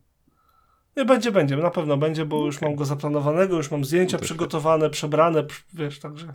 Nie, 0.98 1.06
będzie, 1.06 1.32
będzie, 1.32 1.58
na 1.58 1.72
pewno 1.72 1.98
będzie, 1.98 2.26
bo 2.26 2.46
już 2.46 2.62
mam 2.62 2.76
go 2.76 2.86
zaplanowanego, 2.86 3.58
już 3.58 3.72
mam 3.72 3.86
zdjęcia 3.86 4.18
to 4.18 4.24
przygotowane, 4.24 4.90
przebrane, 4.90 5.44
pr- 5.44 5.64
wiesz, 5.74 6.00
także... 6.00 6.34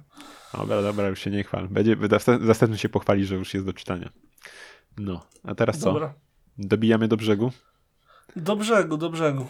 Dobra, 0.58 0.82
dobra, 0.82 1.08
już 1.08 1.20
się 1.20 1.30
nie 1.30 1.44
chwal. 1.44 1.68
Będzie, 1.68 1.96
następnie 2.40 2.78
się 2.78 2.88
pochwali, 2.88 3.24
że 3.24 3.34
już 3.34 3.54
jest 3.54 3.66
do 3.66 3.72
czytania. 3.72 4.10
No, 4.98 5.26
a 5.44 5.54
teraz 5.54 5.78
co? 5.78 5.92
Dobra. 5.92 6.14
Dobijamy 6.58 7.08
do 7.08 7.16
brzegu? 7.16 7.52
Do 8.36 8.56
brzegu, 8.56 8.96
do 8.96 9.10
brzegu. 9.10 9.46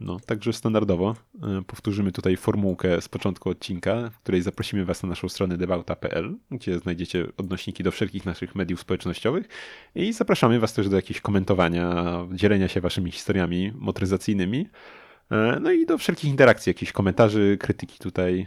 No, 0.00 0.20
także 0.20 0.52
standardowo 0.52 1.14
y, 1.60 1.62
powtórzymy 1.62 2.12
tutaj 2.12 2.36
formułkę 2.36 3.00
z 3.00 3.08
początku 3.08 3.50
odcinka, 3.50 4.10
w 4.10 4.18
której 4.18 4.42
zaprosimy 4.42 4.84
Was 4.84 5.02
na 5.02 5.08
naszą 5.08 5.28
stronę 5.28 5.56
debauta.pl, 5.56 6.36
gdzie 6.50 6.78
znajdziecie 6.78 7.26
odnośniki 7.36 7.82
do 7.82 7.90
wszelkich 7.90 8.26
naszych 8.26 8.54
mediów 8.54 8.80
społecznościowych 8.80 9.48
i 9.94 10.12
zapraszamy 10.12 10.60
Was 10.60 10.72
też 10.72 10.88
do 10.88 10.96
jakichś 10.96 11.20
komentowania, 11.20 12.04
dzielenia 12.32 12.68
się 12.68 12.80
Waszymi 12.80 13.12
historiami 13.12 13.72
motoryzacyjnymi, 13.74 14.60
y, 14.60 15.60
no 15.60 15.70
i 15.70 15.86
do 15.86 15.98
wszelkich 15.98 16.30
interakcji, 16.30 16.70
jakichś 16.70 16.92
komentarzy, 16.92 17.56
krytyki 17.60 17.98
tutaj 17.98 18.46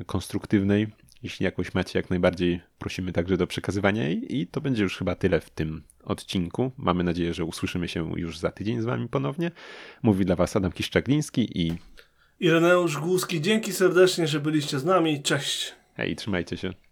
y, 0.00 0.04
konstruktywnej. 0.04 0.86
Jeśli 1.22 1.44
jakąś 1.44 1.74
macie, 1.74 1.98
jak 1.98 2.10
najbardziej 2.10 2.60
prosimy 2.78 3.12
także 3.12 3.36
do 3.36 3.46
przekazywania 3.46 4.08
jej 4.08 4.36
i 4.36 4.46
to 4.46 4.60
będzie 4.60 4.82
już 4.82 4.96
chyba 4.98 5.14
tyle 5.14 5.40
w 5.40 5.50
tym 5.50 5.82
odcinku. 6.04 6.72
Mamy 6.76 7.04
nadzieję, 7.04 7.34
że 7.34 7.44
usłyszymy 7.44 7.88
się 7.88 8.12
już 8.16 8.38
za 8.38 8.50
tydzień 8.50 8.80
z 8.80 8.84
Wami 8.84 9.08
ponownie. 9.08 9.50
Mówi 10.02 10.24
dla 10.24 10.36
Was 10.36 10.56
Adam 10.56 10.72
Kiszczagliński 10.72 11.60
i 11.60 11.78
Ireneusz 12.40 12.96
Głuski, 12.96 13.40
dzięki 13.40 13.72
serdecznie, 13.72 14.26
że 14.26 14.40
byliście 14.40 14.78
z 14.78 14.84
nami. 14.84 15.22
Cześć. 15.22 15.74
hej, 15.94 16.16
trzymajcie 16.16 16.56
się. 16.56 16.87